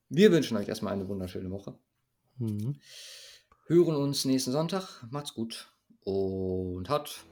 Wir 0.08 0.32
wünschen 0.32 0.56
euch 0.56 0.68
erstmal 0.68 0.92
eine 0.92 1.08
wunderschöne 1.08 1.50
Woche. 1.50 1.78
Mhm. 2.38 2.80
Hören 3.66 3.96
uns 3.96 4.24
nächsten 4.24 4.52
Sonntag. 4.52 5.04
Macht's 5.10 5.34
gut 5.34 5.72
und 6.04 6.88
haut 6.88 7.24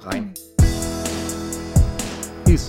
rein. 0.00 0.34
Peace. 2.44 2.68